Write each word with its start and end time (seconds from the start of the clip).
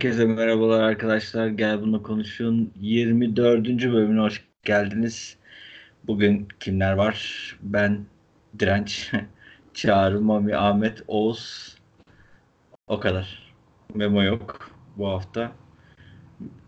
Herkese 0.00 0.24
merhabalar 0.24 0.82
arkadaşlar. 0.82 1.46
Gel 1.46 1.82
bunu 1.82 2.02
konuşun. 2.02 2.72
24. 2.76 3.66
bölümüne 3.68 4.20
hoş 4.20 4.44
geldiniz. 4.64 5.36
Bugün 6.04 6.48
kimler 6.60 6.92
var? 6.92 7.56
Ben 7.62 8.04
Direnç, 8.58 9.12
Çağrı, 9.74 10.20
Mami, 10.20 10.56
Ahmet, 10.56 11.02
Oğuz. 11.08 11.76
O 12.86 13.00
kadar. 13.00 13.52
Memo 13.94 14.22
yok 14.22 14.70
bu 14.96 15.08
hafta. 15.08 15.52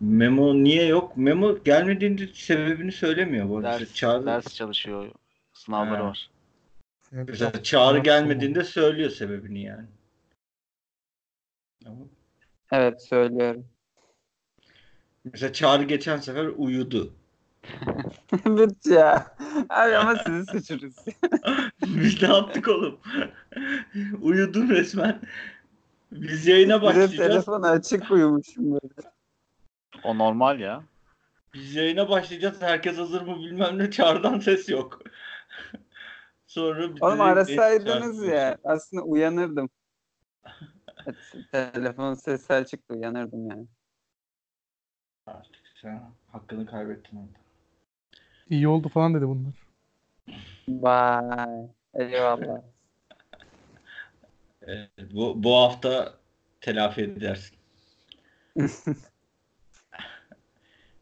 Memo 0.00 0.54
niye 0.54 0.86
yok? 0.86 1.16
Memo 1.16 1.62
gelmediğinde 1.64 2.26
sebebini 2.26 2.92
söylemiyor 2.92 3.48
bu 3.48 3.56
arada. 3.56 3.80
Ders, 3.80 3.94
Çağrı, 3.94 4.26
ders 4.26 4.54
çalışıyor. 4.54 5.08
Sınavları 5.52 6.02
Ha. 6.02 6.08
var. 6.08 6.30
mesela 7.12 7.62
Çağrı 7.62 7.98
gelmediğinde 7.98 8.64
söylüyor 8.64 9.10
sebebini 9.10 9.62
yani. 9.62 9.86
Tamam. 11.84 12.08
Evet 12.72 13.02
söylüyorum. 13.02 13.66
Mesela 15.24 15.52
Çağrı 15.52 15.82
geçen 15.82 16.16
sefer 16.16 16.46
uyudu. 16.46 17.12
evet 18.46 18.86
ya. 18.86 19.36
Abi 19.68 19.96
ama 19.96 20.16
sizi 20.16 20.46
seçeriz. 20.46 20.96
Biz 21.82 22.22
ne 22.22 22.28
yaptık 22.28 22.68
oğlum? 22.68 23.00
Uyudum 24.22 24.70
resmen. 24.70 25.20
Biz 26.12 26.46
yayına 26.46 26.76
Bir 26.76 26.80
de 26.80 26.86
başlayacağız. 26.86 27.28
telefon 27.28 27.62
açık 27.62 28.10
uyumuşum 28.10 28.72
böyle. 28.72 29.10
O 30.04 30.18
normal 30.18 30.60
ya. 30.60 30.82
Biz 31.54 31.74
yayına 31.74 32.08
başlayacağız. 32.08 32.62
Herkes 32.62 32.98
hazır 32.98 33.22
mı 33.22 33.36
bilmem 33.36 33.78
ne. 33.78 33.90
Çağrı'dan 33.90 34.38
ses 34.38 34.68
yok. 34.68 35.00
Sonra 36.46 36.94
bizi 36.94 37.04
Oğlum 37.04 37.20
arasaydınız 37.20 38.24
ya. 38.24 38.58
Aslında 38.64 39.02
uyanırdım. 39.02 39.70
Telefon 41.52 42.14
sesi 42.14 42.52
açıktı 42.52 42.94
uyanırdım 42.94 43.50
yani. 43.50 43.66
Artık 45.26 45.62
sen 45.82 46.02
hakkını 46.28 46.66
kaybettin 46.66 47.16
orada. 47.16 47.38
İyi 48.50 48.68
oldu 48.68 48.88
falan 48.88 49.14
dedi 49.14 49.28
bunlar. 49.28 49.54
Vay. 50.68 51.68
Eyvallah. 51.94 52.62
Evet, 54.66 54.90
bu, 55.12 55.42
bu 55.42 55.56
hafta 55.56 56.14
telafi 56.60 57.00
edersin. 57.00 57.56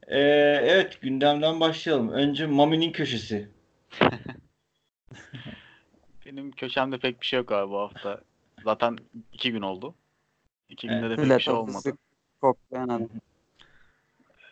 Ee, 0.07 0.19
evet 0.63 1.01
gündemden 1.01 1.61
başlayalım. 1.61 2.09
Önce 2.09 2.47
Mami'nin 2.47 2.93
köşesi. 2.93 3.49
Benim 6.27 6.51
köşemde 6.51 6.99
pek 6.99 7.21
bir 7.21 7.27
şey 7.27 7.39
yok 7.39 7.53
abi 7.53 7.71
bu 7.71 7.79
hafta. 7.79 8.21
Zaten 8.65 8.99
iki 9.33 9.53
gün 9.53 9.63
oldu. 9.63 9.95
İki 10.69 10.89
günde 10.89 11.11
de 11.11 11.17
pek 11.17 11.25
bir 11.31 11.41
şey 11.41 11.55
olmadı. 11.55 11.93
koklayan. 12.41 13.11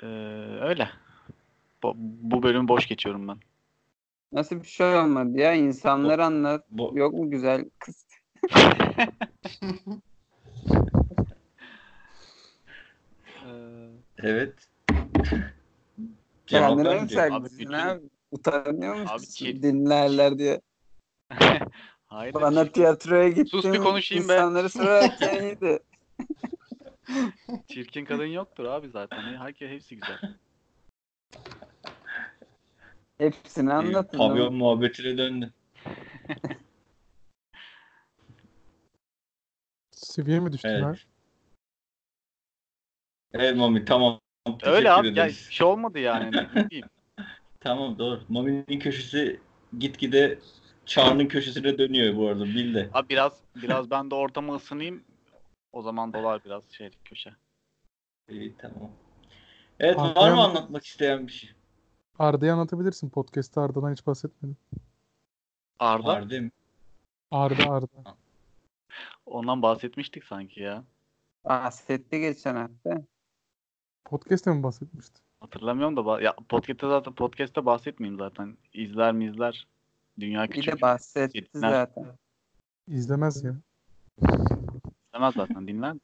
Ee, 0.03 0.07
öyle. 0.61 0.91
Bu, 1.83 1.93
bu 1.97 2.43
bölüm 2.43 2.69
boş 2.69 2.87
geçiyorum 2.87 3.29
ben. 3.29 3.37
Nasıl 4.33 4.61
bir 4.63 4.67
şey 4.67 4.97
olmadı 4.97 5.39
ya? 5.39 5.55
İnsanları 5.55 6.25
anlat. 6.25 6.65
Bu, 6.71 6.93
Yok 6.95 7.15
mu 7.15 7.31
güzel 7.31 7.65
kız? 7.79 8.07
Evet. 14.23 14.55
Kendine 16.47 16.95
mi 16.95 17.03
bütün- 17.03 17.31
abi? 17.31 18.01
Utanıyor 18.31 18.95
musun? 18.95 19.15
Abi 19.17 19.27
ki- 19.27 19.63
Dinlerler 19.63 20.39
diye. 20.39 20.61
Hayır. 22.09 22.35
Bana 22.35 22.73
tiyatroya 22.73 23.29
gittim. 23.29 23.47
Sus 23.47 23.65
bir 23.65 23.79
konuşayım 23.79 24.29
be. 24.29 24.33
İnsanları 24.33 24.69
sorarken 24.69 25.43
iyiydi. 25.43 25.79
Çirkin 27.69 28.05
kadın 28.05 28.27
yoktur 28.27 28.65
abi 28.65 28.89
zaten. 28.89 29.19
Herkes 29.23 29.71
hepsi 29.71 29.97
güzel. 29.97 30.19
Hepsini 33.19 33.73
anlatın. 33.73 34.19
Pavyon 34.19 34.55
muhabbetine 34.55 35.19
döndü. 35.19 35.53
Seviye 39.91 40.41
mi 40.41 40.53
düştüler? 40.53 40.83
Evet. 40.83 41.07
Evet 43.33 43.57
Mami 43.57 43.85
tamam. 43.85 44.21
Teşekkür 44.47 44.73
Öyle 44.73 44.91
abi. 44.91 45.07
Ya, 45.07 45.13
ederiz. 45.13 45.49
şey 45.51 45.67
olmadı 45.67 45.99
yani. 45.99 46.47
Tamam 47.61 47.99
doğru. 47.99 48.21
Mami'nin 48.29 48.79
köşesi 48.79 49.41
gitgide 49.79 50.39
Çağrı'nın 50.89 51.27
köşesine 51.27 51.79
dönüyor 51.79 52.17
bu 52.17 52.29
arada 52.29 52.45
bil 52.45 52.75
de. 52.75 52.91
Abi 52.95 53.09
biraz 53.09 53.41
biraz 53.57 53.91
ben 53.91 54.11
de 54.11 54.15
ortamı 54.15 54.55
ısınayım. 54.55 55.05
O 55.73 55.83
zaman 55.83 56.13
dolar 56.13 56.45
biraz 56.45 56.63
şey 56.71 56.91
köşe. 57.05 57.35
İyi 58.29 58.55
tamam. 58.59 58.91
Evet 59.81 59.97
var 59.97 60.09
Hakan- 60.09 60.35
mı 60.35 60.43
anlatmak 60.43 60.85
isteyen 60.87 61.27
bir 61.27 61.33
şey? 61.33 61.51
Arda'yı 62.19 62.53
anlatabilirsin. 62.53 63.11
Podcast'ta 63.11 63.63
Arda'dan 63.63 63.93
hiç 63.93 64.07
bahsetmedim. 64.07 64.57
Arda. 65.79 66.07
Var 66.07 66.31
değil 66.31 66.43
mi? 66.43 66.51
Arda 67.31 67.71
Arda. 67.71 68.17
Ondan 69.27 69.63
bahsetmiştik 69.63 70.25
sanki 70.25 70.61
ya. 70.61 70.85
Bahsetti 71.45 72.21
geçen 72.21 72.57
hafta. 72.57 73.03
Podcast'te 74.05 74.51
mi 74.55 74.63
bahsetmişti? 74.63 75.21
Hatırlamıyorum 75.41 75.97
da 75.97 76.21
ya 76.23 76.35
podcast'te 76.49 76.89
zaten 76.89 77.15
podcast'te 77.15 77.67
bahsetmeyeyim 77.67 78.19
zaten. 78.19 78.57
İzler 78.73 79.13
mi 79.13 79.25
izler? 79.25 79.67
Dünya 80.21 80.43
Bir 80.45 80.49
küçük. 80.49 80.77
de 80.77 80.81
bahsetti 80.81 81.39
Yetmez. 81.39 81.61
zaten. 81.61 82.07
İzlemez 82.87 83.45
ya. 83.45 83.55
İzlemez 85.07 85.35
zaten 85.35 85.69
dinler. 85.69 85.97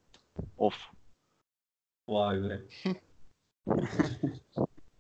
Of. 0.59 0.75
Vay 2.09 2.43
be. 2.43 2.61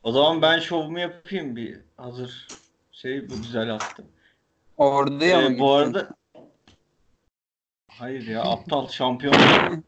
o 0.02 0.12
zaman 0.12 0.42
ben 0.42 0.58
şovumu 0.58 0.98
yapayım 0.98 1.56
bir 1.56 1.80
hazır 1.96 2.48
şey 2.92 3.28
bu 3.30 3.36
güzel 3.36 3.74
attı. 3.74 4.04
Orduya 4.76 5.36
mı 5.40 5.44
Ee, 5.44 5.48
gittin? 5.48 5.60
bu 5.60 5.72
arada 5.72 6.08
Hayır 7.88 8.26
ya 8.26 8.42
aptal 8.42 8.88
şampiyon. 8.88 9.34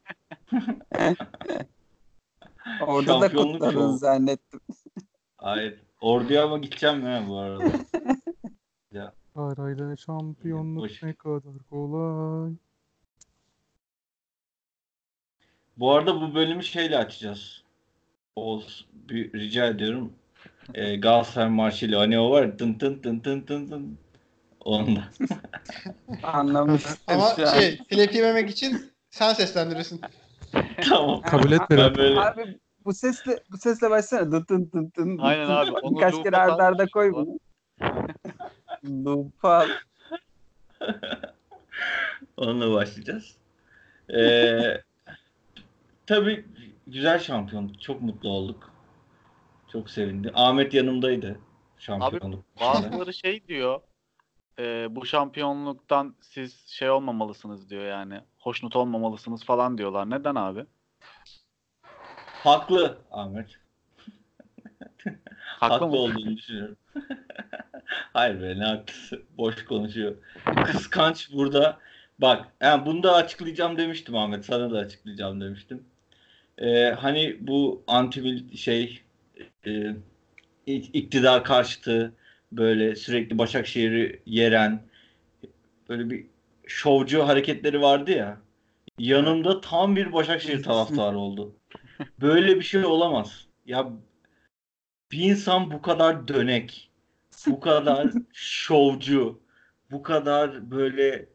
Orada 2.87 3.21
da 3.21 3.29
şovu. 3.73 3.97
zannettim. 3.99 4.61
Hayır. 5.37 5.81
Orduya 6.01 6.47
mı 6.47 6.59
gideceğim 6.61 7.03
ha 7.03 7.23
bu 7.29 7.39
arada? 7.39 7.65
Arayla 9.37 9.97
şampiyonluk 9.97 10.83
Boş. 10.83 11.03
ne 11.03 11.13
kadar 11.15 11.59
kolay. 11.71 12.53
Bu 15.77 15.93
arada 15.93 16.21
bu 16.21 16.35
bölümü 16.35 16.63
şeyle 16.63 16.99
açacağız. 16.99 17.63
Oğuz 18.37 18.87
bir 18.93 19.33
rica 19.33 19.67
ediyorum. 19.67 20.13
Ee, 20.75 20.97
Galatasaray 21.01 21.49
marşıyla 21.49 22.01
hani 22.01 22.19
o 22.19 22.31
var 22.31 22.59
tın 22.59 22.75
tın 22.75 22.99
tın 23.03 23.19
tın 23.21 23.41
tın 23.41 23.67
tın. 23.69 23.99
Onda. 24.61 25.05
Anlamıştım 26.23 26.97
Ama 27.07 27.33
şu 27.37 27.49
an. 27.49 27.53
şey 27.61 27.79
telef 27.79 28.15
yememek 28.15 28.51
için 28.51 28.93
sen 29.11 29.33
seslendirirsin. 29.33 30.01
tamam. 30.89 31.23
Kabul 31.23 31.51
Ben 31.51 31.57
etmedim. 31.57 31.95
böyle 31.97 32.21
Abi 32.21 32.59
bu 32.85 32.95
sesle 32.95 33.43
bu 33.53 33.59
sesle 33.59 33.91
başlasana. 33.91 34.33
Dın 34.33 34.47
dın 34.49 34.71
dın 34.73 34.93
dın. 34.97 35.19
Aynen 35.19 35.49
abi, 35.49 35.71
onu 35.71 35.97
Birkaç 35.97 36.15
loop'a 36.15 36.25
kere 36.25 36.37
arda 36.37 36.65
arda 36.65 36.83
sal. 36.83 36.89
koy 36.91 37.13
bunu. 37.13 37.39
Loop'a 38.87 39.57
al. 39.59 39.69
onunla 42.37 42.73
başlayacağız. 42.75 43.37
Ee, 44.15 44.83
tabii 46.07 46.47
güzel 46.87 47.19
şampiyonluk. 47.19 47.81
Çok 47.83 48.03
mutlu 48.03 48.29
olduk. 48.29 48.71
Çok 49.73 49.91
sevindim. 49.91 50.33
Ahmet 50.35 50.75
yanımdaydı. 50.75 51.41
Şampiyonluk. 51.79 52.45
Bazıları 52.61 53.15
şey 53.15 53.49
diyor. 53.49 53.81
e, 54.59 54.87
bu 54.91 55.07
şampiyonluktan 55.07 56.17
siz 56.21 56.67
şey 56.67 56.91
olmamalısınız 56.91 57.71
diyor 57.71 57.85
yani. 57.85 58.21
Hoşnut 58.39 58.77
olmamalısınız 58.77 59.45
falan 59.45 59.79
diyorlar. 59.79 60.11
Neden 60.11 60.35
abi? 60.35 60.67
Haklı 62.45 62.99
Ahmet. 63.11 63.47
Haklı, 65.39 65.75
Haklı 65.75 65.87
olduğunu 65.87 66.37
düşünüyorum. 66.37 66.77
Hayır 68.13 68.43
be 68.43 68.59
ne 68.59 68.65
haklısı. 68.65 69.23
Boş 69.39 69.65
konuşuyor. 69.65 70.17
Kıskanç 70.65 71.33
burada. 71.33 71.79
Bak 72.19 72.49
yani 72.61 72.87
bunu 72.87 73.03
da 73.03 73.15
açıklayacağım 73.15 73.77
demiştim 73.77 74.17
Ahmet. 74.17 74.45
Sana 74.45 74.71
da 74.71 74.79
açıklayacağım 74.79 75.41
demiştim. 75.41 75.85
Ee, 76.59 76.95
hani 76.99 77.37
bu 77.41 77.85
anti 77.87 78.45
şey 78.57 79.03
e, 79.67 79.97
iktidar 80.67 81.45
karşıtı 81.45 82.13
böyle 82.53 82.97
sürekli 82.97 83.39
Başakşehir'i 83.39 84.21
yeren 84.27 84.83
böyle 85.89 86.11
bir 86.11 86.27
şovcu 86.67 87.29
hareketleri 87.29 87.83
vardı 87.83 88.11
ya. 88.11 88.41
Yanımda 88.99 89.61
tam 89.61 89.97
bir 89.97 90.13
Başakşehir 90.13 90.63
taraftarı 90.63 91.19
oldu. 91.19 91.55
Böyle 92.21 92.57
bir 92.57 92.63
şey 92.63 92.85
olamaz. 92.85 93.47
Ya 93.67 93.89
bir 95.13 95.19
insan 95.19 95.71
bu 95.71 95.83
kadar 95.83 96.29
dönek, 96.29 96.91
bu 97.47 97.61
kadar 97.61 98.13
şovcu, 98.33 99.41
bu 99.91 100.03
kadar 100.03 100.71
böyle 100.71 101.27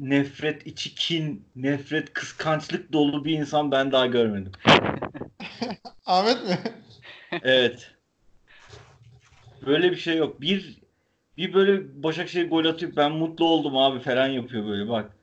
nefret, 0.00 0.66
içi 0.66 0.94
kin, 0.94 1.44
nefret, 1.56 2.12
kıskançlık 2.12 2.92
dolu 2.92 3.24
bir 3.24 3.38
insan 3.38 3.70
ben 3.70 3.92
daha 3.92 4.06
görmedim. 4.06 4.52
Ahmet 6.06 6.44
mi? 6.48 6.58
Evet. 7.42 7.90
Böyle 9.66 9.90
bir 9.90 9.96
şey 9.96 10.16
yok. 10.16 10.40
Bir 10.40 10.80
bir 11.36 11.54
böyle 11.54 12.02
Başakşehir 12.02 12.50
gol 12.50 12.64
atıyor 12.64 12.96
ben 12.96 13.12
mutlu 13.12 13.44
oldum 13.44 13.76
abi 13.76 14.00
falan 14.00 14.28
yapıyor 14.28 14.66
böyle 14.66 14.88
bak. 14.88 15.16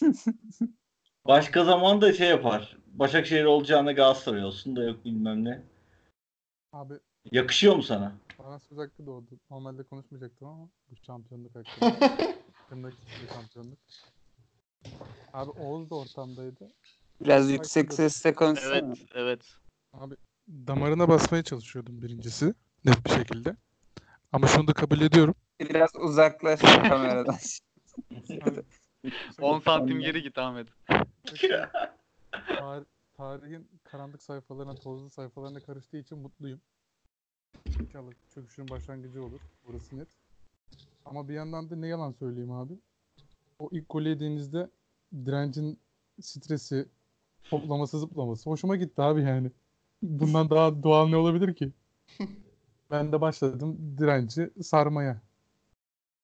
Başka 1.24 1.64
zaman 1.64 2.00
da 2.00 2.12
şey 2.12 2.28
yapar. 2.28 2.76
Başakşehir 2.86 3.44
olacağına 3.44 3.92
Galatasaray 3.92 4.44
olsun 4.44 4.76
da 4.76 4.84
yok 4.84 5.04
bilmem 5.04 5.44
ne. 5.44 5.62
Abi 6.76 6.94
Yakışıyor 7.32 7.76
mu 7.76 7.82
sana? 7.82 8.12
bana 8.38 8.58
söz 8.58 8.78
hakkı 8.78 9.06
doğdu. 9.06 9.40
Normalde 9.50 9.82
konuşmayacaktım 9.82 10.48
ama 10.48 10.68
bu 10.90 10.96
şampiyonluk 11.06 11.54
hakkında. 11.54 11.98
Tırnak 12.68 12.92
içinde 12.92 13.32
şampiyonluk. 13.32 13.78
Abi 15.32 15.50
Oğuz 15.50 15.90
da 15.90 15.94
ortamdaydı. 15.94 16.72
Biraz 17.20 17.50
yüksek 17.50 17.94
sesle 17.94 18.34
konuşsana. 18.34 18.76
Evet, 18.76 18.98
evet. 19.14 19.56
Abi 19.92 20.14
damarına 20.48 21.08
basmaya 21.08 21.42
çalışıyordum 21.42 22.02
birincisi. 22.02 22.54
Net 22.84 23.04
bir 23.06 23.10
şekilde. 23.10 23.56
Ama 24.32 24.46
şunu 24.46 24.68
da 24.68 24.72
kabul 24.72 25.00
ediyorum. 25.00 25.34
Biraz 25.60 25.90
uzaklaş 25.96 26.60
kameradan. 26.60 27.36
Abi, 28.42 28.62
10 29.40 29.60
santim 29.60 30.00
geri 30.00 30.22
git 30.22 30.38
Ahmet. 30.38 30.68
Tar- 32.48 32.84
tarihin 33.16 33.68
karanlık 33.84 34.22
sayfalarına, 34.22 34.74
tozlu 34.74 35.10
sayfalarına 35.10 35.60
karıştığı 35.60 35.96
için 35.96 36.18
mutluyum. 36.18 36.60
İnşallah 37.80 38.12
çöküşün 38.34 38.68
başlangıcı 38.68 39.24
olur. 39.24 39.40
Burası 39.66 39.98
net. 39.98 40.08
Ama 41.04 41.28
bir 41.28 41.34
yandan 41.34 41.70
da 41.70 41.76
ne 41.76 41.86
yalan 41.88 42.12
söyleyeyim 42.12 42.52
abi. 42.52 42.72
O 43.58 43.68
ilk 43.72 43.88
golü 43.88 44.08
yediğinizde 44.08 44.70
direncin 45.14 45.78
stresi, 46.20 46.88
toplaması, 47.50 47.98
zıplaması 48.00 48.50
hoşuma 48.50 48.76
gitti 48.76 49.02
abi 49.02 49.22
yani. 49.22 49.50
Bundan 50.02 50.50
daha 50.50 50.82
doğal 50.82 51.08
ne 51.08 51.16
olabilir 51.16 51.54
ki? 51.54 51.72
Ben 52.90 53.12
de 53.12 53.20
başladım 53.20 53.94
direnci 53.98 54.50
sarmaya. 54.62 55.20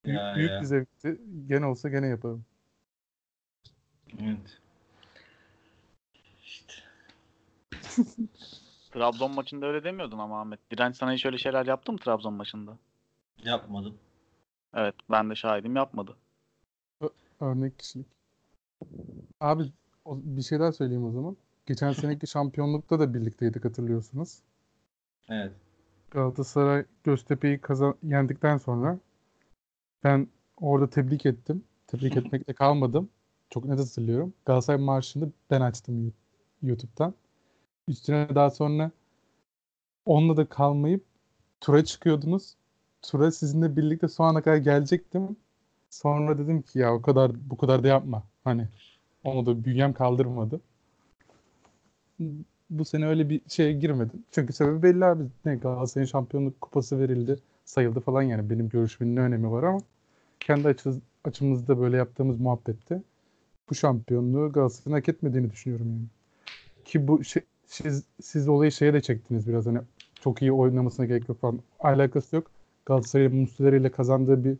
Büyük, 0.04 0.18
Ya, 0.20 0.34
büyük 0.36 0.50
ya. 0.50 0.60
bir 0.60 0.66
zevkti. 0.66 1.20
Gene 1.46 1.66
olsa 1.66 1.88
gene 1.88 2.06
yaparım. 2.06 2.44
Evet. 4.20 4.60
İşte. 6.44 6.74
Trabzon 8.92 9.30
maçında 9.30 9.66
öyle 9.66 9.84
demiyordun 9.84 10.18
ama 10.18 10.40
Ahmet. 10.40 10.70
Direnç 10.70 10.96
sana 10.96 11.12
hiç 11.12 11.26
öyle 11.26 11.38
şeyler 11.38 11.66
yaptı 11.66 11.92
mı 11.92 11.98
Trabzon 11.98 12.34
maçında? 12.34 12.78
Yapmadım. 13.44 13.98
Evet, 14.74 14.94
ben 15.10 15.30
de 15.30 15.34
şahidim 15.34 15.76
yapmadı. 15.76 16.16
Örnek 17.40 17.78
kişilik. 17.78 18.06
Abi 19.40 19.72
o- 20.04 20.18
bir 20.22 20.42
şey 20.42 20.60
daha 20.60 20.72
söyleyeyim 20.72 21.04
o 21.04 21.10
zaman. 21.12 21.36
Geçen 21.66 21.92
seneki 21.92 22.26
şampiyonlukta 22.30 23.00
da 23.00 23.14
birlikteydik 23.14 23.64
hatırlıyorsunuz. 23.64 24.38
Evet. 25.28 25.52
Galatasaray 26.10 26.84
Göztepe'yi 27.04 27.60
kazan 27.60 27.94
yendikten 28.02 28.56
sonra 28.58 28.98
ben 30.04 30.28
orada 30.56 30.90
tebrik 30.90 31.26
ettim. 31.26 31.64
Tebrik 31.86 32.16
etmekle 32.16 32.54
kalmadım. 32.54 33.10
Çok 33.50 33.64
net 33.64 33.78
hatırlıyorum. 33.80 34.34
Galatasaray 34.46 34.80
marşını 34.84 35.32
ben 35.50 35.60
açtım 35.60 36.12
YouTube'dan. 36.62 37.14
Üstüne 37.88 38.34
daha 38.34 38.50
sonra 38.50 38.90
onunla 40.06 40.36
da 40.36 40.48
kalmayıp 40.48 41.04
tura 41.60 41.84
çıkıyordunuz. 41.84 42.54
Tura 43.02 43.32
sizinle 43.32 43.76
birlikte 43.76 44.08
son 44.08 44.28
ana 44.28 44.42
kadar 44.42 44.56
gelecektim. 44.56 45.36
Sonra 45.90 46.38
dedim 46.38 46.62
ki 46.62 46.78
ya 46.78 46.94
o 46.94 47.02
kadar 47.02 47.32
bu 47.50 47.56
kadar 47.56 47.84
da 47.84 47.88
yapma. 47.88 48.24
Hani 48.44 48.68
onu 49.24 49.46
da 49.46 49.64
bünyem 49.64 49.92
kaldırmadı. 49.94 50.60
Bu 52.70 52.84
sene 52.84 53.06
öyle 53.06 53.30
bir 53.30 53.40
şeye 53.48 53.72
girmedim. 53.72 54.24
Çünkü 54.30 54.52
sebebi 54.52 54.82
belli 54.82 55.04
abi. 55.04 55.24
Ne 55.44 55.56
Galatasaray'ın 55.56 56.06
şampiyonluk 56.06 56.60
kupası 56.60 56.98
verildi. 57.00 57.36
Sayıldı 57.64 58.00
falan 58.00 58.22
yani. 58.22 58.50
Benim 58.50 58.68
görüşümün 58.68 59.16
ne 59.16 59.20
önemi 59.20 59.50
var 59.52 59.62
ama 59.62 59.78
kendi 60.40 60.68
açımız, 60.68 61.00
açımızda 61.24 61.80
böyle 61.80 61.96
yaptığımız 61.96 62.40
muhabbette 62.40 63.02
bu 63.70 63.74
şampiyonluğu 63.74 64.52
Galatasaray'ın 64.52 64.98
hak 65.00 65.08
etmediğini 65.08 65.50
düşünüyorum 65.52 65.88
yani. 65.92 66.06
Ki 66.84 67.08
bu 67.08 67.24
şey, 67.24 67.42
siz, 67.72 68.04
siz 68.20 68.48
olayı 68.48 68.72
şeye 68.72 68.94
de 68.94 69.00
çektiniz 69.00 69.48
biraz 69.48 69.66
hani 69.66 69.78
çok 70.20 70.42
iyi 70.42 70.52
oynamasına 70.52 71.06
gerek 71.06 71.28
yok 71.28 71.40
falan. 71.40 71.60
Alakası 71.80 72.36
yok. 72.36 72.50
Galatasaray'ın 72.86 73.36
Muslera 73.36 73.76
ile 73.76 73.90
kazandığı 73.90 74.44
bir 74.44 74.56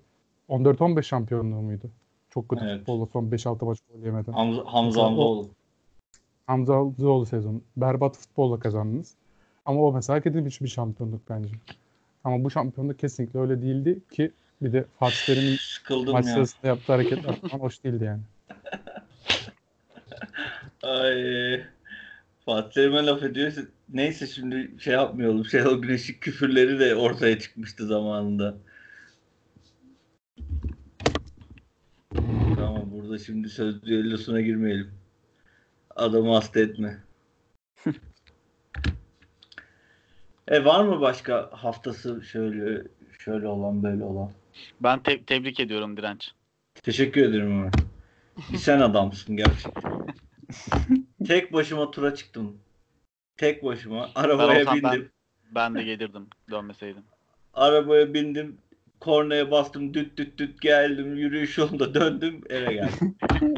14-15 0.49 1.03
şampiyonluğu 1.03 1.63
muydu? 1.63 1.91
Çok 2.31 2.49
kötü 2.49 2.65
Evet. 2.65 2.79
futbolla 2.79 3.07
son 3.07 3.25
5-6 3.31 3.65
maç 3.65 3.79
gol 3.93 4.05
yemeden. 4.05 4.33
Hamza, 4.33 4.63
Hamza 4.65 5.03
Hamzaoğlu. 5.03 5.49
Hamza 6.47 6.77
Altıoğlu 6.77 7.27
sezonu. 7.27 7.61
Berbat 7.77 8.17
futbolla 8.17 8.59
kazandınız. 8.61 9.15
Ama 9.65 9.81
o 9.83 9.93
mesela 9.93 10.19
hak 10.19 10.27
edilmiş 10.27 10.61
bir 10.61 10.69
şampiyonluk 10.69 11.21
bence. 11.31 11.55
Ama 12.25 12.45
bu 12.45 12.51
şampiyonluk 12.51 12.99
kesinlikle 12.99 13.41
öyle 13.41 13.63
değildi 13.63 13.99
ki 14.11 14.31
bir 14.63 14.73
de 14.73 14.85
Fatih 14.99 15.27
Terim'in 15.27 15.59
maç 16.13 16.27
ya. 16.27 16.33
sırasında 16.35 16.67
yaptığı 16.67 16.93
hareketler 16.93 17.41
falan 17.41 17.61
hoş 17.61 17.85
değildi 17.85 18.05
yani. 18.05 18.21
Ay. 20.83 21.63
Fatih 22.45 22.71
Terim'e 22.71 23.07
laf 23.07 23.23
ediyor. 23.23 23.53
Neyse 23.89 24.27
şimdi 24.27 24.83
şey 24.83 24.95
yapmayalım. 24.95 25.45
Şenol 25.45 25.83
Güneş'in 25.83 26.15
küfürleri 26.21 26.79
de 26.81 26.97
ortaya 26.97 27.39
çıkmıştı 27.39 27.87
zamanında. 27.87 28.59
Tamam 32.57 32.91
burada 32.93 33.19
şimdi 33.19 33.49
söz 33.49 33.83
düellosuna 33.83 34.41
girmeyelim. 34.41 34.91
Adamı 35.97 36.35
hasta 36.35 36.61
etme. 36.61 36.99
e 40.49 40.65
var 40.65 40.85
mı 40.85 41.01
başka 41.01 41.51
haftası 41.53 42.23
şöyle 42.23 42.83
şöyle 43.19 43.47
olan 43.47 43.83
böyle 43.83 44.05
olan? 44.05 44.31
Ben 44.81 45.03
te- 45.03 45.23
tebrik 45.23 45.61
ediyorum 45.61 45.97
Direnç. 45.97 46.33
Teşekkür 46.75 47.23
ederim 47.23 47.61
Ömer. 47.61 47.73
Bir 48.53 48.59
sen 48.59 48.81
adamsın 48.81 49.37
gerçekten. 49.37 49.93
Tek 51.27 51.53
başıma 51.53 51.91
tura 51.91 52.15
çıktım. 52.15 52.59
Tek 53.37 53.65
başıma. 53.65 54.11
Arabaya 54.15 54.67
bindim. 54.67 54.83
ben- 54.83 55.11
Ben 55.55 55.75
de 55.75 55.83
gelirdim 55.83 56.27
dönmeseydim. 56.51 57.03
Arabaya 57.55 58.15
bindim. 58.15 58.59
Kornaya 59.01 59.51
bastım. 59.51 59.95
Düt 59.95 60.17
düt 60.17 60.39
düt 60.39 60.61
geldim. 60.61 61.17
Yürüyüş 61.17 61.59
yolunda 61.59 61.95
döndüm. 61.95 62.41
Eve 62.51 62.73
geldim. 62.75 63.17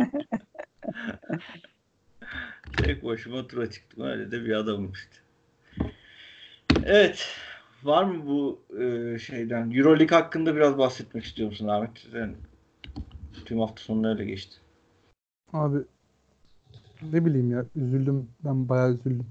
Tek 2.77 3.05
başıma 3.05 3.47
tura 3.47 3.71
çıktım. 3.71 4.05
Öyle 4.05 4.31
de 4.31 4.45
bir 4.45 4.53
adamım 4.53 4.93
işte. 4.93 5.17
Evet. 6.85 7.29
Var 7.83 8.05
mı 8.05 8.27
bu 8.27 8.63
e, 8.83 9.19
şeyden? 9.19 9.71
Euroleague 9.71 10.17
hakkında 10.19 10.57
biraz 10.57 10.79
bahsetmek 10.79 11.25
istiyor 11.25 11.49
musun 11.49 11.69
Ahmet? 11.69 12.07
Sen 12.13 12.35
tüm 13.45 13.61
hafta 13.61 13.83
sonunu 13.83 14.09
öyle 14.09 14.25
geçti. 14.25 14.57
Abi 15.53 15.79
ne 17.13 17.25
bileyim 17.25 17.51
ya 17.51 17.65
üzüldüm. 17.77 18.29
Ben 18.45 18.69
bayağı 18.69 18.93
üzüldüm. 18.95 19.27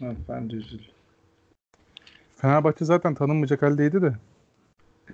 Evet, 0.00 0.16
ben 0.28 0.50
de 0.50 0.56
üzüldüm. 0.56 0.94
Fenerbahçe 2.36 2.84
zaten 2.84 3.14
tanınmayacak 3.14 3.62
haldeydi 3.62 4.02
de. 4.02 4.14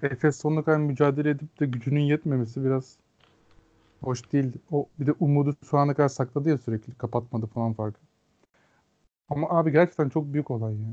Efes 0.03 0.37
sonuna 0.37 0.65
kadar 0.65 0.79
mücadele 0.79 1.31
edip 1.31 1.61
de 1.61 1.67
gücünün 1.67 2.01
yetmemesi 2.01 2.65
biraz 2.65 2.97
hoş 4.01 4.33
değildi. 4.33 4.59
O 4.71 4.87
bir 5.01 5.07
de 5.07 5.13
umudu 5.21 5.57
şu 5.71 5.79
ana 5.79 5.95
kadar 5.95 6.09
sakladı 6.09 6.49
ya 6.49 6.59
sürekli 6.59 6.95
kapatmadı 6.95 7.47
falan 7.47 7.73
farkı. 7.73 8.01
Ama 9.29 9.51
abi 9.51 9.73
gerçekten 9.73 10.09
çok 10.09 10.33
büyük 10.33 10.51
olay 10.51 10.75
ya. 10.75 10.89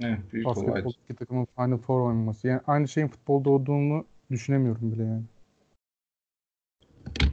Evet, 0.00 0.32
büyük 0.32 0.56
olay. 0.56 0.84
Basketbol 0.84 1.16
takımın 1.16 1.46
Final 1.56 1.78
Four 1.78 2.00
oynaması. 2.00 2.48
Yani 2.48 2.60
aynı 2.66 2.88
şeyin 2.88 3.08
futbolda 3.08 3.50
olduğunu 3.50 4.04
düşünemiyorum 4.30 4.92
bile 4.92 5.04
yani. 5.04 5.24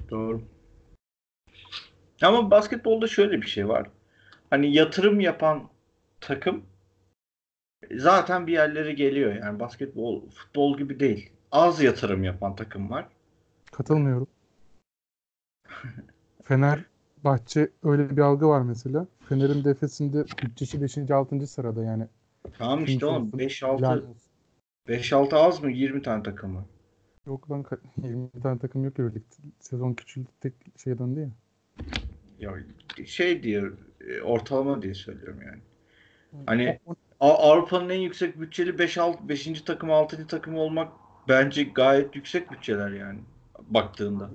Doğru. 0.10 0.42
Ama 2.22 2.52
basketbolda 2.52 3.08
şöyle 3.08 3.42
bir 3.42 3.48
şey 3.48 3.68
var. 3.68 3.90
Hani 4.50 4.74
yatırım 4.74 5.20
yapan 5.20 5.70
takım 6.22 6.64
zaten 7.98 8.48
bir 8.48 8.54
yerlere 8.54 8.94
geliyor. 8.94 9.36
Yani 9.36 9.60
basketbol 9.60 10.30
futbol 10.30 10.78
gibi 10.78 11.00
değil. 11.00 11.30
Az 11.52 11.82
yatırım 11.82 12.24
yapan 12.24 12.56
takım 12.56 12.90
var. 12.90 13.08
Katılmıyorum. 13.72 14.28
Fenerbahçe 16.44 17.70
öyle 17.84 18.18
bir 18.18 18.22
algı 18.22 18.48
var 18.48 18.62
mesela. 18.62 19.08
Fener'in 19.30 19.64
defesinde 19.64 20.26
bütçesi 20.44 20.82
5. 20.82 20.98
6. 21.12 21.48
sırada 21.48 21.84
yani. 21.84 22.08
Tamam 22.58 22.86
işte 22.86 23.06
oğlum 23.06 23.28
olsun, 23.28 23.40
5-6 23.40 23.78
helal 23.78 23.98
olsun. 23.98 24.32
5-6 24.88 25.36
az 25.36 25.64
mı? 25.64 25.72
20 25.72 26.02
tane 26.02 26.24
takım 26.24 26.56
var. 26.56 26.64
Yok 27.28 27.52
lan 27.52 27.62
ka- 27.64 27.80
20 28.08 28.30
tane 28.44 28.60
takım 28.60 28.84
yok 28.84 29.00
öyle. 29.00 29.20
Sezon 29.60 29.94
küçüldü 29.94 30.30
tek 30.42 30.54
şeye 30.84 30.98
döndü 31.00 31.20
ya. 31.20 31.30
Ya 32.40 32.54
şey 33.06 33.44
diyor 33.44 33.78
e, 34.08 34.22
ortalama 34.22 34.82
diye 34.82 34.94
söylüyorum 34.94 35.40
yani. 35.46 35.60
Hani 36.46 36.80
Avrupa'nın 37.20 37.90
en 37.90 38.00
yüksek 38.00 38.40
bütçeli 38.40 38.80
5 38.80 38.98
6 38.98 39.30
5. 39.30 39.62
takım 39.62 39.92
6. 39.92 40.28
takım 40.28 40.56
olmak 40.56 40.92
bence 41.28 41.64
gayet 41.64 42.16
yüksek 42.16 42.52
bütçeler 42.52 42.92
yani 42.92 43.20
baktığında. 43.62 44.30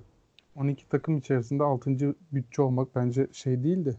12 0.56 0.88
takım 0.88 1.18
içerisinde 1.18 1.62
6. 1.62 2.14
bütçe 2.32 2.62
olmak 2.62 2.94
bence 2.94 3.26
şey 3.32 3.64
değildi. 3.64 3.96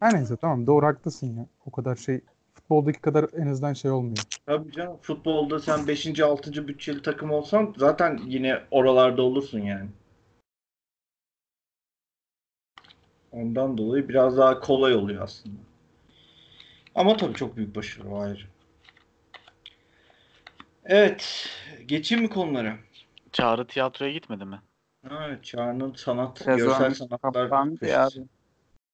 Her 0.00 0.14
neyse 0.14 0.36
tamam 0.36 0.66
doğru 0.66 0.86
haklısın 0.86 1.36
ya. 1.36 1.46
O 1.66 1.70
kadar 1.70 1.96
şey 1.96 2.20
futboldaki 2.54 3.00
kadar 3.00 3.26
en 3.36 3.46
azından 3.46 3.72
şey 3.72 3.90
olmuyor. 3.90 4.24
Tabii 4.46 4.72
canım 4.72 4.96
futbolda 5.02 5.60
sen 5.60 5.88
5. 5.88 6.20
6. 6.20 6.68
bütçeli 6.68 7.02
takım 7.02 7.30
olsan 7.30 7.74
zaten 7.76 8.20
yine 8.26 8.60
oralarda 8.70 9.22
olursun 9.22 9.60
yani. 9.60 9.88
Ondan 13.34 13.78
dolayı 13.78 14.08
biraz 14.08 14.36
daha 14.38 14.60
kolay 14.60 14.94
oluyor 14.94 15.22
aslında. 15.22 15.56
Ama 16.94 17.16
tabii 17.16 17.34
çok 17.34 17.56
büyük 17.56 17.76
başarı 17.76 18.08
o 18.10 18.18
ayrı. 18.20 18.42
Evet. 20.84 21.48
Geçeyim 21.86 22.24
mi 22.24 22.30
konulara? 22.30 22.76
Çağrı 23.32 23.66
tiyatroya 23.66 24.12
gitmedi 24.12 24.44
mi? 24.44 24.60
Evet. 25.10 25.44
Çağrı'nın 25.44 25.94
sanat, 25.94 26.38
Sezon 26.38 26.56
görsel 26.56 26.94
sanatlar 26.94 27.32
kapandı 27.32 27.86
ya. 27.86 28.08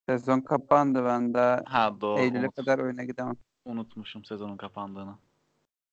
Sezon 0.08 0.40
kapandı 0.40 1.04
ben 1.04 1.34
daha 1.34 1.62
Ha 1.66 2.00
doğru. 2.00 2.20
Eylül'e 2.20 2.38
unut- 2.46 2.54
kadar 2.56 2.78
oyuna 2.78 3.04
gidemem. 3.04 3.36
Unutmuşum 3.64 4.24
sezonun 4.24 4.56
kapandığını. 4.56 5.14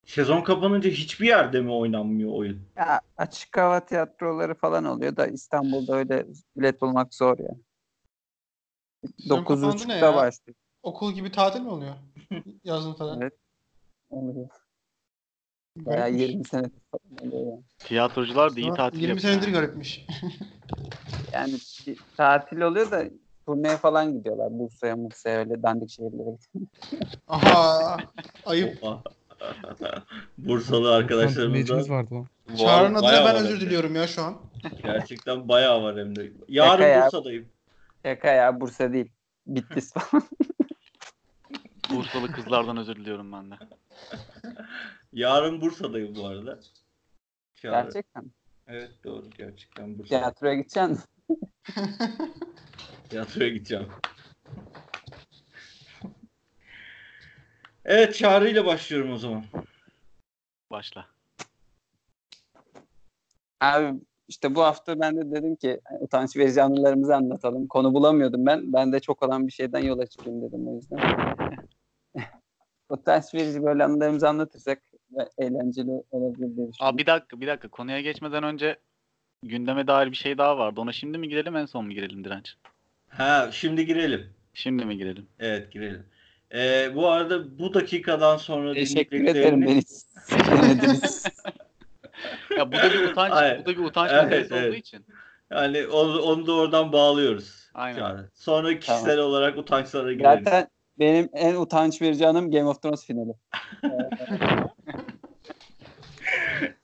Sezon 0.05 0.41
kapanınca 0.41 0.89
hiçbir 0.89 1.27
yerde 1.27 1.61
mi 1.61 1.71
oynanmıyor 1.71 2.31
oyun? 2.33 2.61
Ya 2.77 3.01
açık 3.17 3.57
hava 3.57 3.85
tiyatroları 3.85 4.55
falan 4.55 4.85
oluyor 4.85 5.15
da 5.15 5.27
İstanbul'da 5.27 5.95
öyle 5.95 6.25
bilet 6.57 6.81
bulmak 6.81 7.13
zor 7.13 7.39
ya. 7.39 7.49
Ne 7.49 7.57
9.30'da 9.29 9.93
ya? 9.93 10.15
başlıyor. 10.15 10.55
Okul 10.83 11.13
gibi 11.13 11.31
tatil 11.31 11.61
mi 11.61 11.69
oluyor? 11.69 11.93
Yazın 12.63 12.93
falan. 12.93 13.21
Evet. 13.21 13.33
Oluyor. 14.09 14.47
Bayağı 15.75 16.09
Garipmiş. 16.09 16.29
20 16.29 16.43
sene 16.45 16.69
falan 16.91 17.27
oluyor 17.27 17.51
yani. 17.51 17.63
Tiyatrocular 17.79 18.55
da 18.55 18.59
iyi 18.59 18.73
tatil 18.73 18.99
20 18.99 19.09
yapıyor. 19.09 19.33
senedir 19.33 19.53
garipmiş. 19.53 20.05
Yani 21.33 21.53
tatil 22.17 22.61
oluyor 22.61 22.91
da 22.91 23.03
turneye 23.45 23.77
falan 23.77 24.13
gidiyorlar. 24.13 24.47
Bursa'ya, 24.51 24.95
Mursa'ya 24.95 25.39
öyle 25.39 25.63
dandik 25.63 25.89
şehirlere. 25.89 26.37
Aha 27.27 27.97
ayıp. 28.45 28.79
Bursalı 30.37 30.95
arkadaşlarımızdan 30.95 31.89
vardı 31.89 32.15
lan. 32.15 32.27
Çağrı'nın 32.57 32.95
adına 32.95 33.25
ben 33.25 33.35
özür 33.35 33.61
diliyorum 33.61 33.95
ya 33.95 34.07
şu 34.07 34.21
an. 34.21 34.37
Gerçekten 34.83 35.47
bayağı 35.47 35.83
var 35.83 35.97
hem 35.97 36.15
de. 36.15 36.31
Yarın. 36.47 37.05
Bursa'dayım. 37.05 37.45
Şaka 38.05 38.27
ya 38.27 38.61
Bursa 38.61 38.93
değil. 38.93 39.11
Bitlis 39.47 39.93
falan. 39.93 40.23
Bursalı 41.89 42.31
kızlardan 42.31 42.77
özür 42.77 42.95
diliyorum 42.95 43.31
ben 43.31 43.51
de. 43.51 43.55
Yarın 45.13 45.61
Bursa'dayım 45.61 46.15
bu 46.15 46.25
arada. 46.27 46.59
Çağrı. 47.55 47.83
Gerçekten. 47.83 48.23
mi? 48.23 48.31
Evet 48.67 48.91
doğru 49.03 49.29
gerçekten 49.37 49.99
Bursa. 49.99 50.07
Tiyatroya 50.09 50.53
gideceksin. 50.53 50.99
Tiyatroya 53.09 53.49
gideceğim. 53.49 53.87
Evet 57.85 58.15
Çağrı 58.15 58.49
ile 58.49 58.65
başlıyorum 58.65 59.11
o 59.11 59.17
zaman. 59.17 59.43
Başla. 60.71 61.07
Abi 63.59 63.99
işte 64.27 64.55
bu 64.55 64.62
hafta 64.63 65.00
ben 65.00 65.17
de 65.17 65.31
dedim 65.31 65.55
ki 65.55 65.79
hani 65.84 66.00
utanç 66.00 66.38
verici 66.38 66.62
anılarımızı 66.63 67.15
anlatalım. 67.15 67.67
Konu 67.67 67.93
bulamıyordum 67.93 68.46
ben. 68.46 68.74
Ben 68.74 68.93
de 68.93 69.00
çok 69.00 69.24
olan 69.24 69.48
bir 69.48 69.51
şeyden 69.51 69.79
yola 69.79 70.05
çıkayım 70.07 70.41
dedim 70.41 70.67
o 70.67 70.75
yüzden. 70.75 71.00
utanç 72.89 73.34
verici 73.34 73.63
böyle 73.63 73.84
anılarımızı 73.84 74.29
anlatırsak 74.29 74.81
ve 75.12 75.29
eğlenceli 75.38 75.91
olabilir 76.12 76.38
diye 76.39 76.50
düşünüyorum. 76.50 76.75
Aa 76.79 76.98
bir 76.98 77.05
dakika 77.05 77.41
bir 77.41 77.48
dakika 77.48 77.67
konuya 77.67 78.01
geçmeden 78.01 78.43
önce 78.43 78.77
gündeme 79.43 79.88
dair 79.88 80.12
bir 80.12 80.15
şey 80.15 80.38
daha 80.38 80.57
vardı. 80.57 80.81
Ona 80.81 80.91
şimdi 80.91 81.17
mi 81.17 81.29
girelim 81.29 81.55
en 81.55 81.65
son 81.65 81.86
mu 81.86 81.91
girelim 81.91 82.24
Direnç? 82.24 82.55
Ha 83.07 83.50
şimdi 83.51 83.86
girelim. 83.86 84.25
Şimdi 84.53 84.86
mi 84.86 84.98
girelim? 84.98 85.27
Evet 85.39 85.72
girelim. 85.72 86.05
Ee, 86.53 86.96
bu 86.96 87.07
arada 87.07 87.60
bu 87.60 87.74
dakikadan 87.74 88.38
sonra 88.38 88.74
Teşekkür 88.74 89.17
dinlediklerini- 89.17 89.29
ederim 89.29 89.62
beni. 89.62 89.81
Ya 92.57 92.71
bu 92.71 92.75
da 92.75 92.91
bir 92.93 93.03
utanç, 93.12 93.31
Hayır. 93.31 93.59
bu 93.59 93.65
da 93.65 93.69
bir 93.69 93.83
utanç 93.83 94.12
Evet, 94.13 94.24
meselesi 94.24 94.53
olduğu 94.53 94.63
evet. 94.63 94.77
için. 94.77 95.05
Yani 95.51 95.88
onu, 95.88 96.21
onu 96.21 96.47
da 96.47 96.53
oradan 96.53 96.91
bağlıyoruz. 96.91 97.69
Aynen. 97.74 98.00
Çağrı. 98.00 98.29
Sonra 98.33 98.79
kişisel 98.79 99.19
olarak 99.19 99.57
utançlara 99.57 100.13
gireriz. 100.13 100.43
Zaten 100.43 100.67
benim 101.00 101.29
en 101.33 101.55
utanç 101.55 102.01
verici 102.01 102.27
anım 102.27 102.51
Game 102.51 102.65
of 102.65 102.81
Thrones 102.81 103.05
finali. 103.05 103.33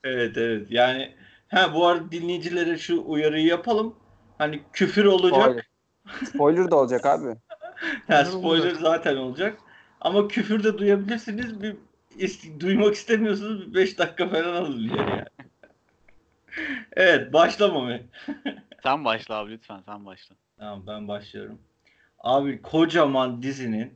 Evet 0.04 0.38
evet. 0.38 0.68
Yani 0.70 1.16
ha 1.48 1.74
bu 1.74 1.88
arada 1.88 2.12
dinleyicilere 2.12 2.78
şu 2.78 3.04
uyarıyı 3.06 3.46
yapalım. 3.46 3.96
Hani 4.38 4.62
küfür 4.74 5.06
olacak. 5.06 5.42
Spoiler. 5.42 5.66
Spoiler 6.26 6.72
da 6.72 6.76
olacak 6.76 7.06
abi. 7.06 7.36
Ha, 8.08 8.26
Spoiler 8.26 8.72
zaten 8.72 9.16
olacak. 9.16 9.58
Ama 10.02 10.28
küfür 10.28 10.64
de 10.64 10.78
duyabilirsiniz. 10.78 11.62
Bir 11.62 11.76
is- 12.20 12.60
duymak 12.60 12.96
istemiyorsunuz 12.96 13.74
5 13.74 13.98
dakika 13.98 14.30
falan 14.30 14.54
alın 14.54 14.80
ileri 14.80 15.10
yani. 15.10 15.26
evet 16.96 17.34
başlama 17.34 17.80
mı? 17.80 18.00
Sen 18.84 19.06
başla 19.06 19.36
abi 19.36 19.52
lütfen 19.52 19.82
sen 19.86 20.06
başla. 20.06 20.36
Tamam 20.58 20.84
ben 20.88 21.08
başlıyorum. 21.08 21.60
Abi 22.20 22.62
kocaman 22.62 23.44
dizinin 23.44 23.94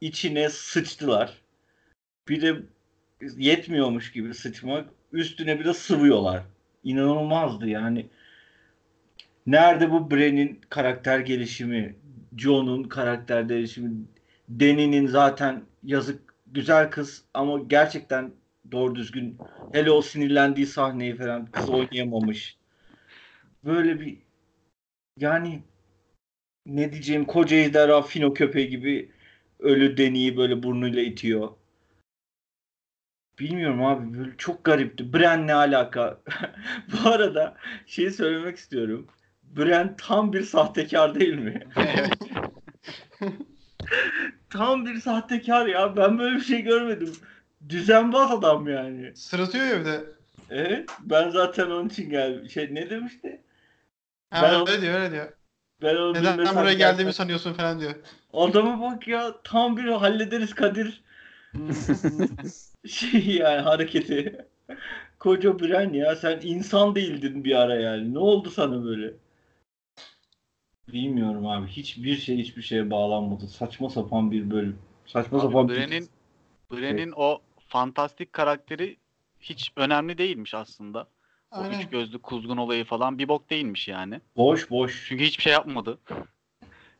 içine 0.00 0.48
sıçtılar. 0.48 1.38
Bir 2.28 2.42
de 2.42 2.56
yetmiyormuş 3.36 4.12
gibi 4.12 4.34
sıçmak. 4.34 4.88
Üstüne 5.12 5.60
bir 5.60 5.64
de 5.64 5.74
sıvıyorlar. 5.74 6.42
İnanılmazdı 6.84 7.68
yani. 7.68 8.06
Nerede 9.46 9.90
bu 9.90 10.10
Bren'in 10.10 10.60
karakter 10.68 11.20
gelişimi, 11.20 11.96
John'un 12.36 12.82
karakter 12.82 13.42
gelişimi, 13.42 13.90
Dany'nin 14.50 15.06
zaten 15.06 15.62
yazık 15.82 16.33
güzel 16.54 16.90
kız 16.90 17.24
ama 17.34 17.58
gerçekten 17.58 18.32
doğru 18.72 18.94
düzgün 18.94 19.38
hele 19.72 19.90
o 19.90 20.02
sinirlendiği 20.02 20.66
sahneyi 20.66 21.16
falan 21.16 21.46
kız 21.46 21.70
oynayamamış. 21.70 22.58
Böyle 23.64 24.00
bir 24.00 24.18
yani 25.18 25.62
ne 26.66 26.92
diyeceğim 26.92 27.24
koca 27.24 27.56
ejderha 27.56 28.02
fino 28.02 28.34
köpeği 28.34 28.68
gibi 28.68 29.10
ölü 29.58 29.96
deniyi 29.96 30.36
böyle 30.36 30.62
burnuyla 30.62 31.02
itiyor. 31.02 31.48
Bilmiyorum 33.38 33.84
abi 33.84 34.18
böyle 34.18 34.30
çok 34.38 34.64
garipti. 34.64 35.12
Bren 35.12 35.46
ne 35.46 35.54
alaka? 35.54 36.20
Bu 36.92 37.08
arada 37.08 37.56
şey 37.86 38.10
söylemek 38.10 38.56
istiyorum. 38.56 39.06
Bren 39.42 39.96
tam 39.96 40.32
bir 40.32 40.42
sahtekar 40.42 41.14
değil 41.14 41.34
mi? 41.34 41.66
tam 44.58 44.86
bir 44.86 45.00
sahtekar 45.00 45.66
ya. 45.66 45.96
Ben 45.96 46.18
böyle 46.18 46.36
bir 46.36 46.40
şey 46.40 46.62
görmedim. 46.62 47.12
Düzenbaz 47.68 48.30
adam 48.32 48.68
yani. 48.68 49.16
Sırıtıyor 49.16 49.66
ya 49.66 49.80
bir 49.80 49.84
de. 49.84 50.04
Evet. 50.50 50.90
Ben 51.00 51.30
zaten 51.30 51.70
onun 51.70 51.88
için 51.88 52.10
geldim. 52.10 52.50
Şey 52.50 52.74
ne 52.74 52.90
demişti? 52.90 53.40
Ha, 54.30 54.42
Ben- 54.42 54.68
öyle 54.68 54.82
diyor 54.82 54.94
öyle 54.94 55.10
diyor. 55.10 55.32
Ben 55.82 55.96
onu 55.96 56.14
Neden 56.14 56.56
buraya 56.56 56.72
geldiğimi 56.72 57.12
sanıyorsun 57.12 57.52
falan 57.52 57.80
diyor. 57.80 57.94
Adama 58.32 58.80
bak 58.90 59.08
ya 59.08 59.34
tam 59.44 59.76
bir 59.76 59.84
hallederiz 59.84 60.54
Kadir 60.54 61.02
şey 62.88 63.26
yani 63.26 63.60
hareketi. 63.60 64.46
Koca 65.18 65.58
Bren 65.60 65.92
ya 65.92 66.16
sen 66.16 66.40
insan 66.42 66.94
değildin 66.94 67.44
bir 67.44 67.54
ara 67.54 67.74
yani. 67.74 68.14
Ne 68.14 68.18
oldu 68.18 68.50
sana 68.50 68.84
böyle? 68.84 69.14
Bilmiyorum 70.92 71.46
abi. 71.46 71.66
Hiçbir 71.66 72.16
şey 72.16 72.38
hiçbir 72.38 72.62
şeye 72.62 72.90
bağlanmadı. 72.90 73.48
Saçma 73.48 73.90
sapan 73.90 74.30
bir 74.30 74.50
bölüm. 74.50 74.78
Saçma 75.06 75.40
sapan 75.40 75.64
Abi 75.64 75.72
bir... 75.72 75.76
Bren'in 75.76 76.08
Bren'in 76.72 77.12
o 77.16 77.38
fantastik 77.68 78.32
karakteri 78.32 78.96
hiç 79.40 79.72
önemli 79.76 80.18
değilmiş 80.18 80.54
aslında. 80.54 81.06
O 81.52 81.56
Aynen. 81.56 81.80
üç 81.80 81.88
gözlü 81.88 82.18
kuzgun 82.18 82.56
olayı 82.56 82.84
falan 82.84 83.18
bir 83.18 83.28
bok 83.28 83.50
değilmiş 83.50 83.88
yani. 83.88 84.20
Boş 84.36 84.70
boş. 84.70 85.04
Çünkü 85.08 85.24
hiçbir 85.24 85.42
şey 85.42 85.52
yapmadı. 85.52 85.98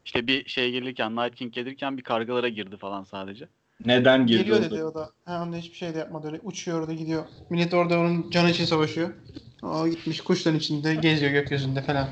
İşte 0.04 0.26
bir 0.26 0.48
şey 0.48 0.70
gelirken, 0.70 1.16
Night 1.16 1.34
King 1.34 1.52
gelirken 1.52 1.98
bir 1.98 2.02
kargalara 2.02 2.48
girdi 2.48 2.76
falan 2.76 3.04
sadece. 3.04 3.48
Neden 3.86 4.26
girdi 4.26 4.38
Geliyor 4.38 4.62
dedi 4.62 4.84
o 4.84 4.94
da. 4.94 5.10
Ha, 5.24 5.42
onda 5.42 5.56
hiçbir 5.56 5.76
şey 5.76 5.94
de 5.94 5.98
yapmadı 5.98 6.26
öyle. 6.26 6.40
Uçuyor 6.42 6.80
orada 6.80 6.92
gidiyor. 6.92 7.24
Millet 7.50 7.74
orada 7.74 7.98
onun 7.98 8.30
canı 8.30 8.50
için 8.50 8.64
savaşıyor. 8.64 9.14
O 9.62 9.88
gitmiş 9.88 10.20
kuşların 10.20 10.58
içinde 10.58 10.94
geziyor 10.94 11.32
gökyüzünde 11.32 11.82
falan. 11.82 12.08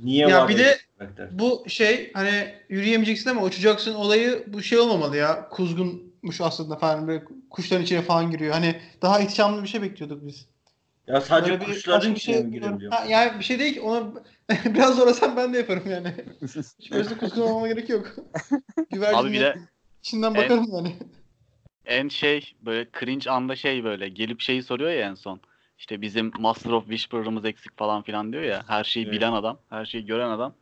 Niye 0.00 0.28
Ya 0.28 0.40
var 0.42 0.48
bir 0.48 0.58
de-? 0.58 0.78
Bu 1.30 1.64
şey 1.68 2.10
hani 2.14 2.54
yürüyemeyeceksin 2.68 3.30
ama 3.30 3.42
uçacaksın 3.42 3.94
olayı 3.94 4.44
bu 4.46 4.62
şey 4.62 4.78
olmamalı 4.78 5.16
ya. 5.16 5.48
Kuzgunmuş 5.48 6.40
aslında 6.40 6.76
falan 6.76 7.08
böyle 7.08 7.24
kuşların 7.50 7.84
içine 7.84 8.02
falan 8.02 8.30
giriyor. 8.30 8.52
Hani 8.52 8.80
daha 9.02 9.20
ihtişamlı 9.20 9.62
bir 9.62 9.68
şey 9.68 9.82
bekliyorduk 9.82 10.26
biz. 10.26 10.46
Ya 11.06 11.20
sadece 11.20 11.52
Böyle 11.52 11.60
bir 11.60 11.74
kuşların 11.74 12.10
bir 12.14 12.16
içine 12.16 12.34
şey 12.34 12.44
mi 12.44 12.50
girebiliyor? 12.52 12.92
Ha, 12.92 13.04
yani 13.08 13.38
bir 13.38 13.44
şey 13.44 13.58
değil 13.58 13.74
ki 13.74 13.80
onu 13.80 14.22
biraz 14.64 14.96
zorlasam 14.96 15.36
ben 15.36 15.54
de 15.54 15.58
yaparım 15.58 15.90
yani. 15.90 16.14
Hiç 16.80 16.90
gözlü 16.90 17.18
kuzgun 17.18 17.42
olmama 17.42 17.68
gerek 17.68 17.88
yok. 17.88 18.16
Güvercin 18.90 19.16
Abi 19.18 19.32
bir 19.32 19.40
de 19.40 19.56
içinden 20.02 20.30
en- 20.30 20.36
bakarım 20.36 20.66
yani. 20.72 20.96
en 21.84 22.08
şey 22.08 22.54
böyle 22.60 22.88
cringe 23.00 23.30
anda 23.30 23.56
şey 23.56 23.84
böyle 23.84 24.08
gelip 24.08 24.40
şeyi 24.40 24.62
soruyor 24.62 24.90
ya 24.90 25.08
en 25.08 25.14
son. 25.14 25.40
İşte 25.78 26.02
bizim 26.02 26.32
Master 26.38 26.70
of 26.70 26.82
Whisperer'ımız 26.84 27.44
eksik 27.44 27.78
falan 27.78 28.02
filan 28.02 28.32
diyor 28.32 28.42
ya. 28.42 28.64
Her 28.68 28.84
şeyi 28.84 29.06
Evet. 29.06 29.14
bilen 29.14 29.32
adam, 29.32 29.58
her 29.70 29.84
şeyi 29.86 30.06
gören 30.06 30.30
adam. 30.30 30.54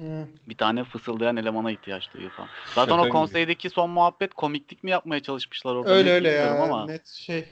Hı. 0.00 0.28
Bir 0.48 0.56
tane 0.56 0.84
fısıldayan 0.84 1.36
elemana 1.36 1.70
ihtiyaç 1.72 2.14
duyuyor 2.14 2.32
falan. 2.32 2.48
Zaten 2.74 2.90
Şaka 2.90 3.00
o 3.00 3.04
gibi. 3.04 3.12
konseydeki 3.12 3.70
son 3.70 3.90
muhabbet 3.90 4.34
komiklik 4.34 4.84
mi 4.84 4.90
yapmaya 4.90 5.22
çalışmışlar 5.22 5.74
orada? 5.74 5.90
Öyle 5.90 6.10
öyle 6.10 6.28
ya. 6.30 6.62
Ama 6.62 6.86
Net 6.86 7.06
şey. 7.06 7.48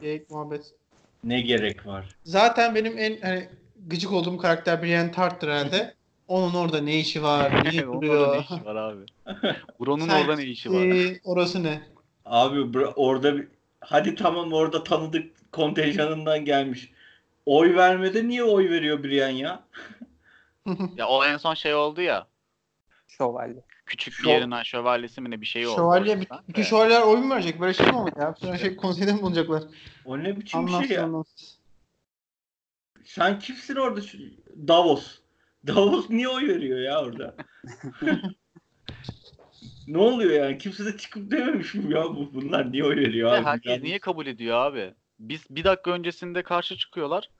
Geyik 0.00 0.30
muhabbet. 0.30 0.74
Ne 1.24 1.40
gerek 1.40 1.86
var? 1.86 2.04
Zaten 2.24 2.74
benim 2.74 2.98
en 2.98 3.20
hani 3.20 3.48
gıcık 3.86 4.12
olduğum 4.12 4.36
karakter 4.36 4.82
Brienne 4.82 5.10
Tarth'tır 5.10 5.48
herhalde. 5.48 5.94
Onun 6.28 6.54
orada 6.54 6.80
ne 6.80 7.00
işi 7.00 7.22
var? 7.22 7.64
Niye 7.70 7.86
Onun 7.88 7.96
orada 7.96 8.06
duruyor? 8.06 8.34
ne 8.34 8.40
işi 8.56 8.64
var 8.64 8.76
abi? 8.76 9.04
Buron'un 9.78 10.08
orada 10.08 10.36
ne 10.36 10.44
işi 10.44 10.72
var? 10.72 10.86
Ee, 10.86 11.20
orası 11.24 11.62
ne? 11.62 11.82
Abi 12.24 12.78
orada 12.96 13.36
bir- 13.36 13.48
hadi 13.86 14.14
tamam 14.14 14.52
orada 14.52 14.84
tanıdık 14.84 15.52
kontenjanından 15.52 16.44
gelmiş. 16.44 16.92
Oy 17.46 17.74
vermede 17.76 18.28
niye 18.28 18.44
oy 18.44 18.70
veriyor 18.70 19.02
Brian 19.04 19.28
ya? 19.28 19.64
Ya 20.96 21.06
o 21.08 21.24
en 21.24 21.36
son 21.36 21.54
şey 21.54 21.74
oldu 21.74 22.00
ya. 22.00 22.26
Şövalye. 23.06 23.64
Küçük 23.86 24.14
Şov- 24.14 24.24
bir 24.24 24.28
yerin 24.28 24.62
şövalyesi 24.62 25.20
mi 25.20 25.30
ne 25.30 25.40
bir 25.40 25.46
şey 25.46 25.66
oldu. 25.66 25.76
Şövalye, 25.76 26.16
orada. 26.16 26.42
bütün, 26.48 26.62
şövalyeler 26.62 27.02
oyun 27.02 27.26
mu 27.26 27.34
verecek? 27.34 27.60
Böyle 27.60 27.74
şey 27.74 27.86
mi 27.86 27.96
olur 27.96 28.12
ya? 28.16 28.34
Bütün 28.34 28.56
şey 28.56 28.76
konseyde 28.76 29.12
mi 29.12 29.22
bulacaklar? 29.22 29.62
O 30.04 30.18
ne 30.18 30.36
biçim 30.36 30.66
bir 30.66 30.72
Anlatsın 30.72 30.88
şey 30.88 30.96
ya? 30.96 31.04
anlatsın. 31.04 31.48
Sen 33.04 33.38
kimsin 33.38 33.76
orada? 33.76 34.00
Şu- 34.00 34.18
Davos. 34.68 35.18
Davos 35.66 36.10
niye 36.10 36.28
oy 36.28 36.48
veriyor 36.48 36.78
ya 36.78 37.02
orada? 37.02 37.34
ne 39.88 39.98
oluyor 39.98 40.30
yani? 40.44 40.58
Kimse 40.58 40.84
de 40.84 40.96
çıkıp 40.96 41.30
dememiş 41.30 41.74
mi 41.74 41.94
ya 41.94 42.04
bu 42.04 42.34
bunlar 42.34 42.72
niye 42.72 42.84
oy 42.84 42.96
veriyor 42.96 43.32
abi? 43.32 43.44
herkes 43.44 43.72
Yani- 43.72 43.84
niye 43.84 43.98
kabul 43.98 44.26
ediyor 44.26 44.56
abi? 44.56 44.94
Biz 45.18 45.46
bir 45.50 45.64
dakika 45.64 45.90
öncesinde 45.90 46.42
karşı 46.42 46.76
çıkıyorlar. 46.76 47.30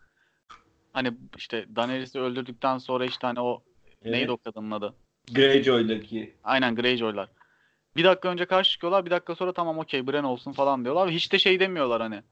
Hani 0.92 1.12
işte 1.36 1.66
Daenerys'i 1.76 2.20
öldürdükten 2.20 2.78
sonra 2.78 3.04
işte 3.04 3.26
hani 3.26 3.40
o 3.40 3.62
Evet, 4.02 4.12
neydi 4.12 4.30
o 4.30 4.36
kadının 4.36 4.70
adı? 4.70 4.94
Greyjoy'daki. 5.32 6.34
Aynen 6.44 6.74
Greyjoy'lar. 6.76 7.28
Bir 7.96 8.04
dakika 8.04 8.28
önce 8.28 8.44
karşı 8.44 8.70
çıkıyorlar. 8.70 9.06
Bir 9.06 9.10
dakika 9.10 9.34
sonra 9.34 9.52
tamam 9.52 9.78
okey 9.78 10.06
Bran 10.06 10.24
olsun 10.24 10.52
falan 10.52 10.84
diyorlar. 10.84 11.10
Hiç 11.10 11.32
de 11.32 11.38
şey 11.38 11.60
demiyorlar 11.60 12.02
hani. 12.02 12.22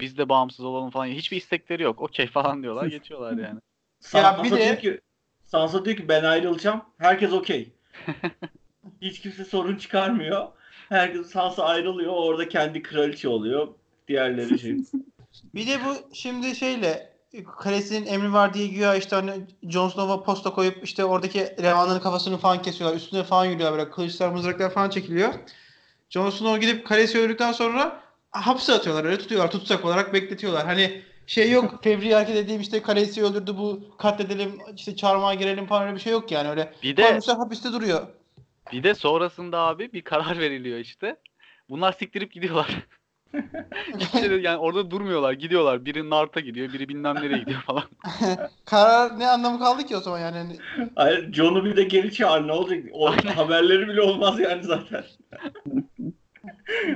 Biz 0.00 0.18
de 0.18 0.28
bağımsız 0.28 0.64
olalım 0.64 0.90
falan. 0.90 1.06
Hiçbir 1.06 1.36
istekleri 1.36 1.82
yok. 1.82 2.00
Okey 2.00 2.26
falan 2.26 2.62
diyorlar. 2.62 2.86
Geçiyorlar 2.86 3.32
yani. 3.32 3.60
Sansa 4.00 4.44
bir 4.44 4.50
de- 4.50 4.56
diyor 4.64 4.76
ki 4.78 5.00
Sansa 5.44 5.84
diyor 5.84 5.96
ki 5.96 6.08
ben 6.08 6.24
ayrılacağım. 6.24 6.82
Herkes 6.98 7.32
okey. 7.32 7.72
Hiç 9.02 9.20
kimse 9.20 9.44
sorun 9.44 9.76
çıkarmıyor. 9.76 10.46
Herkes 10.88 11.26
Sansa 11.26 11.64
ayrılıyor. 11.64 12.12
Orada 12.12 12.48
kendi 12.48 12.82
kraliçe 12.82 13.28
oluyor. 13.28 13.68
Diğerleri 14.08 14.58
şey. 14.58 14.76
Bir 15.54 15.66
de 15.66 15.78
bu 15.84 16.14
şimdi 16.14 16.56
şeyle 16.56 17.14
kalesinin 17.58 18.06
emri 18.06 18.32
var 18.32 18.54
diye 18.54 18.66
güya 18.66 18.94
işte 18.94 19.16
hani 19.16 19.32
Jon 19.62 19.88
Snow'a 19.88 20.22
posta 20.22 20.50
koyup 20.50 20.84
işte 20.84 21.04
oradaki 21.04 21.40
elemanların 21.40 22.00
kafasını 22.00 22.36
falan 22.36 22.62
kesiyorlar. 22.62 22.96
Üstüne 22.96 23.22
falan 23.22 23.44
yürüyorlar 23.44 23.78
böyle 23.78 23.90
kılıçlar 23.90 24.28
mızraklar 24.28 24.70
falan 24.70 24.90
çekiliyor. 24.90 25.34
Jon 26.10 26.30
Snow 26.30 26.60
gidip 26.66 26.86
kalesi 26.86 27.18
öldükten 27.18 27.52
sonra 27.52 28.00
hapse 28.30 28.72
atıyorlar 28.72 29.04
öyle 29.04 29.18
tutuyorlar 29.18 29.50
tutsak 29.50 29.84
olarak 29.84 30.12
bekletiyorlar. 30.12 30.66
Hani 30.66 31.02
şey 31.26 31.50
yok 31.50 31.74
fevri 31.82 32.14
hareket 32.14 32.36
edeyim 32.36 32.60
işte 32.60 32.82
kalesi 32.82 33.24
öldürdü 33.24 33.56
bu 33.56 33.80
katledelim 33.98 34.58
işte 34.76 34.96
çarmıha 34.96 35.34
girelim 35.34 35.66
falan 35.66 35.82
öyle 35.82 35.94
bir 35.94 36.00
şey 36.00 36.12
yok 36.12 36.30
yani 36.30 36.48
öyle. 36.48 36.72
Bir 36.82 36.96
de 36.96 37.20
hapiste 37.26 37.72
duruyor. 37.72 38.06
Bir 38.74 38.82
de 38.82 38.94
sonrasında 38.94 39.58
abi 39.58 39.92
bir 39.92 40.02
karar 40.02 40.38
veriliyor 40.38 40.78
işte. 40.78 41.16
Bunlar 41.68 41.92
siktirip 41.92 42.32
gidiyorlar. 42.32 42.86
De- 44.14 44.34
yani 44.34 44.56
orada 44.56 44.90
durmuyorlar. 44.90 45.32
Gidiyorlar. 45.32 45.84
Biri 45.84 46.10
Nart'a 46.10 46.40
gidiyor. 46.40 46.72
Biri 46.72 46.88
bilmem 46.88 47.14
nereye 47.14 47.38
gidiyor 47.38 47.60
falan. 47.60 47.84
Karar 48.64 49.18
ne 49.18 49.28
anlamı 49.28 49.58
kaldı 49.58 49.86
ki 49.86 49.96
o 49.96 50.00
zaman 50.00 50.18
yani? 50.18 50.36
Hani 50.38 50.58
Hayır, 50.96 51.32
Jon'u 51.32 51.64
bir 51.64 51.76
de 51.76 51.82
geri 51.82 52.12
çağır 52.12 52.48
ne 52.48 52.52
olacak? 52.52 52.84
O 52.92 53.12
haberleri 53.16 53.88
bile 53.88 54.00
olmaz 54.00 54.40
yani 54.40 54.64
zaten. 54.64 55.04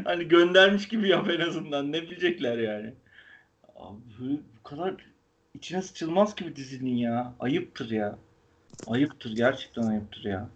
hani 0.04 0.28
göndermiş 0.28 0.88
gibi 0.88 1.08
yap 1.08 1.30
en 1.30 1.40
azından. 1.40 1.92
Ne 1.92 2.02
bilecekler 2.02 2.58
yani. 2.58 2.94
Abi 3.76 3.96
bu 4.58 4.62
kadar 4.68 4.94
içine 5.54 5.82
sıçılmaz 5.82 6.36
gibi 6.36 6.56
dizinin 6.56 6.96
ya. 6.96 7.34
Ayıptır 7.40 7.90
ya. 7.90 8.18
Ayıptır 8.86 9.36
gerçekten 9.36 9.82
ayıptır 9.82 10.24
ya. 10.24 10.48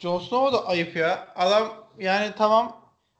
Jon 0.00 0.18
Snow 0.18 0.52
da 0.52 0.66
ayıp 0.66 0.96
ya. 0.96 1.28
Adam 1.36 1.68
yani 1.98 2.30
tamam 2.38 2.76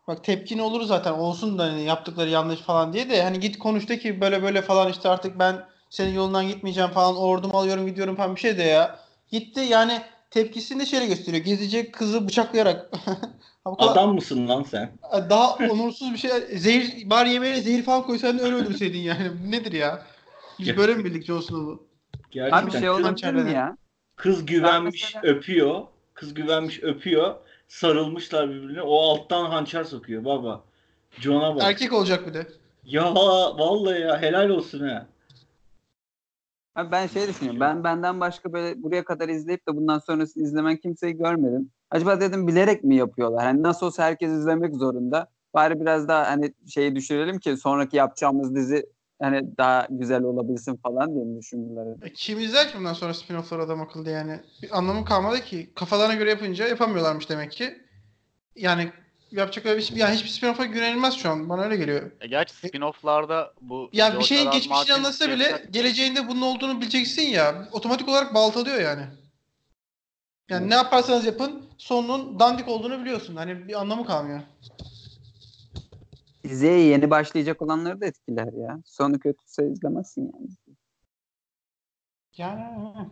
bak 0.08 0.24
tepkin 0.24 0.58
olur 0.58 0.82
zaten 0.82 1.12
olsun 1.12 1.58
da 1.58 1.62
hani 1.64 1.82
yaptıkları 1.82 2.30
yanlış 2.30 2.60
falan 2.60 2.92
diye 2.92 3.10
de 3.10 3.22
hani 3.22 3.40
git 3.40 3.58
konuş 3.58 3.88
de 3.88 3.98
ki 3.98 4.20
böyle 4.20 4.42
böyle 4.42 4.62
falan 4.62 4.90
işte 4.90 5.08
artık 5.08 5.38
ben 5.38 5.64
senin 5.90 6.14
yolundan 6.14 6.48
gitmeyeceğim 6.48 6.90
falan 6.90 7.16
ordumu 7.16 7.58
alıyorum 7.58 7.86
gidiyorum 7.86 8.16
falan 8.16 8.34
bir 8.34 8.40
şey 8.40 8.58
de 8.58 8.62
ya. 8.62 8.98
Gitti 9.30 9.60
yani 9.60 10.02
tepkisini 10.30 10.80
de 10.80 10.86
şöyle 10.86 11.06
gösteriyor. 11.06 11.44
Gezecek 11.44 11.94
kızı 11.94 12.28
bıçaklayarak. 12.28 12.90
Bu 13.66 13.76
kadar- 13.76 13.92
Adam 13.92 14.14
mısın 14.14 14.48
lan 14.48 14.62
sen? 14.62 14.92
Daha 15.30 15.54
onursuz 15.54 16.12
bir 16.12 16.18
şey. 16.18 16.30
Zehir, 16.58 17.10
bari 17.10 17.30
yemeğine 17.30 17.60
zehir 17.60 17.82
falan 17.82 18.02
koysaydın 18.02 18.38
öyle 18.38 18.54
öldürseydin 18.56 18.98
yani. 18.98 19.30
Bu 19.46 19.50
nedir 19.50 19.72
ya? 19.72 20.02
Biz 20.58 20.76
böyle 20.76 20.94
mi 20.94 21.04
bildik 21.04 21.24
Jon 21.24 21.40
Snow'u? 21.40 21.86
Gerçekten 22.30 22.66
Abi 22.66 22.80
şey 22.80 22.90
olabilir 22.90 23.32
mi 23.32 23.52
ya? 23.52 23.76
kız 24.16 24.46
güvenmiş 24.46 25.14
mesela- 25.14 25.34
öpüyor. 25.34 25.82
Kız 26.18 26.34
güvenmiş 26.34 26.82
öpüyor. 26.82 27.34
Sarılmışlar 27.68 28.50
birbirine. 28.50 28.82
O 28.82 28.96
alttan 28.98 29.44
hançer 29.46 29.84
sokuyor 29.84 30.24
baba. 30.24 30.64
Jon'a 31.10 31.56
bak. 31.56 31.62
Erkek 31.62 31.92
olacak 31.92 32.26
bir 32.26 32.34
de. 32.34 32.46
Ya 32.84 33.14
vallahi 33.58 34.00
ya 34.00 34.22
helal 34.22 34.48
olsun 34.48 34.88
ha. 34.88 35.06
Abi 36.74 36.92
ben 36.92 37.06
şey 37.06 37.28
düşünüyorum. 37.28 37.60
Ben 37.60 37.84
benden 37.84 38.20
başka 38.20 38.52
böyle 38.52 38.82
buraya 38.82 39.04
kadar 39.04 39.28
izleyip 39.28 39.68
de 39.68 39.76
bundan 39.76 39.98
sonrası 39.98 40.40
izlemen 40.40 40.76
kimseyi 40.76 41.16
görmedim. 41.16 41.70
Acaba 41.90 42.20
dedim 42.20 42.46
bilerek 42.46 42.84
mi 42.84 42.96
yapıyorlar? 42.96 43.44
Hani 43.44 43.62
nasıl 43.62 43.86
olsa 43.86 44.04
herkes 44.04 44.30
izlemek 44.30 44.74
zorunda. 44.74 45.28
Bari 45.54 45.80
biraz 45.80 46.08
daha 46.08 46.30
hani 46.30 46.54
şeyi 46.68 46.96
düşürelim 46.96 47.38
ki 47.38 47.56
sonraki 47.56 47.96
yapacağımız 47.96 48.54
dizi 48.54 48.86
hani 49.22 49.56
daha 49.58 49.86
güzel 49.90 50.22
olabilsin 50.22 50.76
falan 50.76 51.14
diye 51.14 51.24
mi 51.24 51.38
düşündüler? 51.38 52.06
E, 52.06 52.12
Kim 52.12 52.40
izler 52.40 52.68
ki 52.72 52.78
bundan 52.78 52.92
sonra 52.92 53.12
spin-off'lar 53.12 53.60
adam 53.60 53.80
akıllı 53.80 54.10
yani? 54.10 54.40
Bir 54.62 54.78
anlamı 54.78 55.04
kalmadı 55.04 55.40
ki. 55.40 55.70
Kafalarına 55.74 56.14
göre 56.14 56.30
yapınca 56.30 56.68
yapamıyorlarmış 56.68 57.28
demek 57.30 57.52
ki. 57.52 57.78
Yani 58.56 58.92
yapacakları 59.30 59.76
bir 59.76 59.82
şey, 59.82 59.96
yani 59.98 60.14
hiçbir 60.14 60.28
spin-off'a 60.28 60.64
güvenilmez 60.64 61.14
şu 61.14 61.30
an. 61.30 61.48
Bana 61.48 61.62
öyle 61.62 61.76
geliyor. 61.76 62.10
E 62.20 62.26
gerçi 62.26 62.54
spin-off'larda 62.54 63.50
bu 63.60 63.90
Ya 63.92 64.18
bir 64.18 64.24
şeyin 64.24 64.50
geçmişini 64.50 64.94
anlatsa 64.96 65.28
bile 65.30 65.44
yapacak- 65.44 65.72
geleceğinde 65.72 66.28
bunun 66.28 66.42
olduğunu 66.42 66.80
bileceksin 66.80 67.22
ya. 67.22 67.68
Otomatik 67.72 68.08
olarak 68.08 68.34
baltalıyor 68.34 68.80
yani. 68.80 69.02
Yani 70.50 70.70
ne 70.70 70.74
yaparsanız 70.74 71.24
yapın 71.24 71.62
sonunun 71.78 72.40
dandik 72.40 72.68
olduğunu 72.68 73.00
biliyorsun. 73.00 73.36
Hani 73.36 73.68
bir 73.68 73.80
anlamı 73.80 74.06
kalmıyor. 74.06 74.40
Diziye 76.44 76.80
yeni 76.80 77.10
başlayacak 77.10 77.62
olanları 77.62 78.00
da 78.00 78.06
etkiler 78.06 78.52
ya. 78.52 78.80
Sonu 78.84 79.18
kötüyse 79.18 79.70
izlemezsin 79.70 80.32
yani. 80.34 80.48
Yani 82.36 83.08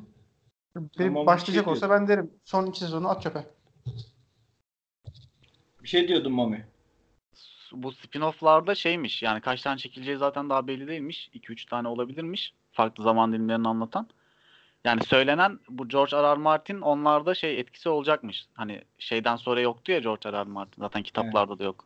bir 0.98 1.14
başlayacak 1.14 1.64
şey 1.64 1.72
olsa 1.72 1.90
ben 1.90 2.08
derim. 2.08 2.30
Son 2.44 2.66
iki 2.66 2.80
sezonu 2.80 3.08
at 3.08 3.22
çöpe. 3.22 3.46
Bir 5.82 5.88
şey 5.88 6.08
diyordum 6.08 6.32
Mami. 6.32 6.66
bu 7.72 7.92
spin-off'larda 7.92 8.74
şeymiş 8.74 9.22
yani 9.22 9.40
kaç 9.40 9.62
tane 9.62 9.78
çekileceği 9.78 10.16
zaten 10.16 10.50
daha 10.50 10.66
belli 10.66 10.88
değilmiş. 10.88 11.30
2-3 11.34 11.68
tane 11.68 11.88
olabilirmiş. 11.88 12.54
Farklı 12.72 13.04
zaman 13.04 13.32
dilimlerini 13.32 13.68
anlatan. 13.68 14.08
Yani 14.84 15.04
söylenen 15.04 15.58
bu 15.68 15.88
George 15.88 16.16
R. 16.16 16.22
R. 16.22 16.34
Martin 16.34 16.80
onlarda 16.80 17.34
şey 17.34 17.60
etkisi 17.60 17.88
olacakmış. 17.88 18.46
Hani 18.54 18.82
şeyden 18.98 19.36
sonra 19.36 19.60
yoktu 19.60 19.92
ya 19.92 19.98
George 19.98 20.32
R. 20.32 20.32
R. 20.32 20.44
Martin. 20.44 20.82
Zaten 20.82 21.02
kitaplarda 21.02 21.58
da 21.58 21.64
yok. 21.64 21.84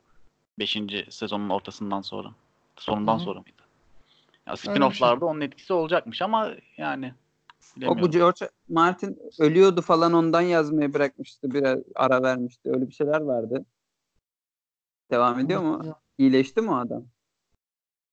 5. 0.61 0.77
sezonun 1.11 1.51
ortasından 1.51 2.01
sonra. 2.01 2.29
Sonundan 2.77 3.14
Hı 3.14 3.20
hı. 3.20 3.25
sonra 3.25 3.40
mıydı? 3.40 3.62
Ya 4.46 4.57
şey. 4.57 4.73
spin-off'larda 4.73 5.25
onun 5.25 5.40
etkisi 5.40 5.73
olacakmış 5.73 6.23
ama 6.23 6.55
yani 6.77 7.14
O 7.87 7.99
bu 7.99 8.11
George 8.11 8.49
Martin 8.68 9.18
ölüyordu 9.38 9.83
falan 9.83 10.12
ondan 10.12 10.40
yazmayı 10.40 10.94
bırakmıştı. 10.94 11.51
Biraz 11.55 11.79
ara 11.94 12.23
vermişti. 12.23 12.70
Öyle 12.70 12.88
bir 12.88 12.92
şeyler 12.92 13.20
vardı. 13.20 13.64
Devam 15.11 15.38
ediyor 15.38 15.62
mu? 15.62 15.96
İyileşti 16.18 16.61
mi 16.61 16.70
o 16.70 16.75
adam? 16.77 17.05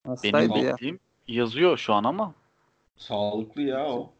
Benim 0.04 0.10
Hastaydı 0.16 0.58
ya. 0.58 0.72
bildiğim 0.72 1.00
yazıyor 1.28 1.78
şu 1.78 1.94
an 1.94 2.04
ama 2.04 2.34
Sağlıklı 2.96 3.62
ya 3.62 3.86
o. 3.86 4.12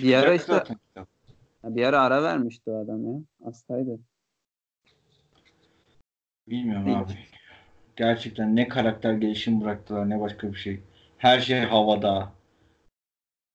Bir 0.00 0.14
ara 0.14 0.34
işte- 0.34 0.64
Bir 1.64 1.84
ara 1.84 2.00
ara 2.00 2.22
vermişti 2.22 2.70
o 2.70 2.84
adam 2.84 3.12
ya. 3.14 3.20
Hastaydı. 3.44 3.98
Bilmiyorum 6.48 6.86
Değil. 6.86 6.98
abi. 6.98 7.18
Gerçekten 8.00 8.56
ne 8.56 8.68
karakter 8.68 9.12
gelişim 9.12 9.60
bıraktılar 9.60 10.10
ne 10.10 10.20
başka 10.20 10.52
bir 10.52 10.58
şey. 10.58 10.80
Her 11.18 11.40
şey 11.40 11.58
havada. 11.60 12.32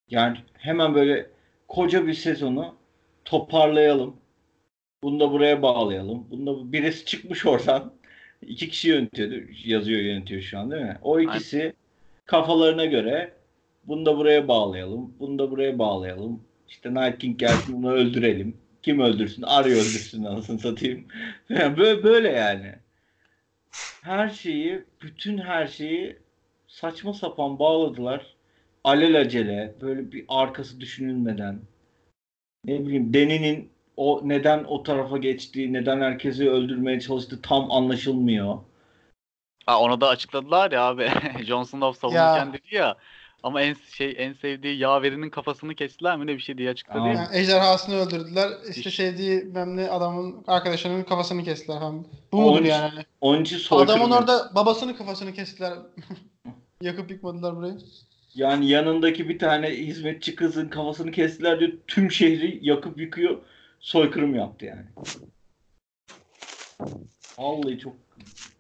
Yani 0.09 0.37
hemen 0.57 0.95
böyle 0.95 1.29
koca 1.67 2.07
bir 2.07 2.13
sezonu 2.13 2.75
toparlayalım. 3.25 4.15
Bunu 5.03 5.19
da 5.19 5.31
buraya 5.31 5.61
bağlayalım. 5.61 6.27
Bunda 6.31 6.71
birisi 6.73 7.05
çıkmış 7.05 7.45
oradan. 7.45 7.93
İki 8.41 8.69
kişi 8.69 8.89
yönetiyor, 8.89 9.31
yazıyor 9.65 10.01
yönetiyor 10.01 10.41
şu 10.41 10.59
an 10.59 10.71
değil 10.71 10.83
mi? 10.83 10.97
O 11.01 11.19
ikisi 11.19 11.73
kafalarına 12.25 12.85
göre 12.85 13.33
Bunu 13.83 14.05
da 14.05 14.17
buraya 14.17 14.47
bağlayalım. 14.47 15.13
Bunu 15.19 15.39
da 15.39 15.51
buraya 15.51 15.79
bağlayalım. 15.79 16.43
İşte 16.67 16.93
Night 16.93 17.17
King 17.19 17.39
gelsin 17.39 17.75
bunu 17.77 17.91
öldürelim. 17.91 18.57
Kim 18.83 18.99
öldürsün? 18.99 19.41
Arya 19.41 19.75
öldürsün 19.75 20.23
anasını 20.23 20.59
satayım. 20.59 21.05
Böyle, 21.49 22.03
böyle 22.03 22.31
yani. 22.31 22.84
Her 24.01 24.29
şeyi, 24.29 24.83
bütün 25.01 25.37
her 25.37 25.67
şeyi 25.67 26.17
saçma 26.67 27.13
sapan 27.13 27.59
bağladılar. 27.59 28.35
Alelacele, 28.83 29.75
böyle 29.81 30.11
bir 30.11 30.25
arkası 30.29 30.79
düşünülmeden. 30.81 31.59
Ne 32.65 32.85
bileyim 32.85 33.13
Deni'nin 33.13 33.69
o 33.97 34.21
neden 34.23 34.63
o 34.63 34.83
tarafa 34.83 35.17
geçtiği, 35.17 35.73
neden 35.73 36.01
herkesi 36.01 36.49
öldürmeye 36.49 36.99
çalıştığı 36.99 37.41
tam 37.41 37.71
anlaşılmıyor. 37.71 38.57
Ha, 39.65 39.79
onu 39.79 40.01
da 40.01 40.07
açıkladılar 40.09 40.71
ya 40.71 40.83
abi. 40.83 41.09
Jon 41.45 41.63
Snow 41.63 41.99
savunurken 41.99 42.45
Ya. 42.45 42.53
dedi 42.53 42.75
ya. 42.75 42.97
Ama 43.45 43.61
en 43.61 43.75
şey 43.91 44.15
en 44.17 44.33
sevdiği 44.33 44.77
yaverinin 44.77 45.29
kafasını 45.29 45.75
kestiler 45.75 46.17
mi 46.17 46.27
ne 46.27 46.33
bir 46.33 46.39
şey 46.39 46.57
diye 46.57 46.69
açıkladı 46.69 46.99
Aa. 46.99 47.07
Yani 47.07 47.27
ejderhasını 47.33 47.95
öldürdüler. 47.95 48.49
İşte 48.69 48.89
İş- 48.89 48.95
sevdiği 48.95 49.41
bilmem 49.41 49.77
ne 49.77 49.89
adamın 49.89 50.43
arkadaşının 50.47 51.03
kafasını 51.03 51.43
kestiler 51.43 51.79
falan. 51.79 52.05
Bu 52.31 52.41
mudur 52.41 52.59
Onun- 52.59 52.65
yani? 52.67 52.89
Hani 52.89 53.05
Onun 53.21 53.41
için 53.41 53.57
soykırım 53.57 54.01
Adamın 54.01 54.15
orada 54.15 54.51
babasının 54.55 54.93
kafasını 54.93 55.33
kestiler. 55.33 55.73
Yakıp 56.81 57.11
yıkmadılar 57.11 57.55
burayı. 57.55 57.77
Yani 58.35 58.69
yanındaki 58.69 59.29
bir 59.29 59.39
tane 59.39 59.69
hizmetçi 59.69 60.35
kızın 60.35 60.69
kafasını 60.69 61.11
kestiler 61.11 61.59
diyor. 61.59 61.71
Tüm 61.87 62.11
şehri 62.11 62.59
yakıp 62.61 62.99
yıkıyor. 62.99 63.37
Soykırım 63.79 64.35
yaptı 64.35 64.65
yani. 64.65 64.85
Vallahi 67.37 67.79
çok 67.79 67.93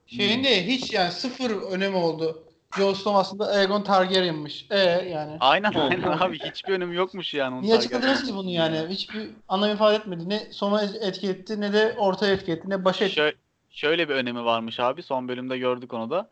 Şeyin 0.07 0.43
de 0.43 0.67
hiç 0.67 0.93
yani 0.93 1.11
sıfır 1.11 1.51
önemi 1.51 1.95
oldu. 1.95 2.44
Jon 2.77 2.93
Snow 2.93 3.19
aslında 3.19 3.47
Aegon 3.47 3.83
Targaryen'mış. 3.83 4.65
E 4.69 4.79
yani. 4.79 5.37
Aynen 5.39 5.73
aynen 5.73 6.01
abi 6.01 6.39
hiçbir 6.39 6.73
önemi 6.73 6.95
yokmuş 6.95 7.33
yani 7.33 7.53
onun 7.53 7.63
Niye 7.63 7.75
açıkladınız 7.75 8.23
ki 8.23 8.35
bunu 8.35 8.49
yani? 8.49 8.87
Hiçbir 8.89 9.29
anlam 9.47 9.71
ifade 9.71 9.95
etmedi. 9.95 10.29
Ne 10.29 10.39
sona 10.51 10.81
etki 10.81 11.29
etti 11.29 11.61
ne 11.61 11.73
de 11.73 11.95
ortaya 11.97 12.33
etki 12.33 12.51
etti 12.51 12.69
ne 12.69 12.85
başa 12.85 13.05
etki 13.05 13.19
Şö- 13.19 13.35
şöyle 13.69 14.09
bir 14.09 14.13
önemi 14.13 14.45
varmış 14.45 14.79
abi. 14.79 15.03
Son 15.03 15.27
bölümde 15.27 15.57
gördük 15.57 15.93
onu 15.93 16.09
da. 16.09 16.29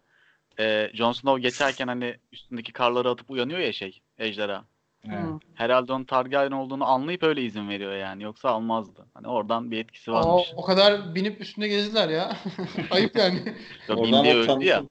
Ee, 0.60 0.92
Jon 0.94 1.12
Snow 1.12 1.42
geçerken 1.42 1.88
hani 1.88 2.18
üstündeki 2.32 2.74
karları 2.74 3.10
atıp 3.10 3.32
uyanıyor 3.32 3.60
ya 3.60 3.74
şey 3.74 4.02
ejderha. 4.18 4.64
Evet. 5.06 5.24
Hı. 5.24 5.40
Herhalde 5.54 5.94
onun 5.94 6.04
Targaryen 6.04 6.52
olduğunu 6.52 6.86
anlayıp 6.86 7.24
öyle 7.24 7.42
izin 7.42 7.70
veriyor 7.70 7.96
yani. 7.96 8.24
Yoksa 8.24 8.50
almazdı. 8.50 9.06
Hani 9.14 9.28
oradan 9.28 9.72
bir 9.72 9.78
etkisi 9.78 10.12
varmış. 10.12 10.54
o 10.56 10.64
kadar 10.64 11.16
binip 11.16 11.42
üstünde 11.42 11.68
gezdiler 11.68 12.10
ya. 12.10 12.38
Ayıp 12.92 13.16
yani. 13.16 13.56
Ya 13.90 13.98
bindi 14.04 14.30
öldü 14.30 14.66
ya. 14.66 14.84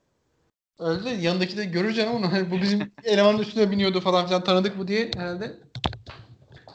Öldü. 0.79 1.09
Yanındaki 1.09 1.57
de 1.57 1.65
görür 1.65 1.93
canım 1.93 2.15
onu. 2.15 2.33
Hani 2.33 2.51
bu 2.51 2.61
bizim 2.61 2.93
elemanın 3.05 3.39
üstüne 3.39 3.71
biniyordu 3.71 4.01
falan 4.01 4.27
filan 4.27 4.45
tanıdık 4.45 4.79
bu 4.79 4.89
diye 4.89 5.11
herhalde. 5.17 5.57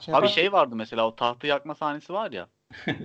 Şey 0.02 0.14
Abi 0.14 0.26
yapar. 0.26 0.28
şey 0.28 0.52
vardı 0.52 0.76
mesela 0.76 1.08
o 1.08 1.16
tahtı 1.16 1.48
yakma 1.48 1.76
sahnesi 1.76 2.14
var 2.14 2.32
ya. 2.32 2.48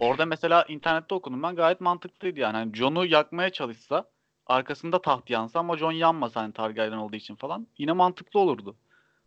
Orada 0.00 0.26
mesela 0.26 0.64
internette 0.68 1.14
okudum 1.14 1.42
ben 1.42 1.56
gayet 1.56 1.80
mantıklıydı 1.80 2.40
yani. 2.40 2.56
Hani 2.56 2.76
Jon'u 2.76 3.06
yakmaya 3.06 3.50
çalışsa 3.50 4.04
arkasında 4.46 5.02
taht 5.02 5.30
yansa 5.30 5.58
ama 5.60 5.76
Jon 5.76 5.92
yanmasa 5.92 6.42
hani 6.42 6.52
Targaryen 6.52 6.96
olduğu 6.96 7.16
için 7.16 7.34
falan 7.34 7.66
yine 7.78 7.92
mantıklı 7.92 8.40
olurdu. 8.40 8.76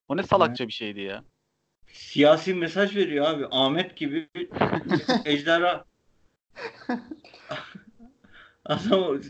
O 0.07 0.17
ne 0.17 0.23
salakça 0.23 0.67
bir 0.67 0.73
şeydi 0.73 1.01
ya. 1.01 1.23
Siyasi 1.93 2.53
mesaj 2.53 2.95
veriyor 2.95 3.25
abi. 3.25 3.45
Ahmet 3.51 3.95
gibi 3.95 4.29
ejderha. 5.25 5.85
Adam 8.65 9.21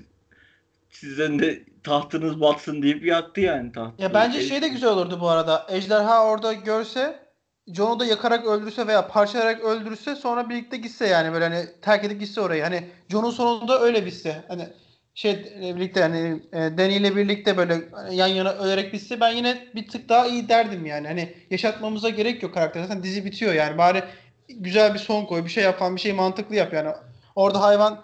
sizden 1.06 1.39
de 1.39 1.63
tahtınız 1.84 2.41
batsın 2.41 2.82
deyip 2.82 3.06
yaktı 3.06 3.41
yani 3.41 3.72
tahtı. 3.72 4.04
Ya 4.04 4.13
bence 4.13 4.41
şey 4.41 4.62
de 4.62 4.68
güzel 4.68 4.89
olurdu 4.89 5.18
bu 5.22 5.30
arada. 5.30 5.65
Ejderha 5.70 6.26
orada 6.26 6.54
görse 6.54 7.20
Jon'u 7.68 8.00
da 8.00 8.06
yakarak 8.06 8.46
öldürse 8.46 8.88
veya 8.88 9.08
parçalayarak 9.08 9.62
öldürse 9.63 10.15
sonra 10.15 10.50
birlikte 10.50 10.78
gitse 10.78 11.08
yani 11.08 11.34
böyle 11.34 11.46
hani 11.46 11.65
terk 11.82 12.04
edip 12.04 12.20
gitse 12.20 12.41
orayı. 12.41 12.63
Hani 12.63 12.84
Jon'un 13.10 13.32
sonunda 13.32 13.82
öyle 13.82 14.06
bitse. 14.06 14.44
Hani 14.48 14.68
şey 15.15 15.32
e, 15.32 15.76
birlikte 15.76 16.02
hani 16.02 16.41
e, 16.80 16.98
ile 16.98 17.15
birlikte 17.15 17.58
böyle 17.58 17.82
yan 18.12 18.28
yana 18.28 18.52
ölerek 18.52 18.94
bitse 18.94 19.20
ben 19.20 19.32
yine 19.32 19.68
bir 19.76 19.88
tık 19.88 20.10
daha 20.10 20.28
iyi 20.28 20.50
derdim 20.50 20.86
yani. 20.86 21.08
Hani 21.08 21.34
yaşatmamıza 21.50 22.10
gerek 22.10 22.44
yok 22.44 22.54
karakter. 22.54 22.82
Zaten 22.82 23.04
dizi 23.04 23.26
bitiyor 23.26 23.54
yani. 23.54 23.78
Bari 23.78 24.04
güzel 24.50 24.94
bir 24.94 25.00
son 25.00 25.26
koy, 25.26 25.46
bir 25.46 25.50
şey 25.50 25.63
yapan, 25.63 25.96
bir 25.96 26.02
şey 26.02 26.13
mantıklı 26.13 26.56
yap 26.56 26.74
yani. 26.74 26.89
Orada 27.36 27.62
hayvan 27.62 28.02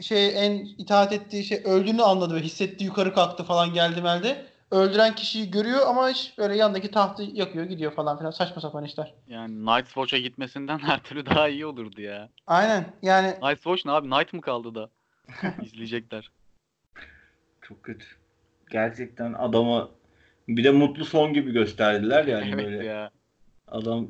şey 0.00 0.46
en 0.46 0.64
itaat 0.78 1.12
ettiği 1.12 1.44
şey 1.44 1.62
öldüğünü 1.64 2.02
anladı 2.02 2.34
ve 2.34 2.40
hissetti 2.40 2.84
yukarı 2.84 3.14
kalktı 3.14 3.44
falan 3.44 3.74
geldi 3.74 4.02
melde. 4.02 4.46
Öldüren 4.70 5.14
kişiyi 5.14 5.50
görüyor 5.50 5.86
ama 5.86 6.08
hiç 6.08 6.38
böyle 6.38 6.56
yandaki 6.56 6.90
tahtı 6.90 7.22
yakıyor 7.22 7.64
gidiyor 7.64 7.92
falan 7.92 8.18
filan 8.18 8.30
saçma 8.30 8.62
sapan 8.62 8.84
işler. 8.84 9.14
Yani 9.28 9.66
Night's 9.66 9.94
Watch'a 9.94 10.18
gitmesinden 10.18 10.78
her 10.82 11.02
türlü 11.02 11.26
daha 11.26 11.48
iyi 11.48 11.66
olurdu 11.66 12.00
ya. 12.00 12.28
Aynen 12.46 12.86
yani 13.02 13.26
Night's 13.26 13.62
Watch 13.62 13.86
ne 13.86 13.92
abi? 13.92 14.10
Night 14.10 14.32
mı 14.32 14.40
kaldı 14.40 14.74
da? 14.74 14.90
İzleyecekler. 15.62 16.30
Çok 17.62 17.82
kötü. 17.82 18.06
Gerçekten 18.70 19.32
adama 19.32 19.90
bir 20.48 20.64
de 20.64 20.70
mutlu 20.70 21.04
son 21.04 21.32
gibi 21.32 21.52
gösterdiler 21.52 22.24
yani 22.24 22.50
evet 22.54 22.64
böyle. 22.64 22.84
ya. 22.84 23.10
Adam 23.68 24.08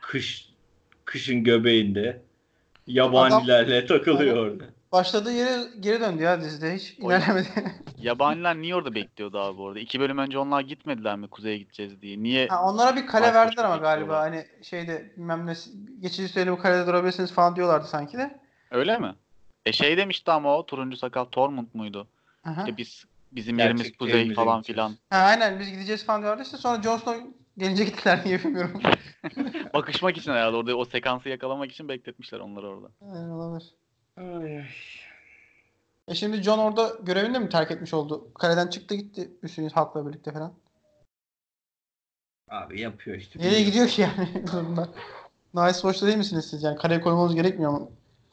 kış 0.00 0.48
kışın 1.04 1.44
göbeğinde 1.44 2.22
yabanilerle 2.86 3.86
takılıyor 3.86 4.36
orada. 4.36 4.64
Başladığı 4.92 5.32
yere 5.32 5.64
geri 5.80 6.00
döndü 6.00 6.22
ya 6.22 6.40
dizide 6.40 6.74
hiç 6.74 6.96
O- 7.02 7.06
ilerlemedi. 7.08 7.48
Yabaniler 7.98 8.56
niye 8.56 8.74
orada 8.76 8.94
bekliyordu 8.94 9.38
abi 9.38 9.58
bu 9.58 9.68
arada? 9.68 9.78
İki 9.78 10.00
bölüm 10.00 10.18
önce 10.18 10.38
onlar 10.38 10.60
gitmediler 10.60 11.16
mi 11.16 11.28
kuzeye 11.28 11.58
gideceğiz 11.58 12.02
diye? 12.02 12.22
Niye? 12.22 12.48
ha, 12.48 12.62
onlara 12.62 12.96
bir 12.96 13.06
kale 13.06 13.34
verdiler 13.34 13.64
ama 13.64 13.76
galiba 13.76 14.18
hani 14.20 14.46
şeyde 14.62 15.12
bilmem 15.16 15.46
ne 15.46 15.54
geçici 16.00 16.28
süreli 16.28 16.52
bu 16.52 16.58
kalede 16.58 16.86
durabilirsiniz 16.86 17.32
falan 17.32 17.56
diyorlardı 17.56 17.86
sanki 17.86 18.18
de. 18.18 18.40
Öyle 18.70 18.98
mi? 18.98 19.14
E 19.66 19.72
şey 19.72 19.96
demişti 19.96 20.30
ama 20.30 20.56
o 20.58 20.66
turuncu 20.66 20.96
sakal 20.96 21.24
Tormund 21.24 21.68
muydu? 21.74 22.08
Aha. 22.44 22.60
İşte 22.60 22.76
biz 22.76 23.04
bizim 23.32 23.56
Gerçek 23.56 23.78
yerimiz 23.78 23.96
kuzey 23.96 24.34
falan 24.34 24.58
gideceğiz. 24.58 24.66
filan. 24.66 24.96
Ha, 25.10 25.26
aynen 25.26 25.60
biz 25.60 25.70
gideceğiz 25.70 26.04
falan 26.06 26.20
diyorlardı 26.22 26.42
işte 26.42 26.56
sonra 26.56 26.82
Jon 26.82 26.96
Snow 26.96 27.26
gelince 27.58 27.84
gittiler 27.84 28.20
niye 28.24 28.38
bilmiyorum. 28.44 28.80
Bakışmak 29.74 30.16
için 30.16 30.30
herhalde 30.32 30.56
orada 30.56 30.76
o 30.76 30.84
sekansı 30.84 31.28
yakalamak 31.28 31.72
için 31.72 31.88
bekletmişler 31.88 32.40
onları 32.40 32.68
orada. 32.68 32.88
Aynen 33.00 33.28
olabilir. 33.28 33.74
Ay, 34.16 34.56
ay. 34.58 34.66
E 36.08 36.14
şimdi 36.14 36.42
Jon 36.42 36.58
orada 36.58 36.92
görevini 37.02 37.34
de 37.34 37.38
mi 37.38 37.48
terk 37.48 37.70
etmiş 37.70 37.94
oldu? 37.94 38.28
Kaleden 38.34 38.66
çıktı 38.66 38.94
gitti 38.94 39.30
üstünü 39.42 39.70
halkla 39.70 40.06
birlikte 40.06 40.32
falan. 40.32 40.52
Abi 42.50 42.80
yapıyor 42.80 43.16
işte. 43.16 43.38
Nereye 43.40 43.62
gidiyor 43.62 43.88
ki 43.88 44.02
yani 44.02 44.46
durumda? 44.52 44.88
Nice 45.54 45.72
Watch'ta 45.74 46.06
değil 46.06 46.18
misiniz 46.18 46.46
siz? 46.50 46.62
Yani 46.62 46.76
kaleye 46.76 47.00
koymanız 47.00 47.34
gerekmiyor 47.34 47.72
mu? 47.72 47.90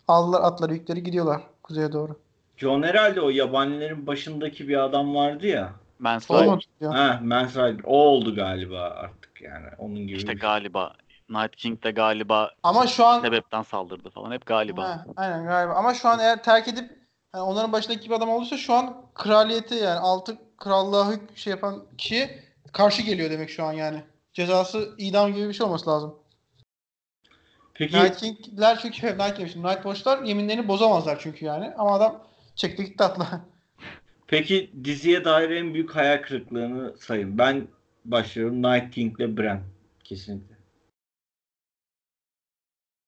Aldılar 0.07 0.41
atları 0.41 0.73
yükleri 0.73 1.03
gidiyorlar 1.03 1.41
kuzeye 1.63 1.91
doğru. 1.91 2.19
John 2.57 2.83
herhalde 2.83 3.21
o 3.21 3.29
yabanilerin 3.29 4.07
başındaki 4.07 4.67
bir 4.67 4.77
adam 4.83 5.15
vardı 5.15 5.47
ya. 5.47 5.73
Mans 5.99 6.31
Olmadı 6.31 6.61
Rider 6.61 6.79
diyor. 6.79 6.93
Ha, 6.93 7.19
Mans 7.23 7.51
Rider. 7.55 7.81
O 7.83 7.97
oldu 8.07 8.35
galiba 8.35 8.81
artık 8.81 9.41
yani. 9.41 9.65
Onun 9.77 9.95
gibi. 10.07 10.17
işte 10.17 10.31
bir- 10.35 10.39
galiba. 10.39 10.93
Night 11.29 11.55
King 11.55 11.83
de 11.83 11.91
galiba 11.91 12.51
Ama 12.63 12.87
şu 12.87 13.05
an 13.05 13.21
sebepten 13.21 13.61
saldırdı 13.61 14.09
falan. 14.09 14.31
Hep 14.31 14.45
galiba. 14.45 14.83
Ha, 14.83 15.05
aynen 15.15 15.45
galiba. 15.45 15.73
Ama 15.73 15.93
şu 15.93 16.07
an 16.07 16.19
eğer 16.19 16.43
terk 16.43 16.67
edip 16.67 16.99
yani 17.35 17.43
onların 17.43 17.71
başındaki 17.71 18.09
bir 18.09 18.15
adam 18.15 18.29
olursa 18.29 18.57
şu 18.57 18.73
an 18.73 19.01
kraliyeti 19.15 19.75
yani 19.75 19.99
altı 19.99 20.37
krallığa 20.57 21.11
hük 21.11 21.37
şey 21.37 21.51
yapan 21.51 21.83
kişi 21.97 22.43
karşı 22.73 23.01
geliyor 23.01 23.29
demek 23.29 23.49
şu 23.49 23.63
an 23.63 23.73
yani. 23.73 24.03
Cezası 24.33 24.95
idam 24.97 25.33
gibi 25.33 25.47
bir 25.49 25.53
şey 25.53 25.65
olması 25.65 25.89
lazım. 25.89 26.15
Peki 27.73 27.97
Night 27.97 28.17
King'ler 28.17 28.79
çünkü 28.81 29.07
Night 29.07 29.37
demiştim. 29.37 29.63
Night 29.63 29.83
Watch'lar 29.83 30.23
yeminlerini 30.23 30.67
bozamazlar 30.67 31.19
çünkü 31.19 31.45
yani. 31.45 31.73
Ama 31.77 31.95
adam 31.95 32.23
çekti 32.55 32.85
gitti 32.85 33.03
atla. 33.03 33.41
peki 34.27 34.71
diziye 34.83 35.25
dair 35.25 35.49
en 35.49 35.73
büyük 35.73 35.95
hayal 35.95 36.21
kırıklığını 36.21 36.97
sayın. 36.97 37.37
Ben 37.37 37.67
başlıyorum 38.05 38.63
Night 38.63 38.95
King'le 38.95 39.37
Bran. 39.37 39.59
Kesinlikle. 40.03 40.58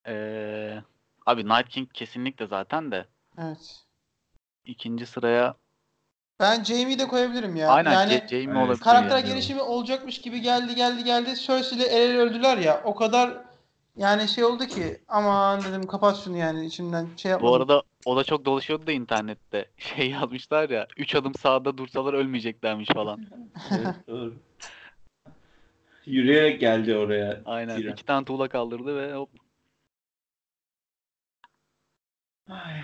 Ee, 0.06 0.82
abi 1.26 1.44
Night 1.48 1.68
King 1.68 1.92
kesinlikle 1.92 2.46
zaten 2.46 2.90
de. 2.90 3.06
evet. 3.38 3.84
ikinci 4.64 5.06
sıraya 5.06 5.54
Ben 6.40 6.64
Jamie'yi 6.64 6.98
de 6.98 7.08
koyabilirim 7.08 7.56
ya. 7.56 7.68
aynen 7.70 7.92
yani 7.92 8.24
Jaime 8.30 8.52
Evet. 8.52 8.64
olabilir. 8.66 8.84
karakter 8.84 9.16
yani. 9.16 9.26
gelişimi 9.28 9.62
olacakmış 9.62 10.20
gibi 10.20 10.40
geldi 10.40 10.74
geldi 10.74 11.04
geldi. 11.04 11.36
Cersei 11.36 11.76
ile 11.78 11.84
el 11.84 12.10
ele 12.10 12.18
öldüler 12.18 12.58
ya. 12.58 12.82
O 12.84 12.94
kadar 12.94 13.38
yani 13.96 14.28
şey 14.28 14.44
oldu 14.44 14.66
ki 14.66 15.00
aman 15.08 15.60
dedim 15.64 15.86
kapat 15.86 16.16
şunu 16.24 16.36
yani 16.36 16.66
içimden 16.66 17.08
şey 17.16 17.30
yapmadım. 17.30 17.52
Bu 17.52 17.56
arada 17.56 17.82
o 18.04 18.16
da 18.16 18.24
çok 18.24 18.44
dolaşıyordu 18.44 18.86
da 18.86 18.92
internette. 18.92 19.70
Şey 19.78 20.10
yazmışlar 20.10 20.70
ya. 20.70 20.86
Üç 20.96 21.14
adım 21.14 21.34
sağda 21.34 21.78
dursalar 21.78 22.14
ölmeyeceklermiş 22.14 22.88
falan. 22.88 23.26
Evet, 23.70 23.94
doğru. 24.08 24.34
Yürüyerek 26.06 26.60
geldi 26.60 26.96
oraya. 26.96 27.40
Aynen. 27.44 27.76
Tyrion. 27.76 27.92
iki 27.92 28.04
tane 28.04 28.24
tuğla 28.24 28.48
kaldırdı 28.48 28.96
ve 28.96 29.14
hop. 29.14 29.30
Ay. 32.48 32.80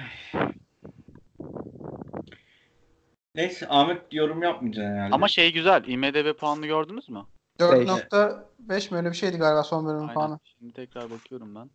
Neyse 3.35 3.67
Ahmet 3.69 4.13
yorum 4.13 4.43
yapmayacaksın 4.43 4.93
herhalde. 4.93 5.15
Ama 5.15 5.29
şey 5.29 5.53
güzel. 5.53 5.85
IMDB 5.87 6.39
puanını 6.39 6.67
gördünüz 6.67 7.09
mü? 7.09 7.27
4.5 7.59 8.91
mi 8.91 8.97
öyle 8.97 9.11
bir 9.11 9.17
şeydi 9.17 9.37
galiba 9.37 9.63
son 9.63 9.87
bölümün 9.87 10.01
Aynen. 10.01 10.15
puanı. 10.15 10.39
Şimdi 10.45 10.73
tekrar 10.73 11.11
bakıyorum 11.11 11.55
ben. 11.55 11.71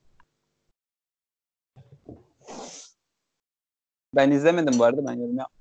Ben 4.15 4.32
izlemedim 4.32 4.80
bu 4.80 4.84
arada 4.84 5.08
ben 5.08 5.13
yorum 5.13 5.38
yap. 5.38 5.52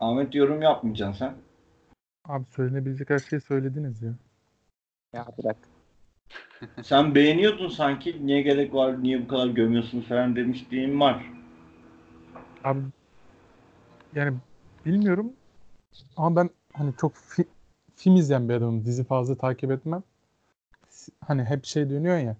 Ahmet 0.00 0.34
yorum 0.34 0.62
yapmayacaksın 0.62 1.18
sen. 1.18 1.34
Abi 2.24 2.44
söylenebilecek 2.44 3.10
her 3.10 3.18
şeyi 3.18 3.40
söylediniz 3.40 4.02
ya. 4.02 4.14
Ya 5.12 5.26
bırak. 5.38 5.56
Sen 6.82 7.14
beğeniyordun 7.14 7.68
sanki. 7.68 8.26
Niye 8.26 8.42
gerek 8.42 8.74
var, 8.74 9.02
niye 9.02 9.22
bu 9.24 9.28
kadar 9.28 9.46
gömüyorsun 9.46 10.00
falan 10.00 10.36
demişliğin 10.36 11.00
var. 11.00 11.32
Abi 12.64 12.80
yani 14.14 14.36
bilmiyorum 14.86 15.32
ama 16.16 16.36
ben 16.36 16.50
hani 16.72 16.92
çok 16.96 17.12
fi- 17.14 17.46
film 17.96 18.16
izleyen 18.16 18.48
bir 18.48 18.54
adamım. 18.54 18.84
Dizi 18.84 19.04
fazla 19.04 19.34
takip 19.34 19.70
etmem. 19.70 20.02
Hani 21.26 21.44
hep 21.44 21.64
şey 21.64 21.90
dönüyor 21.90 22.18
ya. 22.18 22.36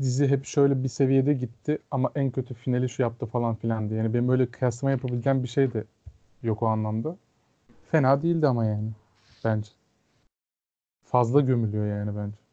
Dizi 0.00 0.28
hep 0.28 0.44
şöyle 0.44 0.82
bir 0.82 0.88
seviyede 0.88 1.34
gitti 1.34 1.78
ama 1.90 2.12
en 2.14 2.30
kötü 2.30 2.54
finali 2.54 2.88
şu 2.88 3.02
yaptı 3.02 3.26
falan 3.26 3.54
filan 3.54 3.90
diye. 3.90 3.98
Yani 3.98 4.14
benim 4.14 4.28
böyle 4.28 4.46
kıyaslama 4.46 4.90
yapabileceğim 4.90 5.42
bir 5.42 5.48
şey 5.48 5.72
de 5.72 5.84
yok 6.42 6.62
o 6.62 6.66
anlamda. 6.66 7.16
Fena 7.90 8.22
değildi 8.22 8.46
ama 8.46 8.64
yani 8.64 8.90
bence. 9.44 9.70
Fazla 11.04 11.40
gömülüyor 11.40 11.86
yani 11.86 12.16
bence. 12.16 12.47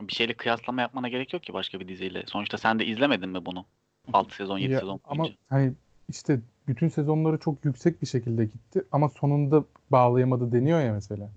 Bir 0.00 0.12
şeyle 0.12 0.34
kıyaslama 0.34 0.80
yapmana 0.82 1.08
gerek 1.08 1.32
yok 1.32 1.42
ki 1.42 1.52
başka 1.52 1.80
bir 1.80 1.88
diziyle. 1.88 2.22
Sonuçta 2.26 2.58
sen 2.58 2.78
de 2.78 2.86
izlemedin 2.86 3.28
mi 3.28 3.46
bunu? 3.46 3.64
6 4.12 4.34
sezon, 4.34 4.58
7 4.58 4.72
Ya, 4.72 4.80
sezon 4.80 5.00
ama 5.04 5.22
boyunca. 5.24 5.38
hani 5.48 5.72
işte 6.08 6.40
bütün 6.68 6.88
sezonları 6.88 7.38
çok 7.38 7.64
yüksek 7.64 8.02
bir 8.02 8.06
şekilde 8.06 8.44
gitti 8.44 8.84
ama 8.92 9.08
sonunda 9.08 9.64
bağlayamadı 9.90 10.52
deniyor 10.52 10.80
ya 10.80 10.92
mesela. 10.92 11.30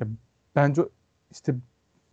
Ya 0.00 0.06
bence 0.56 0.82
işte 1.30 1.54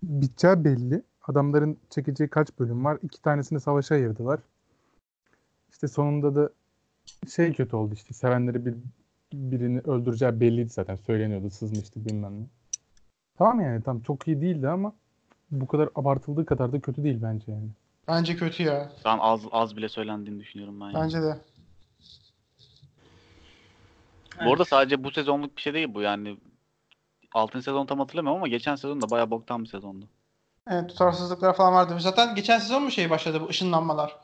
biteceği 0.04 0.64
belli. 0.64 1.02
Adamların 1.28 1.78
çekeceği 1.90 2.30
kaç 2.30 2.60
bölüm 2.60 2.86
var? 2.86 2.98
İki 3.04 3.22
tanesini 3.22 3.60
savaşa 3.60 3.96
ayırdılar. 3.96 4.40
İşte 5.72 5.88
sonunda 5.88 6.36
da 6.36 6.50
şey 7.36 7.54
kötü 7.54 7.76
oldu 7.76 7.94
işte 7.94 8.14
sevenleri 8.14 8.66
bir 8.66 8.76
birini 9.34 9.80
öldüreceği 9.80 10.40
belliydi 10.40 10.70
zaten 10.70 10.96
söyleniyordu 10.96 11.50
sızmıştı 11.50 12.06
bilmem 12.06 12.42
ne. 12.42 12.46
Tamam 13.38 13.62
yani 13.62 13.84
tam 13.84 14.00
çok 14.00 14.28
iyi 14.28 14.42
değildi 14.42 14.70
ama 14.70 14.94
bu 15.52 15.68
kadar 15.68 15.90
abartıldığı 15.96 16.46
kadar 16.46 16.72
da 16.72 16.80
kötü 16.80 17.04
değil 17.04 17.20
bence 17.22 17.52
yani. 17.52 17.70
Bence 18.08 18.36
kötü 18.36 18.64
ya. 18.64 18.92
An 19.06 19.20
az 19.20 19.42
az 19.52 19.78
bile 19.78 19.90
söylendiğini 19.90 20.40
düşünüyorum 20.40 20.82
ben. 20.82 20.86
yani. 20.86 20.96
Bence 20.96 21.22
de. 21.22 21.38
Bu 24.46 24.52
arada 24.52 24.66
sadece 24.66 25.04
bu 25.04 25.12
sezonluk 25.12 25.58
bir 25.58 25.62
şey 25.62 25.74
değil 25.74 25.94
bu 25.94 26.02
yani. 26.02 26.38
6. 27.34 27.62
sezon 27.62 27.86
tam 27.86 28.00
hatırlamıyorum 28.00 28.38
ama 28.42 28.48
geçen 28.48 28.76
sezon 28.76 29.02
da 29.02 29.10
bayağı 29.10 29.32
boktan 29.32 29.64
bir 29.64 29.70
sezondu. 29.70 30.06
Evet 30.70 30.90
tutarsızlıklar 30.90 31.56
falan 31.56 31.74
vardı. 31.74 31.96
Zaten 32.00 32.36
geçen 32.36 32.60
sezon 32.60 32.84
mu 32.84 32.92
şey 32.92 33.10
başladı 33.10 33.42
bu 33.42 33.50
ışınlanmalar? 33.50 34.16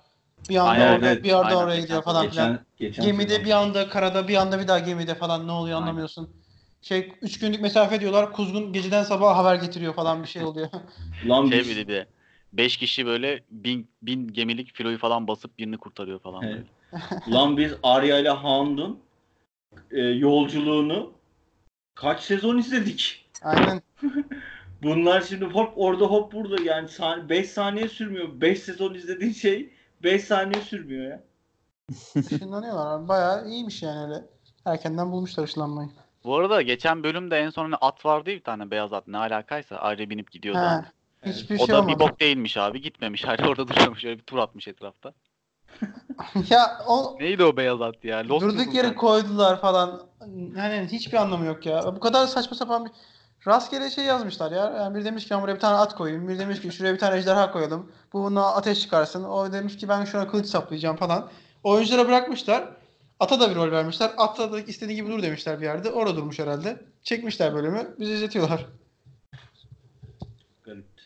Bir 0.49 0.55
anda 0.57 0.69
Aynen, 0.69 0.95
orada, 0.95 1.07
evet. 1.07 1.23
bir 1.23 1.31
anda 1.31 1.45
Aynen, 1.45 1.57
oraya 1.57 1.75
geçen 1.75 1.83
gidiyor 1.83 2.03
falan 2.03 2.29
filan. 2.29 2.51
Geçen, 2.51 2.65
geçen 2.77 3.05
Gemide 3.05 3.29
sezon. 3.29 3.45
bir 3.45 3.51
anda 3.51 3.89
karada 3.89 4.27
bir 4.27 4.35
anda 4.35 4.59
bir 4.59 4.67
daha 4.67 4.79
gemide 4.79 5.15
falan 5.15 5.47
ne 5.47 5.51
oluyor 5.51 5.75
Aynen. 5.75 5.87
anlamıyorsun. 5.87 6.29
Şey 6.83 7.13
3 7.21 7.39
günlük 7.39 7.61
mesafe 7.61 7.99
diyorlar. 8.01 8.31
Kuzgun 8.31 8.73
geceden 8.73 9.03
sabaha 9.03 9.37
haber 9.37 9.55
getiriyor 9.55 9.93
falan 9.93 10.23
bir 10.23 10.27
şey 10.27 10.43
oluyor. 10.43 10.69
Lan 11.27 11.49
Şey 11.49 11.59
bir 11.59 11.87
de 11.87 12.07
5 12.53 12.77
kişi 12.77 13.05
böyle 13.05 13.43
bin, 13.51 13.87
bin 14.01 14.27
gemilik 14.27 14.73
filoyu 14.73 14.97
falan 14.97 15.27
basıp 15.27 15.57
birini 15.57 15.77
kurtarıyor 15.77 16.19
falan 16.19 16.43
Evet. 16.43 16.53
böyle. 16.55 17.03
Lan 17.37 17.57
biz 17.57 17.73
Arya 17.83 18.19
ile 18.19 18.29
Hound'un 18.29 18.99
e, 19.91 20.01
yolculuğunu 20.01 21.11
kaç 21.95 22.21
sezon 22.21 22.57
izledik? 22.57 23.29
Aynen. 23.43 23.81
Bunlar 24.83 25.21
şimdi 25.21 25.45
hop 25.45 25.73
orada 25.75 26.05
hop 26.05 26.33
burada 26.33 26.63
yani 26.63 26.89
5 27.29 27.49
saniye 27.49 27.87
sürmüyor. 27.89 28.41
5 28.41 28.59
sezon 28.59 28.93
izlediğin 28.93 29.33
şey 29.33 29.69
5 30.03 30.23
saniye 30.23 30.61
sürmüyor 30.61 31.11
ya. 31.11 31.23
Işınlanıyorlar. 32.15 32.87
abi. 32.87 33.07
Bayağı 33.07 33.49
iyiymiş 33.49 33.83
yani 33.83 34.13
öyle. 34.13 34.25
Erkenden 34.65 35.11
bulmuşlar 35.11 35.43
ışınlanmayı. 35.43 35.89
Bu 36.23 36.35
arada 36.37 36.61
geçen 36.61 37.03
bölümde 37.03 37.39
en 37.39 37.49
son 37.49 37.63
hani 37.63 37.75
at 37.75 38.05
vardı 38.05 38.29
ya 38.29 38.35
bir 38.35 38.43
tane 38.43 38.71
beyaz 38.71 38.93
at 38.93 39.07
ne 39.07 39.17
alakaysa 39.17 39.75
ayrı 39.75 40.09
binip 40.09 40.31
gidiyordu. 40.31 40.59
He. 40.59 40.63
hani. 40.63 40.85
Hiçbir 41.25 41.59
O 41.59 41.65
şey 41.65 41.75
da 41.75 41.81
olmadı. 41.81 41.95
bir 41.95 41.99
bok 41.99 42.19
değilmiş 42.19 42.57
abi 42.57 42.81
gitmemiş. 42.81 43.23
Hala 43.23 43.47
orada 43.47 43.67
duruyormuş 43.67 44.05
öyle 44.05 44.17
bir 44.17 44.23
tur 44.23 44.37
atmış 44.37 44.67
etrafta. 44.67 45.13
ya 46.49 46.77
o 46.87 47.17
Neydi 47.19 47.43
o 47.43 47.57
beyaz 47.57 47.81
at 47.81 48.05
ya? 48.05 48.27
Lost 48.27 48.45
durduk 48.45 48.73
yere 48.73 48.95
koydular 48.95 49.61
falan. 49.61 50.01
Yani 50.57 50.87
hiçbir 50.91 51.17
anlamı 51.17 51.45
yok 51.45 51.65
ya. 51.65 51.95
Bu 51.95 51.99
kadar 51.99 52.27
saçma 52.27 52.57
sapan 52.57 52.85
bir 52.85 52.91
rastgele 53.47 53.89
şey 53.89 54.05
yazmışlar 54.05 54.51
ya. 54.51 54.73
Yani 54.77 54.95
biri 54.95 55.05
demiş 55.05 55.23
ki 55.23 55.29
ben 55.29 55.41
buraya 55.41 55.55
bir 55.55 55.59
tane 55.59 55.77
at 55.77 55.95
koyayım. 55.95 56.27
Biri 56.27 56.39
demiş 56.39 56.61
ki 56.61 56.71
şuraya 56.71 56.93
bir 56.93 56.99
tane 56.99 57.17
ejderha 57.17 57.51
koyalım. 57.51 57.91
Bu 58.13 58.23
buna 58.23 58.47
ateş 58.47 58.81
çıkarsın. 58.81 59.23
O 59.23 59.51
demiş 59.51 59.77
ki 59.77 59.89
ben 59.89 60.05
şuna 60.05 60.27
kılıç 60.27 60.45
saplayacağım 60.45 60.95
falan. 60.95 61.29
Oyunculara 61.63 62.07
bırakmışlar. 62.07 62.63
Ata 63.23 63.39
da 63.39 63.49
bir 63.49 63.55
rol 63.55 63.71
vermişler. 63.71 64.11
Ata 64.17 64.51
da 64.51 64.59
istediği 64.59 64.95
gibi 64.95 65.07
dur 65.07 65.23
demişler 65.23 65.59
bir 65.59 65.65
yerde. 65.65 65.89
Orada 65.91 66.15
durmuş 66.15 66.39
herhalde. 66.39 66.81
Çekmişler 67.03 67.53
bölümü. 67.53 67.95
Bizi 67.99 68.13
izletiyorlar. 68.13 68.65
Garipti. 70.63 71.03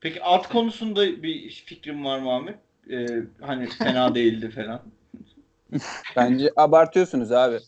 Peki 0.00 0.22
at 0.22 0.48
konusunda 0.48 1.22
bir 1.22 1.50
fikrim 1.50 2.04
var 2.04 2.18
mı 2.18 2.34
Ahmet? 2.34 2.58
Ee, 2.90 3.06
hani 3.40 3.66
fena 3.66 4.14
değildi 4.14 4.50
falan. 4.50 4.82
Bence 6.16 6.50
abartıyorsunuz 6.56 7.32
abi. 7.32 7.58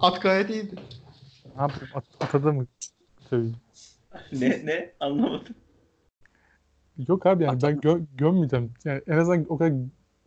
At 0.00 0.22
gayet 0.22 0.50
iyiydi. 0.50 0.74
Ne 1.56 1.62
yapayım? 1.62 1.88
At, 1.94 2.04
atada 2.20 2.52
mı 2.52 2.66
söyleyeyim? 3.30 3.56
ne 4.32 4.48
ne 4.66 4.92
anlamadım. 5.00 5.54
Yok 7.08 7.26
abi 7.26 7.44
yani 7.44 7.62
ben 7.62 7.76
gö- 7.76 8.06
gömmeyeceğim. 8.16 8.74
Yani 8.84 9.02
en 9.06 9.18
azından 9.18 9.46
o 9.48 9.58
kadar 9.58 9.72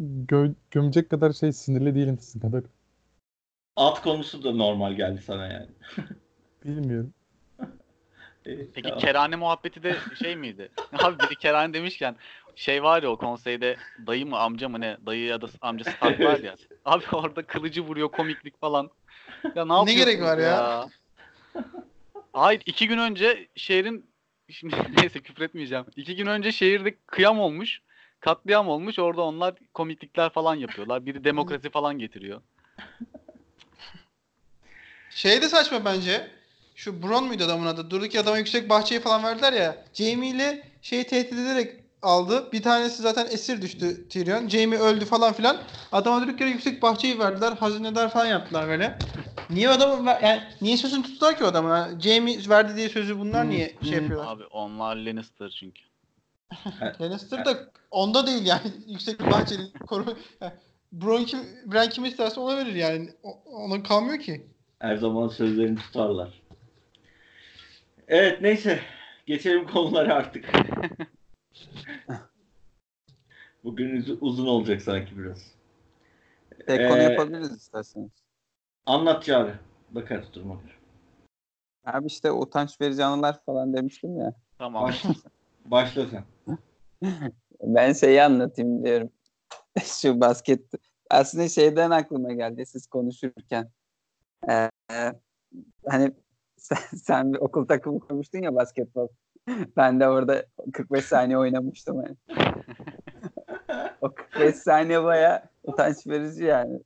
gö- 0.01 0.55
gömecek 0.71 1.09
kadar 1.09 1.33
şey 1.33 1.53
sinirli 1.53 1.95
değilim 1.95 2.19
sizin 2.19 2.39
kadar. 2.39 2.63
At 3.75 4.01
konusu 4.01 4.43
da 4.43 4.51
normal 4.51 4.93
geldi 4.93 5.21
sana 5.21 5.47
yani. 5.47 5.69
Bilmiyorum. 6.65 7.13
Peki 8.43 8.81
tamam. 8.83 8.99
kerane 8.99 9.35
muhabbeti 9.35 9.83
de 9.83 9.95
şey 10.21 10.35
miydi? 10.35 10.71
Abi 11.03 11.19
biri 11.19 11.35
kerane 11.35 11.73
demişken 11.73 12.15
şey 12.55 12.83
var 12.83 13.03
ya 13.03 13.09
o 13.09 13.17
konseyde 13.17 13.77
dayı 14.07 14.25
mı 14.25 14.39
amca 14.39 14.69
mı 14.69 14.81
ne 14.81 14.97
dayı 15.05 15.25
ya 15.25 15.41
da 15.41 15.47
amcası 15.61 15.91
Stark 15.91 16.19
var 16.19 16.39
ya. 16.39 16.55
Abi 16.85 17.03
orada 17.11 17.45
kılıcı 17.45 17.81
vuruyor 17.81 18.09
komiklik 18.11 18.59
falan. 18.59 18.89
Ya 19.55 19.65
ne 19.65 19.73
yapıyorsunuz 19.73 20.05
gerek 20.05 20.21
var 20.21 20.37
ya? 20.37 20.89
Hayır 22.33 22.61
iki 22.65 22.87
gün 22.87 22.97
önce 22.97 23.47
şehrin 23.55 24.11
şimdi 24.49 24.75
neyse 24.97 25.19
küfretmeyeceğim. 25.19 25.85
İki 25.95 26.15
gün 26.15 26.25
önce 26.25 26.51
şehirde 26.51 26.95
kıyam 27.07 27.39
olmuş. 27.39 27.81
Katliam 28.21 28.67
olmuş. 28.69 28.99
Orada 28.99 29.21
onlar 29.21 29.55
komiklikler 29.73 30.29
falan 30.29 30.55
yapıyorlar. 30.55 31.05
Biri 31.05 31.23
demokrasi 31.23 31.69
falan 31.69 31.99
getiriyor. 31.99 32.41
Şey 35.09 35.41
de 35.41 35.49
saçma 35.49 35.85
bence. 35.85 36.31
Şu 36.75 37.03
Bron 37.03 37.23
muydu 37.23 37.43
adamın 37.43 37.65
adı? 37.65 37.89
Durduk 37.89 38.15
ya 38.15 38.21
adama 38.21 38.37
yüksek 38.37 38.69
bahçeyi 38.69 39.01
falan 39.01 39.23
verdiler 39.23 39.53
ya. 39.53 39.83
Jamie 39.93 40.29
ile 40.29 40.63
şeyi 40.81 41.03
tehdit 41.03 41.33
ederek 41.33 41.75
aldı. 42.01 42.51
Bir 42.51 42.61
tanesi 42.63 43.01
zaten 43.01 43.25
esir 43.25 43.61
düştü 43.61 44.09
Tyrion. 44.09 44.47
Jamie 44.47 44.79
öldü 44.79 45.05
falan 45.05 45.33
filan. 45.33 45.57
Adama 45.91 46.21
durduk 46.21 46.41
yere 46.41 46.49
yüksek 46.51 46.81
bahçeyi 46.81 47.19
verdiler. 47.19 47.51
Hazinedar 47.51 48.09
falan 48.09 48.25
yaptılar 48.25 48.67
böyle. 48.67 48.97
Niye 49.49 49.69
adamı 49.69 50.09
yani 50.23 50.43
niye 50.61 50.77
sözünü 50.77 51.03
tuttular 51.03 51.37
ki 51.37 51.43
o 51.43 51.47
adamın? 51.47 51.69
Yani 51.75 52.01
Jamie 52.01 52.49
verdi 52.49 52.75
diye 52.75 52.89
sözü 52.89 53.19
bunlar 53.19 53.49
niye 53.49 53.67
şey 53.67 53.91
Hmm. 53.91 54.01
yapıyorlar? 54.01 54.27
Abi 54.31 54.45
onlar 54.45 54.95
Lannister 54.95 55.49
çünkü. 55.59 55.81
Lannister 57.01 57.45
da 57.45 57.69
onda 57.91 58.27
değil 58.27 58.45
yani. 58.45 58.61
yüksek 58.87 59.19
bir 59.19 59.31
bahçeli 59.31 59.73
koru. 59.87 60.17
Yani 60.41 60.53
Bron 60.91 61.23
kim, 61.23 61.39
Bran 61.65 61.89
kim 61.89 62.05
isterse 62.05 62.39
ona 62.39 62.57
verir 62.57 62.75
yani. 62.75 63.09
O- 63.23 63.41
ona 63.45 63.83
kalmıyor 63.83 64.19
ki. 64.19 64.47
Her 64.79 64.95
zaman 64.97 65.27
sözlerini 65.27 65.77
tutarlar. 65.77 66.41
Evet 68.07 68.41
neyse. 68.41 68.79
Geçelim 69.25 69.67
konulara 69.67 70.15
artık. 70.15 70.45
Bugün 73.63 73.97
uz- 74.01 74.17
uzun 74.21 74.47
olacak 74.47 74.81
sanki 74.81 75.17
biraz. 75.17 75.51
Tek 76.67 76.89
konu 76.89 76.99
Ee, 76.99 77.03
yapabiliriz 77.03 77.51
isterseniz. 77.51 78.11
Anlat 78.85 79.29
abi. 79.29 79.51
Bakarız 79.89 80.33
duruma 80.33 80.53
göre. 80.55 80.73
Abi 81.85 82.07
işte 82.07 82.31
utanç 82.31 82.81
verici 82.81 83.03
anılar 83.03 83.43
falan 83.45 83.73
demiştim 83.73 84.17
ya. 84.17 84.33
Tamam. 84.57 84.91
Başla, 85.65 86.05
sen. 86.07 86.23
Ben 87.63 87.93
şeyi 87.93 88.23
anlatayım 88.23 88.85
diyorum. 88.85 89.09
Şu 89.83 90.21
basket. 90.21 90.65
Aslında 91.09 91.49
şeyden 91.49 91.91
aklıma 91.91 92.33
geldi 92.33 92.65
siz 92.65 92.87
konuşurken. 92.87 93.69
Ee, 94.49 94.69
hani 95.87 96.11
sen, 96.57 96.97
sen 96.97 97.33
bir 97.33 97.39
okul 97.39 97.67
takımı 97.67 97.99
kurmuştun 97.99 98.41
ya 98.41 98.55
basketbol. 98.55 99.07
Ben 99.77 99.99
de 99.99 100.07
orada 100.07 100.45
45 100.73 101.05
saniye 101.05 101.37
oynamıştım. 101.37 102.03
Yani. 102.03 102.15
o 104.01 104.13
45 104.13 104.55
saniye 104.55 105.03
baya 105.03 105.49
utanç 105.63 106.07
verici 106.07 106.43
yani. 106.43 106.79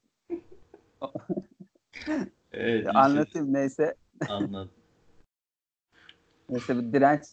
Evet, 2.52 2.88
Anlatayım 2.96 3.54
neyse. 3.54 3.96
Anladım. 4.30 4.72
Neyse 6.50 6.78
bir 6.78 6.94
direnç 6.94 7.24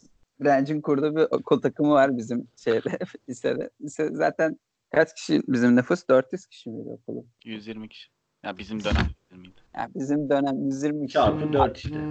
direncin 0.44 0.80
kurduğu 0.80 1.16
bir 1.16 1.22
okul 1.30 1.60
takımı 1.60 1.90
var 1.90 2.16
bizim 2.16 2.48
şeyde 2.56 2.98
lisede. 3.28 3.70
Lise 3.82 4.08
zaten 4.12 4.58
kaç 4.90 5.14
kişi 5.14 5.42
bizim 5.48 5.76
nüfus 5.76 6.08
400 6.08 6.46
kişi 6.46 6.70
miydi 6.70 6.88
okulun? 6.88 7.26
120 7.44 7.88
kişi. 7.88 8.10
Ya 8.44 8.58
bizim 8.58 8.84
dönem 8.84 9.06
120 9.08 9.44
'ydi. 9.44 9.54
Yani 9.76 9.94
bizim 9.94 10.30
dönem 10.30 10.64
120 10.64 11.06
kişi. 11.06 11.14
Çarpı 11.14 11.52
4 11.52 11.76
işte. 11.78 12.08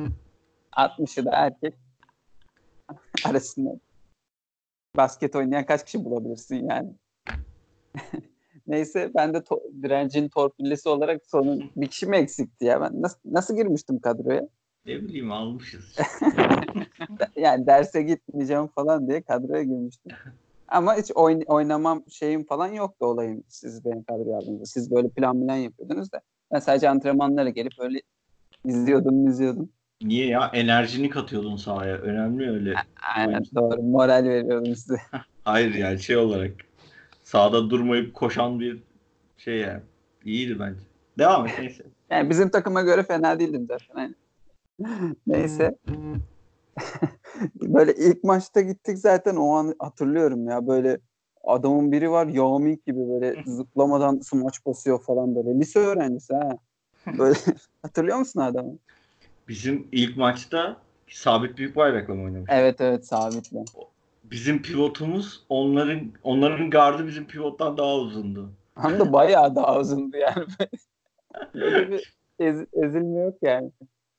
60'ı 0.77 1.25
da 1.25 1.31
erkek 1.33 1.73
arasında. 3.23 3.69
Basket 4.97 5.35
oynayan 5.35 5.65
kaç 5.65 5.85
kişi 5.85 6.05
bulabilirsin 6.05 6.69
yani? 6.69 6.95
Neyse 8.67 9.11
ben 9.15 9.33
de 9.33 9.37
to- 9.37 9.83
direncin 9.83 10.29
torpillisi 10.29 10.89
olarak 10.89 11.25
sonun 11.25 11.71
bir 11.75 11.87
kişi 11.87 12.05
mi 12.05 12.17
eksikti 12.17 12.65
ya 12.65 12.81
ben 12.81 13.01
nasıl, 13.01 13.19
nasıl 13.25 13.55
girmiştim 13.55 13.99
kadroya? 13.99 14.47
Ne 14.85 15.01
bileyim 15.01 15.31
almışız. 15.31 15.95
Yani 17.35 17.65
derse 17.67 18.01
gitmeyeceğim 18.01 18.67
falan 18.67 19.07
diye 19.07 19.21
kadroya 19.21 19.63
girmiştim. 19.63 20.11
Ama 20.67 20.95
hiç 20.95 21.11
oyn- 21.11 21.45
oynamam 21.45 22.03
şeyim 22.09 22.45
falan 22.45 22.67
yoktu 22.67 23.05
olayım 23.05 23.43
siz 23.47 23.85
benim 23.85 24.03
kadroya 24.03 24.37
aldığınızda. 24.37 24.65
Siz 24.65 24.91
böyle 24.91 25.09
plan 25.09 25.41
plan 25.45 25.55
yapıyordunuz 25.55 26.11
da. 26.11 26.21
Ben 26.53 26.59
sadece 26.59 26.89
antrenmanlara 26.89 27.49
gelip 27.49 27.73
öyle 27.79 28.01
izliyordum 28.65 29.27
izliyordum. 29.27 29.69
Niye 30.01 30.27
ya? 30.27 30.51
Enerjini 30.53 31.09
katıyordun 31.09 31.55
sahaya. 31.55 31.95
Önemli 31.97 32.49
öyle. 32.51 32.73
Aynen 33.15 33.43
doğru 33.55 33.81
moral 33.83 34.23
veriyordum 34.23 34.75
size. 34.75 34.97
Hayır 35.43 35.73
yani 35.73 35.99
şey 35.99 36.17
olarak 36.17 36.51
sahada 37.23 37.69
durmayıp 37.69 38.13
koşan 38.13 38.59
bir 38.59 38.83
şey 39.37 39.57
yani. 39.57 39.81
İyiydi 40.25 40.59
bence. 40.59 40.79
Devam 41.17 41.47
et 41.47 41.53
neyse. 41.59 41.83
Yani 42.09 42.29
bizim 42.29 42.49
takıma 42.49 42.81
göre 42.81 43.03
fena 43.03 43.39
değildim 43.39 43.65
zaten. 43.67 43.95
Aynen. 43.95 44.15
Neyse. 45.27 45.75
böyle 47.55 47.93
ilk 47.95 48.23
maçta 48.23 48.61
gittik 48.61 48.97
zaten 48.97 49.35
o 49.35 49.51
an 49.51 49.75
hatırlıyorum 49.79 50.47
ya 50.47 50.67
böyle 50.67 50.99
adamın 51.43 51.91
biri 51.91 52.11
var 52.11 52.27
Yao 52.27 52.59
Ming 52.59 52.85
gibi 52.85 53.09
böyle 53.09 53.43
zıplamadan 53.45 54.19
smaç 54.19 54.65
basıyor 54.65 55.01
falan 55.01 55.35
böyle. 55.35 55.59
Lise 55.59 55.79
öğrencisi 55.79 56.33
ha. 56.33 56.57
Böyle 57.17 57.35
hatırlıyor 57.81 58.17
musun 58.17 58.41
adamı? 58.41 58.77
Bizim 59.47 59.87
ilk 59.91 60.17
maçta 60.17 60.77
Sabit 61.07 61.57
Büyükbayrak'la 61.57 62.15
mı 62.15 62.23
oynamış? 62.23 62.49
Evet 62.53 62.81
evet 62.81 63.05
sabitle. 63.07 63.63
Bizim 64.23 64.61
pivotumuz 64.61 65.45
onların 65.49 66.11
onların 66.23 66.69
gardı 66.69 67.07
bizim 67.07 67.25
pivottan 67.27 67.77
daha 67.77 67.95
uzundu. 67.95 68.49
Hem 68.77 68.99
de 68.99 69.13
bayağı 69.13 69.55
daha 69.55 69.79
uzundu 69.79 70.17
yani. 70.17 70.45
Böyle 71.55 71.89
bir 71.89 72.13
ez- 72.39 72.67
ezilme 72.73 73.19
yok 73.19 73.37
yani. 73.41 73.71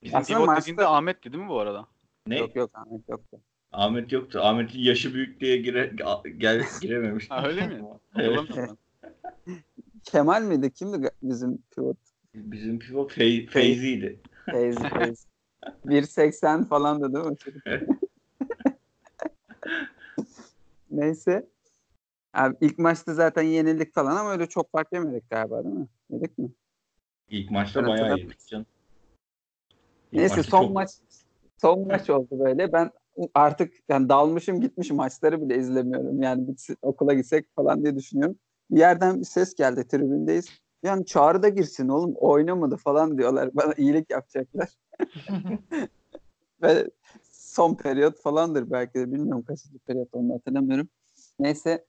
Bizim 0.03 0.17
Aslında 0.19 0.37
pivot 0.37 0.47
maçta- 0.47 0.61
dediğinde 0.61 0.85
Ahmet'ti 0.85 1.33
değil 1.33 1.43
mi 1.43 1.49
bu 1.49 1.59
arada? 1.59 1.87
Ne? 2.27 2.39
Yok 2.39 2.55
yok 2.55 2.71
Ahmet 2.73 3.09
yoktu. 3.09 3.41
Ahmet 3.71 4.11
yoktu. 4.11 4.39
Ahmet'in 4.43 4.79
yaşı 4.79 5.13
büyük 5.13 5.39
diye 5.39 5.57
gire, 5.57 5.93
gel, 6.37 6.63
girememiş. 6.81 7.31
Ha, 7.31 7.47
öyle 7.47 7.67
mi? 7.67 7.83
Evet. 8.15 8.39
Kemal 10.03 10.41
miydi? 10.41 10.73
Kimdi 10.73 11.09
bizim 11.23 11.57
pivot? 11.75 11.97
Bizim 12.35 12.79
pivot 12.79 13.13
Fey, 13.13 13.47
Feyzi'ydi. 13.47 14.19
Feyzi 14.51 14.89
Feyzi. 14.89 15.27
1.80 15.85 16.65
falan 16.65 17.01
da 17.01 17.13
değil 17.13 17.25
mi? 17.25 17.35
Neyse. 20.91 21.47
Abi 22.33 22.55
ilk 22.61 22.79
maçta 22.79 23.13
zaten 23.13 23.41
yenildik 23.41 23.93
falan 23.93 24.15
ama 24.15 24.31
öyle 24.31 24.49
çok 24.49 24.71
fark 24.71 24.93
yemedik 24.93 25.29
galiba 25.29 25.63
değil 25.63 25.75
mi? 25.75 25.87
Yedik 26.09 26.37
mi? 26.37 26.49
İlk 27.29 27.51
maçta 27.51 27.79
Evet, 27.79 27.89
bayağı 27.89 28.17
iyiydik 28.17 28.47
canım. 28.47 28.65
Neyse 30.13 30.35
maçta 30.35 30.57
son 30.57 30.63
çok- 30.63 30.73
maç 30.73 30.89
son 31.61 31.87
maç 31.87 32.09
oldu 32.09 32.27
böyle. 32.31 32.73
Ben 32.73 32.91
artık 33.33 33.73
yani 33.89 34.09
dalmışım 34.09 34.61
gitmişim 34.61 34.95
maçları 34.95 35.41
bile 35.41 35.57
izlemiyorum. 35.57 36.21
Yani 36.21 36.47
bitsin, 36.47 36.77
okula 36.81 37.13
gitsek 37.13 37.55
falan 37.55 37.83
diye 37.83 37.95
düşünüyorum. 37.95 38.35
Bir 38.71 38.79
yerden 38.79 39.19
bir 39.19 39.25
ses 39.25 39.55
geldi 39.55 39.87
tribündeyiz. 39.87 40.49
Yani 40.83 41.05
çağrı 41.05 41.43
da 41.43 41.49
girsin 41.49 41.87
oğlum 41.87 42.13
oynamadı 42.15 42.77
falan 42.77 43.17
diyorlar. 43.17 43.49
Bana 43.53 43.73
iyilik 43.77 44.09
yapacaklar. 44.09 44.69
Ve 46.61 46.89
son 47.31 47.75
periyot 47.75 48.21
falandır 48.21 48.71
belki 48.71 48.93
de 48.93 49.11
bilmiyorum 49.11 49.43
kaçıncı 49.43 49.79
periyot 49.79 50.09
onu 50.13 50.33
hatırlamıyorum. 50.33 50.87
Neyse 51.39 51.85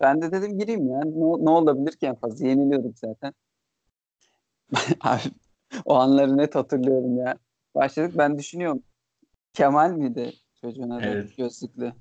ben 0.00 0.22
de 0.22 0.32
dedim 0.32 0.58
gireyim 0.58 0.88
ya. 0.88 1.00
Ne, 1.04 1.44
ne 1.44 1.50
olabilir 1.50 1.92
ki 1.92 2.06
en 2.06 2.14
fazla? 2.14 2.46
Yeniliyorduk 2.46 2.98
zaten. 2.98 3.34
Abi 5.00 5.20
o 5.84 5.94
anları 5.94 6.36
net 6.36 6.54
hatırlıyorum 6.54 7.16
ya. 7.16 7.38
Başladık 7.74 8.14
ben 8.18 8.38
düşünüyorum. 8.38 8.82
Kemal 9.52 9.90
miydi 9.90 10.32
çocuğun 10.60 10.90
adı? 10.90 11.06
Evet. 11.06 11.36
Gözlüklü. 11.36 11.92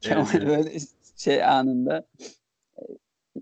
Kemal 0.00 0.26
evet. 0.34 0.46
böyle 0.48 0.78
şey 1.16 1.44
anında 1.44 2.06
e, 2.78 2.82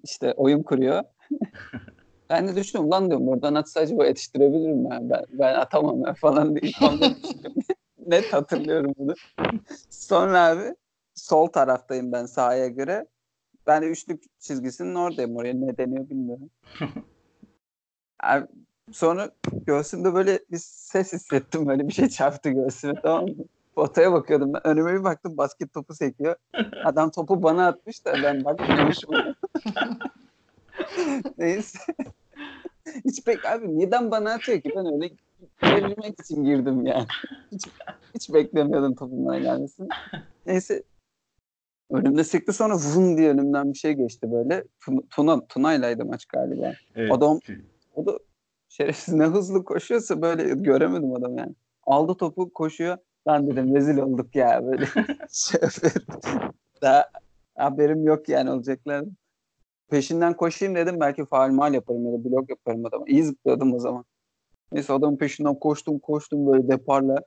işte 0.03 0.33
oyun 0.33 0.63
kuruyor. 0.63 1.03
ben 2.31 2.49
de 2.49 2.57
düşünüyorum 2.57 2.91
lan 2.91 3.11
diyorum 3.11 3.27
buradan 3.27 3.55
atsa 3.55 3.81
acaba 3.81 4.07
yetiştirebilirim 4.07 4.91
ben. 4.91 5.11
Ben, 5.11 5.25
ben 5.33 5.55
atamam 5.55 6.05
ben 6.05 6.15
falan 6.15 6.57
diye. 6.57 6.73
Net 8.07 8.33
hatırlıyorum 8.33 8.95
bunu. 8.99 9.15
Sonra 9.91 10.47
abi 10.47 10.75
sol 11.15 11.47
taraftayım 11.47 12.13
ben 12.13 12.27
sahaya 12.27 12.69
göre. 12.69 13.07
Ben 13.67 13.83
de 13.83 13.87
üçlük 13.87 14.41
çizgisinin 14.41 14.95
oradayım. 14.95 15.37
Oraya 15.37 15.55
ne 15.55 15.77
deniyor 15.77 16.11
bilmiyorum. 16.11 16.51
Abi, 18.23 18.47
sonra 18.93 19.31
göğsümde 19.67 20.15
böyle 20.15 20.39
bir 20.51 20.59
ses 20.59 21.13
hissettim. 21.13 21.67
Böyle 21.67 21.89
bir 21.89 21.93
şey 21.93 22.09
çarptı 22.09 22.51
göğsüme 22.51 22.95
tamam 23.03 23.25
mı? 23.25 23.35
Potaya 23.77 24.13
bakıyordum 24.13 24.53
ben. 24.55 24.67
Önüme 24.67 24.95
bir 24.95 25.05
baktım 25.05 25.37
basket 25.37 25.73
topu 25.73 25.95
sekiyor. 25.95 26.37
Adam 26.85 27.11
topu 27.11 27.43
bana 27.43 27.67
atmış 27.67 28.05
da 28.05 28.13
ben 28.23 28.45
bakmıyormuşum. 28.45 29.11
Neyse. 31.39 31.79
Hiç 33.05 33.25
pek 33.25 33.45
abi 33.47 33.79
neden 33.79 34.11
bana 34.11 34.33
atıyor 34.33 34.61
ki? 34.61 34.71
Ben 34.77 34.87
öyle 34.95 35.11
verilmek 35.63 36.21
için 36.21 36.45
girdim 36.45 36.87
yani. 36.87 37.07
Hiç, 37.53 37.67
hiç 38.15 38.33
beklemiyordum 38.33 38.95
topun 38.95 39.27
bana 39.27 39.39
gelmesini. 39.39 39.89
Neyse. 40.47 40.83
Önümde 41.91 42.25
sekti 42.25 42.53
sonra 42.53 42.75
vun 42.77 43.17
diye 43.17 43.31
önümden 43.31 43.73
bir 43.73 43.79
şey 43.79 43.93
geçti 43.93 44.33
böyle. 44.33 44.65
Tuna, 44.81 45.01
Tuna 45.11 45.47
Tuna'ylaydı 45.47 46.05
maç 46.05 46.27
galiba. 46.27 46.73
Evet. 46.97 47.13
Adam- 47.13 47.41
O 47.95 48.07
da 48.07 48.19
şerefsiz 48.77 49.15
ne 49.15 49.25
hızlı 49.25 49.65
koşuyorsa 49.65 50.23
böyle 50.23 50.45
göremedim 50.45 51.15
adam 51.15 51.39
yani. 51.39 51.55
Aldı 51.87 52.15
topu 52.15 52.53
koşuyor. 52.53 52.99
Lan 53.29 53.47
dedim 53.51 53.75
rezil 53.75 53.99
olduk 53.99 54.37
ya 54.37 54.67
böyle. 54.67 54.87
şey. 55.33 55.61
Daha 56.83 57.11
haberim 57.57 58.05
yok 58.05 58.29
yani 58.29 58.51
olacaklar. 58.51 59.05
Peşinden 59.91 60.37
koşayım 60.37 60.75
dedim 60.75 61.01
belki 61.01 61.25
faal 61.25 61.51
mal 61.51 61.75
yaparım 61.75 62.07
ya 62.07 62.13
da 62.13 62.25
blok 62.25 62.51
yaparım 62.51 62.87
adama. 62.87 63.05
İyi 63.09 63.25
zıpladım 63.25 63.75
o 63.75 63.79
zaman. 63.79 64.05
Neyse 64.73 64.93
adamın 64.93 65.17
peşinden 65.17 65.55
koştum 65.55 65.99
koştum 65.99 66.47
böyle 66.47 66.69
deparla. 66.69 67.19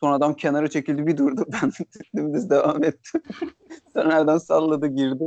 Sonra 0.00 0.14
adam 0.14 0.34
kenara 0.34 0.70
çekildi 0.70 1.06
bir 1.06 1.16
durdu. 1.16 1.44
Ben 1.52 1.72
dümdüz 2.16 2.50
devam 2.50 2.84
ettim. 2.84 3.22
Sonra 3.92 4.14
adam 4.14 4.40
salladı 4.40 4.86
girdi. 4.86 5.24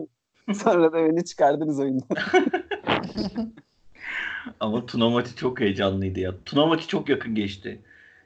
Sonra 0.53 0.93
da 0.93 0.97
beni 0.97 1.25
çıkardınız 1.25 1.79
oyundan. 1.79 2.07
Ama 4.59 4.85
Tuna 4.85 5.09
maçı 5.09 5.35
çok 5.35 5.59
heyecanlıydı 5.59 6.19
ya. 6.19 6.33
Tuna 6.45 6.65
maçı 6.65 6.87
çok 6.87 7.09
yakın 7.09 7.35
geçti. 7.35 7.79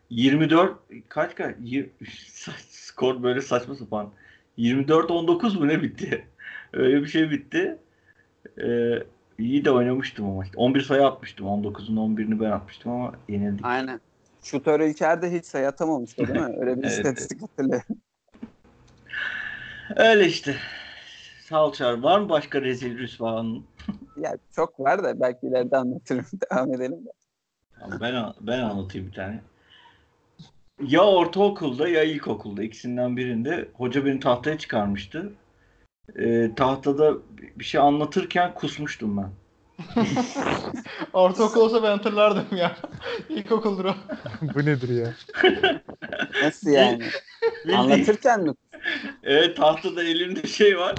24 0.09 0.73
kaç 1.09 1.35
kaç? 1.35 1.55
Yir- 1.63 1.89
skor 2.69 3.23
böyle 3.23 3.41
saçma 3.41 3.75
sapan. 3.75 4.09
24-19 4.57 5.59
mu 5.59 5.67
ne 5.67 5.83
bitti? 5.83 6.27
Öyle 6.73 7.01
bir 7.01 7.07
şey 7.07 7.31
bitti. 7.31 7.77
Ee, 8.63 9.03
iyi 9.39 9.65
de 9.65 9.71
oynamıştım 9.71 10.25
maçta. 10.25 10.59
11 10.59 10.81
sayı 10.81 11.05
atmıştım. 11.05 11.47
19'un 11.47 11.97
11'ini 11.97 12.39
ben 12.39 12.51
atmıştım 12.51 12.91
ama 12.91 13.13
yenildik. 13.29 13.65
Aynen. 13.65 13.99
Şutör 14.43 14.79
İlker'de 14.79 15.31
hiç 15.31 15.45
sayı 15.45 15.67
atamamıştı 15.67 16.27
değil 16.27 16.39
mi? 16.39 16.55
Öyle 16.59 16.77
bir 16.77 16.83
Evet, 16.83 16.91
istatistik 16.91 17.41
hatırlıyorum. 17.41 17.85
Öyle 19.95 20.27
işte. 20.27 20.55
Çağrı. 21.49 22.03
Var 22.03 22.19
mı 22.19 22.29
başka 22.29 22.61
rezil 22.61 22.97
rüsvanın? 22.97 23.65
Ya 24.19 24.37
çok 24.55 24.79
var 24.79 25.03
da 25.03 25.19
belki 25.19 25.47
ileride 25.47 25.77
anlatırım. 25.77 26.25
Devam 26.51 26.73
edelim 26.73 27.05
de. 27.05 27.09
Ben 28.01 28.33
ben 28.41 28.59
anlatayım 28.59 29.07
bir 29.07 29.13
tane. 29.13 29.41
Ya 30.83 31.03
ortaokulda 31.03 31.87
ya 31.87 32.03
ilkokulda 32.03 32.63
ikisinden 32.63 33.17
birinde 33.17 33.69
hoca 33.73 34.05
beni 34.05 34.19
tahtaya 34.19 34.57
çıkarmıştı. 34.57 35.33
Ee, 36.19 36.51
tahtada 36.55 37.13
bir 37.55 37.63
şey 37.63 37.81
anlatırken 37.81 38.53
kusmuştum 38.53 39.17
ben. 39.17 39.29
Ortaokul 41.13 41.61
olsa 41.61 41.83
ben 41.83 41.91
hatırlardım 41.91 42.57
ya. 42.57 42.75
İlkokuldur 43.29 43.85
o. 43.85 43.95
Bu 44.55 44.65
nedir 44.65 44.89
ya? 44.89 45.13
Nasıl 46.41 46.69
yani? 46.69 47.03
Bildiğin- 47.65 47.77
Anlatırken 47.77 48.43
mi? 48.43 48.53
Evet 49.23 49.57
tahtada 49.57 50.03
elimde 50.03 50.47
şey 50.47 50.77
var. 50.77 50.95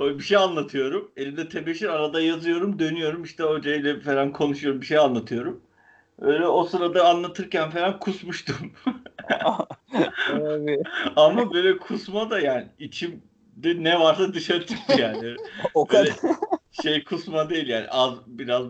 Bir 0.00 0.20
şey 0.24 0.36
anlatıyorum. 0.36 1.10
Elimde 1.16 1.48
tebeşir 1.48 1.88
arada 1.88 2.20
yazıyorum, 2.20 2.78
dönüyorum. 2.78 3.22
işte 3.24 3.42
hocayla 3.42 4.00
falan 4.00 4.32
konuşuyorum, 4.32 4.80
bir 4.80 4.86
şey 4.86 4.98
anlatıyorum. 4.98 5.60
Öyle 6.20 6.46
o 6.46 6.64
sırada 6.64 7.08
anlatırken 7.08 7.70
falan 7.70 7.98
kusmuştum. 8.00 8.72
Ama 11.16 11.52
böyle 11.54 11.78
kusma 11.78 12.30
da 12.30 12.40
yani 12.40 12.68
içimde 12.78 13.84
ne 13.84 14.00
varsa 14.00 14.34
dışarı 14.34 14.66
çıktı 14.66 15.00
yani. 15.00 15.36
o 15.74 15.88
Böyle 15.92 16.10
kadar. 16.10 16.20
şey 16.82 17.04
kusma 17.04 17.50
değil 17.50 17.68
yani 17.68 17.86
az 17.90 18.14
biraz 18.26 18.64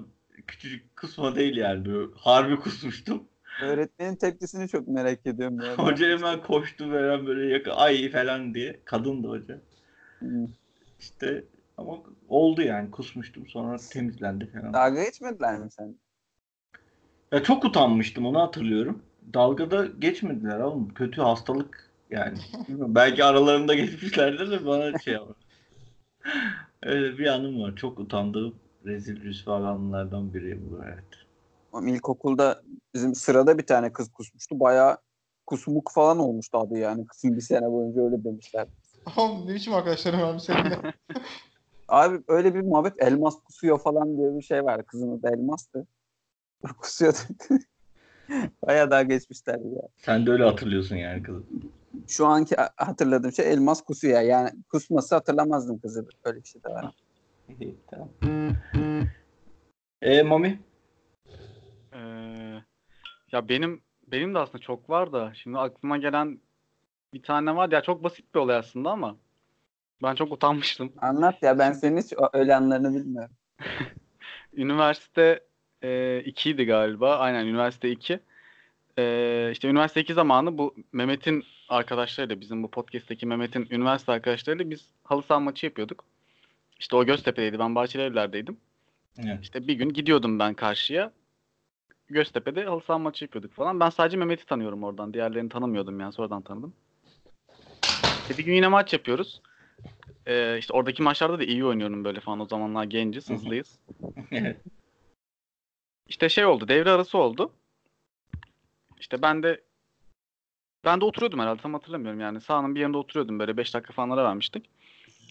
küçücük 0.46 0.96
kusma 0.96 1.36
değil 1.36 1.56
yani 1.56 1.84
böyle 1.84 2.12
harbi 2.16 2.56
kusmuştum. 2.56 3.28
Öğretmenin 3.62 4.16
tepkisini 4.16 4.68
çok 4.68 4.88
merak 4.88 5.26
ediyorum. 5.26 5.60
Ya. 5.60 5.74
Hoca 5.78 6.08
hemen 6.08 6.42
koştu 6.42 6.84
falan 6.90 7.26
böyle 7.26 7.52
yakın 7.52 7.70
ay 7.70 8.10
falan 8.10 8.54
diye. 8.54 8.80
Kadındı 8.84 9.28
hoca. 9.28 9.60
Hmm. 10.18 10.46
İşte 11.00 11.44
ama 11.76 11.98
oldu 12.28 12.62
yani 12.62 12.90
kusmuştum 12.90 13.46
sonra 13.46 13.76
temizlendi 13.90 14.46
falan. 14.46 14.72
Dalga 14.74 15.04
geçmediler 15.04 15.58
mi 15.58 15.70
sen? 15.70 15.96
Ya 17.32 17.42
çok 17.42 17.64
utanmıştım 17.64 18.26
onu 18.26 18.40
hatırlıyorum. 18.40 19.02
Dalgada 19.34 19.86
geçmediler 19.86 20.60
oğlum. 20.60 20.94
Kötü 20.94 21.20
hastalık 21.20 21.90
yani. 22.10 22.38
Belki 22.68 23.24
aralarında 23.24 23.74
geçmişlerdir 23.82 24.50
de 24.50 24.66
bana 24.66 24.98
şey 24.98 25.14
yapar. 25.14 25.36
Öyle 26.82 27.18
bir 27.18 27.26
anım 27.26 27.62
var. 27.62 27.76
Çok 27.76 27.98
utandığım 28.00 28.54
rezil 28.84 29.22
rüsva 29.22 29.56
anlardan 29.56 30.34
biri 30.34 30.70
bu 30.70 30.80
evet. 30.84 31.04
Ama 31.72 31.90
İlkokulda 31.90 32.62
bizim 32.94 33.14
sırada 33.14 33.58
bir 33.58 33.66
tane 33.66 33.92
kız 33.92 34.12
kusmuştu. 34.12 34.60
Bayağı 34.60 34.98
kusmuk 35.46 35.90
falan 35.94 36.18
olmuştu 36.18 36.58
adı 36.58 36.78
yani. 36.78 37.06
Kızın 37.06 37.36
bir 37.36 37.40
sene 37.40 37.70
boyunca 37.70 38.02
öyle 38.02 38.24
demişler. 38.24 38.68
Oğlum 39.16 39.46
ne 39.46 39.54
biçim 39.54 39.74
arkadaşlarım 39.74 40.20
abi 40.20 40.40
seninle. 40.40 40.78
Abi 41.88 42.22
öyle 42.28 42.54
bir 42.54 42.60
muhabbet 42.60 43.02
elmas 43.02 43.42
kusuyor 43.42 43.80
falan 43.80 44.16
diye 44.16 44.36
bir 44.36 44.42
şey 44.42 44.64
var. 44.64 44.86
Kızın 44.86 45.18
adı 45.18 45.28
elmastı. 45.34 45.86
Kusuyordu. 46.78 47.18
Bayağı 48.66 48.90
daha 48.90 49.02
geçmişler 49.02 49.54
ya. 49.54 49.82
Sen 49.96 50.26
de 50.26 50.30
öyle 50.30 50.44
hatırlıyorsun 50.44 50.96
yani 50.96 51.22
kızım. 51.22 51.46
Şu 52.08 52.26
anki 52.26 52.56
hatırladığım 52.76 53.32
şey 53.32 53.52
elmas 53.52 53.82
kusuyor. 53.82 54.20
Yani 54.20 54.50
kusması 54.68 55.14
hatırlamazdım 55.14 55.78
kızı. 55.78 56.06
Öyle 56.24 56.42
bir 56.42 56.48
şey 56.48 56.62
de 56.64 56.68
var. 56.68 56.94
Tamam. 57.90 58.08
E 60.02 60.22
Mami? 60.22 60.60
Ee, 61.92 61.98
ya 63.32 63.48
benim 63.48 63.82
benim 64.06 64.34
de 64.34 64.38
aslında 64.38 64.58
çok 64.58 64.90
var 64.90 65.12
da 65.12 65.32
şimdi 65.34 65.58
aklıma 65.58 65.98
gelen 65.98 66.40
bir 67.14 67.22
tane 67.22 67.56
var 67.56 67.72
ya 67.72 67.80
çok 67.80 68.04
basit 68.04 68.34
bir 68.34 68.40
olay 68.40 68.56
aslında 68.56 68.90
ama 68.90 69.16
ben 70.02 70.14
çok 70.14 70.32
utanmıştım. 70.32 70.92
Anlat 70.98 71.42
ya 71.42 71.58
ben 71.58 71.72
senin 71.72 71.96
hiç 71.96 72.12
öyle 72.32 72.56
anlarını 72.56 72.94
bilmiyorum. 72.94 73.34
Üniversite 74.54 75.40
e, 75.82 75.88
2'ydi 76.26 76.64
galiba. 76.64 77.16
Aynen 77.16 77.46
üniversite 77.46 77.90
2. 77.90 78.20
E, 78.98 79.48
işte 79.52 79.68
üniversite 79.68 80.00
2 80.00 80.14
zamanı 80.14 80.58
bu 80.58 80.74
Mehmet'in 80.92 81.44
arkadaşlarıyla 81.68 82.40
bizim 82.40 82.62
bu 82.62 82.70
podcast'teki 82.70 83.26
Mehmet'in 83.26 83.68
üniversite 83.70 84.12
arkadaşlarıyla 84.12 84.70
biz 84.70 84.86
halı 85.04 85.22
saha 85.22 85.40
maçı 85.40 85.66
yapıyorduk. 85.66 86.04
İşte 86.78 86.96
o 86.96 87.04
Göztepe'deydi. 87.04 87.58
Ben 87.58 87.74
Bahçelievler'deydim. 87.74 88.56
Evet. 89.18 89.38
İşte 89.42 89.66
bir 89.66 89.74
gün 89.74 89.88
gidiyordum 89.92 90.38
ben 90.38 90.54
karşıya. 90.54 91.12
Göztepe'de 92.08 92.64
halı 92.64 92.80
saha 92.80 92.98
maçı 92.98 93.24
yapıyorduk 93.24 93.52
falan. 93.52 93.80
Ben 93.80 93.90
sadece 93.90 94.16
Mehmet'i 94.16 94.46
tanıyorum 94.46 94.84
oradan. 94.84 95.14
Diğerlerini 95.14 95.48
tanımıyordum 95.48 96.00
yani. 96.00 96.12
Sonradan 96.12 96.42
tanıdım. 96.42 96.74
Bir 98.38 98.44
gün 98.44 98.54
yine 98.54 98.68
maç 98.68 98.92
yapıyoruz. 98.92 99.40
Ee, 100.26 100.58
işte 100.58 100.72
oradaki 100.72 101.02
maçlarda 101.02 101.38
da 101.38 101.44
iyi 101.44 101.64
oynuyorum 101.64 102.04
böyle 102.04 102.20
falan. 102.20 102.40
O 102.40 102.46
zamanlar 102.46 102.84
genciz, 102.84 103.30
hızlıyız. 103.30 103.78
İşte 106.08 106.28
şey 106.28 106.46
oldu. 106.46 106.68
Devre 106.68 106.90
arası 106.90 107.18
oldu. 107.18 107.52
İşte 109.00 109.22
ben 109.22 109.42
de 109.42 109.64
ben 110.84 111.00
de 111.00 111.04
oturuyordum 111.04 111.40
herhalde 111.40 111.62
tam 111.62 111.74
hatırlamıyorum 111.74 112.20
yani. 112.20 112.40
Sahanın 112.40 112.74
bir 112.74 112.80
yanında 112.80 112.98
oturuyordum 112.98 113.38
böyle 113.38 113.56
5 113.56 113.74
dakika 113.74 113.92
falan 113.92 114.10
ara 114.10 114.24
vermiştik. 114.24 114.70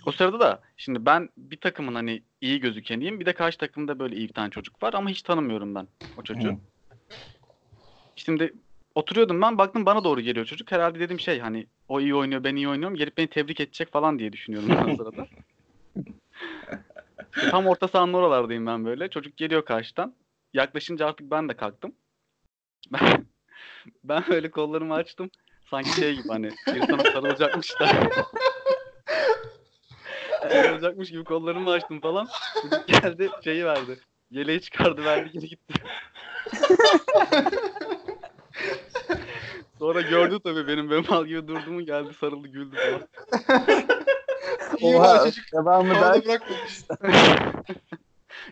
O 0.06 0.12
sırada 0.12 0.39
da 0.39 0.62
şimdi 0.78 1.06
ben 1.06 1.30
bir 1.38 1.58
takımın 1.58 1.95
hani 1.95 2.24
iyi 2.41 2.60
gözükeniyim. 2.60 3.20
Bir 3.20 3.26
de 3.26 3.34
karşı 3.34 3.58
takımda 3.58 4.00
böyle 4.00 4.16
iyi 4.16 4.28
bir 4.28 4.34
tane 4.34 4.50
çocuk 4.50 4.84
var 4.84 4.93
ama 4.93 5.10
hiç 5.10 5.22
tanımıyorum 5.22 5.76
ben 5.76 5.88
o 6.18 6.24
çocuğu. 6.24 6.60
Şimdi 8.16 8.54
oturuyordum 9.00 9.41
ben 9.41 9.58
baktım 9.58 9.86
bana 9.86 10.04
doğru 10.04 10.22
geliyor 10.22 10.45
çocuk. 10.45 10.72
Herhalde 10.72 11.00
dedim 11.00 11.20
şey 11.20 11.39
hani 11.39 11.68
o 11.88 12.00
iyi 12.00 12.16
oynuyor 12.16 12.43
ben 12.43 12.56
iyi 12.56 12.70
oynuyorum. 12.70 12.97
Gelip 12.97 13.18
beni 13.18 13.28
tebrik 13.28 13.60
edecek 13.60 13.91
falan 13.91 14.20
diye 14.20 14.34
düşünüyorum 14.34 14.70
ben 14.70 14.95
sırada. 14.95 15.28
İşte 17.36 17.50
tam 17.52 17.68
orta 17.68 17.88
sahanın 17.88 18.14
oralardayım 18.14 18.66
ben 18.66 18.86
böyle. 18.86 19.10
Çocuk 19.10 19.38
geliyor 19.38 19.66
karşıdan. 19.66 20.16
Yaklaşınca 20.54 21.08
artık 21.08 21.32
ben 21.32 21.50
de 21.50 21.54
kalktım. 21.54 21.95
Ben, 22.91 23.26
ben 24.04 24.24
böyle 24.30 24.52
kollarımı 24.52 24.93
açtım. 24.93 25.30
Sanki 25.70 25.89
şey 25.89 26.16
gibi 26.16 26.28
hani 26.28 26.50
bir 26.68 26.82
sana 26.82 27.04
sarılacakmış 27.04 27.80
da. 27.80 27.88
sarılacakmış 30.41 31.12
gibi 31.12 31.24
kollarımı 31.24 31.72
açtım 31.72 32.02
falan. 32.02 32.28
Çocuk 32.62 32.88
geldi 32.88 33.30
şeyi 33.43 33.66
verdi. 33.66 34.00
Yeleği 34.32 34.62
çıkardı 34.62 35.06
verdi 35.06 35.32
geri 35.32 35.47
gitti. 35.47 35.74
Sonra 39.80 40.02
gördü 40.02 40.40
tabii 40.44 40.68
benim 40.68 40.90
böyle 40.90 41.08
mal 41.10 41.26
gibi 41.26 41.48
durduğumu 41.48 41.82
geldi 41.82 42.14
sarıldı 42.20 42.48
güldü 42.48 42.76
falan. 42.76 43.02
İyi 44.80 44.96
Oha, 44.96 45.04
var 45.16 45.24
çocuk. 45.26 45.46
devamı 45.54 45.96
da 45.96 46.22
bırakmamış. 46.26 46.84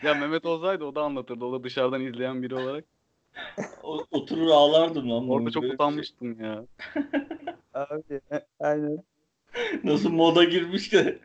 Ya 0.02 0.14
Mehmet 0.14 0.46
olsaydı 0.46 0.84
o 0.84 0.94
da 0.94 1.02
anlatırdı. 1.02 1.44
O 1.44 1.52
da 1.52 1.64
dışarıdan 1.64 2.00
izleyen 2.00 2.42
biri 2.42 2.54
olarak. 2.54 2.84
O- 3.82 4.04
Oturur 4.10 4.48
ağlardım 4.50 5.10
lan. 5.10 5.28
Orada 5.28 5.50
çok 5.50 5.62
Böyle 5.62 5.70
bir 5.72 5.74
utanmıştım 5.74 6.44
ya. 6.44 6.64
abi. 7.74 8.20
Aynen. 8.60 8.86
şey. 9.54 9.80
Nasıl 9.84 10.10
moda 10.10 10.44
girmiş 10.44 10.92
de. 10.92 11.18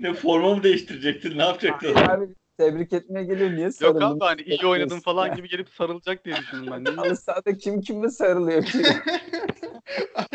ne 0.00 0.14
forma 0.14 0.54
mı 0.54 0.62
değiştirecektin? 0.62 1.38
Ne 1.38 1.42
yapacaktın? 1.42 1.94
Abi 1.94 2.28
tebrik 2.58 2.92
etmeye 2.92 3.24
geliyor. 3.24 3.50
Niye 3.50 3.64
Yok 3.64 3.74
sarıldın? 3.74 4.00
abi 4.00 4.20
hani 4.20 4.42
iyi 4.42 4.66
oynadın 4.66 5.00
falan 5.00 5.36
gibi 5.36 5.48
gelip 5.48 5.68
sarılacak 5.68 6.24
diye 6.24 6.36
düşündüm 6.36 6.84
ben. 6.86 6.94
Halı 6.94 7.16
sahada 7.16 7.58
kim 7.58 7.80
kimle 7.80 8.10
sarılıyor 8.10 8.64
ki? 8.64 8.82
Kaç 10.08 10.32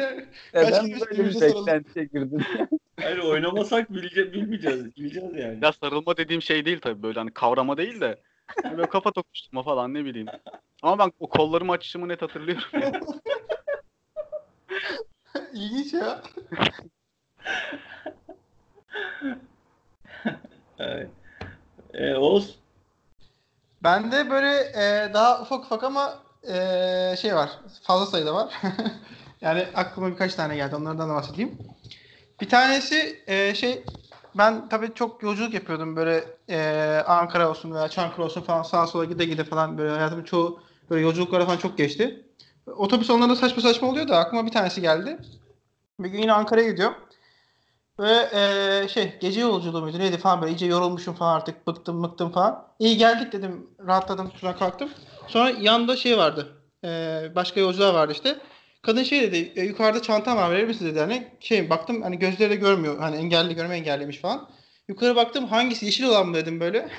Neden 0.53 0.87
kere 0.87 0.99
böyle 0.99 1.23
bir 1.23 1.41
beklentiye 1.41 2.05
girdin? 2.05 2.43
Hayır 3.01 3.17
oynamasak 3.17 3.93
bilece, 3.93 4.33
bilmeyeceğiz. 4.33 4.95
Bileceğiz 4.97 5.35
yani. 5.35 5.59
Ya 5.61 5.73
sarılma 5.73 6.17
dediğim 6.17 6.41
şey 6.41 6.65
değil 6.65 6.79
tabii 6.81 7.03
böyle 7.03 7.19
hani 7.19 7.31
kavrama 7.31 7.77
değil 7.77 8.01
de 8.01 8.21
böyle 8.71 8.89
kafa 8.89 9.11
tokuşturma 9.11 9.63
falan 9.63 9.93
ne 9.93 10.05
bileyim. 10.05 10.27
Ama 10.81 10.99
ben 11.05 11.11
o 11.19 11.29
kollarımı 11.29 11.71
açışımı 11.71 12.07
net 12.07 12.21
hatırlıyorum. 12.21 12.63
ya. 12.73 12.91
İlginç 15.53 15.93
ya. 15.93 16.21
Evet. 20.79 21.09
E, 21.93 22.15
Oğuz? 22.15 22.55
Bende 23.83 24.29
böyle 24.29 24.57
e, 24.59 25.13
daha 25.13 25.41
ufak 25.41 25.65
ufak 25.65 25.83
ama 25.83 26.13
e, 26.47 27.15
şey 27.21 27.35
var. 27.35 27.49
Fazla 27.83 28.05
sayıda 28.05 28.35
var. 28.35 28.53
yani 29.41 29.65
aklıma 29.75 30.11
birkaç 30.11 30.35
tane 30.35 30.55
geldi. 30.55 30.75
Onlardan 30.75 31.09
da 31.09 31.13
bahsedeyim. 31.15 31.57
Bir 32.41 32.49
tanesi 32.49 33.23
e, 33.27 33.55
şey 33.55 33.83
ben 34.35 34.69
tabii 34.69 34.93
çok 34.93 35.23
yolculuk 35.23 35.53
yapıyordum 35.53 35.95
böyle 35.95 36.23
e, 36.49 37.03
Ankara 37.07 37.49
olsun 37.49 37.73
veya 37.75 37.89
Çankırı 37.89 38.25
olsun 38.25 38.41
falan 38.41 38.63
sağa 38.63 38.87
sola 38.87 39.05
gide 39.05 39.25
gide 39.25 39.43
falan 39.43 39.77
böyle 39.77 39.91
hayatımın 39.91 40.23
çoğu 40.23 40.59
böyle 40.89 41.01
yolculuklara 41.01 41.45
falan 41.45 41.57
çok 41.57 41.77
geçti. 41.77 42.23
Otobüs 42.77 43.09
onlarda 43.09 43.35
saçma 43.35 43.61
saçma 43.61 43.87
oluyor 43.87 44.07
da 44.07 44.17
aklıma 44.17 44.45
bir 44.45 44.51
tanesi 44.51 44.81
geldi. 44.81 45.19
Bir 45.99 46.09
gün 46.09 46.21
yine 46.21 46.33
Ankara'ya 46.33 46.69
gidiyorum. 46.69 46.95
Ve 47.99 48.29
e, 48.33 48.87
şey 48.87 49.13
gece 49.21 49.41
yolculuğu 49.41 49.81
muydu 49.81 49.99
neydi 49.99 50.17
falan 50.17 50.41
böyle 50.41 50.53
iyice 50.53 50.65
yorulmuşum 50.65 51.13
falan 51.13 51.35
artık 51.35 51.67
bıktım 51.67 52.03
bıktım 52.03 52.31
falan. 52.31 52.67
İyi 52.79 52.97
geldik 52.97 53.33
dedim 53.33 53.69
rahatladım 53.87 54.31
şuradan 54.39 54.59
kalktım. 54.59 54.89
Sonra 55.27 55.49
yanında 55.49 55.95
şey 55.95 56.17
vardı. 56.17 56.47
E, 56.83 56.87
başka 57.35 57.59
yolcular 57.59 57.93
vardı 57.93 58.13
işte. 58.13 58.37
Kadın 58.81 59.03
şey 59.03 59.21
dedi 59.21 59.53
e, 59.55 59.63
yukarıda 59.63 60.01
çantam 60.01 60.37
var 60.37 60.51
verir 60.51 60.67
misin 60.67 60.85
dedi 60.85 60.99
hani 60.99 61.27
şey 61.39 61.69
baktım 61.69 62.01
hani 62.01 62.19
gözleri 62.19 62.49
de 62.49 62.55
görmüyor 62.55 62.99
hani 62.99 63.15
engelli 63.15 63.55
görme 63.55 63.75
engelliymiş 63.75 64.17
falan. 64.17 64.49
Yukarı 64.87 65.15
baktım 65.15 65.45
hangisi 65.45 65.85
yeşil 65.85 66.03
olan 66.03 66.27
mı 66.27 66.35
dedim 66.35 66.59
böyle. 66.59 66.89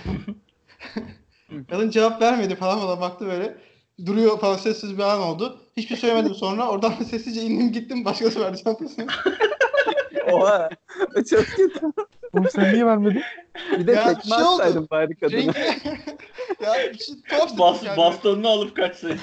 Kadın 1.70 1.90
cevap 1.90 2.22
vermedi 2.22 2.56
falan 2.56 2.82
bana 2.82 3.00
baktı 3.00 3.26
böyle. 3.26 3.58
Duruyor 4.06 4.38
falan 4.38 4.56
sessiz 4.56 4.98
bir 4.98 5.02
an 5.02 5.20
oldu. 5.20 5.60
Hiçbir 5.76 5.88
şey 5.88 5.96
söylemedim 5.96 6.34
sonra 6.34 6.68
oradan 6.68 6.92
sessizce 7.10 7.42
indim 7.42 7.72
gittim 7.72 8.04
başkası 8.04 8.40
verdi 8.40 8.62
çantasını. 8.64 9.06
Oha. 10.32 10.68
O 11.16 11.24
çok 11.30 11.46
kötü. 11.46 11.86
Oğlum 12.32 12.48
sen 12.48 12.72
niye 12.72 12.86
vermedin? 12.86 13.22
Bir 13.78 13.86
de 13.86 13.92
Ya, 13.92 14.04
tekme 14.04 14.22
şey 14.22 14.44
oldu. 14.44 14.52
atsaydın 14.52 14.88
bari 14.90 15.16
kadına. 15.16 15.52
Ya 16.62 16.74
bir 16.92 16.98
şey 16.98 17.14
tuhaf 17.28 17.58
Bas, 17.58 17.82
yani. 17.82 17.96
bastonunu 17.96 18.48
alıp 18.48 18.76
kaçsaydın. 18.76 19.18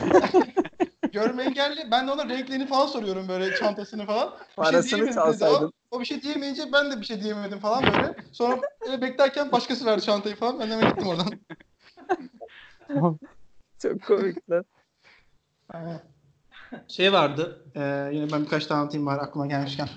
Görme 1.12 1.43
engelli. 1.43 1.91
Ben 1.91 2.08
de 2.08 2.12
ona 2.12 2.30
renklerini 2.30 2.68
falan 2.68 2.86
soruyorum 2.86 3.28
böyle 3.28 3.56
çantasını 3.56 4.06
falan. 4.06 4.30
Bir 4.30 4.36
şey 4.38 4.56
Parasını 4.56 5.06
dedi 5.06 5.14
çalsaydın. 5.14 5.74
O 5.91 5.99
bir 5.99 6.06
şey 6.06 6.22
diyemeyince 6.22 6.64
ben 6.74 6.91
de 6.91 6.99
bir 7.02 7.06
şey 7.06 7.24
diyemedim 7.24 7.60
falan 7.60 7.84
böyle. 7.84 8.16
Sonra 8.32 8.62
öyle 8.88 9.02
beklerken 9.02 9.52
başkası 9.52 9.86
verdi 9.86 10.02
çantayı 10.02 10.36
falan. 10.36 10.60
Ben 10.60 10.70
de 10.70 10.74
hemen 10.74 10.89
gittim 10.89 11.08
oradan. 11.08 11.28
Çok 13.82 14.04
komik 14.04 14.49
lan. 14.49 14.66
Şey 16.88 17.14
vardı. 17.14 17.66
e, 17.76 18.10
yine 18.14 18.32
ben 18.32 18.41
birkaç 18.45 18.66
tane 18.66 18.80
anlatayım 18.82 19.06
bari 19.06 19.20
aklıma 19.22 19.47
gelmişken. 19.47 19.88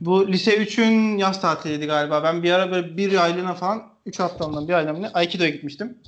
Bu 0.00 0.28
lise 0.28 0.56
3'ün 0.56 1.18
yaz 1.18 1.40
tatiliydi 1.40 1.86
galiba. 1.86 2.22
Ben 2.24 2.42
bir 2.42 2.52
ara 2.52 2.70
böyle 2.70 2.96
bir 2.96 3.24
aylığına 3.24 3.54
falan 3.54 3.82
3 4.06 4.20
haftalığına 4.20 4.68
bir 4.68 4.72
aylığına 4.72 5.10
Aikido'ya 5.14 5.50
gitmiştim. 5.50 5.98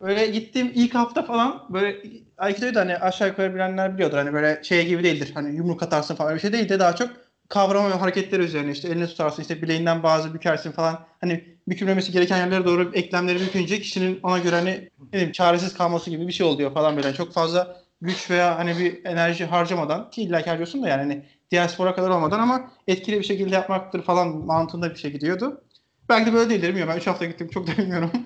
Böyle 0.00 0.26
gittiğim 0.26 0.72
ilk 0.74 0.94
hafta 0.94 1.22
falan 1.22 1.62
böyle 1.70 2.02
Aikido'yu 2.38 2.74
da 2.74 2.80
hani 2.80 2.96
aşağı 2.96 3.28
yukarı 3.28 3.54
bilenler 3.54 3.94
biliyordur. 3.94 4.16
Hani 4.16 4.32
böyle 4.32 4.60
şey 4.62 4.86
gibi 4.86 5.04
değildir. 5.04 5.30
Hani 5.34 5.56
yumruk 5.56 5.82
atarsın 5.82 6.14
falan 6.14 6.34
bir 6.34 6.40
şey 6.40 6.52
değil 6.52 6.68
de 6.68 6.78
daha 6.78 6.96
çok 6.96 7.10
kavrama 7.48 7.90
ve 7.90 7.94
hareketleri 7.94 8.42
üzerine 8.42 8.70
işte 8.70 8.88
elini 8.88 9.06
tutarsın 9.06 9.42
işte 9.42 9.62
bileğinden 9.62 10.02
bazı 10.02 10.34
bükersin 10.34 10.72
falan. 10.72 11.00
Hani 11.20 11.44
bükülmemesi 11.68 12.12
gereken 12.12 12.36
yerlere 12.36 12.64
doğru 12.64 12.90
eklemleri 12.94 13.40
bükünce 13.40 13.80
kişinin 13.80 14.20
ona 14.22 14.38
göre 14.38 14.56
hani 14.56 14.88
ne 15.00 15.12
bileyim 15.12 15.32
çaresiz 15.32 15.74
kalması 15.74 16.10
gibi 16.10 16.28
bir 16.28 16.32
şey 16.32 16.46
oluyor 16.46 16.74
falan 16.74 16.96
böyle. 16.96 17.14
Çok 17.14 17.32
fazla 17.32 17.76
güç 18.00 18.30
veya 18.30 18.58
hani 18.58 18.78
bir 18.78 19.04
enerji 19.04 19.44
harcamadan 19.44 20.10
ki 20.10 20.22
illa 20.22 20.42
ki 20.42 20.50
harcıyorsun 20.50 20.82
da 20.82 20.88
yani 20.88 21.02
hani 21.02 21.24
diğer 21.54 21.68
spora 21.68 21.94
kadar 21.94 22.10
olmadan 22.10 22.38
ama 22.38 22.70
etkili 22.86 23.18
bir 23.18 23.24
şekilde 23.24 23.54
yapmaktır 23.54 24.02
falan 24.02 24.28
mantığında 24.28 24.90
bir 24.90 24.96
şey 24.96 25.12
gidiyordu. 25.12 25.64
Belki 26.08 26.26
de 26.26 26.34
böyle 26.34 26.50
değildir 26.50 26.68
bilmiyorum. 26.68 26.92
Ben 26.92 26.98
3 26.98 27.06
hafta 27.06 27.24
gittim 27.24 27.48
çok 27.48 27.66
da 27.66 27.76
bilmiyorum. 27.76 28.10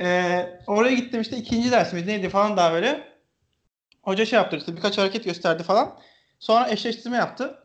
Ee, 0.00 0.60
oraya 0.66 0.94
gittim 0.94 1.20
işte 1.20 1.36
ikinci 1.36 1.70
dersimiz 1.70 2.06
neydi 2.06 2.28
falan 2.28 2.56
daha 2.56 2.72
böyle. 2.72 3.08
Hoca 4.02 4.26
şey 4.26 4.36
yaptı 4.36 4.56
işte 4.56 4.76
birkaç 4.76 4.98
hareket 4.98 5.24
gösterdi 5.24 5.62
falan. 5.62 5.98
Sonra 6.38 6.70
eşleştirme 6.70 7.16
yaptı. 7.16 7.58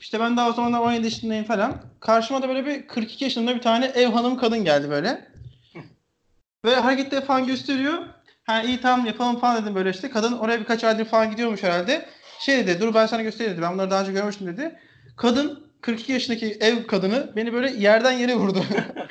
İşte 0.00 0.20
ben 0.20 0.36
daha 0.36 0.48
o 0.48 0.52
zamanlar 0.52 0.80
17 0.80 1.04
yaşındayım 1.04 1.44
falan. 1.44 1.82
Karşıma 2.00 2.42
da 2.42 2.48
böyle 2.48 2.66
bir 2.66 2.86
42 2.86 3.24
yaşında 3.24 3.54
bir 3.54 3.60
tane 3.60 3.86
ev 3.86 4.08
hanım 4.08 4.36
kadın 4.36 4.64
geldi 4.64 4.90
böyle. 4.90 5.28
Ve 6.64 6.74
hareketleri 6.74 7.24
falan 7.24 7.46
gösteriyor. 7.46 7.98
Ha 8.44 8.62
iyi 8.62 8.80
tamam 8.80 9.06
yapalım 9.06 9.38
falan 9.38 9.62
dedim 9.62 9.74
böyle 9.74 9.90
işte. 9.90 10.10
Kadın 10.10 10.38
oraya 10.38 10.60
birkaç 10.60 10.84
aydır 10.84 11.04
falan 11.04 11.30
gidiyormuş 11.30 11.62
herhalde. 11.62 12.08
Şey 12.42 12.66
dedi 12.66 12.80
dur 12.80 12.94
ben 12.94 13.06
sana 13.06 13.22
göstereyim 13.22 13.56
dedi. 13.56 13.62
Ben 13.62 13.72
bunları 13.74 13.90
daha 13.90 14.00
önce 14.00 14.12
görmüştüm 14.12 14.46
dedi. 14.46 14.78
Kadın 15.16 15.66
42 15.80 16.12
yaşındaki 16.12 16.46
ev 16.60 16.86
kadını 16.86 17.32
beni 17.36 17.52
böyle 17.52 17.70
yerden 17.70 18.12
yere 18.12 18.34
vurdu. 18.34 18.64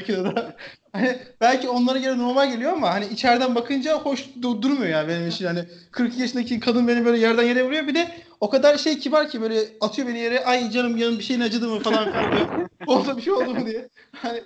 Hani 0.94 1.18
belki 1.42 1.70
onlara 1.70 2.00
göre 2.00 2.18
normal 2.18 2.52
geliyor 2.52 2.74
ama 2.74 2.90
hani 2.94 3.06
içeriden 3.06 3.56
bakınca 3.56 3.98
hoş 3.98 4.20
du- 4.42 4.62
durmuyor 4.62 4.90
yani 4.90 5.08
benim 5.08 5.28
için. 5.28 5.46
Hani 5.46 5.66
42 5.92 6.22
yaşındaki 6.22 6.60
kadın 6.60 6.88
beni 6.88 7.06
böyle 7.06 7.18
yerden 7.18 7.44
yere 7.44 7.64
vuruyor. 7.64 7.88
Bir 7.88 7.96
de 7.96 8.08
o 8.40 8.50
kadar 8.50 8.78
şey 8.78 9.00
kibar 9.00 9.30
ki 9.30 9.42
böyle 9.42 9.60
atıyor 9.82 10.08
beni 10.08 10.20
yere. 10.20 10.46
Ay 10.46 10.70
canım 10.72 10.98
yanım 10.98 11.20
bir 11.20 11.24
şeyin 11.24 11.42
acıdı 11.42 11.68
mı 11.68 11.80
falan 11.80 12.06
diyor. 12.06 12.70
Olsa 12.88 13.18
bir 13.18 13.22
şey 13.22 13.34
oldu 13.34 13.56
mu 13.56 13.66
diye. 13.66 13.90
Hani 14.16 14.44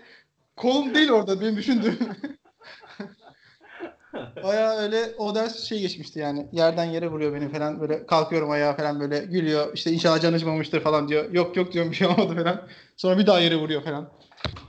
kolum 0.55 0.95
değil 0.95 1.09
orada 1.09 1.41
benim 1.41 1.57
düşündüğüm. 1.57 1.99
Baya 4.43 4.77
öyle 4.77 5.15
o 5.17 5.35
ders 5.35 5.63
şey 5.63 5.81
geçmişti 5.81 6.19
yani. 6.19 6.47
Yerden 6.51 6.85
yere 6.85 7.07
vuruyor 7.07 7.33
beni 7.33 7.49
falan 7.49 7.81
böyle 7.81 8.05
kalkıyorum 8.05 8.51
ayağa 8.51 8.75
falan 8.75 8.99
böyle 8.99 9.19
gülüyor. 9.19 9.73
İşte 9.73 9.91
inşallah 9.91 10.21
canı 10.21 10.35
acımamıştır 10.35 10.81
falan 10.81 11.07
diyor. 11.07 11.31
Yok 11.31 11.57
yok 11.57 11.73
diyorum 11.73 11.91
bir 11.91 11.95
şey 11.95 12.07
olmadı 12.07 12.35
falan. 12.35 12.61
Sonra 12.97 13.17
bir 13.17 13.27
daha 13.27 13.39
yere 13.39 13.55
vuruyor 13.55 13.83
falan. 13.83 14.09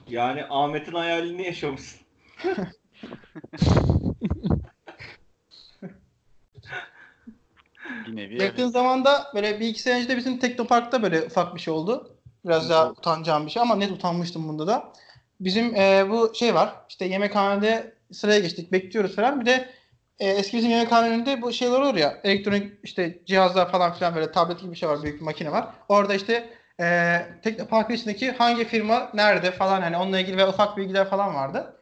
Yani 0.07 0.43
Ahmet'in 0.49 0.91
hayalini 0.91 1.45
yaşamışsın. 1.45 1.99
Bir 8.07 8.15
nevi 8.15 8.41
Yakın 8.41 8.63
evet. 8.63 8.71
zamanda 8.71 9.31
böyle 9.35 9.59
bir 9.59 9.67
iki 9.67 9.81
sene 9.81 9.97
önce 9.97 10.09
de 10.09 10.17
bizim 10.17 10.39
Teknopark'ta 10.39 11.03
böyle 11.03 11.23
ufak 11.23 11.55
bir 11.55 11.59
şey 11.59 11.73
oldu. 11.73 12.17
Biraz 12.45 12.69
daha 12.69 12.89
utanacağım 12.89 13.45
bir 13.45 13.51
şey 13.51 13.61
ama 13.61 13.75
net 13.75 13.91
utanmıştım 13.91 14.47
bunda 14.47 14.67
da. 14.67 14.93
Bizim 15.39 15.75
e, 15.75 16.09
bu 16.09 16.31
şey 16.35 16.55
var 16.55 16.73
işte 16.89 17.05
yemekhanede 17.05 17.96
sıraya 18.11 18.39
geçtik 18.39 18.71
bekliyoruz 18.71 19.15
falan. 19.15 19.41
Bir 19.41 19.45
de 19.45 19.69
e, 20.19 20.29
eski 20.29 20.57
bizim 20.57 20.71
yemekhane 20.71 21.09
önünde 21.09 21.41
bu 21.41 21.53
şeyler 21.53 21.79
olur 21.79 21.95
ya 21.95 22.17
elektronik 22.23 22.71
işte 22.83 23.19
cihazlar 23.25 23.71
falan 23.71 23.93
filan 23.93 24.15
böyle 24.15 24.31
tablet 24.31 24.59
gibi 24.59 24.71
bir 24.71 24.77
şey 24.77 24.89
var 24.89 25.03
büyük 25.03 25.19
bir 25.19 25.25
makine 25.25 25.51
var. 25.51 25.67
Orada 25.89 26.15
işte 26.15 26.49
e, 26.79 27.17
Teknopark'ın 27.43 27.93
içindeki 27.93 28.31
hangi 28.31 28.65
firma 28.65 29.11
nerede 29.13 29.51
falan 29.51 29.81
hani 29.81 29.97
onunla 29.97 30.19
ilgili 30.19 30.37
ve 30.37 30.47
ufak 30.47 30.77
bilgiler 30.77 31.09
falan 31.09 31.35
vardı. 31.35 31.73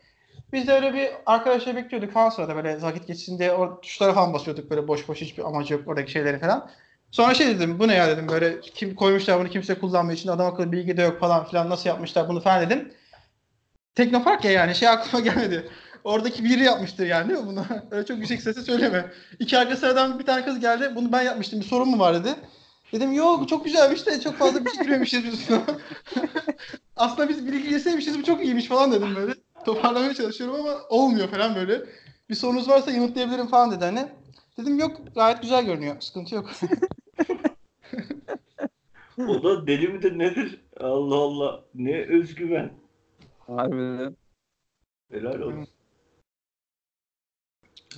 Biz 0.54 0.68
de 0.68 0.74
öyle 0.74 0.94
bir 0.94 1.10
arkadaşlar 1.26 1.76
bekliyorduk 1.76 2.12
falan 2.12 2.30
sırada 2.30 2.56
böyle 2.56 2.82
vakit 2.82 3.08
geçsin 3.08 3.40
diye 3.40 3.52
o 3.52 3.82
tuşlara 3.82 4.14
falan 4.14 4.34
basıyorduk 4.34 4.70
böyle 4.70 4.88
boş 4.88 5.08
boş 5.08 5.22
hiçbir 5.22 5.44
amacı 5.44 5.74
yok 5.74 5.88
oradaki 5.88 6.12
şeyleri 6.12 6.40
falan. 6.40 6.70
Sonra 7.12 7.34
şey 7.34 7.48
dedim 7.48 7.80
bu 7.80 7.88
ne 7.88 7.96
ya 7.96 8.08
dedim 8.08 8.28
böyle 8.28 8.62
kim 8.62 8.96
koymuşlar 8.96 9.40
bunu 9.40 9.50
kimse 9.50 9.80
kullanmıyor 9.80 10.18
için 10.18 10.30
adam 10.30 10.54
akıllı 10.54 10.72
bilgi 10.72 10.98
de 10.98 11.02
yok 11.02 11.20
falan 11.20 11.46
filan 11.46 11.70
nasıl 11.70 11.90
yapmışlar 11.90 12.30
bunu 12.30 12.42
falan 12.42 12.62
dedim. 12.62 12.94
Teknopark 13.96 14.46
ya 14.46 14.52
yani 14.52 14.76
şey 14.76 14.90
aklıma 14.90 15.24
gelmedi. 15.24 15.70
Oradaki 16.06 16.44
biri 16.44 16.64
yapmıştır 16.64 17.08
yani 17.08 17.30
değil 17.30 17.40
mi 17.40 17.48
bunu? 17.48 17.66
Öyle 17.92 18.06
çok 18.06 18.18
yüksek 18.18 18.42
sesle 18.42 18.62
söyleme. 18.62 19.12
İki 19.40 19.58
arka 19.58 19.76
sıradan 19.76 20.20
bir 20.20 20.26
tane 20.26 20.46
kız 20.46 20.60
geldi. 20.60 20.92
Bunu 20.96 21.12
ben 21.12 21.22
yapmıştım. 21.22 21.60
Bir 21.60 21.66
sorun 21.66 21.90
mu 21.90 22.00
var 22.00 22.16
dedi. 22.16 22.36
Dedim 22.92 23.14
yok 23.14 23.50
çok 23.50 23.66
güzelmiş 23.66 24.06
de 24.06 24.22
çok 24.22 24.36
fazla 24.36 24.66
bir 24.66 24.70
şey 24.70 24.84
girmemişiz 24.84 25.24
biz 25.26 25.50
buna. 25.50 25.62
Aslında 26.96 27.30
biz 27.30 27.48
bilgi 27.48 27.70
girseymişiz 27.70 28.20
bu 28.20 28.24
çok 28.24 28.44
iyiymiş 28.44 28.66
falan 28.66 28.92
dedim 28.92 29.16
böyle. 29.16 29.34
Toparlamaya 29.66 30.14
çalışıyorum 30.14 30.56
ama 30.56 30.78
olmuyor 30.90 31.28
falan 31.28 31.56
böyle. 31.56 31.82
Bir 32.30 32.36
sorunuz 32.36 32.70
varsa 32.70 32.92
yanıtlayabilirim 32.92 33.48
falan 33.48 33.72
dedi 33.72 33.86
hani. 33.86 34.08
Dedim 34.58 34.80
yok 34.80 35.02
gayet 35.16 35.42
güzel 35.42 35.66
görünüyor. 35.66 35.96
Sıkıntı 36.02 36.36
yok. 36.36 36.50
O 39.18 39.44
da 39.44 39.68
deli 39.68 39.88
midir 39.88 40.20
nedir? 40.20 40.62
Allah 40.80 41.16
Allah. 41.16 41.64
Ne 41.76 42.02
özgüven. 42.02 42.72
Harbiden. 43.48 44.16
Helal 45.12 45.40
olsun. 45.40 45.75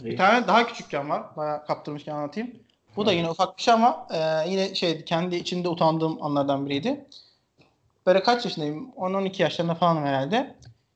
Bir 0.04 0.18
tane 0.18 0.48
daha 0.48 0.68
küçükken 0.68 1.10
var. 1.10 1.24
Bayağı 1.38 1.66
kaptırmışken 1.66 2.16
anlatayım. 2.16 2.52
Bu 2.96 3.06
da 3.06 3.12
yine 3.12 3.30
ufak 3.30 3.58
bir 3.58 3.64
şey 3.64 3.74
ama 3.74 4.08
e, 4.14 4.50
yine 4.50 4.76
şey 4.76 5.06
kendi 5.06 5.36
içinde 5.36 5.70
utandığım 5.70 6.24
anlardan 6.24 6.66
biriydi. 6.66 7.06
Böyle 8.06 8.24
kaç 8.24 8.46
yaşındayım? 8.46 8.90
10-12 8.96 9.42
yaşlarında 9.42 9.76
falanım 9.76 10.06
herhalde. 10.06 10.56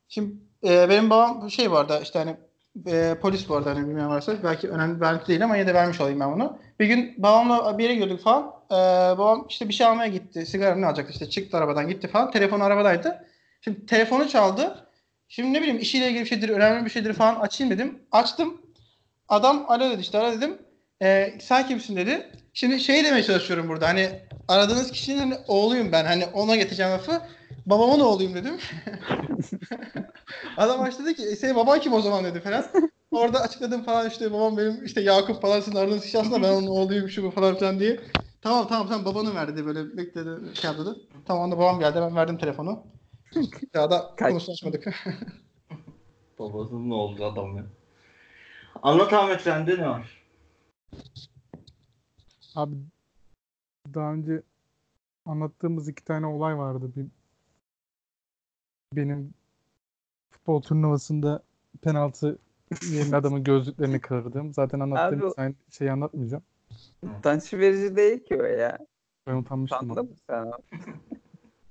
Şimdi 0.09 0.35
e, 0.63 0.89
benim 0.89 1.09
babam 1.09 1.51
şey 1.51 1.71
vardı 1.71 1.99
işte 2.03 2.19
hani 2.19 2.35
e, 2.87 3.15
polis 3.21 3.49
bu 3.49 3.55
arada 3.55 3.69
hani 3.69 3.87
bilmeyen 3.87 4.09
varsa 4.09 4.43
belki 4.43 4.69
önemli 4.69 5.01
belki 5.01 5.27
değil 5.27 5.43
ama 5.43 5.57
yine 5.57 5.67
de 5.67 5.73
vermiş 5.73 6.01
olayım 6.01 6.19
ben 6.19 6.33
bunu. 6.33 6.57
Bir 6.79 6.85
gün 6.85 7.15
babamla 7.17 7.77
bir 7.77 7.83
yere 7.83 7.93
gidiyorduk 7.93 8.23
falan. 8.23 8.53
E, 8.71 8.75
babam 9.17 9.45
işte 9.49 9.69
bir 9.69 9.73
şey 9.73 9.87
almaya 9.87 10.07
gitti. 10.07 10.45
Sigara 10.45 10.75
ne 10.75 10.85
alacaktı 10.85 11.13
işte 11.13 11.29
çıktı 11.29 11.57
arabadan 11.57 11.87
gitti 11.87 12.07
falan. 12.07 12.31
Telefonu 12.31 12.63
arabadaydı. 12.63 13.25
Şimdi 13.61 13.85
telefonu 13.85 14.29
çaldı. 14.29 14.87
Şimdi 15.27 15.53
ne 15.53 15.61
bileyim 15.61 15.79
işiyle 15.79 16.07
ilgili 16.07 16.21
bir 16.23 16.29
şeydir, 16.29 16.49
önemli 16.49 16.85
bir 16.85 16.89
şeydir 16.89 17.13
falan 17.13 17.35
açayım 17.35 17.73
dedim. 17.73 17.99
Açtım. 18.11 18.61
Adam 19.31 19.65
alo 19.67 19.89
dedi 19.89 20.01
işte 20.01 20.17
ara 20.17 20.33
dedim. 20.33 20.57
Ee, 21.01 21.33
sen 21.41 21.67
kimsin 21.67 21.95
dedi. 21.95 22.31
Şimdi 22.53 22.79
şey 22.79 23.05
demeye 23.05 23.23
çalışıyorum 23.23 23.69
burada 23.69 23.87
hani 23.87 24.09
aradığınız 24.47 24.91
kişinin 24.91 25.19
hani 25.19 25.35
oğluyum 25.47 25.91
ben 25.91 26.05
hani 26.05 26.25
ona 26.25 26.55
getireceğim 26.55 26.91
lafı. 26.91 27.21
Babamın 27.65 27.99
oğluyum 27.99 28.35
dedim. 28.35 28.53
Adam 30.57 30.81
açtı 30.81 31.05
dedi 31.05 31.15
ki 31.15 31.23
e, 31.23 31.35
senin 31.35 31.55
baban 31.55 31.79
kim 31.79 31.93
o 31.93 32.01
zaman 32.01 32.23
dedi 32.23 32.39
falan. 32.39 32.65
Orada 33.11 33.41
açıkladım 33.41 33.83
falan 33.83 34.09
işte 34.09 34.33
babam 34.33 34.57
benim 34.57 34.85
işte 34.85 35.01
Yakup 35.01 35.41
falan 35.41 35.59
sizin 35.59 35.77
aradığınız 35.77 36.03
kişi 36.03 36.19
aslında 36.19 36.43
ben 36.43 36.53
onun 36.53 36.67
oğluyum 36.67 37.09
şu 37.09 37.23
bu 37.23 37.31
falan 37.31 37.55
filan 37.55 37.79
diye. 37.79 37.99
Tamam 38.41 38.67
tamam 38.67 38.87
sen 38.87 39.05
babanı 39.05 39.35
ver 39.35 39.47
dedi 39.47 39.65
böyle 39.65 39.97
bekledi 39.97 40.29
şey 40.61 40.69
yaptı. 40.69 40.95
Tamam 41.25 41.43
onda 41.43 41.57
babam 41.57 41.79
geldi 41.79 41.99
ben 42.01 42.15
verdim 42.15 42.37
telefonu. 42.37 42.83
Ya 43.73 43.91
da 43.91 44.11
Kaç- 44.17 44.29
konuşma 44.29 44.53
açmadık. 44.53 44.95
Babasının 46.39 46.89
oldu 46.89 47.25
adam 47.25 47.57
ya. 47.57 47.63
Anlat 48.75 49.13
Ahmet 49.13 49.41
sende 49.41 49.77
ne 49.77 49.89
var? 49.89 50.21
Abi 52.55 52.75
daha 53.93 54.13
önce 54.13 54.41
anlattığımız 55.25 55.87
iki 55.89 56.03
tane 56.03 56.25
olay 56.25 56.57
vardı. 56.57 56.91
Bir, 56.95 57.05
benim 58.93 59.33
futbol 60.31 60.61
turnuvasında 60.61 61.43
penaltı 61.81 62.37
yerine 62.91 63.15
adamın 63.15 63.43
gözlüklerini 63.43 64.01
kırdım. 64.01 64.53
Zaten 64.53 64.79
anlattığım 64.79 65.21
Abi 65.21 65.33
aynı 65.37 65.55
şeyi 65.69 65.91
anlatmayacağım. 65.91 66.43
Utanç 67.03 67.53
verici 67.53 67.95
değil 67.95 68.23
ki 68.23 68.37
o 68.41 68.43
ya. 68.43 68.77
Ben 69.27 69.35
utanmıştım. 69.35 69.91
Utandın 69.91 70.11
mı 70.11 70.17
sen? 70.29 70.51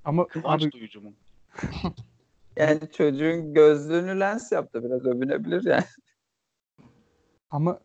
Ama 0.05 0.27
Kıvanç 0.27 0.63
abi 0.63 0.71
duyucu 0.71 1.01
mu? 1.01 1.13
Yani 2.57 2.79
çocuğun 2.91 3.53
gözlüğünü 3.53 4.19
lens 4.19 4.51
yaptı 4.51 4.83
biraz 4.83 5.05
övünebilir 5.05 5.65
yani. 5.65 5.83
Ama 7.51 7.79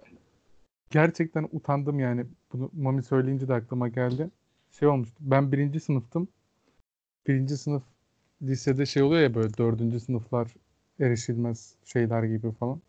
gerçekten 0.91 1.49
utandım 1.53 2.01
yani. 2.01 2.27
Bunu 2.53 2.71
Mami 2.73 3.03
söyleyince 3.03 3.49
de 3.49 3.55
aklıma 3.55 3.89
geldi. 3.89 4.31
Şey 4.73 4.89
olmuştu. 4.89 5.17
Ben 5.21 5.53
birinci 5.53 5.81
sınıftım. 5.81 6.29
Birinci 7.27 7.57
sınıf 7.57 7.83
lisede 8.43 8.87
şey 8.87 9.03
oluyor 9.03 9.23
ya 9.23 9.35
böyle 9.35 9.57
dördüncü 9.59 10.01
sınıflar 10.01 10.55
erişilmez 11.01 11.75
şeyler 11.85 12.23
gibi 12.23 12.53
falan. 12.53 12.81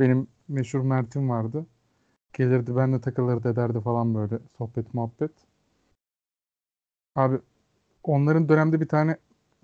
Benim 0.00 0.28
meşhur 0.48 0.80
Mert'im 0.80 1.30
vardı. 1.30 1.66
Gelirdi 2.32 2.76
benimle 2.76 3.00
takılırdı 3.00 3.48
ederdi 3.48 3.80
falan 3.80 4.14
böyle 4.14 4.38
sohbet 4.58 4.94
muhabbet. 4.94 5.32
Abi 7.16 7.38
onların 8.04 8.48
dönemde 8.48 8.80
bir 8.80 8.88
tane 8.88 9.16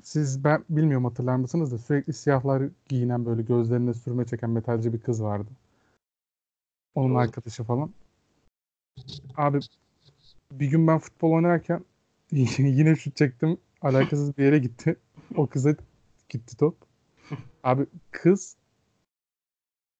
siz 0.02 0.44
ben 0.44 0.64
bilmiyorum 0.70 1.04
hatırlar 1.04 1.36
mısınız 1.36 1.72
da 1.72 1.78
sürekli 1.78 2.12
siyahlar 2.12 2.62
giyinen 2.88 3.26
böyle 3.26 3.42
gözlerine 3.42 3.94
sürme 3.94 4.26
çeken 4.26 4.50
metalci 4.50 4.92
bir 4.92 5.00
kız 5.00 5.22
vardı. 5.22 5.50
Onun 6.96 7.10
Doğru. 7.10 7.18
arkadaşı 7.18 7.64
falan. 7.64 7.90
Abi 9.36 9.58
bir 10.52 10.66
gün 10.66 10.86
ben 10.86 10.98
futbol 10.98 11.32
oynarken 11.32 11.84
yine 12.32 12.96
şut 12.96 13.16
çektim. 13.16 13.58
Alakasız 13.82 14.38
bir 14.38 14.44
yere 14.44 14.58
gitti. 14.58 14.96
O 15.36 15.46
kıza 15.46 15.74
gitti 16.28 16.56
top. 16.56 16.76
Abi 17.62 17.86
kız 18.10 18.56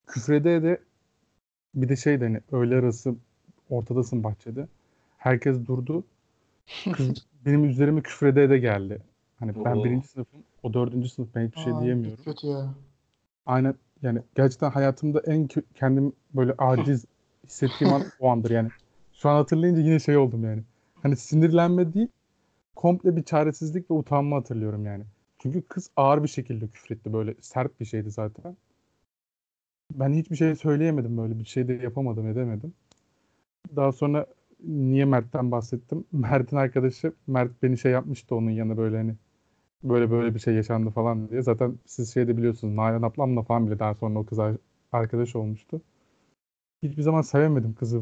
küfrede 0.07 0.63
de 0.63 0.81
bir 1.75 1.89
de 1.89 1.95
şey 1.95 2.21
de 2.21 2.23
hani 2.25 2.41
öğle 2.51 2.75
arası 2.75 3.15
ortadasın 3.69 4.23
bahçede. 4.23 4.67
Herkes 5.17 5.65
durdu. 5.65 6.03
Kız 6.93 7.09
benim 7.45 7.65
üzerime 7.65 8.01
küfrede 8.01 8.49
de 8.49 8.57
geldi. 8.57 9.01
Hani 9.39 9.65
ben 9.65 9.75
Oo. 9.75 9.83
birinci 9.83 10.07
sınıfım, 10.07 10.43
o 10.63 10.73
dördüncü 10.73 11.09
sınıf 11.09 11.35
ben 11.35 11.47
hiçbir 11.47 11.59
şey 11.59 11.73
Aa, 11.73 11.81
diyemiyorum. 11.81 12.23
Kötü 12.23 12.47
ya. 12.47 12.73
Aynen 13.45 13.75
yani 14.01 14.21
gerçekten 14.35 14.71
hayatımda 14.71 15.21
en 15.25 15.47
kendim 15.75 16.13
böyle 16.33 16.53
aciz 16.57 17.05
hissettiğim 17.45 17.93
an 17.93 18.03
o 18.19 18.29
andır 18.29 18.51
yani. 18.51 18.69
Şu 19.13 19.29
an 19.29 19.35
hatırlayınca 19.35 19.81
yine 19.81 19.99
şey 19.99 20.17
oldum 20.17 20.43
yani. 20.43 20.63
Hani 21.03 21.15
sinirlenme 21.15 21.93
değil, 21.93 22.07
komple 22.75 23.15
bir 23.15 23.23
çaresizlik 23.23 23.91
ve 23.91 23.95
utanma 23.95 24.35
hatırlıyorum 24.35 24.85
yani. 24.85 25.03
Çünkü 25.39 25.61
kız 25.61 25.89
ağır 25.95 26.23
bir 26.23 26.27
şekilde 26.27 26.67
küfretti 26.67 27.13
böyle 27.13 27.35
sert 27.41 27.79
bir 27.79 27.85
şeydi 27.85 28.11
zaten. 28.11 28.57
Ben 29.93 30.13
hiçbir 30.13 30.35
şey 30.35 30.55
söyleyemedim 30.55 31.17
böyle 31.17 31.39
bir 31.39 31.45
şey 31.45 31.67
de 31.67 31.73
yapamadım 31.73 32.27
edemedim. 32.27 32.73
Daha 33.75 33.91
sonra 33.91 34.25
niye 34.63 35.05
Mert'ten 35.05 35.51
bahsettim? 35.51 36.05
Mert'in 36.11 36.57
arkadaşı 36.57 37.13
Mert 37.27 37.63
beni 37.63 37.77
şey 37.77 37.91
yapmıştı 37.91 38.35
onun 38.35 38.51
yanına 38.51 38.77
böyle 38.77 38.97
hani 38.97 39.15
böyle 39.83 40.11
böyle 40.11 40.35
bir 40.35 40.39
şey 40.39 40.53
yaşandı 40.53 40.89
falan 40.89 41.29
diye. 41.29 41.41
Zaten 41.41 41.77
siz 41.85 42.13
şey 42.13 42.27
de 42.27 42.37
biliyorsunuz 42.37 42.73
Nalan 42.75 43.01
ablamla 43.01 43.43
falan 43.43 43.67
bile 43.67 43.79
daha 43.79 43.93
sonra 43.95 44.19
o 44.19 44.25
kız 44.25 44.39
ar- 44.39 44.57
arkadaş 44.91 45.35
olmuştu. 45.35 45.81
Hiçbir 46.83 47.01
zaman 47.01 47.21
sevemedim 47.21 47.73
kızı 47.73 48.01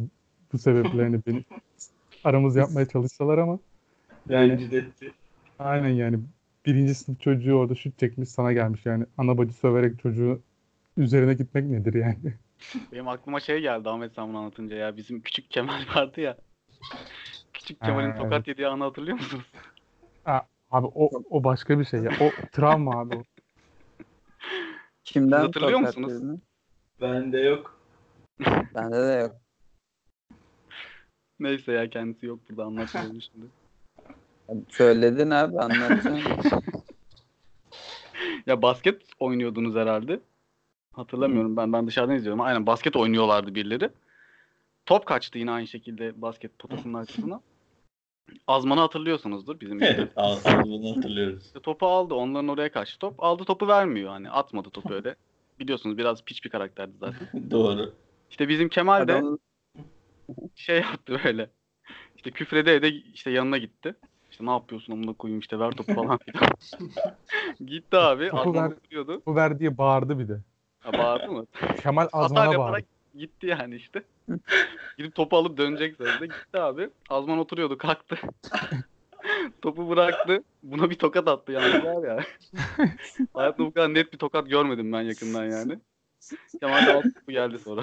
bu 0.54 0.58
sebeple 0.58 1.04
hani 1.04 1.22
beni 1.28 1.44
aramız 2.24 2.56
yapmaya 2.56 2.86
çalışsalar 2.88 3.38
ama 3.38 3.60
Yani- 4.30 4.52
Rencide 4.52 4.78
etti. 4.78 5.12
aynen 5.60 5.90
yani 5.90 6.20
birinci 6.66 6.96
sınıf 6.96 7.22
çocuğu 7.22 7.54
orada 7.54 7.76
şut 7.76 8.00
çekmiş 8.00 8.30
sana 8.30 8.54
gelmiş 8.54 8.86
yani 8.86 9.06
ana 9.18 9.38
bacı 9.38 9.54
söverek 9.54 10.00
çocuğu 10.00 10.42
üzerine 10.98 11.34
gitmek 11.34 11.66
nedir 11.66 11.94
yani? 11.94 12.34
Benim 12.92 13.08
aklıma 13.08 13.40
şey 13.40 13.62
geldi 13.62 13.90
Ahmet 13.90 14.14
sen 14.14 14.30
bunu 14.30 14.38
anlatınca 14.38 14.76
ya. 14.76 14.98
Bizim 14.98 15.22
küçük 15.22 15.52
Kemal 15.52 15.82
vardı 15.96 16.22
ya. 16.22 16.38
Küçük 17.54 17.82
Kemal'in 17.82 18.16
tokat 18.18 18.48
yediği 18.48 18.68
anı 18.68 18.84
hatırlıyor 18.84 19.18
musunuz? 19.18 19.46
Abi 20.76 20.88
o, 20.96 21.10
o 21.30 21.44
başka 21.44 21.80
bir 21.80 21.86
şey 21.86 22.00
ya. 22.00 22.12
O 22.22 22.32
travma 22.52 23.00
abi 23.00 23.16
o. 23.16 23.24
Kimden 25.04 25.38
Siz 25.38 25.48
hatırlıyor 25.48 25.80
musunuz? 25.80 26.12
yedin? 26.12 26.42
Bende 27.02 27.40
yok. 27.40 27.80
Bende 28.76 29.08
de 29.08 29.22
yok. 29.22 29.36
Neyse 31.40 31.72
ya 31.72 31.90
kendisi 31.90 32.26
yok 32.26 32.40
burada 32.50 32.64
anlatmıyorum 32.64 33.22
şimdi. 33.22 33.46
Söyledin 34.70 35.30
abi 35.30 35.60
anlatsana. 35.60 36.20
Ya 38.46 38.62
basket 38.62 39.02
oynuyordunuz 39.20 39.76
herhalde. 39.76 40.20
Hatırlamıyorum 40.94 41.58
ben 41.58 41.74
ben 41.74 41.88
dışarıdan 41.88 42.16
izliyorum. 42.16 42.42
Aynen 42.42 42.66
basket 42.66 42.96
oynuyorlardı 42.96 43.56
birileri. 43.56 43.90
Top 44.86 45.06
kaçtı 45.06 45.38
yine 45.38 45.52
aynı 45.52 45.68
şekilde 45.68 46.22
basket 46.22 46.60
potasının 46.60 46.94
arkasına. 46.94 47.42
Azman'ı 48.48 48.80
hatırlıyorsunuzdur 48.80 49.60
bizim. 49.60 49.84
Evet, 49.84 50.12
bunu 50.64 50.98
hatırlıyoruz. 50.98 51.46
İşte 51.46 51.60
topu 51.60 51.88
aldı. 51.88 52.14
Onların 52.14 52.48
oraya 52.48 52.72
kaçtı 52.72 53.00
top. 53.00 53.24
Aldı 53.24 53.44
topu 53.44 53.68
vermiyor. 53.68 54.10
Hani 54.10 54.30
atmadı 54.30 54.70
topu 54.70 54.94
öyle. 54.94 55.16
Biliyorsunuz 55.60 55.98
biraz 55.98 56.24
piç 56.24 56.46
bir 56.46 56.50
karakterdi 56.50 56.94
zaten. 57.00 57.28
Doğru. 57.52 57.94
İşte 58.30 58.50
bizim 58.50 58.70
Kemal 58.70 59.08
de 59.08 59.14
Adam 59.14 59.38
şey 60.56 60.82
yaptı 60.82 61.20
böyle. 61.26 61.50
İşte 62.16 62.32
küfrede 62.32 62.82
de 62.82 62.90
işte 62.90 63.32
yanına 63.32 63.58
gitti. 63.58 63.96
İşte 64.32 64.46
ne 64.46 64.52
yapıyorsun 64.52 64.94
amına 64.94 65.14
koyayım 65.14 65.40
işte 65.40 65.60
ver 65.60 65.72
topu 65.72 65.94
falan 65.94 66.18
filan. 66.18 66.50
gitti 67.66 67.98
abi. 67.98 68.30
Topu 68.30 68.54
ver. 68.54 68.72
oturuyordu. 68.72 69.22
Bu 69.26 69.36
ver 69.36 69.60
diye 69.60 69.78
bağırdı 69.78 70.20
bir 70.20 70.28
de. 70.28 70.42
Ha, 70.80 70.94
bağırdı 70.94 71.32
mı? 71.32 71.46
Kemal 71.82 72.08
Azman'a 72.14 72.58
bağırdı. 72.58 72.86
gitti 73.16 73.48
yani 73.48 73.76
işte. 73.76 74.04
Gidip 74.98 75.16
topu 75.16 75.38
alıp 75.38 75.58
dönecek 75.58 75.96
sözde. 75.96 76.26
Gitti 76.26 76.60
abi. 76.60 76.90
Azman 77.10 77.38
oturuyordu 77.40 77.78
kalktı. 77.78 78.18
Topu 79.62 79.90
bıraktı. 79.90 80.44
Buna 80.64 80.90
bir 80.90 80.96
tokat 80.96 81.28
attı 81.28 81.52
yani 81.52 81.84
var 81.84 82.08
ya. 82.08 82.20
Hayatımda 83.34 83.70
bu 83.70 83.74
kadar 83.74 83.94
net 83.94 84.14
bir 84.14 84.18
tokat 84.18 84.50
görmedim 84.50 84.94
ben 84.94 85.02
yakından 85.02 85.46
yani. 85.46 85.80
Kemal 86.60 86.86
de 86.86 86.94
aldı 86.94 87.14
topu 87.14 87.32
geldi 87.32 87.60
sonra. 87.60 87.82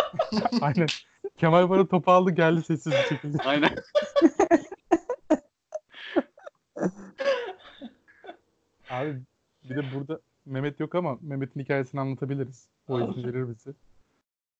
Aynen. 0.60 0.86
Kemal 1.36 1.70
bana 1.70 1.86
topu 1.86 2.10
aldı 2.10 2.30
geldi 2.30 2.62
sessiz 2.62 2.92
bir 2.92 3.08
şekilde. 3.16 3.38
Aynen. 3.44 3.70
Abi 8.90 9.20
bir 9.64 9.76
de 9.76 9.82
burada 9.94 10.20
Mehmet 10.46 10.80
yok 10.80 10.94
ama 10.94 11.18
Mehmet'in 11.20 11.60
hikayesini 11.60 12.00
anlatabiliriz. 12.00 12.68
O 12.88 13.00
izin 13.00 13.24
verir 13.24 13.48
bizi. 13.48 13.74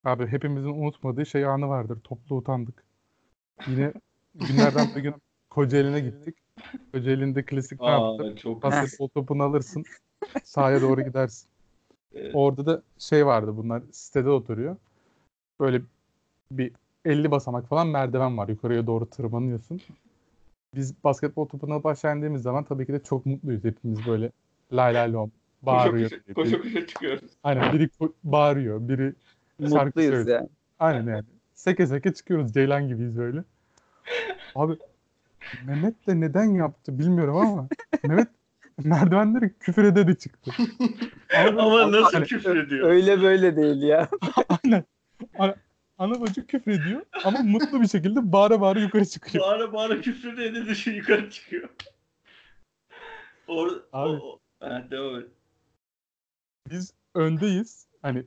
Abi 0.04 0.26
hepimizin 0.26 0.68
unutmadığı 0.68 1.26
şey 1.26 1.44
anı 1.44 1.68
vardır. 1.68 1.98
Toplu 2.04 2.36
utandık. 2.36 2.84
Yine 3.66 3.92
günlerden 4.34 4.94
bir 4.94 5.00
gün 5.00 5.14
Kocaeli'ne 5.50 6.00
gittik. 6.00 6.36
Kocaeli'nde 6.92 7.44
klasik 7.44 7.80
ne 7.80 7.90
yaptı? 7.90 8.32
Aa, 8.32 8.36
çok 8.36 8.62
Basketbol 8.62 9.08
topunu 9.08 9.42
alırsın. 9.42 9.84
Sahaya 10.44 10.82
doğru 10.82 11.02
gidersin. 11.02 11.48
Evet. 12.14 12.34
Orada 12.34 12.66
da 12.66 12.82
şey 12.98 13.26
vardı 13.26 13.56
bunlar 13.56 13.82
sitede 13.92 14.30
oturuyor. 14.30 14.76
Böyle 15.60 15.82
bir 16.52 16.72
50 17.04 17.30
basamak 17.30 17.68
falan 17.68 17.88
merdiven 17.88 18.38
var. 18.38 18.48
Yukarıya 18.48 18.86
doğru 18.86 19.06
tırmanıyorsun. 19.06 19.80
Biz 20.74 21.04
basketbol 21.04 21.48
topuna 21.48 21.74
alıp 21.74 21.86
aşağı 21.86 22.16
indiğimiz 22.16 22.42
zaman 22.42 22.64
tabii 22.64 22.86
ki 22.86 22.92
de 22.92 23.02
çok 23.02 23.26
mutluyuz 23.26 23.64
hepimiz 23.64 24.06
böyle 24.06 24.30
lay 24.72 24.94
lay 24.94 25.12
lom 25.12 25.30
koşa 25.30 25.66
bağırıyor. 25.66 26.10
koşa, 26.10 26.34
koşa 26.34 26.62
koşa 26.62 26.86
çıkıyoruz. 26.86 27.30
Aynen 27.42 27.72
biri 27.72 27.90
bağırıyor, 28.24 28.88
biri 28.88 29.14
mutluyuz 29.68 30.10
söylüyor. 30.14 30.26
yani. 30.40 30.48
Aynen 30.78 31.06
yani. 31.06 31.24
Seke 31.54 31.86
seke 31.86 32.14
çıkıyoruz. 32.14 32.52
Ceylan 32.54 32.88
gibiyiz 32.88 33.18
böyle. 33.18 33.44
Abi 34.54 34.76
Mehmet 35.66 36.06
de 36.06 36.20
neden 36.20 36.44
yaptı 36.44 36.98
bilmiyorum 36.98 37.36
ama 37.36 37.68
Mehmet 38.04 38.28
merdivenleri 38.84 39.54
küfür 39.60 39.84
ede 39.84 40.06
de 40.08 40.14
çıktı. 40.14 40.50
Abi, 41.36 41.60
Ama 41.60 41.92
nasıl 41.92 42.12
hani- 42.12 42.26
küfür 42.26 42.56
ediyor? 42.56 42.88
Öyle 42.88 43.22
böyle 43.22 43.56
değil 43.56 43.82
ya. 43.82 44.08
Aynen. 44.64 44.84
Ana, 45.38 45.54
ana 45.98 46.20
bacı 46.20 46.46
küfür 46.46 46.72
ediyor 46.72 47.02
ama 47.24 47.38
mutlu 47.38 47.82
bir 47.82 47.88
şekilde 47.88 48.32
bağıra 48.32 48.60
bağıra 48.60 48.80
yukarı 48.80 49.04
çıkıyor. 49.04 49.44
Bağıra 49.44 49.72
bağıra 49.72 50.00
küfür 50.00 50.36
de 50.36 50.44
edince 50.46 50.74
şu 50.74 50.90
yukarı 50.90 51.30
çıkıyor. 51.30 51.68
Orada 53.48 53.74
Abi. 53.92 54.08
o, 54.08 54.26
o, 54.26 54.40
ha, 54.60 54.84
devam 54.90 55.20
et. 55.20 55.26
Biz 56.70 56.92
öndeyiz. 57.14 57.86
Hani 58.02 58.24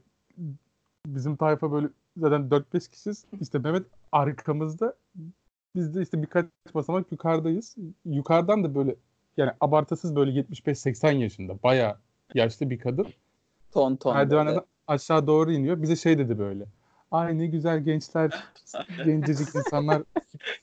bizim 1.07 1.35
tayfa 1.35 1.71
böyle 1.71 1.87
zaten 2.17 2.41
4-5 2.49 2.89
kişiyiz. 2.91 3.25
İşte 3.41 3.59
Mehmet 3.59 3.83
arkamızda. 4.11 4.93
Biz 5.75 5.95
de 5.95 6.01
işte 6.01 6.21
birkaç 6.21 6.45
basamak 6.75 7.11
yukarıdayız. 7.11 7.75
Yukarıdan 8.05 8.63
da 8.63 8.75
böyle 8.75 8.95
yani 9.37 9.51
abartısız 9.61 10.15
böyle 10.15 10.41
75-80 10.41 11.13
yaşında 11.15 11.63
bayağı 11.63 11.97
yaşlı 12.33 12.69
bir 12.69 12.79
kadın. 12.79 13.07
Ton 13.71 13.95
ton. 13.95 14.15
Merdivenlerden 14.15 14.55
böyle. 14.55 14.65
aşağı 14.87 15.27
doğru 15.27 15.51
iniyor. 15.51 15.81
Bize 15.81 15.95
şey 15.95 16.17
dedi 16.17 16.39
böyle. 16.39 16.65
Ay 17.11 17.37
ne 17.37 17.47
güzel 17.47 17.79
gençler, 17.83 18.43
gencecik 19.05 19.55
insanlar 19.55 20.01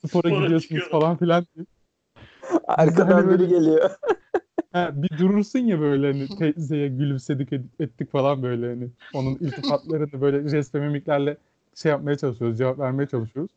spora 0.07 0.09
Spora 0.09 0.29
gidiyorsunuz 0.29 0.63
çıkıyorlar." 0.63 0.91
falan 0.91 1.17
filan. 1.17 1.47
Arkadan 2.69 3.13
Hani 3.13 3.29
biri 3.29 3.39
böyle- 3.39 3.47
geliyor. 3.47 3.91
Ha, 4.73 4.91
bir 4.95 5.19
durursun 5.19 5.59
ya 5.59 5.81
böyle 5.81 6.13
hani 6.13 6.29
teyzeye 6.39 6.89
gülümsedik 6.89 7.53
ed- 7.53 7.83
ettik 7.83 8.13
falan 8.13 8.43
böyle 8.43 8.69
hani 8.69 8.89
onun 9.15 9.35
iltifatlarını 9.35 10.09
böyle 10.21 10.49
jest 10.49 10.75
ve 10.75 10.81
mimiklerle 10.81 11.37
şey 11.75 11.91
yapmaya 11.91 12.19
çalışıyoruz, 12.19 12.59
cevap 12.59 12.79
vermeye 12.79 13.07
çalışıyoruz. 13.07 13.51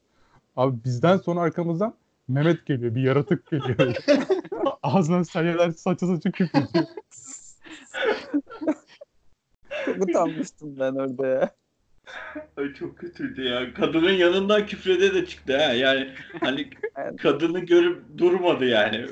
Abi 0.55 0.78
bizden 0.86 1.18
sonra 1.18 1.39
arkamızdan 1.39 1.93
Mehmet 2.28 2.66
geliyor, 2.66 2.95
bir 2.95 3.01
yaratık 3.01 3.51
geliyor. 3.51 3.95
Ağzından 4.84 5.24
salyalar 5.24 5.72
saçı 5.72 6.05
saçı 6.07 6.32
küfrediyor. 6.32 6.86
Çok 9.86 10.09
utanmıştım 10.09 10.80
ben 10.80 10.93
orada 10.93 11.28
ya. 11.28 11.55
Ay 12.57 12.74
çok 12.74 12.97
kötüydü 12.97 13.43
ya. 13.43 13.74
Kadının 13.74 14.11
yanından 14.11 14.66
küfrede 14.66 15.14
de 15.14 15.26
çıktı 15.26 15.57
ha. 15.57 15.74
Yani 15.74 16.09
hani 16.39 16.70
kadını 17.18 17.59
görüp 17.59 18.18
durmadı 18.18 18.66
yani. 18.66 19.05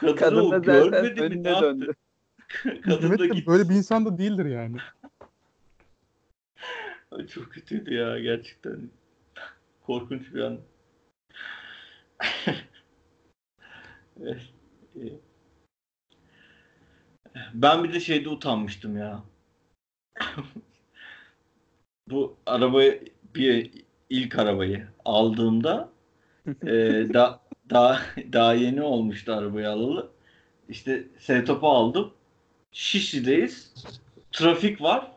Kadını 0.00 0.16
Kadın 0.16 0.36
o 0.36 0.52
da 0.52 0.58
zaten 0.58 0.90
görmedi 0.90 1.20
mi 1.20 1.20
ne 1.20 1.22
önüne 1.24 1.48
yaptı? 1.48 1.64
döndü. 1.66 1.94
Kadın 2.82 3.18
da 3.18 3.26
gitti. 3.26 3.46
böyle 3.46 3.68
bir 3.68 3.74
insan 3.74 4.06
da 4.06 4.18
değildir 4.18 4.46
yani. 4.46 4.76
Çok 7.28 7.52
kötüydü 7.52 7.94
ya 7.94 8.20
gerçekten. 8.20 8.90
Korkunç 9.86 10.34
bir 10.34 10.40
an. 10.40 10.58
İyi. 14.94 15.20
Ben 17.54 17.84
bir 17.84 17.92
de 17.92 18.00
şeyde 18.00 18.28
utanmıştım 18.28 18.96
ya. 18.96 19.22
Bu 22.10 22.36
arabayı 22.46 23.04
bir 23.34 23.70
ilk 24.10 24.38
arabayı 24.38 24.88
aldığımda 25.04 25.88
e, 26.46 26.72
da, 27.14 27.39
daha 27.70 28.00
daha 28.32 28.54
yeni 28.54 28.82
olmuştu 28.82 29.32
arabayı 29.32 29.70
alalı. 29.70 30.08
İşte 30.68 31.04
setup'u 31.18 31.68
aldım. 31.68 32.12
Şişli'deyiz. 32.72 33.74
Trafik 34.32 34.82
var. 34.82 35.12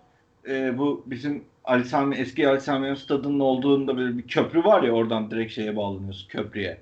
E, 0.48 0.78
bu 0.78 1.04
bizim 1.06 1.44
Ali 1.66 1.86
Sami 1.86 2.16
eski 2.16 2.48
Ali 2.48 2.62
Sami 2.62 2.98
stadının 2.98 3.40
olduğunda 3.40 3.98
böyle 3.98 4.18
bir 4.18 4.28
köprü 4.28 4.64
var 4.64 4.84
ya 4.84 4.92
oradan 4.92 5.32
direkt 5.32 5.54
şeye 5.54 5.76
bağlanıyorsun 5.76 6.28
köprüye. 6.28 6.82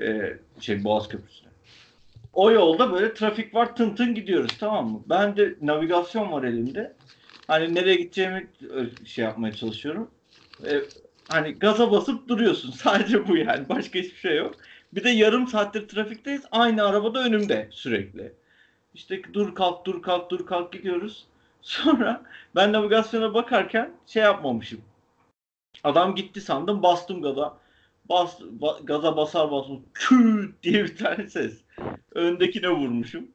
E, 0.00 0.36
şey 0.60 0.84
Boğaz 0.84 1.08
Köprüsü'ne. 1.08 1.48
O 2.32 2.50
yolda 2.50 2.92
böyle 2.92 3.14
trafik 3.14 3.54
var 3.54 3.76
tın 3.76 3.94
tın 3.94 4.14
gidiyoruz 4.14 4.56
tamam 4.60 4.90
mı? 4.90 5.02
Ben 5.08 5.36
de 5.36 5.54
navigasyon 5.62 6.32
var 6.32 6.44
elimde. 6.44 6.92
Hani 7.46 7.74
nereye 7.74 7.96
gideceğimi 7.96 8.46
şey 9.04 9.24
yapmaya 9.24 9.52
çalışıyorum. 9.52 10.10
E, 10.66 10.80
hani 11.28 11.52
gaza 11.58 11.90
basıp 11.90 12.28
duruyorsun. 12.28 12.70
Sadece 12.76 13.28
bu 13.28 13.36
yani. 13.36 13.68
Başka 13.68 13.98
hiçbir 13.98 14.18
şey 14.18 14.36
yok. 14.36 14.54
Bir 14.92 15.04
de 15.04 15.10
yarım 15.10 15.46
saattir 15.48 15.88
trafikteyiz. 15.88 16.42
Aynı 16.52 16.84
arabada 16.84 17.24
önümde 17.24 17.68
sürekli. 17.70 18.32
İşte 18.94 19.22
dur 19.34 19.54
kalk 19.54 19.86
dur 19.86 20.02
kalk 20.02 20.30
dur 20.30 20.46
kalk 20.46 20.72
gidiyoruz. 20.72 21.26
Sonra 21.62 22.22
ben 22.54 22.72
navigasyona 22.72 23.34
bakarken 23.34 23.92
şey 24.06 24.22
yapmamışım. 24.22 24.80
Adam 25.84 26.14
gitti 26.14 26.40
sandım 26.40 26.82
bastım 26.82 27.22
gaza. 27.22 27.58
Bas, 28.08 28.40
ba- 28.40 28.84
gaza 28.86 29.16
basar 29.16 29.50
basmaz 29.50 29.78
küt 29.94 30.62
diye 30.62 30.84
bir 30.84 30.96
tane 30.96 31.26
ses. 31.26 31.60
Öndekine 32.12 32.70
vurmuşum. 32.70 33.28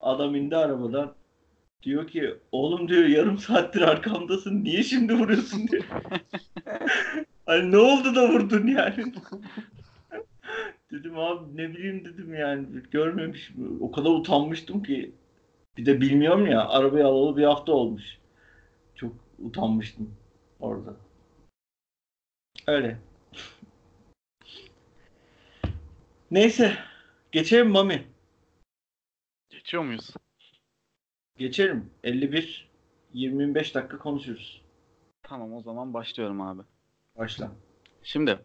Adam 0.00 0.34
indi 0.34 0.56
arabadan. 0.56 1.17
Diyor 1.82 2.08
ki 2.08 2.34
oğlum 2.52 2.88
diyor 2.88 3.04
yarım 3.04 3.38
saattir 3.38 3.80
arkamdasın 3.80 4.64
niye 4.64 4.82
şimdi 4.82 5.14
vuruyorsun 5.14 5.68
diyor. 5.68 5.84
hani 7.46 7.72
ne 7.72 7.76
oldu 7.76 8.14
da 8.14 8.28
vurdun 8.28 8.66
yani. 8.66 9.12
dedim 10.92 11.18
abi 11.18 11.56
ne 11.56 11.68
bileyim 11.70 12.04
dedim 12.04 12.34
yani 12.34 12.66
görmemişim. 12.90 13.78
O 13.80 13.92
kadar 13.92 14.10
utanmıştım 14.10 14.82
ki. 14.82 15.12
Bir 15.76 15.86
de 15.86 16.00
bilmiyorum 16.00 16.46
ya 16.46 16.68
arabayı 16.68 17.06
alalı 17.06 17.36
bir 17.36 17.44
hafta 17.44 17.72
olmuş. 17.72 18.18
Çok 18.94 19.12
utanmıştım 19.38 20.14
orada. 20.60 20.96
Öyle. 22.66 22.98
Neyse. 26.30 26.78
Geçelim 27.32 27.70
Mami. 27.70 28.06
Geçiyor 29.50 29.82
muyuz? 29.82 30.10
Geçelim. 31.38 31.90
51 32.04 32.68
25 33.14 33.74
dakika 33.74 33.98
konuşuruz. 33.98 34.62
Tamam 35.22 35.54
o 35.54 35.60
zaman 35.62 35.94
başlıyorum 35.94 36.40
abi. 36.40 36.62
Başla. 37.18 37.52
Şimdi 38.02 38.38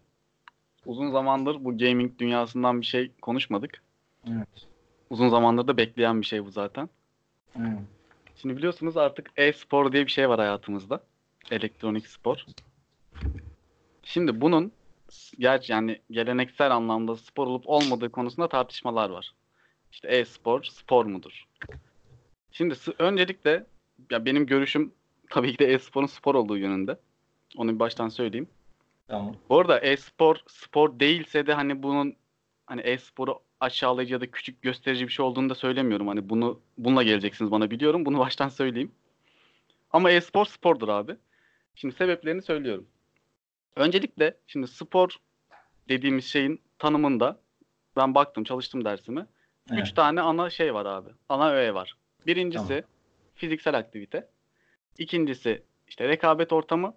uzun 0.85 1.11
zamandır 1.11 1.65
bu 1.65 1.77
gaming 1.77 2.19
dünyasından 2.19 2.81
bir 2.81 2.85
şey 2.85 3.11
konuşmadık. 3.21 3.83
Evet. 4.27 4.67
Uzun 5.09 5.29
zamandır 5.29 5.67
da 5.67 5.77
bekleyen 5.77 6.21
bir 6.21 6.25
şey 6.25 6.45
bu 6.45 6.51
zaten. 6.51 6.89
Evet. 7.55 7.79
Şimdi 8.35 8.57
biliyorsunuz 8.57 8.97
artık 8.97 9.31
e-spor 9.37 9.91
diye 9.91 10.05
bir 10.05 10.11
şey 10.11 10.29
var 10.29 10.39
hayatımızda. 10.39 11.03
Elektronik 11.51 12.07
spor. 12.07 12.45
Şimdi 14.03 14.41
bunun 14.41 14.71
gerçi 15.39 15.71
yani 15.71 16.01
geleneksel 16.11 16.71
anlamda 16.71 17.15
spor 17.15 17.47
olup 17.47 17.63
olmadığı 17.65 18.11
konusunda 18.11 18.47
tartışmalar 18.47 19.09
var. 19.09 19.33
İşte 19.91 20.07
e-spor 20.07 20.63
spor 20.63 21.05
mudur? 21.05 21.47
Şimdi 22.53 22.75
öncelikle 22.99 23.65
ya 24.11 24.25
benim 24.25 24.45
görüşüm 24.45 24.93
tabii 25.29 25.51
ki 25.51 25.59
de 25.59 25.73
e-sporun 25.73 26.05
spor 26.05 26.35
olduğu 26.35 26.57
yönünde. 26.57 26.99
Onu 27.57 27.73
bir 27.73 27.79
baştan 27.79 28.09
söyleyeyim. 28.09 28.47
Tamam. 29.07 29.35
Bu 29.49 29.59
arada 29.59 29.79
e-spor 29.79 30.35
spor 30.47 30.99
değilse 30.99 31.47
de 31.47 31.53
hani 31.53 31.83
bunun 31.83 32.15
hani 32.65 32.81
e-sporu 32.81 33.39
aşağılayıcı 33.59 34.13
ya 34.13 34.21
da 34.21 34.31
küçük 34.31 34.61
gösterici 34.61 35.07
bir 35.07 35.11
şey 35.11 35.25
olduğunu 35.25 35.49
da 35.49 35.55
söylemiyorum. 35.55 36.07
Hani 36.07 36.29
bunu 36.29 36.59
bununla 36.77 37.03
geleceksiniz 37.03 37.51
bana 37.51 37.71
biliyorum. 37.71 38.05
Bunu 38.05 38.19
baştan 38.19 38.49
söyleyeyim. 38.49 38.91
Ama 39.91 40.11
e-spor 40.11 40.45
spordur 40.45 40.89
abi. 40.89 41.15
Şimdi 41.75 41.95
sebeplerini 41.95 42.41
söylüyorum. 42.41 42.87
Öncelikle 43.75 44.37
şimdi 44.47 44.67
spor 44.67 45.17
dediğimiz 45.89 46.25
şeyin 46.25 46.61
tanımında 46.79 47.39
ben 47.95 48.15
baktım 48.15 48.43
çalıştım 48.43 48.85
dersime. 48.85 49.25
Evet. 49.71 49.81
Üç 49.81 49.91
tane 49.91 50.21
ana 50.21 50.49
şey 50.49 50.73
var 50.73 50.85
abi. 50.85 51.09
Ana 51.29 51.51
öğe 51.51 51.73
var. 51.73 51.97
Birincisi 52.27 52.67
Tamam. 52.67 52.83
fiziksel 53.35 53.77
aktivite. 53.77 54.27
İkincisi 54.97 55.63
işte 55.87 56.07
rekabet 56.07 56.53
ortamı. 56.53 56.93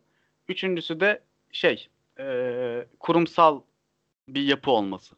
Üçüncüsü 0.49 1.01
de 1.01 1.23
şey 1.53 1.89
eee, 2.19 2.87
kurumsal 3.01 3.61
bir 4.29 4.43
yapı 4.43 4.71
olması. 4.71 5.17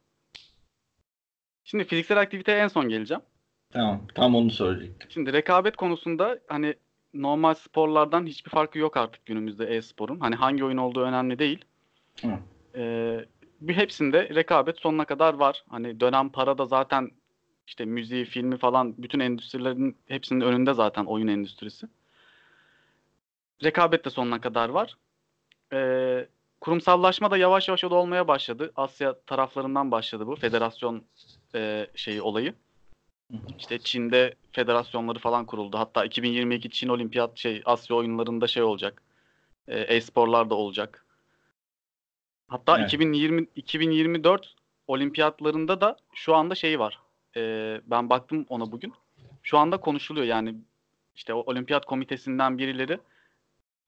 Şimdi 1.64 1.84
fiziksel 1.84 2.20
aktiviteye 2.20 2.58
en 2.58 2.68
son 2.68 2.88
geleceğim. 2.88 3.22
Tamam. 3.70 4.06
Tam 4.14 4.34
onu 4.34 4.50
söyleyecektim. 4.50 5.10
Şimdi 5.10 5.32
rekabet 5.32 5.76
konusunda 5.76 6.38
hani 6.48 6.74
normal 7.14 7.54
sporlardan 7.54 8.26
hiçbir 8.26 8.50
farkı 8.50 8.78
yok 8.78 8.96
artık 8.96 9.26
günümüzde 9.26 9.66
e-sporun. 9.66 10.20
Hani 10.20 10.34
hangi 10.34 10.64
oyun 10.64 10.76
olduğu 10.76 11.02
önemli 11.02 11.38
değil. 11.38 11.64
Hı. 12.22 12.28
Ee, 12.74 13.24
bir 13.60 13.74
hepsinde 13.76 14.28
rekabet 14.34 14.78
sonuna 14.78 15.04
kadar 15.04 15.34
var. 15.34 15.64
Hani 15.68 16.00
dönem 16.00 16.28
para 16.28 16.58
da 16.58 16.66
zaten 16.66 17.10
işte 17.68 17.84
müziği, 17.84 18.24
filmi 18.24 18.58
falan 18.58 18.94
bütün 18.98 19.20
endüstrilerin 19.20 19.96
hepsinin 20.06 20.40
önünde 20.40 20.74
zaten 20.74 21.04
oyun 21.04 21.28
endüstrisi. 21.28 21.86
Rekabet 23.64 24.04
de 24.04 24.10
sonuna 24.10 24.40
kadar 24.40 24.68
var. 24.68 24.96
Ee, 25.72 26.28
kurumsallaşma 26.60 27.30
da 27.30 27.36
yavaş 27.36 27.68
yavaş 27.68 27.84
o 27.84 27.90
da 27.90 27.94
olmaya 27.94 28.28
başladı. 28.28 28.72
Asya 28.76 29.20
taraflarından 29.26 29.90
başladı 29.90 30.26
bu 30.26 30.36
federasyon 30.36 31.02
e, 31.54 31.86
şeyi 31.94 32.22
olayı. 32.22 32.54
İşte 33.58 33.78
Çin'de 33.78 34.34
federasyonları 34.52 35.18
falan 35.18 35.46
kuruldu. 35.46 35.78
Hatta 35.78 36.04
2022 36.04 36.70
Çin 36.70 36.88
Olimpiyat 36.88 37.38
şey 37.38 37.62
Asya 37.64 37.96
oyunlarında 37.96 38.46
şey 38.46 38.62
olacak. 38.62 39.02
E, 39.68 39.80
e-sporlar 39.80 40.50
da 40.50 40.54
olacak. 40.54 41.06
Hatta 42.48 42.78
Evet. 42.78 42.88
2020 42.88 43.46
2024 43.56 44.54
olimpiyatlarında 44.86 45.80
da 45.80 45.96
şu 46.14 46.34
anda 46.34 46.54
şey 46.54 46.78
var. 46.78 46.98
E, 47.38 47.80
ben 47.86 48.10
baktım 48.10 48.46
ona 48.48 48.72
bugün. 48.72 48.92
Şu 49.42 49.58
anda 49.58 49.76
konuşuluyor 49.76 50.26
yani 50.26 50.54
işte 51.14 51.34
o 51.34 51.38
olimpiyat 51.38 51.86
komitesinden 51.86 52.58
birileri 52.58 52.98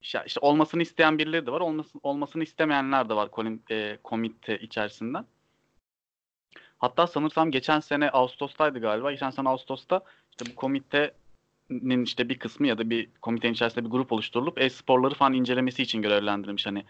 işte, 0.03 0.25
olmasını 0.41 0.83
isteyen 0.83 1.19
birileri 1.19 1.47
de 1.47 1.53
var. 1.53 1.61
Olmasın, 1.61 2.01
olmasını 2.03 2.43
istemeyenler 2.43 3.09
de 3.09 3.15
var 3.15 3.29
kolim- 3.31 3.63
e, 3.71 3.99
komite 4.03 4.59
içerisinden. 4.59 5.25
Hatta 6.79 7.07
sanırsam 7.07 7.51
geçen 7.51 7.81
sene 7.81 8.11
Ağustos'taydı 8.11 8.79
galiba. 8.79 9.13
Geçen 9.13 9.31
sene 9.31 9.49
Ağustos'ta 9.49 10.01
işte 10.31 10.45
bu 10.51 10.55
komitenin 10.55 12.05
işte 12.05 12.29
bir 12.29 12.39
kısmı 12.39 12.67
ya 12.67 12.79
da 12.79 12.91
bir 12.91 13.09
komitenin 13.23 13.53
içerisinde 13.53 13.85
bir 13.85 13.91
grup 13.91 14.13
oluşturulup 14.13 14.61
e-sporları 14.61 15.15
falan 15.15 15.33
incelemesi 15.33 15.83
için 15.83 16.03
görevlendirilmiş 16.03 16.67
hani 16.67 16.85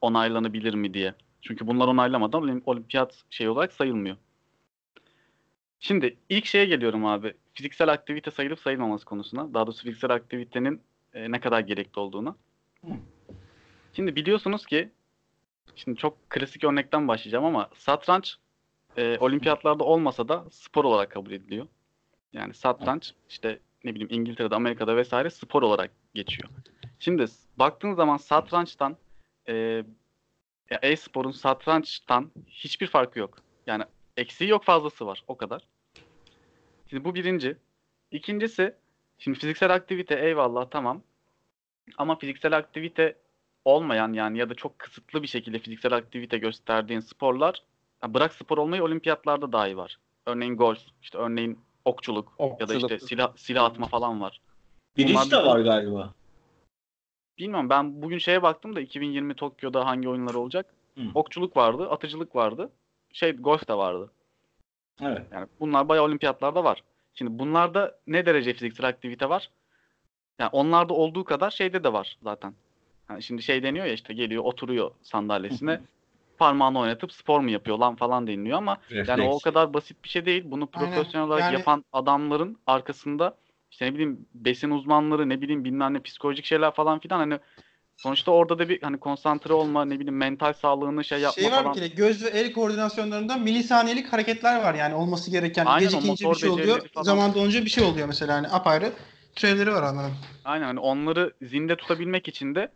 onaylanabilir 0.00 0.74
mi 0.74 0.94
diye. 0.94 1.14
Çünkü 1.42 1.66
bunlar 1.66 1.88
onaylamadan 1.88 2.42
olim- 2.42 2.62
olimpiyat 2.66 3.24
şey 3.30 3.48
olarak 3.48 3.72
sayılmıyor. 3.72 4.16
Şimdi 5.84 6.16
ilk 6.28 6.46
şeye 6.46 6.64
geliyorum 6.66 7.04
abi. 7.06 7.34
Fiziksel 7.54 7.88
aktivite 7.92 8.30
sayılıp 8.30 8.58
sayılmaması 8.60 9.04
konusuna. 9.04 9.54
Daha 9.54 9.66
doğrusu 9.66 9.82
fiziksel 9.82 10.10
aktivitenin 10.10 10.80
e, 11.14 11.30
ne 11.32 11.40
kadar 11.40 11.60
gerekli 11.60 12.00
olduğuna. 12.00 12.36
Şimdi 13.92 14.16
biliyorsunuz 14.16 14.66
ki 14.66 14.90
şimdi 15.74 15.98
çok 15.98 16.30
klasik 16.30 16.64
örnekten 16.64 17.08
başlayacağım 17.08 17.44
ama 17.44 17.70
satranç 17.74 18.36
e, 18.96 19.18
olimpiyatlarda 19.18 19.84
olmasa 19.84 20.28
da 20.28 20.44
spor 20.50 20.84
olarak 20.84 21.10
kabul 21.10 21.30
ediliyor. 21.30 21.66
Yani 22.32 22.54
satranç 22.54 23.12
işte 23.28 23.58
ne 23.84 23.94
bileyim 23.94 24.12
İngiltere'de, 24.12 24.54
Amerika'da 24.54 24.96
vesaire 24.96 25.30
spor 25.30 25.62
olarak 25.62 25.90
geçiyor. 26.14 26.48
Şimdi 26.98 27.28
s- 27.28 27.48
baktığın 27.56 27.94
zaman 27.94 28.16
satrançtan 28.16 28.96
e, 29.48 29.84
e-sporun 30.82 31.30
satrançtan 31.30 32.30
hiçbir 32.46 32.86
farkı 32.86 33.18
yok. 33.18 33.38
Yani 33.66 33.84
eksiği 34.16 34.50
yok 34.50 34.64
fazlası 34.64 35.06
var. 35.06 35.24
O 35.28 35.36
kadar. 35.36 35.62
Şimdi 36.90 37.04
bu 37.04 37.14
birinci. 37.14 37.56
İkincisi 38.10 38.74
şimdi 39.18 39.38
fiziksel 39.38 39.74
aktivite 39.74 40.14
eyvallah 40.14 40.70
tamam. 40.70 41.02
Ama 41.98 42.18
fiziksel 42.18 42.56
aktivite 42.56 43.16
olmayan 43.64 44.12
yani 44.12 44.38
ya 44.38 44.50
da 44.50 44.54
çok 44.54 44.78
kısıtlı 44.78 45.22
bir 45.22 45.28
şekilde 45.28 45.58
fiziksel 45.58 45.92
aktivite 45.92 46.38
gösterdiğin 46.38 47.00
sporlar 47.00 47.62
bırak 48.08 48.34
spor 48.34 48.58
olmayı 48.58 48.84
olimpiyatlarda 48.84 49.52
dahi 49.52 49.76
var. 49.76 49.98
Örneğin 50.26 50.56
golf, 50.56 50.78
işte 51.02 51.18
örneğin 51.18 51.58
okçuluk, 51.84 52.32
ya 52.38 52.68
da 52.68 52.74
işte 52.74 52.76
Okçuluk. 52.76 53.08
silah 53.08 53.36
silah 53.36 53.64
atma 53.64 53.86
falan 53.86 54.20
var. 54.20 54.40
Bunlar 54.98 55.30
de 55.30 55.36
var 55.36 55.60
galiba. 55.60 56.14
Bilmiyorum 57.38 57.70
ben 57.70 58.02
bugün 58.02 58.18
şeye 58.18 58.42
baktım 58.42 58.76
da 58.76 58.80
2020 58.80 59.34
Tokyo'da 59.34 59.86
hangi 59.86 60.08
oyunlar 60.08 60.34
olacak? 60.34 60.74
Hı. 60.94 61.00
Okçuluk 61.14 61.56
vardı, 61.56 61.90
atıcılık 61.90 62.36
vardı. 62.36 62.70
Şey 63.12 63.32
golf 63.32 63.68
de 63.68 63.74
vardı. 63.74 64.10
Evet. 65.02 65.22
Yani 65.32 65.46
bunlar 65.60 65.88
bayağı 65.88 66.04
olimpiyatlarda 66.04 66.64
var. 66.64 66.82
Şimdi 67.14 67.38
bunlarda 67.38 67.98
ne 68.06 68.26
derece 68.26 68.52
fiziksel 68.52 68.86
aktivite 68.88 69.28
var? 69.28 69.50
Yani 70.38 70.50
onlarda 70.52 70.94
olduğu 70.94 71.24
kadar 71.24 71.50
şeyde 71.50 71.84
de 71.84 71.92
var 71.92 72.16
zaten. 72.22 72.54
Yani 73.10 73.22
şimdi 73.22 73.42
şey 73.42 73.62
deniyor 73.62 73.86
ya 73.86 73.92
işte 73.92 74.14
geliyor 74.14 74.44
oturuyor 74.44 74.90
sandalyesine 75.02 75.80
parmağını 76.38 76.78
oynatıp 76.78 77.12
spor 77.12 77.40
mu 77.40 77.50
yapıyor 77.50 77.78
lan 77.78 77.96
falan 77.96 78.26
deniliyor 78.26 78.58
ama 78.58 78.78
yani 78.90 79.22
o 79.22 79.26
Refleks. 79.26 79.42
kadar 79.44 79.74
basit 79.74 80.04
bir 80.04 80.08
şey 80.08 80.24
değil. 80.26 80.42
Bunu 80.46 80.66
profesyonel 80.66 81.26
olarak 81.28 81.42
Yani- 81.42 81.54
yapan 81.54 81.84
adamların 81.92 82.58
arkasında 82.66 83.36
işte 83.70 83.86
ne 83.86 83.94
bileyim 83.94 84.26
besin 84.34 84.70
uzmanları 84.70 85.28
ne 85.28 85.40
bileyim 85.40 85.64
bilmem 85.64 85.94
ne 85.94 86.00
psikolojik 86.00 86.44
şeyler 86.44 86.70
falan 86.70 86.98
filan 86.98 87.18
hani 87.18 87.38
sonuçta 88.02 88.30
orada 88.30 88.58
da 88.58 88.68
bir 88.68 88.82
hani 88.82 88.98
konsantre 89.00 89.52
olma 89.52 89.84
ne 89.84 89.94
bileyim 90.00 90.16
mental 90.16 90.52
sağlığını 90.52 91.04
şey 91.04 91.20
yapma 91.20 91.42
Şey 91.42 91.52
var 91.52 91.62
falan. 91.62 91.74
bir 91.74 91.80
kere 91.80 91.88
göz 91.88 92.24
ve 92.24 92.28
el 92.28 92.52
koordinasyonlarında 92.52 93.36
milisaniyelik 93.36 94.12
hareketler 94.12 94.62
var 94.62 94.74
yani 94.74 94.94
olması 94.94 95.30
gereken. 95.30 95.66
Aynen, 95.66 95.90
Gecikince 95.90 96.30
bir 96.30 96.34
şey 96.34 96.50
oluyor. 96.50 96.88
falan. 96.88 97.04
Zaman 97.04 97.34
dolunca 97.34 97.64
bir 97.64 97.70
şey 97.70 97.84
oluyor 97.84 98.08
mesela 98.08 98.34
hani 98.34 98.48
apayrı 98.48 98.92
türevleri 99.34 99.72
var 99.72 99.82
anladım. 99.82 100.14
Aynen 100.44 100.64
hani 100.64 100.80
onları 100.80 101.32
zinde 101.42 101.76
tutabilmek 101.76 102.28
için 102.28 102.54
de 102.54 102.68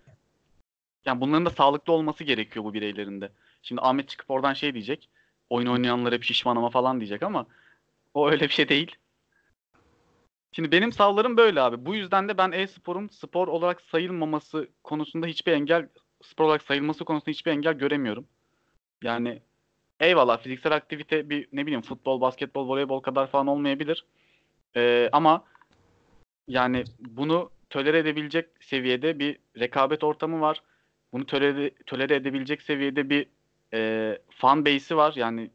yani 1.04 1.20
bunların 1.20 1.46
da 1.46 1.50
sağlıklı 1.50 1.92
olması 1.92 2.24
gerekiyor 2.24 2.64
bu 2.64 2.74
bireylerinde. 2.74 3.28
Şimdi 3.62 3.80
Ahmet 3.80 4.08
çıkıp 4.08 4.30
oradan 4.30 4.54
şey 4.54 4.74
diyecek. 4.74 5.08
Oyun 5.50 5.66
oynayanlar 5.66 6.14
hep 6.14 6.24
şişman 6.24 6.56
ama 6.56 6.70
falan 6.70 7.00
diyecek 7.00 7.22
ama 7.22 7.46
o 8.14 8.30
öyle 8.30 8.44
bir 8.44 8.52
şey 8.52 8.68
değil. 8.68 8.96
Şimdi 10.56 10.72
benim 10.72 10.92
savlarım 10.92 11.36
böyle 11.36 11.60
abi. 11.60 11.86
Bu 11.86 11.94
yüzden 11.94 12.28
de 12.28 12.38
ben 12.38 12.52
e-sporun 12.52 13.08
spor 13.08 13.48
olarak 13.48 13.80
sayılmaması 13.80 14.68
konusunda 14.84 15.26
hiçbir 15.26 15.52
engel 15.52 15.88
spor 16.22 16.44
olarak 16.44 16.62
sayılması 16.62 17.04
konusunda 17.04 17.30
hiçbir 17.30 17.50
engel 17.50 17.72
göremiyorum. 17.72 18.26
Yani 19.02 19.42
eyvallah 20.00 20.42
fiziksel 20.42 20.72
aktivite 20.72 21.30
bir 21.30 21.48
ne 21.52 21.66
bileyim 21.66 21.82
futbol, 21.82 22.20
basketbol, 22.20 22.68
voleybol 22.68 23.00
kadar 23.00 23.26
falan 23.26 23.46
olmayabilir. 23.46 24.04
Ee, 24.76 25.08
ama 25.12 25.44
yani 26.48 26.84
bunu 27.00 27.50
tolere 27.70 27.98
edebilecek 27.98 28.48
seviyede 28.60 29.18
bir 29.18 29.38
rekabet 29.58 30.04
ortamı 30.04 30.40
var. 30.40 30.62
Bunu 31.12 31.26
tolere, 31.26 31.70
tolere 31.86 32.14
edebilecek 32.14 32.62
seviyede 32.62 33.10
bir 33.10 33.26
e, 33.74 34.18
fan 34.30 34.66
base'i 34.66 34.96
var. 34.96 35.12
Yani 35.16 35.50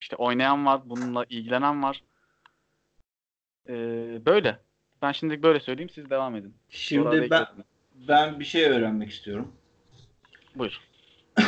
işte 0.00 0.16
oynayan 0.16 0.66
var, 0.66 0.80
bununla 0.84 1.24
ilgilenen 1.28 1.82
var. 1.82 2.02
E, 3.68 3.74
böyle. 4.26 4.58
Ben 5.02 5.12
şimdi 5.12 5.42
böyle 5.42 5.60
söyleyeyim, 5.60 5.90
siz 5.90 6.10
devam 6.10 6.36
edin. 6.36 6.54
Şimdi 6.68 7.30
ben 7.30 7.46
ben 8.08 8.40
bir 8.40 8.44
şey 8.44 8.64
öğrenmek 8.64 9.10
istiyorum. 9.10 9.52
Buyur. 10.54 10.80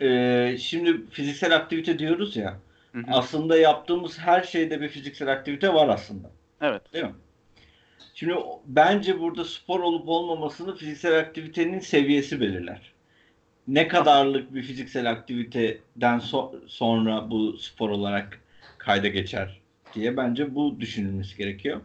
Ee, 0.00 0.56
şimdi 0.60 1.10
fiziksel 1.10 1.56
aktivite 1.56 1.98
diyoruz 1.98 2.36
ya. 2.36 2.58
Hı 2.92 2.98
hı. 2.98 3.02
Aslında 3.08 3.58
yaptığımız 3.58 4.18
her 4.18 4.42
şeyde 4.42 4.80
bir 4.80 4.88
fiziksel 4.88 5.32
aktivite 5.32 5.74
var 5.74 5.88
aslında. 5.88 6.30
Evet. 6.60 6.92
Değil 6.92 7.04
mi? 7.04 7.14
Şimdi 8.14 8.34
bence 8.66 9.20
burada 9.20 9.44
spor 9.44 9.80
olup 9.80 10.08
olmamasını 10.08 10.76
fiziksel 10.76 11.18
aktivitenin 11.18 11.80
seviyesi 11.80 12.40
belirler. 12.40 12.92
Ne 13.68 13.88
kadarlık 13.88 14.54
bir 14.54 14.62
fiziksel 14.62 15.10
aktiviteden 15.10 16.18
so- 16.18 16.68
sonra 16.68 17.30
bu 17.30 17.58
spor 17.58 17.90
olarak 17.90 18.40
kayda 18.78 19.08
geçer 19.08 19.57
diye 19.94 20.16
bence 20.16 20.54
bu 20.54 20.80
düşünülmesi 20.80 21.36
gerekiyor. 21.36 21.80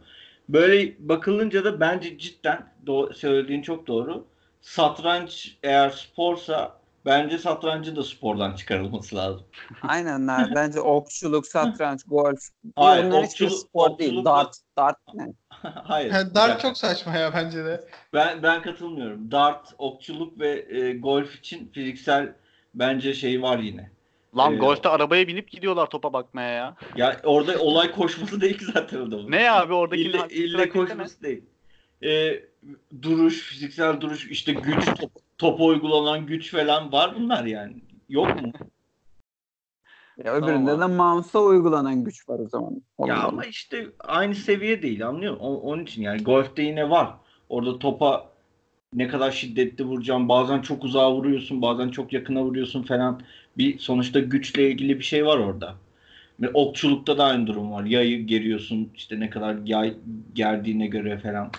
Böyle 0.49 0.93
bakılınca 1.09 1.65
da 1.65 1.79
bence 1.79 2.17
cidden 2.17 2.73
do- 2.85 3.13
söylediğin 3.13 3.61
çok 3.61 3.87
doğru. 3.87 4.25
Satranç 4.61 5.57
eğer 5.63 5.89
sporsa 5.89 6.79
bence 7.05 7.37
satrancın 7.37 7.95
da 7.95 8.03
spordan 8.03 8.55
çıkarılması 8.55 9.15
lazım. 9.15 9.43
Aynen. 9.81 10.27
Bence 10.55 10.79
okçuluk, 10.79 11.47
satranç, 11.47 12.03
golf. 12.07 12.39
Hayır, 12.75 13.05
Bunların 13.05 13.23
hiçbiri 13.25 13.47
okçuluk- 13.49 13.59
spor 13.69 13.97
değil. 13.97 14.25
Dart, 14.25 14.55
dart 14.77 14.97
ne? 15.13 15.33
Hayır. 15.61 16.11
Yani. 16.11 16.35
Dark 16.35 16.59
çok 16.61 16.77
saçma 16.77 17.15
ya 17.15 17.33
bence 17.33 17.65
de. 17.65 17.83
Ben 18.13 18.43
ben 18.43 18.61
katılmıyorum. 18.61 19.31
Dart, 19.31 19.73
okçuluk 19.77 20.39
ve 20.39 20.65
e, 20.69 20.93
golf 20.97 21.35
için 21.35 21.67
fiziksel 21.73 22.33
bence 22.75 23.13
şey 23.13 23.41
var 23.41 23.57
yine. 23.59 23.91
Lan 24.37 24.53
Ee, 24.53 24.57
golfte 24.57 24.89
arabaya 24.89 25.27
binip 25.27 25.51
gidiyorlar 25.51 25.89
topa 25.89 26.13
bakmaya 26.13 26.49
ya. 26.49 26.75
Ya 26.95 27.21
orada 27.23 27.59
olay 27.59 27.91
koşması 27.91 28.41
değil 28.41 28.57
ki 28.57 28.65
zaten 28.65 28.97
adamın. 28.97 29.31
Ne 29.31 29.51
abi 29.51 29.73
oradaki 29.73 30.01
İlle, 30.01 30.27
ille 30.29 30.69
koşması 30.69 31.23
değil. 31.23 31.43
E, 32.03 32.43
duruş, 33.01 33.41
fiziksel 33.41 34.01
duruş, 34.01 34.31
işte 34.31 34.53
güç, 34.53 34.85
top, 34.85 35.11
topa 35.37 35.63
uygulanan 35.63 36.25
güç 36.25 36.51
falan 36.51 36.91
var 36.91 37.15
bunlar 37.15 37.45
yani. 37.45 37.75
Yok 38.09 38.41
mu? 38.41 38.51
Ya 40.25 40.33
öbüründe 40.33 40.71
Tamam 40.71 40.91
de 40.91 40.95
mouse'a 40.95 41.41
uygulanan 41.41 42.03
güç 42.03 42.29
var 42.29 42.39
o 42.39 42.49
zaman. 42.49 42.81
Ya 42.99 43.15
Allah 43.15 43.27
ama 43.27 43.45
işte 43.45 43.87
aynı 43.99 44.35
seviye 44.35 44.81
değil 44.81 45.07
anlıyor 45.07 45.33
musun? 45.33 45.45
Onun 45.45 45.83
için 45.83 46.01
yani 46.01 46.23
golfte 46.23 46.61
yine 46.61 46.89
var. 46.89 47.13
Orada 47.49 47.79
topa 47.79 48.32
ne 48.95 49.07
kadar 49.07 49.31
şiddetli 49.31 49.83
vuracağım. 49.83 50.29
Bazen 50.29 50.61
çok 50.61 50.83
uzağa 50.83 51.13
vuruyorsun, 51.13 51.61
bazen 51.61 51.89
çok 51.89 52.13
yakına 52.13 52.43
vuruyorsun 52.43 52.83
falan. 52.83 53.21
Bir 53.57 53.79
sonuçta 53.79 54.19
güçle 54.19 54.71
ilgili 54.71 54.99
bir 54.99 55.03
şey 55.03 55.25
var 55.25 55.37
orada. 55.37 55.75
Ve 56.41 56.49
okçulukta 56.49 57.17
da 57.17 57.23
aynı 57.25 57.47
durum 57.47 57.71
var. 57.71 57.83
Yayı 57.83 58.27
geriyorsun 58.27 58.91
işte 58.95 59.19
ne 59.19 59.29
kadar 59.29 59.55
yay 59.65 59.93
gerdiğine 60.33 60.87
göre 60.87 61.17
falan. 61.17 61.51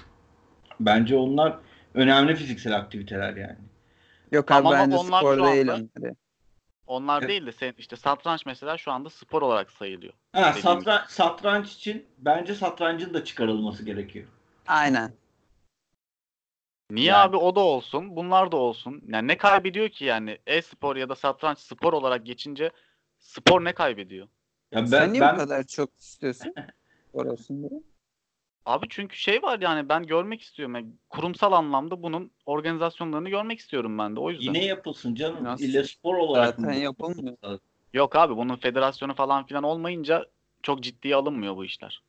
Bence 0.81 1.17
onlar 1.17 1.57
önemli 1.95 2.37
fiziksel 2.37 2.77
aktiviteler 2.77 3.37
yani. 3.37 3.57
Yok 4.33 4.51
abi 4.51 4.59
Ama 4.59 4.71
bence 4.73 4.97
onlar 4.97 5.19
spor 5.19 5.45
değil 5.45 5.73
anda- 5.73 5.75
onlar. 6.01 6.13
Onlar 6.87 7.19
Evet. 7.19 7.29
değil 7.29 7.47
de 7.47 7.53
sen 7.53 7.75
işte 7.79 7.97
satranç 7.97 8.47
mesela 8.47 8.79
şu 8.79 8.93
anda 8.93 9.11
spor 9.11 9.43
olarak 9.43 9.71
sayılıyor. 9.71 10.13
Ha, 10.33 10.53
satranç, 10.53 11.11
satranç 11.11 11.73
için 11.73 12.05
bence 12.19 12.55
satrancın 12.55 13.15
da 13.15 13.25
çıkarılması 13.25 13.85
gerekiyor. 13.85 14.27
Aynen. 14.67 15.13
Niye 16.95 17.07
Yani- 17.07 17.23
abi 17.23 17.37
o 17.37 17.57
da 17.57 17.61
olsun, 17.61 18.17
bunlar 18.17 18.53
da 18.53 18.57
olsun. 18.57 19.03
Yani 19.09 19.29
ne 19.29 19.37
kaybediyor 19.39 19.89
ki 19.89 20.05
yani 20.05 20.39
e-spor 20.47 20.97
ya 20.97 21.09
da 21.09 21.15
satranç 21.15 21.59
spor 21.59 21.93
olarak 21.93 22.27
geçince 22.27 22.71
spor 23.19 23.65
ne 23.65 23.73
kaybediyor? 23.73 24.29
Ya 24.73 24.81
ben, 24.81 24.87
Sen 24.87 25.13
niye 25.13 25.21
ben 25.21 25.35
bu 25.35 25.39
kadar 25.39 25.63
çok 25.65 25.99
istiyorsun? 25.99 26.55
Diye. 27.49 27.71
Abi 28.67 28.87
çünkü 28.91 29.17
şey 29.17 29.43
var 29.43 29.61
yani 29.61 29.89
ben 29.89 30.07
görmek 30.07 30.43
istiyorum. 30.43 30.75
Yani 30.75 30.87
kurumsal 31.11 31.53
anlamda 31.53 32.03
bunun 32.03 32.31
organizasyonlarını 32.47 33.29
görmek 33.29 33.59
istiyorum 33.59 33.99
ben 33.99 34.17
de 34.17 34.21
o 34.21 34.31
yüzden. 34.31 34.45
yine 34.55 34.65
yapılsın 34.65 35.15
canım. 35.15 35.45
Nasıl? 35.45 35.65
İlle 35.65 35.85
spor 35.85 36.15
olarak 36.17 36.47
Zaten 36.47 36.65
mı? 36.65 36.75
yapılmıyor. 36.75 37.37
Yok 37.93 38.17
abi 38.17 38.37
bunun 38.37 38.57
federasyonu 38.57 39.15
falan 39.15 39.47
filan 39.47 39.63
olmayınca 39.63 40.27
çok 40.63 40.83
ciddiye 40.83 41.17
alınmıyor 41.17 41.57
bu 41.57 41.65
işler. 41.65 42.03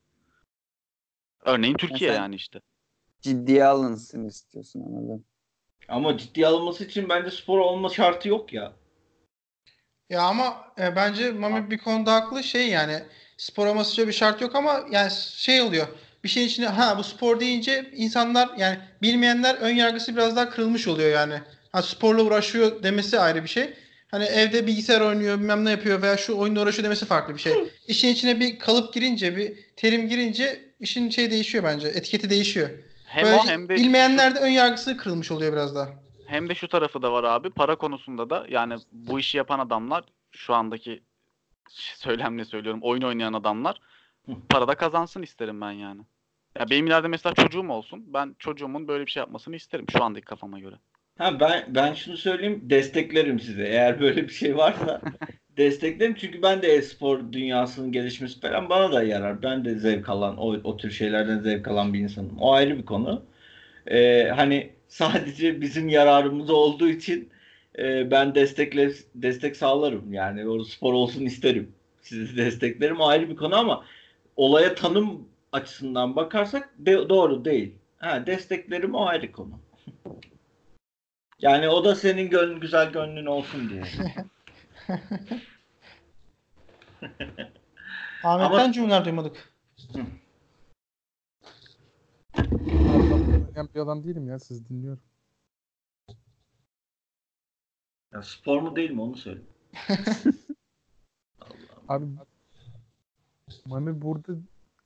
Örneğin 1.41 1.77
Türkiye 1.77 2.09
sen- 2.09 2.17
yani 2.21 2.35
işte. 2.35 2.61
Ciddiye 3.25 3.65
alınsın 3.65 4.27
istiyorsun 4.27 4.81
anladım. 4.81 5.25
Ama 5.87 6.17
ciddiye 6.17 6.47
alınması 6.47 6.83
için 6.83 7.09
bence 7.09 7.31
spor 7.31 7.59
olma 7.59 7.89
şartı 7.89 8.27
yok 8.29 8.53
ya. 8.53 8.73
Ya 10.09 10.21
ama 10.21 10.73
e, 10.79 10.95
bence 10.95 11.31
Mami 11.31 11.71
bir 11.71 11.77
konuda 11.77 12.13
haklı 12.13 12.43
şey 12.43 12.69
yani 12.69 13.03
spor 13.37 13.67
olması 13.67 14.07
bir 14.07 14.13
şart 14.13 14.41
yok 14.41 14.55
ama 14.55 14.85
yani 14.91 15.11
şey 15.35 15.61
oluyor. 15.61 15.87
Bir 16.23 16.29
şeyin 16.29 16.47
içine 16.47 16.67
ha 16.67 16.97
bu 16.97 17.03
spor 17.03 17.39
deyince 17.39 17.91
insanlar 17.95 18.49
yani 18.57 18.77
bilmeyenler 19.01 19.55
ön 19.55 19.75
yargısı 19.75 20.15
biraz 20.15 20.35
daha 20.35 20.49
kırılmış 20.49 20.87
oluyor 20.87 21.09
yani. 21.09 21.41
Ha 21.71 21.81
sporla 21.81 22.23
uğraşıyor 22.23 22.83
demesi 22.83 23.19
ayrı 23.19 23.43
bir 23.43 23.49
şey. 23.49 23.73
Hani 24.07 24.23
evde 24.25 24.67
bilgisayar 24.67 25.01
oynuyor 25.01 25.39
bilmem 25.39 25.65
ne 25.65 25.71
yapıyor 25.71 26.01
veya 26.01 26.17
şu 26.17 26.37
oyunla 26.37 26.61
uğraşıyor 26.61 26.83
demesi 26.83 27.05
farklı 27.05 27.33
bir 27.35 27.41
şey. 27.41 27.53
İşin 27.87 28.09
içine 28.09 28.39
bir 28.39 28.59
kalıp 28.59 28.93
girince 28.93 29.37
bir 29.37 29.53
terim 29.75 30.09
girince 30.09 30.59
işin 30.79 31.09
şey 31.09 31.31
değişiyor 31.31 31.63
bence. 31.63 31.87
Etiketi 31.87 32.29
değişiyor. 32.29 32.69
Hem 33.15 33.25
Böyle 33.25 33.35
o 33.35 33.45
hem 33.45 33.69
de 33.69 33.75
bilmeyenler 33.75 34.35
de 34.35 34.39
ön 34.39 34.49
yargısı 34.49 34.97
kırılmış 34.97 35.31
oluyor 35.31 35.53
biraz 35.53 35.75
daha. 35.75 35.89
hem 36.27 36.49
de 36.49 36.55
şu 36.55 36.67
tarafı 36.67 37.01
da 37.01 37.11
var 37.11 37.23
abi. 37.23 37.49
Para 37.49 37.75
konusunda 37.75 38.29
da 38.29 38.45
yani 38.49 38.75
bu 38.91 39.19
işi 39.19 39.37
yapan 39.37 39.59
adamlar 39.59 40.03
şu 40.31 40.53
andaki 40.53 41.03
söylemle 41.69 42.45
söylüyorum 42.45 42.79
oyun 42.83 43.01
oynayan 43.01 43.33
adamlar 43.33 43.79
para 44.49 44.67
da 44.67 44.75
kazansın 44.75 45.21
isterim 45.21 45.61
ben 45.61 45.71
yani. 45.71 46.01
Ya 46.59 46.69
benim 46.69 46.87
ileride 46.87 47.07
mesela 47.07 47.33
çocuğum 47.33 47.69
olsun. 47.69 48.03
Ben 48.13 48.35
çocuğumun 48.39 48.87
böyle 48.87 49.05
bir 49.05 49.11
şey 49.11 49.21
yapmasını 49.21 49.55
isterim 49.55 49.85
şu 49.91 50.03
andaki 50.03 50.25
kafama 50.25 50.59
göre. 50.59 50.75
Ha 51.17 51.39
ben 51.39 51.65
ben 51.75 51.93
şunu 51.93 52.17
söyleyeyim 52.17 52.61
desteklerim 52.63 53.39
size. 53.39 53.63
Eğer 53.63 53.99
böyle 53.99 54.23
bir 54.23 54.33
şey 54.33 54.57
varsa 54.57 55.01
desteklerim 55.57 56.15
çünkü 56.15 56.41
ben 56.41 56.61
de 56.61 56.67
e-spor 56.67 57.31
dünyasının 57.31 57.91
gelişmesi 57.91 58.39
falan 58.41 58.69
bana 58.69 58.91
da 58.93 59.03
yarar. 59.03 59.43
Ben 59.43 59.65
de 59.65 59.75
zevk 59.75 60.09
alan 60.09 60.37
o, 60.37 60.47
o 60.63 60.77
tür 60.77 60.91
şeylerden 60.91 61.39
zevk 61.39 61.67
alan 61.67 61.93
bir 61.93 61.99
insanım. 61.99 62.37
O 62.39 62.53
ayrı 62.53 62.77
bir 62.77 62.85
konu. 62.85 63.25
Ee, 63.87 64.31
hani 64.35 64.69
sadece 64.87 65.61
bizim 65.61 65.89
yararımız 65.89 66.49
olduğu 66.49 66.89
için 66.89 67.29
e, 67.79 68.11
ben 68.11 68.35
destekle 68.35 68.91
destek 69.15 69.55
sağlarım. 69.57 70.13
Yani 70.13 70.47
o 70.47 70.63
spor 70.63 70.93
olsun 70.93 71.25
isterim. 71.25 71.71
Sizi 72.01 72.37
desteklerim 72.37 72.99
o 73.01 73.07
ayrı 73.07 73.29
bir 73.29 73.35
konu 73.35 73.55
ama 73.55 73.85
olaya 74.35 74.75
tanım 74.75 75.27
açısından 75.51 76.15
bakarsak 76.15 76.69
de, 76.79 77.09
doğru 77.09 77.45
değil. 77.45 77.73
Ha, 77.97 78.27
desteklerim 78.27 78.95
o 78.95 79.05
ayrı 79.05 79.31
konu. 79.31 79.59
Yani 81.45 81.69
o 81.69 81.83
da 81.83 81.95
senin 81.95 82.29
gönlün 82.29 82.59
güzel 82.59 82.91
gönlün 82.91 83.25
olsun 83.25 83.69
diye. 83.69 83.81
Ahmet'ten 88.23 88.63
Ama- 88.63 88.71
cümleler 88.71 89.05
duymadık. 89.05 89.53
Ben 93.55 93.69
bir 93.75 93.79
adam 93.79 94.03
değilim 94.03 94.27
ya 94.27 94.39
siz 94.39 94.69
dinliyorum. 94.69 95.01
Ya 98.13 98.21
spor 98.23 98.61
mu 98.61 98.75
değil 98.75 98.91
mi 98.91 99.01
onu 99.01 99.17
söyle. 99.17 99.41
Abi 101.87 102.05
Mami 103.65 104.01
burada 104.01 104.33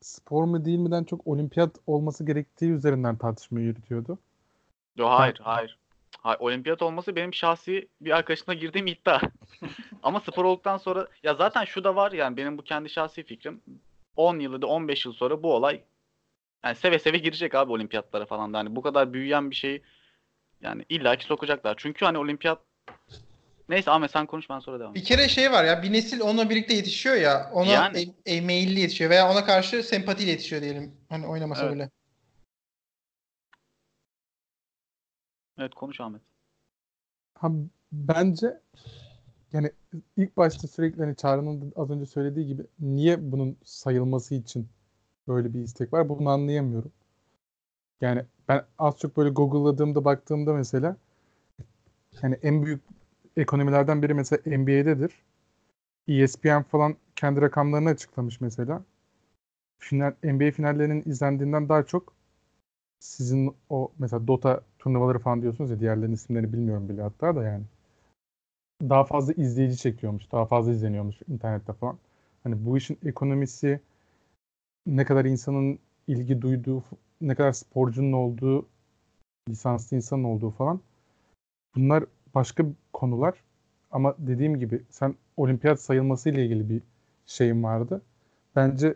spor 0.01 0.43
mu 0.43 0.66
değil 0.66 0.80
miden 0.80 1.03
çok 1.03 1.28
olimpiyat 1.28 1.76
olması 1.88 2.26
gerektiği 2.26 2.72
üzerinden 2.72 3.18
tartışmayı 3.18 3.66
yürütüyordu. 3.66 4.20
Yo 4.95 5.10
hayır 5.10 5.39
hayır. 5.41 5.80
Hayır, 6.18 6.39
olimpiyat 6.39 6.82
olması 6.82 7.16
benim 7.16 7.34
şahsi 7.34 7.88
bir 8.01 8.12
arkadaşımla 8.12 8.53
girdiğim 8.53 8.88
iddia. 8.88 9.22
Ama 10.03 10.20
spor 10.20 10.45
olduktan 10.45 10.78
sonra 10.78 11.07
ya 11.24 11.34
zaten 11.34 11.66
şu 11.66 11.84
da 11.84 11.95
var 11.95 12.12
yani 12.12 12.38
benim 12.38 12.57
bu 12.57 12.64
kendi 12.64 12.89
şahsi 12.89 13.24
fikrim 13.24 13.62
10 14.16 14.39
yıl 14.39 14.53
ya 14.53 14.62
da 14.62 14.68
15 14.68 15.05
yıl 15.05 15.14
sonra 15.14 15.43
bu 15.43 15.53
olay 15.53 15.82
yani 16.64 16.76
seve 16.76 16.99
seve 16.99 17.18
girecek 17.18 17.55
abi 17.55 17.72
olimpiyatlara 17.72 18.26
falan 18.26 18.53
da. 18.53 18.57
Hani 18.57 18.76
bu 18.76 18.82
kadar 18.82 19.14
büyüyen 19.14 19.51
bir 19.51 19.55
şeyi 19.55 19.82
yani 20.62 20.86
illaki 20.89 21.26
sokacaklar. 21.26 21.76
Çünkü 21.78 22.05
hani 22.05 22.18
olimpiyat 22.18 22.60
Neyse 23.70 23.91
Ahmet 23.91 24.12
sen 24.12 24.26
konuş 24.26 24.49
ben 24.49 24.60
sonra 24.60 24.80
devam 24.80 24.95
Bir 24.95 25.03
kere 25.03 25.28
şey 25.28 25.51
var 25.51 25.64
ya 25.64 25.84
bir 25.84 25.93
nesil 25.93 26.22
onunla 26.22 26.49
birlikte 26.49 26.74
yetişiyor 26.74 27.16
ya 27.16 27.49
ona 27.53 27.72
Yani. 27.72 28.14
e, 28.26 28.36
e, 28.36 28.41
meyilli 28.41 28.80
yetişiyor 28.80 29.10
veya 29.10 29.32
ona 29.32 29.45
karşı 29.45 29.84
sempatiyle 29.84 30.32
yetişiyor 30.32 30.62
diyelim. 30.62 30.95
Hani 31.10 31.28
oynamasa 31.28 31.66
Evet. 31.66 31.76
bile. 31.76 31.89
Evet 35.60 35.76
konuş 35.76 36.01
Ahmet. 36.01 36.22
Ha, 37.34 37.51
bence 37.91 38.60
yani 39.53 39.72
ilk 40.18 40.38
başta 40.38 40.68
sürekli 40.68 41.03
hani 41.03 41.16
Çağrı'nın 41.16 41.74
az 41.76 41.89
önce 41.89 42.05
söylediği 42.05 42.47
gibi 42.47 42.64
niye 42.80 43.32
bunun 43.32 43.57
sayılması 43.64 44.36
için 44.36 44.68
böyle 45.28 45.53
bir 45.53 45.60
istek 45.60 45.93
var 45.93 46.10
bunu 46.10 46.30
anlayamıyorum. 46.30 46.91
Yani 48.01 48.26
ben 48.47 48.66
az 48.80 48.97
çok 48.99 49.18
böyle 49.18 49.30
Google'ladığımda 49.30 50.05
baktığımda 50.05 50.53
mesela 50.53 50.97
yani 52.22 52.38
en 52.43 52.66
büyük 52.66 52.82
ekonomilerden 53.38 54.01
biri 54.01 54.14
mesela 54.14 54.57
NBA'dedir. 54.57 55.12
ESPN 56.07 56.62
falan 56.62 56.95
kendi 57.16 57.41
rakamlarını 57.41 57.89
açıklamış 57.89 58.41
mesela. 58.41 58.84
Final, 59.80 60.16
NBA 60.24 60.51
finallerinin 60.51 61.03
izlendiğinden 61.05 61.70
daha 61.70 61.84
çok 61.86 62.14
sizin 62.99 63.55
o 63.70 63.91
mesela 63.99 64.28
Dota 64.28 64.62
turnuvaları 64.80 65.20
falan 65.20 65.42
diyorsunuz 65.42 65.72
ya 65.72 65.80
diğerlerinin 65.80 66.16
isimlerini 66.16 66.54
bilmiyorum 66.54 66.90
bile 66.90 67.02
hatta 67.02 67.36
da 67.36 67.44
yani. 67.44 67.64
Daha 68.82 69.04
fazla 69.04 69.34
izleyici 69.34 69.78
çekiyormuş. 69.78 70.32
Daha 70.32 70.46
fazla 70.46 70.72
izleniyormuş 70.72 71.16
internette 71.28 71.74
falan. 71.74 71.98
Hani 72.44 72.66
bu 72.66 72.78
işin 72.78 72.98
ekonomisi 73.06 73.80
ne 74.86 75.06
kadar 75.06 75.26
insanın 75.26 75.80
ilgi 76.08 76.42
duyduğu, 76.42 76.84
ne 77.22 77.36
kadar 77.36 77.52
sporcunun 77.52 78.14
olduğu, 78.14 78.66
lisanslı 79.50 79.98
insanın 79.98 80.24
olduğu 80.24 80.50
falan. 80.50 80.82
Bunlar 81.76 82.06
başka 82.36 82.66
konular. 82.94 83.34
Ama 83.92 84.16
dediğim 84.18 84.60
gibi 84.60 84.84
sen 84.90 85.16
olimpiyat 85.38 85.82
sayılması 85.82 86.30
ile 86.30 86.46
ilgili 86.46 86.70
bir 86.70 86.82
şeyim 87.26 87.64
vardı. 87.64 88.02
Bence 88.56 88.96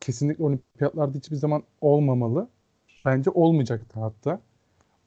kesinlikle 0.00 0.44
olimpiyatlarda 0.44 1.18
hiçbir 1.18 1.36
zaman 1.36 1.62
olmamalı. 1.80 2.48
Bence 3.04 3.30
olmayacaktı 3.30 4.00
hatta. 4.00 4.40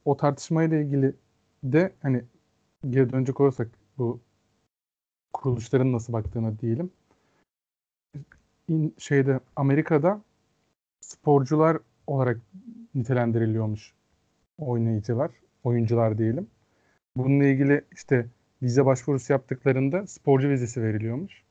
O 0.06 0.18
tartışmayla 0.18 0.78
ilgili 0.78 1.14
de 1.64 1.94
hani 2.02 2.24
geri 2.90 3.12
dönecek 3.12 3.40
olursak 3.40 3.68
bu 3.98 4.20
kuruluşların 5.32 5.92
nasıl 5.92 6.12
baktığına 6.12 6.58
diyelim. 6.58 6.90
İn- 8.68 8.94
şeyde 8.98 9.40
Amerika'da 9.56 10.22
sporcular 11.00 11.78
olarak 12.06 12.40
nitelendiriliyormuş 12.96 13.94
oynayıcılar, 14.58 15.32
oyuncular 15.64 16.18
diyelim. 16.18 16.48
Bununla 17.16 17.44
ilgili 17.46 17.82
işte 17.92 18.26
vize 18.62 18.86
başvurusu 18.86 19.34
yaptıklarında 19.34 20.06
sporcu 20.06 20.48
vizesi 20.50 20.82
veriliyormuş. 20.82 21.42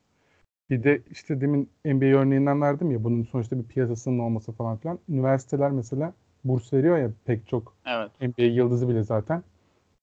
Bir 0.70 0.84
de 0.84 1.02
işte 1.12 1.42
demin 1.42 1.70
NBA 1.86 2.20
örneğinden 2.20 2.62
verdim 2.62 2.92
ya 2.92 3.06
bunun 3.06 3.24
sonuçta 3.24 3.60
bir 3.60 3.64
piyasasının 3.66 4.20
olması 4.20 4.52
falan 4.52 4.78
filan. 4.78 5.00
Üniversiteler 5.10 5.72
mesela 5.72 6.14
burs 6.46 6.74
veriyor 6.74 6.98
ya 6.98 7.12
pek 7.26 7.48
çok 7.48 7.76
Evet. 7.86 8.12
NBA 8.22 8.46
yıldızı 8.46 8.90
bile 8.90 9.04
zaten. 9.04 9.44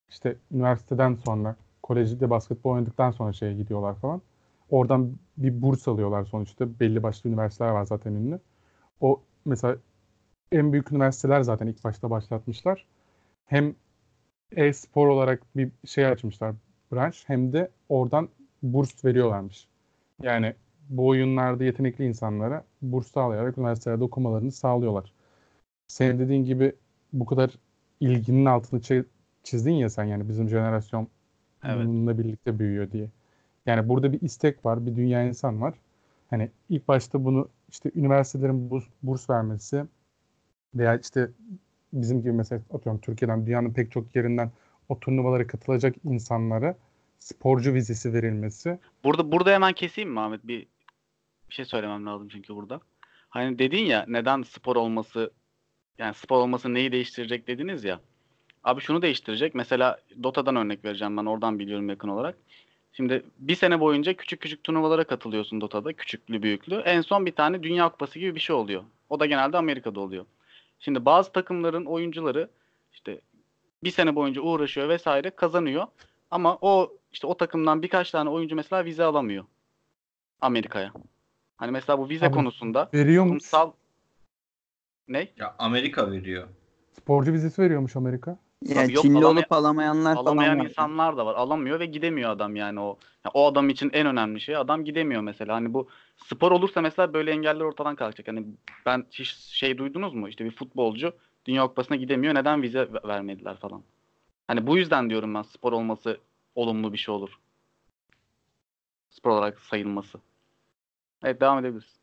İşte 0.09 0.35
üniversiteden 0.51 1.15
sonra 1.15 1.55
kolejde 1.83 2.29
basketbol 2.29 2.71
oynadıktan 2.71 3.11
sonra 3.11 3.33
şeye 3.33 3.53
gidiyorlar 3.53 3.95
falan. 3.95 4.21
Oradan 4.69 5.11
bir 5.37 5.61
burs 5.61 5.87
alıyorlar 5.87 6.25
sonuçta. 6.25 6.79
Belli 6.79 7.03
başlı 7.03 7.29
üniversiteler 7.29 7.69
var 7.69 7.85
zaten 7.85 8.13
ünlü. 8.13 8.39
O 9.01 9.21
mesela 9.45 9.77
en 10.51 10.73
büyük 10.73 10.91
üniversiteler 10.91 11.41
zaten 11.41 11.67
ilk 11.67 11.83
başta 11.83 12.09
başlatmışlar. 12.09 12.85
Hem 13.45 13.75
e-spor 14.55 15.07
olarak 15.07 15.41
bir 15.55 15.71
şey 15.85 16.05
açmışlar 16.05 16.55
branş 16.91 17.23
hem 17.27 17.53
de 17.53 17.69
oradan 17.89 18.29
burs 18.63 19.05
veriyorlarmış. 19.05 19.67
Yani 20.21 20.53
bu 20.89 21.07
oyunlarda 21.07 21.63
yetenekli 21.63 22.05
insanlara 22.05 22.63
burs 22.81 23.11
sağlayarak 23.11 23.57
üniversitelerde 23.57 24.03
okumalarını 24.03 24.51
sağlıyorlar. 24.51 25.13
Senin 25.87 26.19
dediğin 26.19 26.45
gibi 26.45 26.75
bu 27.13 27.25
kadar 27.25 27.51
ilginin 27.99 28.45
altını 28.45 28.79
çi- 28.79 29.05
çizdin 29.43 29.71
ya 29.71 29.89
sen 29.89 30.03
yani 30.03 30.29
bizim 30.29 30.49
jenerasyon 30.49 31.07
Evet. 31.63 31.85
bununla 31.85 32.17
birlikte 32.17 32.59
büyüyor 32.59 32.91
diye. 32.91 33.07
Yani 33.65 33.89
burada 33.89 34.13
bir 34.13 34.21
istek 34.21 34.65
var, 34.65 34.85
bir 34.85 34.95
dünya 34.95 35.23
insan 35.23 35.61
var. 35.61 35.73
Hani 36.29 36.49
ilk 36.69 36.87
başta 36.87 37.25
bunu 37.25 37.49
işte 37.69 37.91
üniversitelerin 37.95 38.69
burs, 38.69 38.83
burs 39.03 39.29
vermesi 39.29 39.85
veya 40.75 40.97
işte 40.97 41.29
bizim 41.93 42.21
gibi 42.21 42.31
mesela 42.31 42.61
atıyorum 42.73 43.01
Türkiye'den 43.01 43.45
dünyanın 43.45 43.73
pek 43.73 43.91
çok 43.91 44.15
yerinden 44.15 44.51
o 44.89 44.99
turnuvalara 44.99 45.47
katılacak 45.47 45.95
insanlara 46.03 46.75
sporcu 47.19 47.73
vizesi 47.73 48.13
verilmesi. 48.13 48.79
Burada 49.03 49.31
burada 49.31 49.51
hemen 49.53 49.73
keseyim 49.73 50.11
mi 50.11 50.19
Ahmet? 50.19 50.47
Bir 50.47 50.67
bir 51.49 51.53
şey 51.55 51.65
söylemem 51.65 52.05
lazım 52.05 52.27
çünkü 52.27 52.55
burada. 52.55 52.81
Hani 53.29 53.59
dedin 53.59 53.85
ya 53.85 54.05
neden 54.07 54.41
spor 54.43 54.75
olması 54.75 55.31
yani 55.97 56.13
spor 56.13 56.37
olması 56.37 56.73
neyi 56.73 56.91
değiştirecek 56.91 57.47
dediniz 57.47 57.83
ya. 57.83 57.99
Abi 58.63 58.81
şunu 58.81 59.01
değiştirecek. 59.01 59.55
Mesela 59.55 59.99
Dota'dan 60.23 60.55
örnek 60.55 60.85
vereceğim 60.85 61.17
ben 61.17 61.25
oradan 61.25 61.59
biliyorum 61.59 61.89
yakın 61.89 62.07
olarak. 62.07 62.37
Şimdi 62.93 63.23
bir 63.37 63.55
sene 63.55 63.79
boyunca 63.79 64.13
küçük 64.13 64.41
küçük 64.41 64.63
turnuvalara 64.63 65.03
katılıyorsun 65.03 65.61
Dota'da. 65.61 65.93
Küçüklü 65.93 66.43
büyüklü. 66.43 66.75
En 66.75 67.01
son 67.01 67.25
bir 67.25 67.31
tane 67.31 67.63
Dünya 67.63 67.89
Kupası 67.89 68.19
gibi 68.19 68.35
bir 68.35 68.39
şey 68.39 68.55
oluyor. 68.55 68.83
O 69.09 69.19
da 69.19 69.25
genelde 69.25 69.57
Amerika'da 69.57 69.99
oluyor. 69.99 70.25
Şimdi 70.79 71.05
bazı 71.05 71.31
takımların 71.31 71.85
oyuncuları 71.85 72.49
işte 72.93 73.21
bir 73.83 73.91
sene 73.91 74.15
boyunca 74.15 74.41
uğraşıyor 74.41 74.89
vesaire 74.89 75.29
kazanıyor. 75.29 75.87
Ama 76.31 76.57
o 76.61 76.93
işte 77.11 77.27
o 77.27 77.37
takımdan 77.37 77.81
birkaç 77.81 78.11
tane 78.11 78.29
oyuncu 78.29 78.55
mesela 78.55 78.85
vize 78.85 79.03
alamıyor 79.03 79.45
Amerika'ya. 80.41 80.93
Hani 81.57 81.71
mesela 81.71 81.99
bu 81.99 82.09
vize 82.09 82.25
Abi, 82.25 82.33
konusunda 82.33 82.89
Veriyor 82.93 83.27
kurumsal 83.27 83.71
ne? 85.07 85.27
Ya 85.37 85.55
Amerika 85.59 86.11
veriyor. 86.11 86.47
Sporcu 86.91 87.33
vizesi 87.33 87.61
veriyormuş 87.61 87.95
Amerika. 87.95 88.37
Ya 88.61 88.83
Abi 88.83 88.93
yok, 88.93 89.01
Çinli 89.03 89.25
olup 89.25 89.51
alamayanlar 89.51 90.15
Alamayan 90.15 90.53
falan 90.53 90.59
var. 90.65 90.69
insanlar 90.69 91.17
da 91.17 91.25
var. 91.25 91.35
Alamıyor 91.35 91.79
ve 91.79 91.85
gidemiyor 91.85 92.29
adam 92.29 92.55
yani 92.55 92.79
o. 92.79 92.97
ya 93.25 93.31
o 93.33 93.47
adam 93.47 93.69
için 93.69 93.89
en 93.93 94.07
önemli 94.07 94.41
şey 94.41 94.55
adam 94.57 94.85
gidemiyor 94.85 95.21
mesela. 95.21 95.55
Hani 95.55 95.73
bu 95.73 95.89
spor 96.17 96.51
olursa 96.51 96.81
mesela 96.81 97.13
böyle 97.13 97.31
engeller 97.31 97.61
ortadan 97.61 97.95
kalkacak. 97.95 98.27
Hani 98.27 98.45
ben 98.85 99.05
hiç 99.11 99.27
şey 99.35 99.77
duydunuz 99.77 100.13
mu? 100.13 100.29
İşte 100.29 100.45
bir 100.45 100.51
futbolcu 100.51 101.13
Dünya 101.45 101.67
Kupası'na 101.67 101.95
gidemiyor. 101.97 102.35
Neden 102.35 102.61
vize 102.61 102.79
ve- 102.93 103.07
vermediler 103.07 103.57
falan. 103.57 103.83
Hani 104.47 104.67
bu 104.67 104.77
yüzden 104.77 105.09
diyorum 105.09 105.33
ben 105.35 105.41
spor 105.41 105.73
olması 105.73 106.17
olumlu 106.55 106.93
bir 106.93 106.97
şey 106.97 107.15
olur. 107.15 107.39
Spor 109.09 109.31
olarak 109.31 109.59
sayılması. 109.59 110.19
Evet 111.23 111.41
devam 111.41 111.59
edebiliriz. 111.59 111.95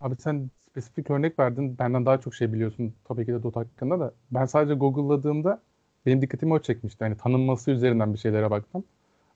Abi 0.00 0.16
sen 0.16 0.50
spesifik 0.76 1.10
örnek 1.10 1.38
verdin. 1.38 1.78
Benden 1.78 2.06
daha 2.06 2.20
çok 2.20 2.34
şey 2.34 2.52
biliyorsun 2.52 2.94
tabii 3.04 3.26
ki 3.26 3.32
de 3.32 3.42
Dota 3.42 3.60
hakkında 3.60 4.00
da. 4.00 4.12
Ben 4.30 4.44
sadece 4.44 4.74
Google'ladığımda 4.74 5.60
benim 6.06 6.22
dikkatimi 6.22 6.52
o 6.52 6.58
çekmişti. 6.58 7.04
Hani 7.04 7.16
tanınması 7.16 7.70
üzerinden 7.70 8.12
bir 8.14 8.18
şeylere 8.18 8.50
baktım. 8.50 8.84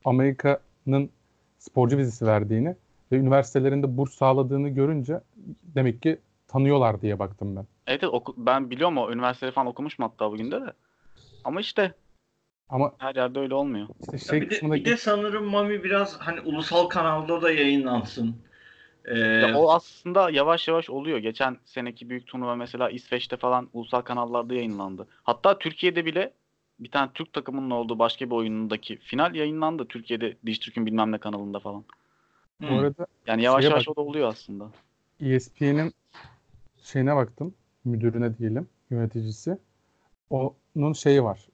Amerika'nın 0.05 1.11
sporcu 1.59 1.97
vizesi 1.97 2.26
verdiğini 2.26 2.76
ve 3.12 3.16
üniversitelerinde 3.16 3.97
burs 3.97 4.14
sağladığını 4.14 4.68
görünce 4.68 5.20
demek 5.62 6.03
ki 6.03 6.18
tanıyorlar 6.49 7.01
diye 7.03 7.18
baktım 7.18 7.57
ben. 7.57 7.66
Evet, 7.86 8.05
oku- 8.05 8.34
ben 8.36 8.70
biliyorum 8.70 8.99
o 8.99 9.12
üniversiteyi 9.12 9.53
falan 9.53 9.66
okumuşum 9.66 10.03
hatta 10.03 10.30
bugün 10.32 10.51
de 10.51 10.61
de. 10.61 10.72
Ama 11.45 11.61
işte 11.61 11.95
Ama 12.68 12.93
her 12.99 13.14
yerde 13.14 13.38
öyle 13.38 13.55
olmuyor. 13.55 13.86
işte 14.01 14.12
Ya 14.12 14.18
şey 14.18 14.41
bir, 14.41 14.47
de, 14.47 14.49
kısmındaki 14.49 14.84
bir 14.84 14.91
de 14.91 14.97
sanırım 14.97 15.45
Mami 15.45 15.84
biraz 15.84 16.16
hani 16.20 16.41
ulusal 16.41 16.86
kanalda 16.86 17.43
da 17.43 17.51
yayınlansın. 17.51 18.36
Ee, 19.05 19.18
Ya 19.18 19.59
o 19.59 19.70
aslında 19.70 20.30
yavaş 20.30 20.68
yavaş 20.68 20.90
oluyor. 20.90 21.18
Geçen 21.18 21.57
seneki 21.64 22.09
büyük 22.11 22.26
turnuva 22.26 22.57
mesela 22.57 22.90
İsveç'te 22.90 23.36
falan 23.36 23.68
ulusal 23.72 24.01
kanallarda 24.01 24.55
yayınlandı. 24.55 25.09
Hatta 25.22 25.59
Türkiye'de 25.59 26.05
bile 26.05 26.32
bir 26.80 26.90
tane 26.90 27.11
Türk 27.14 27.32
takımının 27.32 27.70
olduğu 27.70 27.98
başka 27.98 28.26
bir 28.26 28.34
oyunundaki 28.34 28.96
final 28.96 29.34
yayınlandı. 29.34 29.84
Türkiye'de 29.88 30.36
Dijitürk'ün 30.46 30.86
bilmem 30.86 31.12
ne 31.12 31.18
kanalında 31.18 31.59
falan. 31.61 31.84
hı. 32.62 32.68
bu 32.70 32.74
arada 32.74 33.07
Yani 33.26 33.42
yavaş 33.42 33.64
yavaş 33.64 33.86
bak- 33.88 33.98
o 33.98 34.03
da 34.03 34.07
oluyor 34.09 34.28
aslında. 34.28 34.70
ESPN'in 35.20 35.94
şeyine 36.82 37.16
baktım. 37.16 37.55
Müdürüne 37.84 38.38
diyelim. 38.38 38.68
Yöneticisi. 38.90 39.59
Onun 40.30 40.92
şeyi 40.92 41.24
var. 41.24 41.48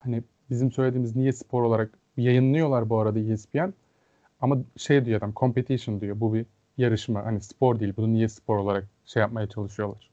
Hani 0.00 0.22
bizim 0.50 0.72
söylediğimiz 0.72 1.16
niye 1.16 1.32
spor 1.32 1.62
olarak 1.62 1.98
yayınlıyorlar 2.16 2.88
bu 2.90 2.98
arada 2.98 3.18
ESPN. 3.18 3.72
Ama 4.40 4.58
şey 4.76 5.04
diyor 5.04 5.18
adam 5.18 5.32
competition 5.36 6.00
diyor. 6.00 6.20
Bu 6.20 6.34
bir 6.34 6.46
yarışma. 6.78 7.24
Hani 7.24 7.40
spor 7.40 7.80
değil. 7.80 7.94
Bunu 7.96 8.12
niye 8.12 8.28
spor 8.28 8.56
olarak 8.56 8.88
şey 9.06 9.20
yapmaya 9.20 9.48
çalışıyorlar. 9.48 10.10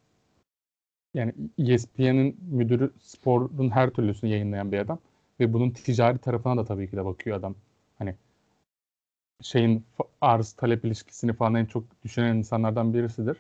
Yani 1.14 1.34
ESPN'in 1.58 2.38
müdürü 2.52 2.92
sporun 3.00 3.70
her 3.70 3.90
türlüsünü 3.90 4.30
yayınlayan 4.32 4.72
bir 4.72 4.80
adam. 4.80 5.00
Ve 5.40 5.54
bunun 5.54 5.72
ticari 5.72 6.18
tarafına 6.18 6.58
da 6.58 6.66
tabii 6.66 6.90
ki 6.90 6.98
de 6.98 7.06
bakıyor 7.06 7.38
adam. 7.38 7.56
Hani 7.98 8.16
şeyin 9.42 9.86
arz 10.22 10.54
talep 10.54 10.86
ilişkisini 10.86 11.34
falan 11.34 11.56
en 11.56 11.66
çok 11.66 12.04
düşünen 12.04 12.36
insanlardan 12.36 12.94
birisidir. 12.94 13.38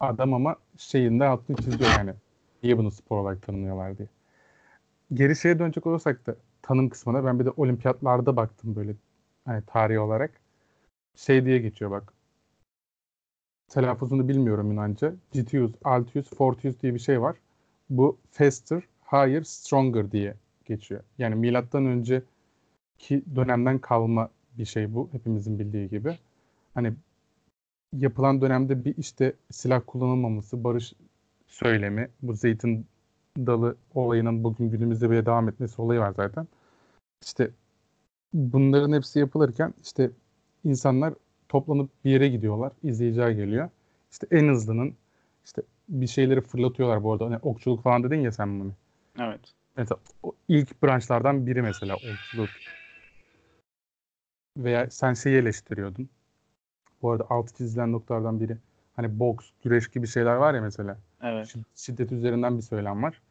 Adam 0.00 0.34
ama 0.34 0.56
şeyin 0.78 1.20
de 1.20 1.24
altını 1.24 1.56
çiziyor 1.56 1.90
yani. 1.98 2.14
Niye 2.62 2.78
bunu 2.78 2.90
spor 2.90 3.18
olarak 3.18 3.42
tanımlıyorlar 3.42 3.98
diye. 3.98 4.08
Geri 5.14 5.36
şeye 5.36 5.58
dönecek 5.58 5.86
olursak 5.86 6.26
da 6.26 6.36
tanım 6.62 6.88
kısmına 6.88 7.24
ben 7.24 7.40
bir 7.40 7.44
de 7.44 7.50
olimpiyatlarda 7.50 8.36
baktım 8.36 8.76
böyle 8.76 8.94
hani 9.44 9.62
tarih 9.66 10.00
olarak. 10.00 10.41
Şey 11.16 11.44
diye 11.44 11.58
geçiyor 11.58 11.90
bak. 11.90 12.12
Telaffuzunu 13.68 14.28
bilmiyorum 14.28 14.70
Yunanca. 14.70 15.14
Gitius, 15.32 15.72
Altius, 15.84 16.30
Fortius 16.30 16.80
diye 16.82 16.94
bir 16.94 16.98
şey 16.98 17.20
var. 17.20 17.36
Bu 17.90 18.18
faster, 18.30 18.82
higher, 19.12 19.42
stronger 19.42 20.12
diye 20.12 20.34
geçiyor. 20.64 21.02
Yani 21.18 21.34
milattan 21.34 21.86
önceki 21.86 23.22
dönemden 23.36 23.78
kalma 23.78 24.30
bir 24.58 24.64
şey 24.64 24.94
bu. 24.94 25.08
Hepimizin 25.12 25.58
bildiği 25.58 25.88
gibi. 25.88 26.18
Hani 26.74 26.92
yapılan 27.98 28.40
dönemde 28.40 28.84
bir 28.84 28.96
işte 28.96 29.32
silah 29.50 29.82
kullanılmaması, 29.86 30.64
barış 30.64 30.92
söylemi, 31.46 32.08
bu 32.22 32.34
zeytin 32.34 32.86
dalı 33.38 33.76
olayının 33.94 34.44
bugün 34.44 34.70
günümüzde 34.70 35.10
bile 35.10 35.26
devam 35.26 35.48
etmesi 35.48 35.82
olayı 35.82 36.00
var 36.00 36.12
zaten. 36.16 36.48
İşte 37.24 37.50
bunların 38.32 38.92
hepsi 38.92 39.18
yapılırken 39.18 39.74
işte 39.82 40.10
insanlar 40.64 41.14
toplanıp 41.48 41.90
bir 42.04 42.10
yere 42.10 42.28
gidiyorlar. 42.28 42.72
İzleyiciler 42.82 43.30
geliyor. 43.30 43.70
İşte 44.12 44.26
en 44.30 44.48
hızlının 44.48 44.94
işte 45.44 45.62
bir 45.88 46.06
şeyleri 46.06 46.40
fırlatıyorlar 46.40 47.02
bu 47.02 47.12
arada. 47.12 47.24
Hani 47.26 47.36
okçuluk 47.42 47.82
falan 47.82 48.02
dedin 48.02 48.20
ya 48.20 48.32
sen 48.32 48.60
bunu. 48.60 48.72
Evet. 49.20 49.40
Mesela 49.76 50.00
o 50.22 50.32
ilk 50.48 50.82
branşlardan 50.82 51.46
biri 51.46 51.62
mesela 51.62 51.96
okçuluk. 51.96 52.50
Veya 54.58 54.90
sen 54.90 55.14
şeyi 55.14 55.36
eleştiriyordun. 55.36 56.08
Bu 57.02 57.10
arada 57.10 57.26
altı 57.30 57.54
çizilen 57.56 57.92
noktalardan 57.92 58.40
biri. 58.40 58.56
Hani 58.96 59.18
boks, 59.18 59.50
güreş 59.64 59.88
gibi 59.88 60.06
şeyler 60.06 60.34
var 60.34 60.54
ya 60.54 60.60
mesela. 60.60 60.98
Evet. 61.22 61.54
Şiddet 61.74 62.12
üzerinden 62.12 62.56
bir 62.56 62.62
söylem 62.62 63.02
var. 63.02 63.22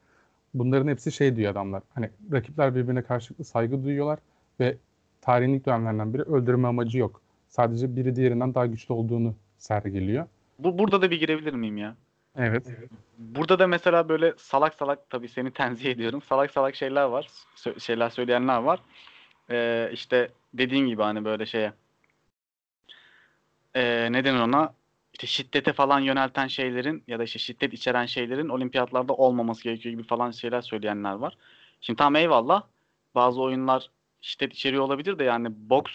Bunların 0.54 0.88
hepsi 0.88 1.12
şey 1.12 1.36
diyor 1.36 1.52
adamlar. 1.52 1.84
Hani 1.94 2.10
rakipler 2.32 2.76
birbirine 2.76 3.04
karşılıklı 3.04 3.44
saygı 3.44 3.84
duyuyorlar 3.84 4.20
ve 4.60 4.78
tarihin 5.22 5.54
ilk 5.54 5.66
dönemlerinden 5.66 6.14
biri 6.14 6.22
öldürme 6.22 6.68
amacı 6.68 6.98
yok. 6.98 7.22
Sadece 7.48 7.96
biri 7.96 8.16
diğerinden 8.16 8.54
daha 8.54 8.66
güçlü 8.66 8.94
olduğunu 8.94 9.36
sergiliyor. 9.58 10.28
Bu 10.60 10.78
burada 10.78 11.02
da 11.02 11.12
bir 11.12 11.20
girebilir 11.20 11.54
miyim 11.54 11.78
ya? 11.78 11.96
Evet. 12.36 12.68
Burada 13.18 13.60
da 13.60 13.68
mesela 13.68 14.10
böyle 14.10 14.34
salak 14.38 14.74
salak 14.74 15.10
tabii 15.10 15.30
seni 15.30 15.52
tenzih 15.54 15.92
ediyorum. 15.92 16.22
Salak 16.22 16.52
salak 16.52 16.76
şeyler 16.76 17.04
var. 17.04 17.28
Sö- 17.56 17.80
şeyler 17.80 18.10
söyleyenler 18.10 18.58
var. 18.58 18.80
Ee, 19.52 19.90
işte 19.94 20.30
dediğin 20.54 20.88
gibi 20.88 21.02
hani 21.02 21.26
böyle 21.26 21.46
şeye 21.46 21.74
ee, 23.76 24.08
ne 24.12 24.26
denir 24.26 24.40
ona? 24.40 24.74
İşte 25.14 25.28
şiddete 25.28 25.74
falan 25.74 26.00
yönelten 26.00 26.48
şeylerin 26.48 27.04
ya 27.08 27.20
da 27.20 27.24
işte 27.24 27.40
şiddet 27.40 27.74
içeren 27.74 28.06
şeylerin 28.06 28.50
olimpiyatlarda 28.50 29.14
olmaması 29.14 29.64
gerekiyor 29.64 29.94
gibi 29.94 30.04
falan 30.04 30.32
şeyler 30.32 30.62
söyleyenler 30.62 31.14
var. 31.14 31.38
Şimdi 31.82 31.98
tam 31.98 32.16
eyvallah. 32.16 32.64
Bazı 33.16 33.42
oyunlar 33.42 33.90
şiddet 34.22 34.54
içeriyor 34.54 34.84
olabilir 34.84 35.20
de 35.20 35.24
yani 35.24 35.48
boks 35.52 35.92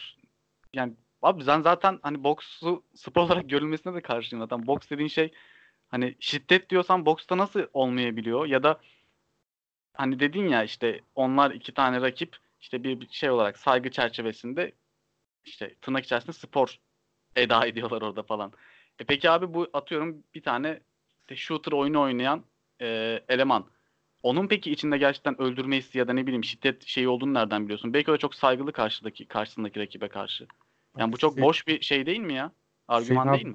yani 0.74 0.92
abi 1.22 1.46
ben 1.46 1.60
zaten 1.60 1.98
hani 2.02 2.24
boksu 2.24 2.82
spor 2.94 3.22
olarak 3.22 3.50
görülmesine 3.50 3.94
de 3.94 4.00
karşıyım 4.00 4.44
zaten. 4.44 4.66
Boks 4.66 4.90
dediğin 4.90 5.08
şey 5.08 5.32
hani 5.88 6.16
şiddet 6.20 6.70
diyorsan 6.70 7.06
boksta 7.06 7.38
nasıl 7.38 7.66
olmayabiliyor 7.72 8.46
ya 8.46 8.62
da 8.62 8.80
hani 9.94 10.20
dedin 10.20 10.48
ya 10.48 10.64
işte 10.64 11.00
onlar 11.14 11.50
iki 11.50 11.74
tane 11.74 12.00
rakip 12.00 12.36
işte 12.60 12.84
bir 12.84 13.08
şey 13.10 13.30
olarak 13.30 13.58
saygı 13.58 13.90
çerçevesinde 13.90 14.72
işte 15.44 15.74
tırnak 15.74 16.04
içerisinde 16.04 16.32
spor 16.32 16.78
eda 17.36 17.66
ediyorlar 17.66 18.02
orada 18.02 18.22
falan. 18.22 18.52
E 18.98 19.04
peki 19.04 19.30
abi 19.30 19.54
bu 19.54 19.68
atıyorum 19.72 20.24
bir 20.34 20.42
tane 20.42 20.80
işte 21.20 21.36
shooter 21.36 21.72
oyunu 21.72 22.00
oynayan 22.00 22.44
e, 22.80 23.20
eleman. 23.28 23.66
Onun 24.26 24.48
peki 24.48 24.72
içinde 24.72 24.98
gerçekten 24.98 25.40
öldürme 25.40 25.78
hissi 25.78 25.98
ya 25.98 26.08
da 26.08 26.12
ne 26.12 26.26
bileyim 26.26 26.44
şiddet 26.44 26.82
şeyi 26.86 27.08
olduğunu 27.08 27.34
nereden 27.34 27.64
biliyorsun? 27.64 27.92
Belki 27.92 28.10
o 28.10 28.14
da 28.14 28.18
çok 28.18 28.34
saygılı 28.34 28.72
karşıdaki 28.72 29.26
karşısındaki 29.26 29.80
rakibe 29.80 30.08
karşı. 30.08 30.46
Yani 30.98 31.12
bu 31.12 31.16
çok 31.16 31.34
Şey- 31.34 31.42
boş 31.44 31.66
bir 31.66 31.80
şey 31.80 32.06
değil 32.06 32.18
mi 32.18 32.34
ya? 32.34 32.52
Argüman 32.88 33.32
değil 33.32 33.46
mi? 33.46 33.54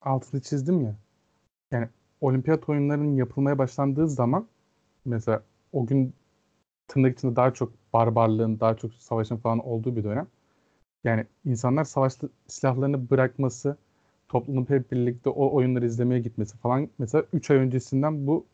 altını 0.00 0.40
çizdim 0.40 0.80
ya. 0.80 0.94
Yani 1.70 1.88
olimpiyat 2.20 2.68
oyunlarının 2.68 3.16
yapılmaya 3.16 3.58
başlandığı 3.58 4.08
zaman 4.08 4.46
mesela 5.04 5.42
o 5.72 5.86
gün 5.86 6.14
tırnak 6.88 7.18
içinde 7.18 7.36
daha 7.36 7.54
çok 7.54 7.72
barbarlığın, 7.92 8.60
daha 8.60 8.76
çok 8.76 8.94
savaşın 8.94 9.36
falan 9.36 9.58
olduğu 9.58 9.96
bir 9.96 10.04
dönem. 10.04 10.26
Yani 11.04 11.26
insanlar 11.44 11.84
savaşta 11.84 12.28
silahlarını 12.46 13.10
bırakması, 13.10 13.76
toplanıp 14.28 14.70
hep 14.70 14.92
birlikte 14.92 15.30
o 15.30 15.54
oyunları 15.54 15.86
izlemeye 15.86 16.20
gitmesi 16.20 16.58
falan 16.58 16.88
mesela 16.98 17.24
3 17.32 17.50
ay 17.50 17.56
öncesinden 17.56 18.26
bu 18.26 18.46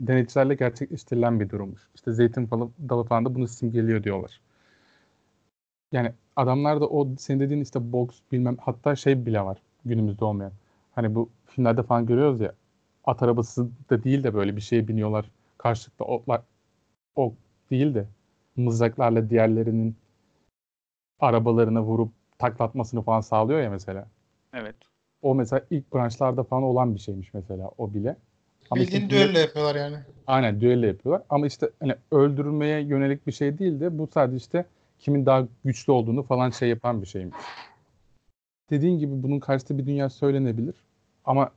denetçilerle 0.00 0.54
gerçekleştirilen 0.54 1.40
bir 1.40 1.50
durummuş. 1.50 1.88
İşte 1.94 2.12
zeytin 2.12 2.50
dalı 2.88 3.04
falan 3.04 3.24
da 3.24 3.34
bunu 3.34 3.48
simgeliyor 3.48 4.04
diyorlar. 4.04 4.40
Yani 5.92 6.12
adamlar 6.36 6.80
da 6.80 6.88
o 6.88 7.08
senin 7.18 7.40
dediğin 7.40 7.60
işte 7.60 7.92
boks 7.92 8.18
bilmem 8.32 8.56
hatta 8.60 8.96
şey 8.96 9.26
bile 9.26 9.40
var 9.40 9.58
günümüzde 9.84 10.24
olmayan. 10.24 10.52
Hani 10.94 11.14
bu 11.14 11.30
filmlerde 11.46 11.82
falan 11.82 12.06
görüyoruz 12.06 12.40
ya 12.40 12.54
at 13.04 13.22
arabası 13.22 13.70
da 13.90 14.04
değil 14.04 14.24
de 14.24 14.34
böyle 14.34 14.56
bir 14.56 14.60
şeye 14.60 14.88
biniyorlar. 14.88 15.30
Karşılıklı 15.58 16.04
oklar 16.04 16.42
ok 17.16 17.34
değil 17.70 17.94
de 17.94 18.06
mızraklarla 18.56 19.30
diğerlerinin 19.30 19.96
arabalarına 21.20 21.82
vurup 21.82 22.12
taklatmasını 22.38 23.02
falan 23.02 23.20
sağlıyor 23.20 23.60
ya 23.60 23.70
mesela. 23.70 24.08
Evet. 24.54 24.76
O 25.22 25.34
mesela 25.34 25.66
ilk 25.70 25.94
branşlarda 25.94 26.44
falan 26.44 26.62
olan 26.62 26.94
bir 26.94 27.00
şeymiş 27.00 27.34
mesela 27.34 27.70
o 27.78 27.94
bile. 27.94 28.16
Ama 28.70 28.82
Bildiğin 28.82 29.02
işte 29.02 29.10
düello 29.10 29.38
yapıyorlar 29.38 29.74
yani. 29.74 29.96
Aynen 30.26 30.60
düello 30.60 30.86
yapıyorlar. 30.86 31.26
Ama 31.30 31.46
işte 31.46 31.70
hani 31.80 31.94
öldürmeye 32.12 32.80
yönelik 32.80 33.26
bir 33.26 33.32
şey 33.32 33.58
değil 33.58 33.80
de 33.80 33.98
bu 33.98 34.08
sadece 34.14 34.36
işte 34.36 34.64
kimin 34.98 35.26
daha 35.26 35.46
güçlü 35.64 35.92
olduğunu 35.92 36.22
falan 36.22 36.50
şey 36.50 36.68
yapan 36.68 37.02
bir 37.02 37.06
şeymiş. 37.06 37.36
Dediğin 38.70 38.98
gibi 38.98 39.22
bunun 39.22 39.40
karşısında 39.40 39.78
bir 39.78 39.86
dünya 39.86 40.10
söylenebilir. 40.10 40.74
Ama 41.24 41.50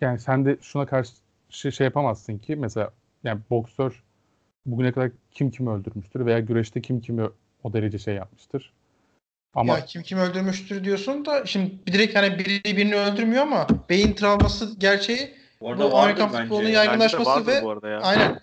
yani 0.00 0.18
sen 0.18 0.44
de 0.44 0.56
şuna 0.60 0.86
karşı 0.86 1.12
şey, 1.48 1.70
şey 1.70 1.84
yapamazsın 1.84 2.38
ki 2.38 2.56
mesela 2.56 2.90
yani 3.24 3.40
boksör 3.50 4.02
bugüne 4.66 4.92
kadar 4.92 5.10
kim 5.30 5.50
kimi 5.50 5.70
öldürmüştür 5.70 6.26
veya 6.26 6.40
güreşte 6.40 6.82
kim 6.82 7.00
kimi 7.00 7.28
o 7.62 7.72
derece 7.72 7.98
şey 7.98 8.14
yapmıştır. 8.14 8.72
Ama 9.54 9.78
Ya 9.78 9.84
kim 9.84 10.02
kimi 10.02 10.20
öldürmüştür 10.20 10.84
diyorsun 10.84 11.24
da 11.24 11.46
şimdi 11.46 11.86
direkt 11.86 12.16
hani 12.16 12.38
biri 12.38 12.76
birini 12.76 12.94
öldürmüyor 12.94 13.42
ama 13.42 13.66
beyin 13.88 14.12
travması 14.12 14.78
gerçeği 14.78 15.34
Bu 15.60 15.78
bu 15.78 15.98
Amerikan 15.98 16.28
futbolunun 16.28 16.68
yaygınlaşması 16.68 17.46
ve 17.46 17.62
bu 17.62 17.70
arada 17.70 17.88
ya. 17.88 18.00
aynen. 18.00 18.40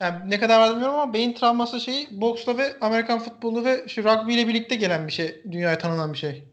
Yani 0.00 0.30
ne 0.30 0.40
kadar 0.40 0.60
var 0.60 0.70
bilmiyorum 0.70 0.98
ama 0.98 1.12
beyin 1.12 1.32
travması 1.32 1.80
şeyi 1.80 2.08
boksla 2.20 2.58
ve 2.58 2.76
Amerikan 2.80 3.18
futbolu 3.18 3.64
ve 3.64 3.88
şu 3.88 4.04
rugby 4.04 4.34
ile 4.34 4.48
birlikte 4.48 4.76
gelen 4.76 5.06
bir 5.06 5.12
şey. 5.12 5.42
Dünyaya 5.52 5.78
tanınan 5.78 6.12
bir 6.12 6.18
şey. 6.18 6.44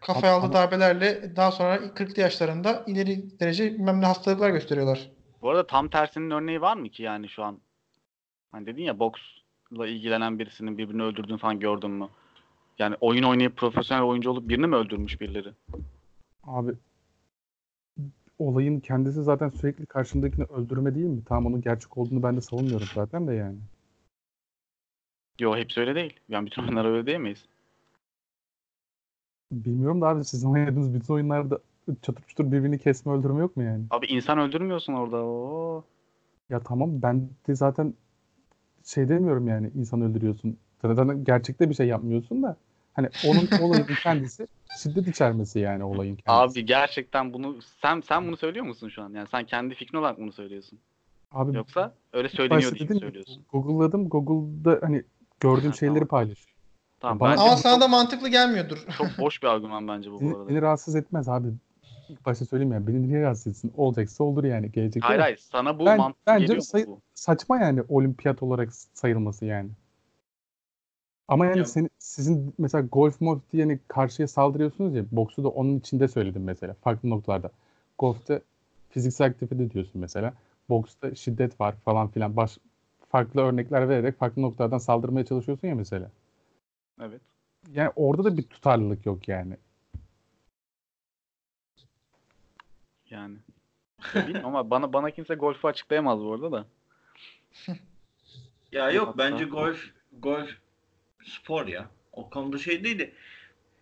Kafaya 0.00 0.34
aldığı 0.34 0.52
darbelerle 0.52 1.36
daha 1.36 1.52
sonra 1.52 1.76
40'lı 1.76 2.22
yaşlarında 2.22 2.84
ileri 2.86 3.40
derece 3.40 3.74
bilmem 3.74 4.00
ne 4.00 4.06
hastalıklar 4.06 4.50
gösteriyorlar. 4.50 5.10
Bu 5.42 5.50
arada 5.50 5.66
tam 5.66 5.88
tersinin 5.88 6.30
örneği 6.30 6.60
var 6.60 6.76
mı 6.76 6.88
ki 6.88 7.02
yani 7.02 7.28
şu 7.28 7.44
an? 7.44 7.58
Hani 8.52 8.66
dedin 8.66 8.82
ya 8.82 8.98
boksla 8.98 9.86
ilgilenen 9.86 10.38
birisinin 10.38 10.78
birbirini 10.78 11.02
öldürdüğünü 11.02 11.38
falan 11.38 11.60
gördün 11.60 11.90
mü? 11.90 12.08
Yani 12.78 12.96
oyun 13.00 13.22
oynayıp 13.22 13.56
profesyonel 13.56 14.04
oyuncu 14.04 14.30
olup 14.30 14.48
birini 14.48 14.66
mi 14.66 14.76
öldürmüş 14.76 15.20
birileri? 15.20 15.52
abi 16.46 16.72
olayın 18.40 18.80
kendisi 18.80 19.22
zaten 19.22 19.48
sürekli 19.48 19.86
karşındakini 19.86 20.44
öldürme 20.44 20.94
değil 20.94 21.06
mi? 21.06 21.22
Tamam 21.26 21.46
onun 21.46 21.60
gerçek 21.60 21.98
olduğunu 21.98 22.22
ben 22.22 22.36
de 22.36 22.40
savunmuyorum 22.40 22.86
zaten 22.94 23.26
de 23.28 23.34
yani. 23.34 23.58
Yo 25.40 25.56
hepsi 25.56 25.80
öyle 25.80 25.94
değil. 25.94 26.20
Yani 26.28 26.46
bütün 26.46 26.62
oyunlar 26.62 26.84
öyle 26.84 27.06
değil 27.06 27.18
miyiz? 27.18 27.44
Bilmiyorum 29.52 30.00
da 30.00 30.08
abi 30.08 30.24
sizin 30.24 30.50
oynadığınız 30.50 30.94
bütün 30.94 31.14
oyunlarda 31.14 31.58
çatır 32.02 32.22
çutur 32.22 32.52
birbirini 32.52 32.78
kesme 32.78 33.12
öldürme 33.12 33.40
yok 33.40 33.56
mu 33.56 33.62
yani? 33.62 33.84
Abi 33.90 34.06
insan 34.06 34.38
öldürmüyorsun 34.38 34.92
orada. 34.92 35.16
Oo. 35.16 35.84
Ya 36.50 36.60
tamam 36.60 37.02
ben 37.02 37.28
de 37.46 37.54
zaten 37.54 37.94
şey 38.84 39.08
demiyorum 39.08 39.48
yani 39.48 39.70
insan 39.74 40.02
öldürüyorsun. 40.02 40.56
Zaten 40.82 41.24
gerçekte 41.24 41.70
bir 41.70 41.74
şey 41.74 41.86
yapmıyorsun 41.86 42.42
da 42.42 42.56
hani 42.92 43.08
onun 43.26 43.48
olayın 43.62 43.86
kendisi 44.02 44.48
şiddet 44.70 45.08
içermesi 45.08 45.58
yani 45.58 45.84
olayın 45.84 46.16
kendisi. 46.16 46.60
Abi 46.60 46.66
gerçekten 46.66 47.32
bunu 47.32 47.56
sen 47.82 48.00
sen 48.00 48.26
bunu 48.26 48.36
söylüyor 48.36 48.66
musun 48.66 48.88
şu 48.88 49.02
an? 49.02 49.12
Yani 49.14 49.28
sen 49.30 49.44
kendi 49.46 49.74
fikrin 49.74 49.98
olarak 49.98 50.18
bunu 50.18 50.32
söylüyorsun. 50.32 50.78
Abi 51.32 51.56
Yoksa 51.56 51.94
öyle 52.12 52.28
söyleniyor 52.28 52.72
başta 52.72 52.74
diye 52.76 52.84
mi 52.84 52.88
dedim 52.90 53.00
söylüyorsun? 53.00 53.44
Google'ladım. 53.52 54.08
Google'da 54.08 54.78
hani 54.82 55.02
gördüğüm 55.40 55.70
Ha, 55.70 55.76
şeyleri 55.76 55.94
tamam. 55.94 56.08
paylaşıyor. 56.08 56.56
Tamam 57.00 57.20
Bana- 57.20 57.30
bence 57.30 57.42
Ama 57.42 57.52
bu 57.52 57.56
sana 57.56 57.72
çok, 57.74 57.82
da 57.82 57.88
mantıklı 57.88 58.28
gelmiyordur. 58.28 58.78
çok 58.98 59.08
boş 59.18 59.42
bir 59.42 59.48
argüman 59.48 59.88
bence 59.88 60.10
bu 60.10 60.14
bu 60.14 60.20
Beni, 60.20 60.34
arada. 60.36 60.48
beni 60.48 60.62
rahatsız 60.62 60.96
etmez 60.96 61.28
abi. 61.28 61.48
İlk 62.08 62.26
başta 62.26 62.44
söyleyeyim 62.46 62.72
ya. 62.72 62.86
Beni 62.86 63.02
niye 63.08 63.22
rahatsız 63.22 63.46
etsin? 63.46 63.72
Olacaksa 63.76 64.24
olur 64.24 64.44
yani. 64.44 64.72
Gelecekte 64.72 65.06
Hayır 65.06 65.18
de. 65.18 65.22
hayır 65.22 65.36
sana 65.36 65.78
bu 65.78 65.86
Ben- 65.86 65.98
mantıklı 65.98 66.22
bence 66.26 66.42
geliyor 66.42 66.56
mu 66.56 66.62
sayı- 66.62 66.86
bu? 66.86 67.00
Saçma 67.14 67.58
yani 67.58 67.82
olimpiyat 67.88 68.42
olarak 68.42 68.74
sayılması 68.74 69.44
yani. 69.44 69.70
Ama 71.30 71.46
yani 71.46 71.58
Ya- 71.58 71.64
senin, 71.64 71.90
sizin 71.98 72.54
mesela 72.58 72.86
golf 72.92 73.20
mod 73.20 73.40
diye 73.52 73.62
hani 73.62 73.78
karşıya 73.88 74.28
saldırıyorsunuz 74.28 74.94
ya. 74.94 75.04
Boksu 75.12 75.44
da 75.44 75.48
onun 75.48 75.78
içinde 75.78 76.08
söyledim 76.08 76.44
mesela. 76.44 76.74
Farklı 76.74 77.10
noktalarda. 77.10 77.50
Golf'te 77.98 78.42
fiziksel 78.90 79.26
aktivite 79.26 79.70
diyorsun 79.70 80.00
mesela. 80.00 80.34
Boksta 80.68 81.14
şiddet 81.14 81.60
var 81.60 81.74
falan 81.84 82.08
filan. 82.08 82.36
Baş, 82.36 82.58
farklı 83.08 83.40
örnekler 83.40 83.88
vererek 83.88 84.18
farklı 84.18 84.42
noktalardan 84.42 84.78
saldırmaya 84.78 85.24
çalışıyorsun 85.26 85.68
ya 85.68 85.74
mesela. 85.74 86.10
Evet. 87.00 87.20
Yani 87.72 87.90
orada 87.96 88.24
da 88.24 88.36
bir 88.36 88.42
tutarlılık 88.42 89.06
yok 89.06 89.28
yani. 89.28 89.56
Yani. 93.10 93.36
Bilmiyorum 94.14 94.46
ama 94.46 94.70
bana 94.70 94.92
bana 94.92 95.10
kimse 95.10 95.34
golfü 95.34 95.66
açıklayamaz 95.68 96.20
bu 96.20 96.32
arada 96.34 96.52
da. 96.52 96.64
Ya 98.72 98.90
yok 98.90 99.06
Hatta- 99.08 99.18
bence 99.18 99.44
golf 99.44 99.84
golf 100.22 100.50
spor 101.24 101.66
ya. 101.66 101.86
O 102.12 102.30
konuda 102.30 102.58
şey 102.58 102.84
değil 102.84 102.98
de. 102.98 103.12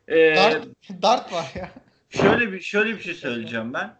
Ee, 0.09 0.36
Dart, 0.36 0.66
dart 1.02 1.32
var 1.32 1.52
ya. 1.55 1.70
şöyle 2.10 2.52
bir 2.52 2.60
şöyle 2.60 2.97
bir 2.97 3.01
şey 3.02 3.15
söyleyeceğim 3.15 3.73
ben. 3.74 3.94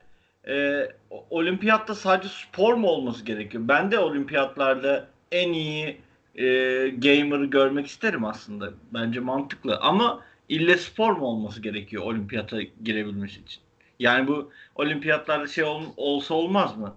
Ee, 0.49 0.89
olimpiyatta 1.31 1.95
sadece 1.95 2.29
spor 2.29 2.75
mu 2.75 2.87
olması 2.89 3.25
gerekiyor? 3.25 3.65
Ben 3.69 3.91
de 3.91 3.99
olimpiyatlarda 3.99 5.09
en 5.33 5.53
iyi 5.53 6.01
e, 6.35 6.45
gamer'ı 6.89 7.47
görmek 7.47 7.87
isterim 7.87 8.25
aslında. 8.25 8.71
Bence 8.95 9.21
mantıklı. 9.21 9.77
Ama 9.81 10.25
ille 10.49 10.77
spor 10.77 11.13
mu 11.13 11.27
olması 11.27 11.63
gerekiyor 11.63 12.03
olimpiyata 12.03 12.63
girebilmesi 12.63 13.41
için? 13.41 13.61
Yani 13.99 14.29
bu 14.29 14.53
olimpiyatlarda 14.75 15.47
şey 15.47 15.65
ol- 15.65 15.93
olsa 15.97 16.35
olmaz 16.35 16.77
mı? 16.77 16.95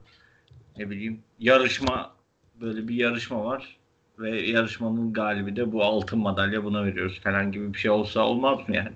Ne 0.78 0.90
bileyim 0.90 1.22
yarışma 1.40 2.14
böyle 2.62 2.88
bir 2.88 2.96
yarışma 2.96 3.46
var 3.46 3.78
ve 4.20 4.42
yarışmanın 4.42 5.14
galibi 5.14 5.56
de 5.56 5.72
bu 5.72 5.84
altın 5.84 6.20
madalya 6.20 6.64
buna 6.64 6.86
veriyoruz 6.86 7.20
falan 7.24 7.52
gibi 7.52 7.74
bir 7.74 7.78
şey 7.80 7.92
olsa 7.92 8.26
olmaz 8.28 8.70
mı 8.70 8.76
yani? 8.76 8.92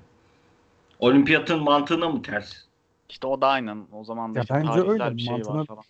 Olimpiyatın 0.99 1.63
mantığına 1.63 2.09
mı 2.09 2.21
ters? 2.21 2.53
İşte 3.09 3.27
o 3.27 3.41
da 3.41 3.47
aynen. 3.47 3.87
O 3.91 4.03
zaman 4.03 4.35
da 4.35 4.39
Ya 4.39 4.43
işte 4.43 4.55
bence 4.55 4.81
öyle, 4.89 5.15
bir 5.15 5.21
şey 5.21 5.33
var 5.33 5.39
mantığına- 5.39 5.65
falan. 5.65 5.83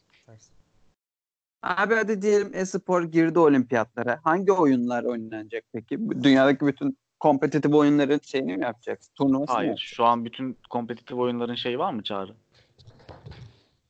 Abi 1.64 1.94
hadi 1.96 2.22
diyelim 2.22 2.52
e-spor 2.54 3.04
girdi 3.04 3.40
olimpiyatlara. 3.40 4.20
Hangi 4.24 4.52
oyunlar 4.52 5.04
oynanacak 5.04 5.64
peki? 5.74 6.00
Dünyadaki 6.24 6.66
bütün 6.66 6.98
kompetitif 7.20 7.74
oyunların 7.74 8.20
şeyini 8.24 8.58
mi 8.58 8.64
yapacaksın? 8.64 9.14
Turnuvasını 9.16 9.54
mı 9.54 9.58
Hayır. 9.58 9.70
yapacaksın? 9.70 9.96
Şu 9.96 10.06
an 10.06 10.26
bütün 10.26 10.58
kompetitif 10.70 11.18
oyunların 11.18 11.56
şeyi 11.56 11.80
var 11.80 11.94
mı 11.94 12.04
Çağrı? 12.04 12.36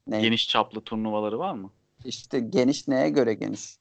Ne? 0.08 0.22
Geniş 0.22 0.50
çaplı 0.50 0.82
turnuvaları 0.82 1.40
var 1.40 1.54
mı? 1.54 1.70
İşte 2.06 2.40
geniş 2.40 2.88
neye 2.88 3.10
göre 3.10 3.34
geniş? 3.34 3.78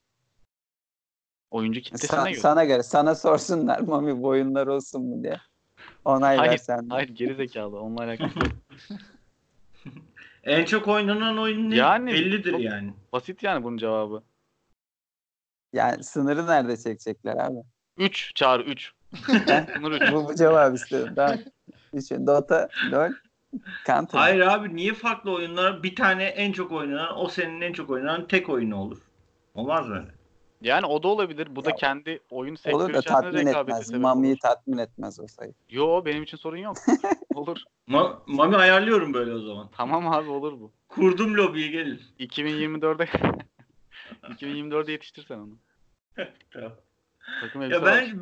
Oyuncu 1.55 1.81
kitlesine 1.81 2.21
Sa- 2.21 2.31
göre. 2.31 2.41
sana 2.41 2.65
göre. 2.65 2.83
Sana 2.83 3.15
sorsunlar 3.15 3.81
Mami 3.81 4.23
bu 4.23 4.29
oyunlar 4.29 4.67
olsun 4.67 5.03
mu 5.07 5.23
diye. 5.23 5.41
Onay 6.05 6.37
Hayır, 6.37 6.51
versen. 6.53 6.87
Hayır 6.89 7.09
geri 7.09 7.35
zekalı. 7.35 7.81
Onunla 7.81 8.03
alakası 8.03 8.39
yok. 8.39 8.49
En 10.45 10.65
çok 10.65 10.89
oynanan 10.89 11.39
oyun 11.39 11.71
ne? 11.71 11.77
Yani 11.77 12.13
Bellidir 12.13 12.59
yani. 12.59 12.95
Basit 13.13 13.43
yani 13.43 13.65
bunun 13.65 13.77
cevabı. 13.77 14.23
Yani 15.73 16.05
sınırı 16.05 16.47
nerede 16.47 16.77
çekecekler 16.77 17.37
abi? 17.37 17.59
3 17.97 18.33
Çağrı 18.35 18.63
3. 18.63 18.93
Sınır 19.27 20.01
3. 20.01 20.13
bu, 20.13 20.29
bu 20.29 20.35
cevap 20.35 20.75
istedim. 20.75 21.13
Tamam. 21.17 21.39
Düşün. 21.95 22.27
Dota, 22.27 22.69
LoL, 22.93 23.13
Counter. 23.87 24.19
Hayır 24.19 24.41
abi 24.41 24.77
niye 24.77 24.95
farklı 24.95 25.33
oyunlar? 25.33 25.83
Bir 25.83 25.97
tane 25.97 26.25
en 26.25 26.53
çok 26.53 26.73
oynanan, 26.73 27.19
o 27.21 27.29
senin 27.29 27.61
en 27.61 27.73
çok 27.73 27.91
oynanan 27.91 28.29
tek 28.29 28.49
oyunu 28.49 28.77
olur. 28.77 28.99
Olmaz 29.55 29.89
mı 29.89 29.95
öyle? 29.95 30.24
Yani 30.63 30.87
o 30.87 31.03
da 31.03 31.09
olabilir. 31.09 31.49
Bu 31.51 31.65
da 31.65 31.71
Ya, 31.71 31.77
kendi 31.77 32.21
oyun 32.31 32.53
Olur 32.53 32.59
sektörü 32.59 32.95
da 32.95 32.99
içerisinde 32.99 33.53
tatmin 33.53 33.75
etmez. 33.75 33.91
Mami'yi 33.93 34.33
olur. 34.33 34.41
tatmin 34.41 34.79
etmez 34.79 35.21
o 35.21 35.27
sayı. 35.27 35.53
Yo 35.71 36.05
benim 36.05 36.23
için 36.23 36.37
sorun 36.37 36.57
yok. 36.57 36.77
olur. 37.35 37.63
Ma- 37.89 38.19
Mami 38.27 38.57
ayarlıyorum 38.57 39.15
böyle 39.15 39.33
o 39.33 39.41
zaman. 39.41 39.71
Tamam 39.77 40.09
abi 40.09 40.31
olur 40.31 40.61
bu. 40.61 40.73
Kurdum 40.89 41.35
lobiyi 41.37 41.71
gelin. 41.71 42.01
2024'de 42.21 43.05
2024'de 44.23 44.93
yetiştirsen 44.93 45.39
onu. 45.39 45.59
Tamam. 46.51 46.73
Takım 47.41 47.71
Ya 47.71 47.85
ben 47.87 48.21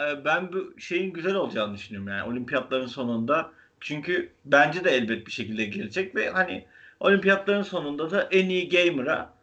e, 0.00 0.24
ben 0.24 0.52
bu 0.52 0.80
şeyin 0.80 1.12
güzel 1.12 1.34
olacağını 1.34 1.74
düşünüyorum 1.74 2.08
yani 2.08 2.30
olimpiyatların 2.30 2.86
sonunda. 2.86 3.52
Çünkü 3.80 4.32
bence 4.44 4.84
de 4.84 4.90
elbet 4.90 5.26
bir 5.26 5.32
şekilde 5.32 5.64
gelecek 5.64 6.14
ve 6.14 6.30
hani 6.30 6.66
olimpiyatların 7.00 7.62
sonunda 7.62 8.10
da 8.10 8.22
en 8.22 8.48
iyi 8.48 8.68
gamer'a 8.68 9.34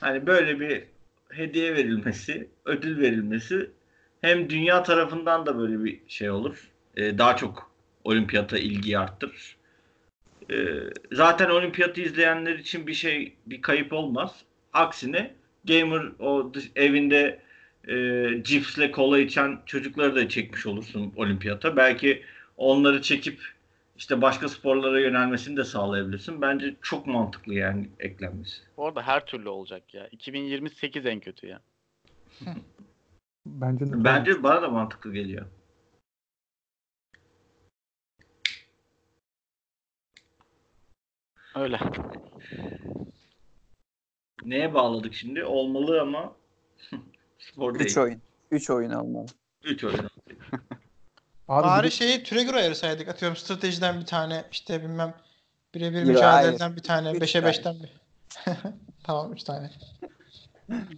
hani 0.00 0.26
böyle 0.26 0.60
bir 0.60 0.84
hediye 1.32 1.74
verilmesi, 1.74 2.48
ödül 2.64 3.00
verilmesi 3.00 3.70
hem 4.20 4.50
dünya 4.50 4.82
tarafından 4.82 5.46
da 5.46 5.58
böyle 5.58 5.84
bir 5.84 6.00
şey 6.08 6.30
olur. 6.30 6.70
E, 6.96 7.18
daha 7.18 7.36
çok 7.36 7.70
olimpiyata 8.04 8.58
ilgiyi 8.58 8.98
arttırır. 8.98 9.56
E, 10.50 10.56
zaten 11.12 11.50
olimpiyatı 11.50 12.00
izleyenler 12.00 12.58
için 12.58 12.86
bir 12.86 12.94
şey 12.94 13.36
bir 13.46 13.62
kayıp 13.62 13.92
olmaz. 13.92 14.36
Aksine 14.72 15.34
gamer 15.64 16.02
o 16.18 16.52
evinde 16.76 17.40
e, 17.88 18.26
cipsle 18.42 18.90
kola 18.90 19.18
içen 19.18 19.58
çocukları 19.66 20.16
da 20.16 20.28
çekmiş 20.28 20.66
olursun 20.66 21.12
olimpiyata. 21.16 21.76
Belki 21.76 22.22
onları 22.56 23.02
çekip 23.02 23.40
işte 24.02 24.22
başka 24.22 24.48
sporlara 24.48 25.00
yönelmesini 25.00 25.56
de 25.56 25.64
sağlayabilirsin. 25.64 26.40
Bence 26.40 26.76
çok 26.82 27.06
mantıklı 27.06 27.54
yani 27.54 27.90
eklenmesi. 27.98 28.62
Bu 28.76 28.86
arada 28.86 29.02
her 29.02 29.26
türlü 29.26 29.48
olacak 29.48 29.94
ya. 29.94 30.08
2028 30.08 31.06
en 31.06 31.20
kötü 31.20 31.46
ya. 31.46 31.60
Bence 33.46 33.86
de 33.86 34.04
Bence 34.04 34.42
bana 34.42 34.62
da 34.62 34.68
mantıklı 34.68 35.12
geliyor. 35.12 35.46
Öyle. 41.54 41.78
Neye 44.44 44.74
bağladık 44.74 45.14
şimdi? 45.14 45.44
Olmalı 45.44 46.00
ama 46.00 46.32
spor 47.38 47.74
değil. 47.74 47.90
3 47.90 47.98
oyun. 47.98 48.22
3 48.50 48.70
oyun 48.70 48.90
olmalı. 48.90 49.26
3 49.64 49.84
oyun. 49.84 50.00
Abi 51.48 51.64
bir 51.64 51.68
Bari 51.68 51.86
de- 51.86 51.90
şeyi 51.90 52.22
türe 52.22 52.42
göre 52.42 52.56
ayırsaydık. 52.56 53.08
Atıyorum 53.08 53.36
stratejiden 53.36 54.00
bir 54.00 54.06
tane 54.06 54.44
işte 54.52 54.82
bilmem 54.82 55.14
birebir 55.74 56.04
mücadeleden 56.04 56.76
bir 56.76 56.82
tane. 56.82 57.12
Üç 57.12 57.22
5'e 57.22 57.40
tane. 57.40 57.52
5'ten 57.52 57.76
bir. 57.82 57.90
tamam 59.04 59.32
3 59.32 59.42
tane. 59.42 59.70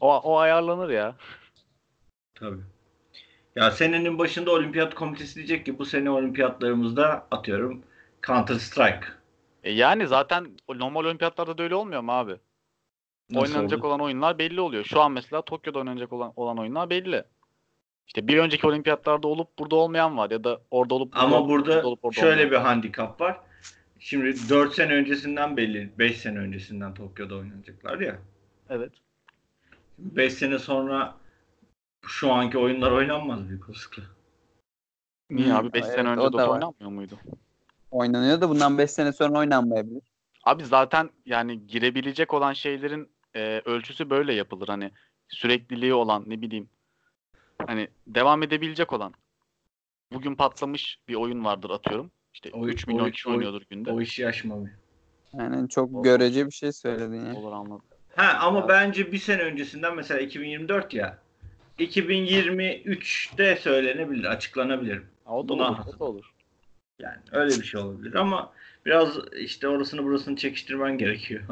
O, 0.01 0.16
o 0.16 0.39
ayarlanır 0.39 0.89
ya. 0.89 1.15
Tabii. 2.35 2.61
Ya 3.57 3.71
senenin 3.71 4.19
başında 4.19 4.51
olimpiyat 4.51 4.95
komitesi 4.95 5.35
diyecek 5.35 5.66
ki 5.66 5.79
bu 5.79 5.85
sene 5.85 6.11
olimpiyatlarımızda 6.11 7.27
atıyorum 7.31 7.83
Counter 8.27 8.59
Strike. 8.59 9.07
E 9.65 9.73
yani 9.73 10.07
zaten 10.07 10.57
normal 10.69 11.05
olimpiyatlarda 11.05 11.59
da 11.59 11.62
öyle 11.62 11.75
olmuyor 11.75 12.01
mu 12.01 12.12
abi? 12.12 12.37
oynanacak 13.35 13.85
olan 13.85 14.01
oyunlar 14.01 14.39
belli 14.39 14.61
oluyor. 14.61 14.85
Şu 14.85 15.01
an 15.01 15.12
mesela 15.12 15.43
Tokyo'da 15.43 15.79
oynanacak 15.79 16.12
olan, 16.12 16.33
olan 16.37 16.59
oyunlar 16.59 16.91
belli. 16.91 17.25
İşte 18.06 18.28
bir 18.28 18.39
önceki 18.39 18.66
olimpiyatlarda 18.66 19.28
olup 19.28 19.59
burada 19.59 19.76
olmayan 19.76 20.16
var 20.16 20.31
ya 20.31 20.44
da 20.44 20.60
orada 20.70 20.94
olup 20.94 21.12
burada 21.12 21.24
Ama 21.24 21.36
olup, 21.36 21.51
burada 21.51 21.82
olup 21.82 22.05
orada 22.05 22.20
şöyle 22.20 22.32
olmayan 22.32 22.51
bir 22.51 22.56
handikap 22.56 23.20
var. 23.20 23.40
Şimdi 23.98 24.48
4 24.48 24.74
sene 24.74 24.93
öncesinden 24.93 25.56
belli, 25.56 25.90
5 25.98 26.18
sene 26.18 26.39
öncesinden 26.39 26.94
Tokyo'da 26.94 27.35
oynanacaklar 27.35 28.01
ya. 28.01 28.18
Evet. 28.70 28.93
5 29.98 30.32
sene 30.32 30.59
sonra 30.59 31.14
şu 32.06 32.32
anki 32.32 32.59
oyunlar 32.59 32.90
oynanmaz 32.90 33.48
büyük 33.48 33.68
olasılıkla. 33.68 34.02
Niye 35.31 35.48
Hmm, 35.48 35.56
abi 35.56 35.72
5 35.72 35.85
evet, 35.85 35.94
sene 35.94 36.09
önce 36.09 36.20
o 36.20 36.32
da 36.32 36.32
Dota 36.32 36.51
oynanmıyor 36.51 36.90
muydu? 36.90 37.18
Oynanıyor 37.90 38.40
da 38.40 38.48
bundan 38.48 38.78
5 38.78 38.90
sene 38.90 39.12
sonra 39.12 39.39
oynanmayabilir. 39.39 40.02
Abi 40.44 40.64
zaten 40.64 41.10
yani 41.26 41.66
girebilecek 41.66 42.35
olan 42.35 42.52
şeylerin 42.52 43.10
e, 43.35 43.62
ölçüsü 43.64 44.10
böyle 44.10 44.35
yapılır. 44.35 44.68
Hani 44.68 44.90
sürekliliği 45.28 45.94
olan 45.94 46.24
ne 46.26 46.40
bileyim 46.40 46.68
hani 47.66 47.89
devam 48.07 48.43
edebilecek 48.43 48.93
olan. 48.93 49.15
Bugün 50.12 50.35
patlamış 50.35 50.99
bir 51.09 51.15
oyun 51.15 51.45
vardır 51.45 51.70
atıyorum. 51.70 52.11
İşte 52.35 52.51
O- 52.53 52.66
3 52.66 52.86
milyon 52.86 53.09
o- 53.09 53.11
kişi 53.11 53.28
oynuyordur 53.28 53.62
günde. 53.70 53.93
O 53.93 54.01
işi 54.01 54.23
yaşmamış. 54.23 54.70
Yani 55.32 55.69
çok 55.69 55.95
Olur. 55.95 56.05
görece 56.05 56.47
bir 56.47 56.51
şey 56.53 56.73
söyledin 56.73 57.27
ya. 57.27 57.35
Olur 57.35 57.53
anladım. 57.53 57.82
Ha 58.16 58.39
ama 58.41 58.59
Ya. 58.59 58.69
bence 58.69 59.12
bir 59.12 59.19
sene 59.19 59.43
öncesinden 59.43 59.97
mesela 59.97 60.20
2024 60.20 60.95
ya 60.95 61.19
2023'te 61.78 63.57
söylenebilir, 63.57 64.24
açıklanabilir. 64.24 65.03
Ha, 65.24 65.35
o 65.36 65.49
da 65.49 65.53
Buna- 65.53 65.69
olur. 65.70 65.78
O 65.97 65.99
da 66.01 66.05
olur. 66.05 66.31
Yani 66.99 67.16
öyle 67.32 67.51
bir 67.61 67.65
şey 67.65 67.81
olabilir 67.81 68.15
ama 68.15 68.53
biraz 68.86 69.19
işte 69.41 69.69
orasını 69.69 70.05
burasını 70.05 70.36
çekiştirmen 70.36 70.99
gerekiyor. 70.99 71.43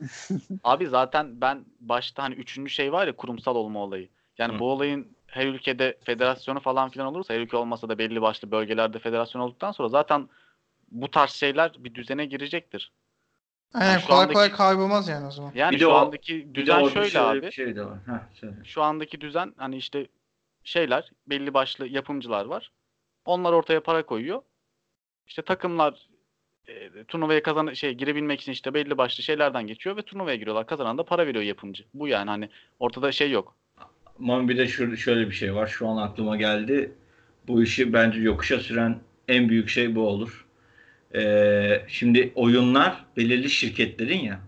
Abi 0.64 0.86
zaten 0.86 1.40
ben 1.40 1.64
başta 1.80 2.22
hani 2.22 2.34
üçüncü 2.34 2.70
şey 2.70 2.92
var 2.92 3.06
ya 3.06 3.16
kurumsal 3.16 3.56
olma 3.56 3.80
olayı. 3.80 4.08
Yani 4.38 4.54
Hı. 4.54 4.58
bu 4.58 4.72
olayın 4.72 5.08
her 5.30 5.46
ülkede 5.46 5.98
federasyonu 6.04 6.60
falan 6.60 6.90
filan 6.90 7.06
olursa 7.06 7.34
her 7.34 7.40
ülke 7.40 7.56
olmasa 7.56 7.88
da 7.88 7.98
belli 7.98 8.22
başlı 8.22 8.50
bölgelerde 8.50 8.98
federasyon 8.98 9.42
olduktan 9.42 9.72
sonra 9.72 9.88
zaten 9.88 10.28
bu 10.90 11.10
tarz 11.10 11.30
şeyler 11.30 11.72
bir 11.78 11.94
düzene 11.94 12.24
girecektir. 12.26 12.92
Aynen 13.74 13.98
şu 13.98 14.06
kolay 14.06 14.24
andaki- 14.24 14.32
kolay 14.32 14.52
kaybolmaz 14.52 15.08
yani 15.08 15.26
o 15.26 15.30
zaman. 15.30 15.52
Yani 15.54 15.74
Bir 15.74 15.80
de 15.80 15.84
şu 15.84 15.90
o- 15.90 15.94
andaki 15.94 16.34
Bir 16.38 16.48
de 16.50 16.54
düzen 16.54 16.88
şöyle 16.88 17.10
şöyle 17.10 17.20
abi. 17.26 17.42
bir 17.42 17.50
şey 17.50 17.76
de 17.76 17.84
var. 17.84 17.98
Heh, 18.06 18.34
söyle. 18.40 18.54
Şu 18.64 18.82
andaki 18.82 19.20
düzen 19.20 19.54
hani 19.56 19.76
işte 19.76 20.06
şeyler 20.64 21.10
belli 21.26 21.54
başlı 21.54 21.88
yapımcılar 21.88 22.44
var. 22.44 22.70
Onlar 23.24 23.52
ortaya 23.52 23.82
para 23.82 24.06
koyuyor. 24.06 24.42
İşte 25.26 25.42
takımlar 25.42 26.08
e, 26.68 27.04
turnuvaya 27.04 27.42
kazan 27.42 27.72
şey 27.72 27.94
girebilmek 27.94 28.40
için 28.40 28.52
işte 28.52 28.74
belli 28.74 28.98
başlı 28.98 29.22
şeylerden 29.22 29.66
geçiyor 29.66 29.96
ve 29.96 30.02
turnuvaya 30.02 30.36
giriyorlar. 30.36 30.66
Kazanan 30.66 30.98
da 30.98 31.02
para 31.04 31.26
veriyor 31.26 31.44
yapımcı. 31.44 31.84
Bu 31.94 32.08
yani 32.08 32.30
hani 32.30 32.48
ortada 32.78 33.12
şey 33.12 33.30
yok. 33.30 33.56
Ama 34.20 34.48
bir 34.48 34.58
de 34.58 34.68
şu, 34.68 34.96
şöyle 34.96 35.26
bir 35.26 35.34
şey 35.34 35.54
var. 35.54 35.66
Şu 35.66 35.88
an 35.88 35.96
aklıma 35.96 36.36
geldi. 36.36 36.92
Bu 37.48 37.62
işi 37.62 37.92
bence 37.92 38.20
yokuşa 38.20 38.58
süren 38.58 38.98
en 39.28 39.48
büyük 39.48 39.68
şey 39.68 39.94
bu 39.94 40.00
olur. 40.08 40.46
Ee, 41.14 41.82
şimdi 41.88 42.32
oyunlar 42.34 43.04
belirli 43.16 43.50
şirketlerin 43.50 44.18
ya. 44.18 44.40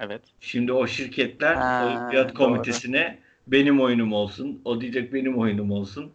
Evet. 0.00 0.22
Şimdi 0.40 0.72
o 0.72 0.86
şirketler 0.86 1.54
Ha, 1.54 1.86
olimpiyat 1.86 2.34
komitesine 2.34 3.18
benim 3.46 3.80
oyunum 3.80 4.12
olsun. 4.12 4.60
O 4.64 4.80
diyecek 4.80 5.12
benim 5.12 5.38
oyunum 5.38 5.70
olsun. 5.70 6.12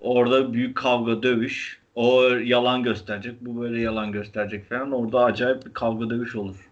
Orada 0.00 0.52
büyük 0.52 0.76
kavga 0.76 1.22
dövüş. 1.22 1.80
O 1.94 2.22
yalan 2.24 2.82
gösterecek. 2.82 3.40
Bu 3.40 3.60
böyle 3.60 3.80
yalan 3.80 4.12
gösterecek 4.12 4.68
falan. 4.68 4.92
Orada 4.92 5.24
acayip 5.24 5.66
bir 5.66 5.72
kavga 5.72 6.10
dövüş 6.10 6.36
olur. 6.36 6.70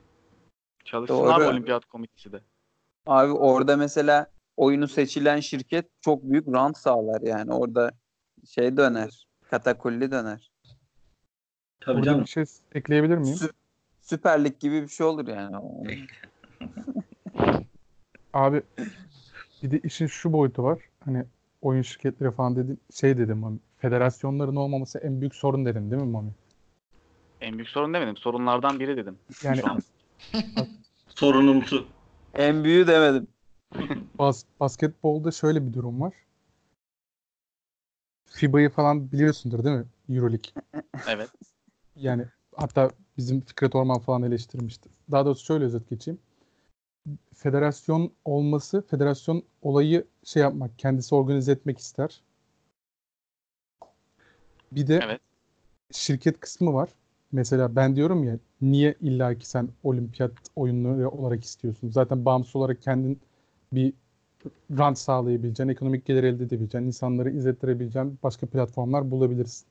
Çalışsın 0.85 1.17
Doğru. 1.17 1.33
abi 1.33 1.45
olimpiyat 1.45 1.85
komitesi 1.85 2.33
de. 2.33 2.41
Abi 3.07 3.33
orada 3.33 3.77
mesela 3.77 4.31
oyunu 4.59 4.89
seçilen 4.89 5.41
şirket 5.41 5.87
çok 6.01 6.23
büyük 6.23 6.49
rant 6.49 6.79
sağlar 6.79 7.21
yani. 7.21 7.53
Orada 7.53 7.91
şey 8.49 8.77
döner. 8.77 9.27
Katakulli 9.51 10.11
döner. 10.11 10.51
Tabii 11.81 11.97
Burada 11.97 12.05
canım. 12.07 12.21
bir 12.25 12.29
şey 12.29 12.45
ekleyebilir 12.75 13.19
miyim? 13.19 13.37
Sü- 13.37 13.53
Süper 14.01 14.45
Lig 14.45 14.61
gibi 14.61 14.83
bir 14.83 14.89
şey 14.89 15.07
olur 15.07 15.29
yani. 15.29 15.57
Abi 18.33 18.63
bir 19.63 19.71
de 19.71 19.79
işin 19.79 20.07
şu 20.07 20.33
boyutu 20.33 20.63
var. 20.63 20.79
Hani 21.05 21.25
oyun 21.63 21.83
şirketleri 21.83 22.31
falan 22.31 22.57
dedi 22.57 22.77
şey 22.95 23.19
dedim 23.19 23.39
Mami. 23.39 23.59
Federasyonların 23.79 24.57
olmaması 24.57 24.99
en 24.99 25.21
büyük 25.21 25.35
sorun 25.35 25.67
dedin 25.67 25.91
değil 25.91 26.03
mi 26.03 26.09
Mami? 26.11 26.31
En 27.41 27.55
büyük 27.55 27.69
sorun 27.69 27.95
demedim. 27.95 28.17
Sorunlardan 28.17 28.81
biri 28.81 28.97
dedim. 28.97 29.19
Yani. 29.43 29.61
Sorunumsu. 31.09 31.87
En 32.35 32.65
büyüğü 32.65 32.87
demedim. 32.87 33.27
bas, 34.19 34.45
basketbolda 34.61 35.31
şöyle 35.31 35.67
bir 35.67 35.73
durum 35.73 36.01
var. 36.01 36.15
FIBA'yı 38.27 38.71
falan 38.71 39.13
biliyorsundur 39.13 39.65
değil 39.65 39.77
mi? 39.77 39.87
Euroleague. 40.09 40.53
Evet. 41.09 41.29
Yani 41.97 42.25
hatta 42.57 42.91
bizim 43.17 43.41
Fikret 43.41 43.75
Orman 43.75 43.99
falan 43.99 44.23
eleştirmişti. 44.23 44.91
Daha 45.11 45.27
doğrusu 45.27 45.45
şöyle 45.45 45.65
özet 45.65 45.89
geçeyim. 45.89 46.21
Federasyon 47.35 48.13
olması, 48.25 48.83
federasyon 48.83 49.43
olayı 49.63 50.07
şey 50.25 50.43
yapmak, 50.43 50.79
kendisi 50.79 51.15
organize 51.15 51.53
etmek 51.53 51.79
ister. 51.79 52.23
Bir 54.73 54.87
de 54.87 55.01
Evet. 55.05 55.21
şirket 55.93 56.41
kısmı 56.41 56.75
var. 56.75 56.89
Mesela 57.33 57.77
ben 57.77 57.97
diyorum 57.97 58.25
ya 58.25 58.39
niye 58.61 58.95
illa 59.01 59.35
ki 59.35 59.49
sen 59.49 59.69
olimpiyat 59.83 60.33
oyunları 60.57 61.11
olarak 61.11 61.45
istiyorsun? 61.45 61.91
Zaten 61.91 62.25
bağımsız 62.25 62.57
olarak 62.57 62.83
kendin 62.83 63.21
bir 63.73 63.93
rant 64.79 64.99
sağlayabileceğin, 64.99 65.71
ekonomik 65.71 66.05
gelir 66.07 66.25
elde 66.25 66.45
edebileceğin, 66.45 66.85
insanları 66.85 67.31
izlettirebileceğin 67.31 68.19
başka 68.23 68.47
platformlar 68.47 69.11
bulabilirsin. 69.11 69.67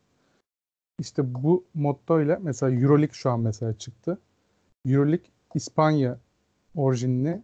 İşte 0.99 1.33
bu 1.33 1.65
motto 1.73 2.21
ile 2.21 2.37
mesela 2.41 2.71
Euroleague 2.81 3.13
şu 3.13 3.29
an 3.29 3.39
mesela 3.39 3.77
çıktı. 3.77 4.17
Euroleague 4.85 5.25
İspanya 5.55 6.19
orijinli 6.75 7.41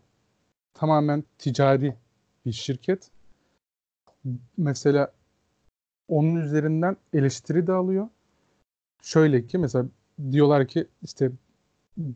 tamamen 0.73 1.23
ticari 1.37 1.95
bir 2.45 2.51
şirket. 2.51 3.11
Mesela 4.57 5.13
onun 6.07 6.35
üzerinden 6.35 6.97
eleştiri 7.13 7.67
de 7.67 7.71
alıyor. 7.71 8.07
Şöyle 9.01 9.47
ki 9.47 9.57
mesela 9.57 9.85
diyorlar 10.31 10.67
ki 10.67 10.87
işte 11.03 11.31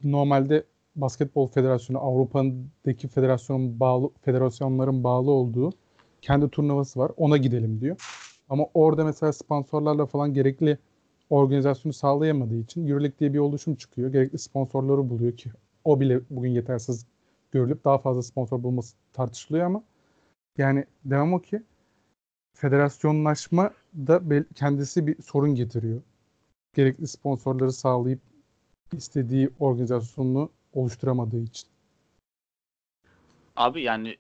normalde 0.04 0.64
Basketbol 0.98 1.48
Federasyonu 1.48 2.00
Avrupa'daki 2.00 3.08
federasyonun 3.08 3.80
bağlı 3.80 4.10
federasyonların 4.22 5.04
bağlı 5.04 5.32
olduğu 5.32 5.74
kendi 6.22 6.50
turnuvası 6.50 7.00
var. 7.00 7.12
Ona 7.18 7.38
gidelim 7.38 7.82
diyor. 7.82 7.98
Ama 8.50 8.66
orada 8.74 9.06
mesela 9.06 9.34
sponsorlarla 9.34 10.06
falan 10.06 10.34
gerekli 10.34 10.78
organizasyonu 11.30 11.94
sağlayamadığı 11.94 12.58
için 12.58 12.88
Euroleague 12.88 13.20
diye 13.20 13.34
bir 13.34 13.40
oluşum 13.40 13.76
çıkıyor. 13.76 14.12
Gerekli 14.12 14.38
sponsorları 14.38 15.10
buluyor 15.10 15.38
ki 15.38 15.52
o 15.84 16.00
bile 16.00 16.22
bugün 16.30 16.50
yetersiz 16.50 17.06
görülüp 17.52 17.86
daha 17.86 17.98
fazla 17.98 18.24
sponsor 18.24 18.64
bulması 18.64 18.96
tartışılıyor 19.14 19.66
ama 19.66 19.84
yani 20.58 20.86
devam 21.06 21.34
o 21.34 21.40
ki 21.40 21.64
federasyonlaşma 22.54 23.72
da 23.96 24.22
kendisi 24.56 25.08
bir 25.08 25.22
sorun 25.22 25.56
getiriyor. 25.56 26.02
Gerekli 26.74 27.08
sponsorları 27.08 27.72
sağlayıp 27.72 28.20
istediği 28.94 29.50
organizasyonunu 29.60 30.50
oluşturamadığı 30.78 31.44
için. 31.44 31.70
Abi 33.56 33.82
yani 33.82 34.18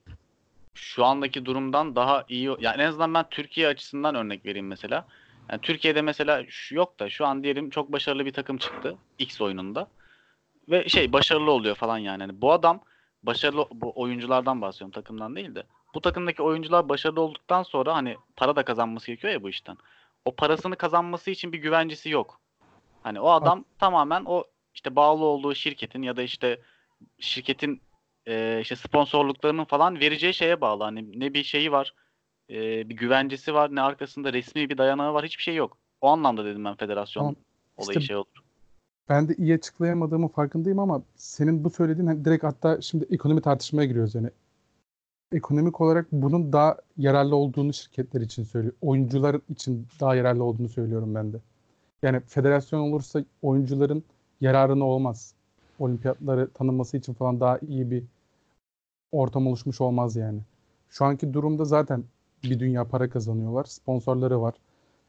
şu 0.73 1.05
andaki 1.05 1.45
durumdan 1.45 1.95
daha 1.95 2.25
iyi 2.29 2.49
yani 2.59 2.81
en 2.81 2.87
azından 2.87 3.13
ben 3.13 3.25
Türkiye 3.29 3.67
açısından 3.67 4.15
örnek 4.15 4.45
vereyim 4.45 4.67
mesela. 4.67 5.05
Yani 5.49 5.61
Türkiye'de 5.61 6.01
mesela 6.01 6.43
şu 6.49 6.75
yok 6.75 6.99
da 6.99 7.09
şu 7.09 7.25
an 7.25 7.43
diyelim 7.43 7.69
çok 7.69 7.91
başarılı 7.91 8.25
bir 8.25 8.33
takım 8.33 8.57
çıktı 8.57 8.97
X 9.19 9.41
oyununda 9.41 9.87
ve 10.69 10.89
şey 10.89 11.13
başarılı 11.13 11.51
oluyor 11.51 11.75
falan 11.75 11.97
yani. 11.97 12.23
Hani 12.23 12.41
bu 12.41 12.51
adam 12.51 12.81
başarılı 13.23 13.67
bu 13.71 13.93
oyunculardan 13.95 14.61
bahsediyorum 14.61 14.91
takımdan 14.91 15.35
değil 15.35 15.55
de. 15.55 15.63
Bu 15.93 16.01
takımdaki 16.01 16.43
oyuncular 16.43 16.89
başarılı 16.89 17.21
olduktan 17.21 17.63
sonra 17.63 17.95
hani 17.95 18.17
para 18.35 18.55
da 18.55 18.65
kazanması 18.65 19.07
gerekiyor 19.07 19.33
ya 19.33 19.43
bu 19.43 19.49
işten. 19.49 19.77
O 20.25 20.35
parasını 20.35 20.75
kazanması 20.75 21.31
için 21.31 21.53
bir 21.53 21.57
güvencesi 21.57 22.09
yok. 22.09 22.39
Hani 23.03 23.19
o 23.19 23.29
adam 23.29 23.65
tamamen 23.79 24.23
o 24.25 24.43
işte 24.77 24.95
bağlı 24.95 25.25
olduğu 25.25 25.55
şirketin 25.55 26.01
ya 26.01 26.17
da 26.17 26.21
işte 26.21 26.61
şirketin 27.19 27.81
e, 28.27 28.59
işte 28.61 28.75
sponsorluklarının 28.75 29.65
falan 29.65 29.99
vereceği 29.99 30.33
şeye 30.33 30.61
bağlı. 30.61 30.83
Hani 30.83 31.19
ne 31.19 31.33
bir 31.33 31.43
şeyi 31.43 31.71
var, 31.71 31.93
e, 32.49 32.89
bir 32.89 32.95
güvencesi 32.95 33.53
var, 33.53 33.75
ne 33.75 33.81
arkasında 33.81 34.33
resmi 34.33 34.69
bir 34.69 34.77
dayanağı 34.77 35.13
var, 35.13 35.25
hiçbir 35.25 35.43
şey 35.43 35.55
yok. 35.55 35.77
O 36.01 36.07
anlamda 36.07 36.45
dedim 36.45 36.65
ben 36.65 36.75
federasyon 36.75 37.23
Tamam. 37.23 37.35
olayı 37.77 37.99
İşte 37.99 38.07
şey 38.07 38.15
olur. 38.15 38.43
Ben 39.09 39.29
de 39.29 39.35
iyi 39.37 39.53
açıklayamadığımın 39.53 40.27
farkındayım 40.27 40.79
ama 40.79 41.01
senin 41.15 41.63
bu 41.63 41.69
söylediğin 41.69 42.07
hani 42.07 42.25
direkt 42.25 42.43
hatta 42.43 42.81
şimdi 42.81 43.07
ekonomi 43.09 43.41
tartışmaya 43.41 43.85
giriyoruz 43.85 44.15
yani. 44.15 44.29
Ekonomik 45.31 45.81
olarak 45.81 46.07
bunun 46.11 46.53
daha 46.53 46.77
yararlı 46.97 47.35
olduğunu 47.35 47.73
şirketler 47.73 48.21
için 48.21 48.43
söylüyor. 48.43 48.73
Oyuncular 48.81 49.41
için 49.49 49.87
daha 49.99 50.15
yararlı 50.15 50.43
olduğunu 50.43 50.69
söylüyorum 50.69 51.15
ben 51.15 51.33
de. 51.33 51.37
Yani 52.01 52.19
federasyon 52.19 52.79
olursa 52.79 53.23
oyuncuların 53.41 54.03
yararına 54.41 54.85
olmaz. 54.85 55.33
Olimpiyatları 55.79 56.49
tanınması 56.53 56.97
için 56.97 57.13
falan 57.13 57.39
daha 57.39 57.59
iyi 57.67 57.91
bir 57.91 58.03
ortam 59.11 59.47
oluşmuş 59.47 59.81
olmaz 59.81 60.15
yani. 60.15 60.39
Şu 60.89 61.05
anki 61.05 61.33
durumda 61.33 61.65
zaten 61.65 62.03
bir 62.43 62.59
dünya 62.59 62.83
para 62.83 63.09
kazanıyorlar. 63.09 63.63
Sponsorları 63.63 64.41
var. 64.41 64.53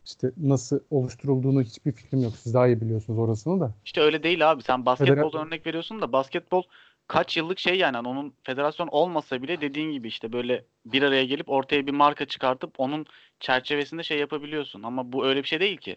İşte 0.06 0.30
nasıl 0.36 0.80
oluşturulduğunu 0.90 1.62
hiçbir 1.62 1.92
fikrim 1.92 2.22
yok. 2.22 2.32
Siz 2.36 2.54
daha 2.54 2.66
iyi 2.66 2.80
biliyorsunuz 2.80 3.18
orasını 3.18 3.60
da. 3.60 3.72
İşte 3.84 4.00
öyle 4.00 4.22
değil 4.22 4.50
abi. 4.50 4.62
Sen 4.62 4.86
basketboldan 4.86 5.40
Federa- 5.40 5.46
örnek 5.46 5.66
veriyorsun 5.66 6.02
da 6.02 6.12
basketbol 6.12 6.62
kaç 7.06 7.36
yıllık 7.36 7.58
şey 7.58 7.78
yani 7.78 7.96
Hani 7.96 8.08
onun 8.08 8.32
federasyon 8.42 8.88
olmasa 8.88 9.42
bile 9.42 9.60
dediğin 9.60 9.92
gibi 9.92 10.08
işte 10.08 10.32
böyle 10.32 10.64
bir 10.86 11.02
araya 11.02 11.24
gelip 11.24 11.48
ortaya 11.48 11.86
bir 11.86 11.92
marka 11.92 12.24
çıkartıp 12.26 12.74
onun 12.78 13.06
çerçevesinde 13.40 14.02
şey 14.02 14.18
yapabiliyorsun. 14.18 14.82
Ama 14.82 15.12
bu 15.12 15.26
öyle 15.26 15.42
bir 15.42 15.48
şey 15.48 15.60
değil 15.60 15.76
ki. 15.76 15.96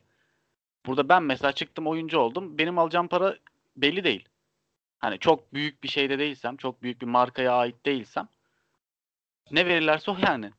Burada 0.86 1.10
ben 1.10 1.24
mesela 1.24 1.52
çıktım 1.52 1.88
oyuncu 1.88 2.20
oldum. 2.20 2.58
Benim 2.58 2.80
alacağım 2.80 3.08
para 3.08 3.38
belli 3.78 4.04
değil. 4.04 4.30
Hani 5.00 5.20
çok 5.20 5.54
büyük 5.54 5.84
bir 5.84 5.88
şeyde 5.90 6.20
değilsem, 6.20 6.58
çok 6.58 6.84
büyük 6.84 7.02
bir 7.02 7.08
markaya 7.08 7.54
ait 7.54 7.86
değilsem 7.86 8.28
ne 9.52 9.66
verirlerse 9.66 10.12
o 10.12 10.18
yani. 10.28 10.52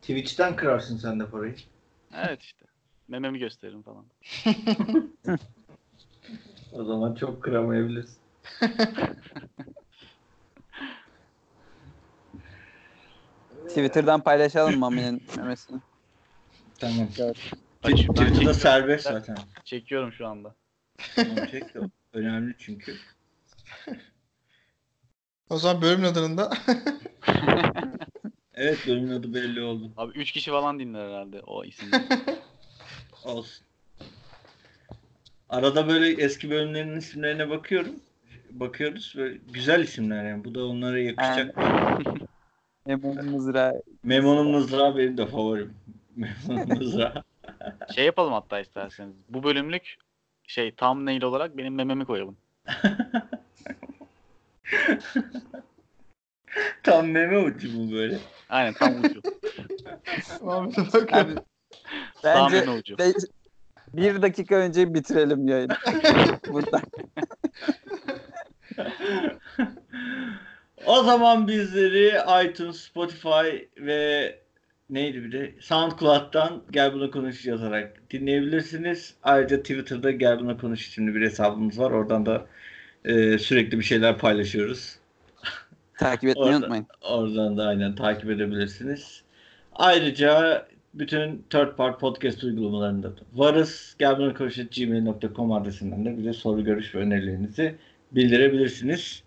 Twitch'ten 0.00 0.56
kırarsın 0.56 0.96
sen 0.96 1.20
de 1.20 1.26
parayı. 1.26 1.56
Evet 2.14 2.42
işte. 2.42 2.64
Mememi 3.08 3.38
gösteririm 3.38 3.82
falan. 3.82 4.04
O 6.72 6.84
zaman 6.84 7.14
çok 7.14 7.42
kıramayabilirsin. 7.42 8.18
Twitter'dan 13.68 14.20
paylaşalım 14.20 14.78
Mami'nin 14.78 15.22
memesini. 15.36 15.80
Tamam. 16.78 17.08
T- 17.16 17.32
Ben 17.84 17.90
Twitter'da 17.90 18.28
çekiyorum. 18.28 18.54
serbest 18.54 19.04
zaten. 19.04 19.36
Çekiyorum 19.64 20.12
şu 20.12 20.26
anda. 20.26 20.54
Tamam, 21.16 21.46
çek 21.50 21.74
de. 21.74 21.80
Önemli 22.12 22.54
çünkü. 22.58 22.94
O 25.50 25.56
zaman 25.56 25.82
bölümün 25.82 26.04
adını 26.04 26.38
da 26.38 26.50
Evet 28.54 28.78
bölümün 28.86 29.12
adı 29.12 29.34
belli 29.34 29.62
oldu. 29.62 29.90
Abi 29.96 30.18
3 30.18 30.32
kişi 30.32 30.50
falan 30.50 30.78
dinler 30.78 31.08
herhalde 31.08 31.40
o 31.40 31.64
isimleri. 31.64 32.02
Olsun. 33.24 33.64
Arada 35.48 35.88
böyle 35.88 36.22
eski 36.22 36.50
bölümlerin 36.50 36.96
isimlerine 36.96 37.50
bakıyorum. 37.50 37.94
Bakıyoruz 38.50 39.14
böyle 39.16 39.38
güzel 39.52 39.82
isimler 39.82 40.24
yani. 40.24 40.44
Bu 40.44 40.54
da 40.54 40.66
onlara 40.66 40.98
yakışacak. 40.98 41.54
Emin 42.86 43.24
Mızrağı. 43.24 43.82
Memo'nun 44.02 44.50
mızrağı 44.50 44.96
benim 44.96 45.16
de 45.16 45.26
favorim. 45.26 45.74
Memo'nun 46.16 46.68
mızrağı. 46.68 47.24
şey 47.94 48.04
yapalım 48.04 48.32
hatta 48.32 48.60
isterseniz. 48.60 49.14
Bu 49.28 49.42
bölümlük 49.42 49.96
şey 50.46 50.74
thumbnail 50.74 51.22
olarak 51.22 51.56
benim 51.56 51.74
mememi 51.74 52.04
koyalım. 52.04 52.36
Tam 56.82 57.08
meme 57.08 57.38
ucu 57.38 57.68
bu 57.78 57.92
böyle. 57.92 58.18
Aynen 58.48 58.72
tam 58.72 59.04
ucu. 59.04 59.20
Muhammed'e 60.40 60.80
bakın. 60.92 61.16
Abi, 61.16 61.34
Tam 62.22 62.52
meme 62.52 62.70
ucu. 62.70 62.98
be- 62.98 63.12
bir 63.92 64.22
dakika 64.22 64.54
önce 64.54 64.94
bitirelim 64.94 65.48
yayını. 65.48 65.76
Burada. 66.48 66.80
o 70.86 71.02
zaman 71.02 71.48
bizleri 71.48 72.12
iTunes, 72.46 72.76
Spotify 72.80 73.68
ve 73.76 74.38
neydi 74.90 75.24
bir 75.24 75.32
de 75.32 75.52
SoundCloud'dan 75.60 76.62
Gel 76.70 76.92
Buna 76.94 77.10
Konuş 77.10 77.46
yazarak 77.46 78.10
dinleyebilirsiniz. 78.10 79.14
Ayrıca 79.22 79.56
Twitter'da 79.62 80.10
Gel 80.10 80.40
Buna 80.40 80.56
Konuş 80.56 80.86
isimli 80.88 81.14
bir 81.14 81.20
hesabımız 81.26 81.78
var. 81.78 81.90
Oradan 81.90 82.26
da 82.26 82.46
e, 83.04 83.38
sürekli 83.38 83.78
bir 83.78 83.84
şeyler 83.84 84.18
paylaşıyoruz. 84.18 84.96
Takip 85.98 86.28
etmeyi 86.30 86.46
Orada- 86.46 86.56
unutmayın. 86.58 86.86
Oradan 87.10 87.56
da 87.58 87.66
aynen 87.66 87.94
takip 87.94 88.30
edebilirsiniz. 88.30 89.22
Ayrıca 89.74 90.66
bütün 90.94 91.44
third 91.50 91.76
part 91.76 92.00
podcast 92.00 92.44
uygulamalarında 92.44 93.16
da 93.16 93.20
varız. 93.34 93.96
Gelbanakonuş.gmail.com 93.98 95.52
adresinden 95.52 96.04
de 96.04 96.18
bize 96.18 96.32
soru, 96.32 96.64
görüş 96.64 96.94
ve 96.94 96.98
önerilerinizi 96.98 97.74
bildirebilirsiniz. 98.12 99.22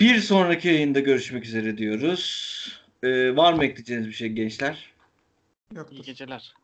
Bir 0.00 0.16
sonraki 0.18 0.68
yayında 0.68 1.00
görüşmek 1.00 1.44
üzere 1.44 1.78
diyoruz. 1.78 2.56
Ee, 3.02 3.36
var 3.36 3.52
mı 3.52 3.64
ekleyeceğiniz 3.64 4.06
bir 4.08 4.12
şey 4.12 4.28
gençler? 4.28 4.92
İyi 5.72 5.76
Yoktur. 5.76 6.04
geceler. 6.04 6.54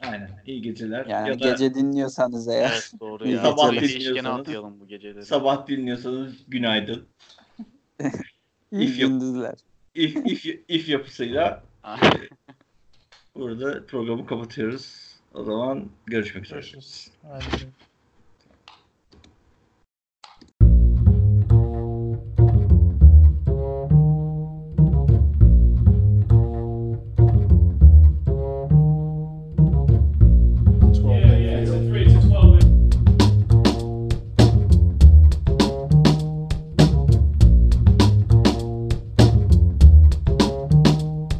Aynen. 0.00 0.42
İyi 0.46 0.62
geceler. 0.62 1.06
Yani 1.06 1.28
ya 1.28 1.40
da 1.40 1.50
gece 1.50 1.74
dinliyorsanız 1.74 2.48
eğer. 2.48 2.70
Evet 2.72 2.92
doğru 3.00 3.24
İyi 3.24 3.34
ya. 3.34 3.42
Sabah 3.42 3.72
dinliyorsanız- 3.72 4.40
atayalım 4.40 4.80
bu 4.80 4.86
geceleri. 4.88 5.24
sabah 5.24 5.66
dinliyorsanız 5.66 6.32
günaydın. 6.48 7.06
İyi 8.72 8.88
if 8.88 9.00
yok. 9.00 9.10
gündüzler. 9.10 9.54
If, 9.94 10.16
if, 10.16 10.60
if 10.68 10.88
yapısıyla 10.88 11.62
Aynen. 11.82 12.28
burada 13.34 13.86
programı 13.86 14.26
kapatıyoruz. 14.26 15.14
O 15.34 15.44
zaman 15.44 15.88
görüşmek 16.06 16.44
üzere. 16.44 16.58
Görüşürüz. 16.60 17.10
Aynen. 17.30 17.44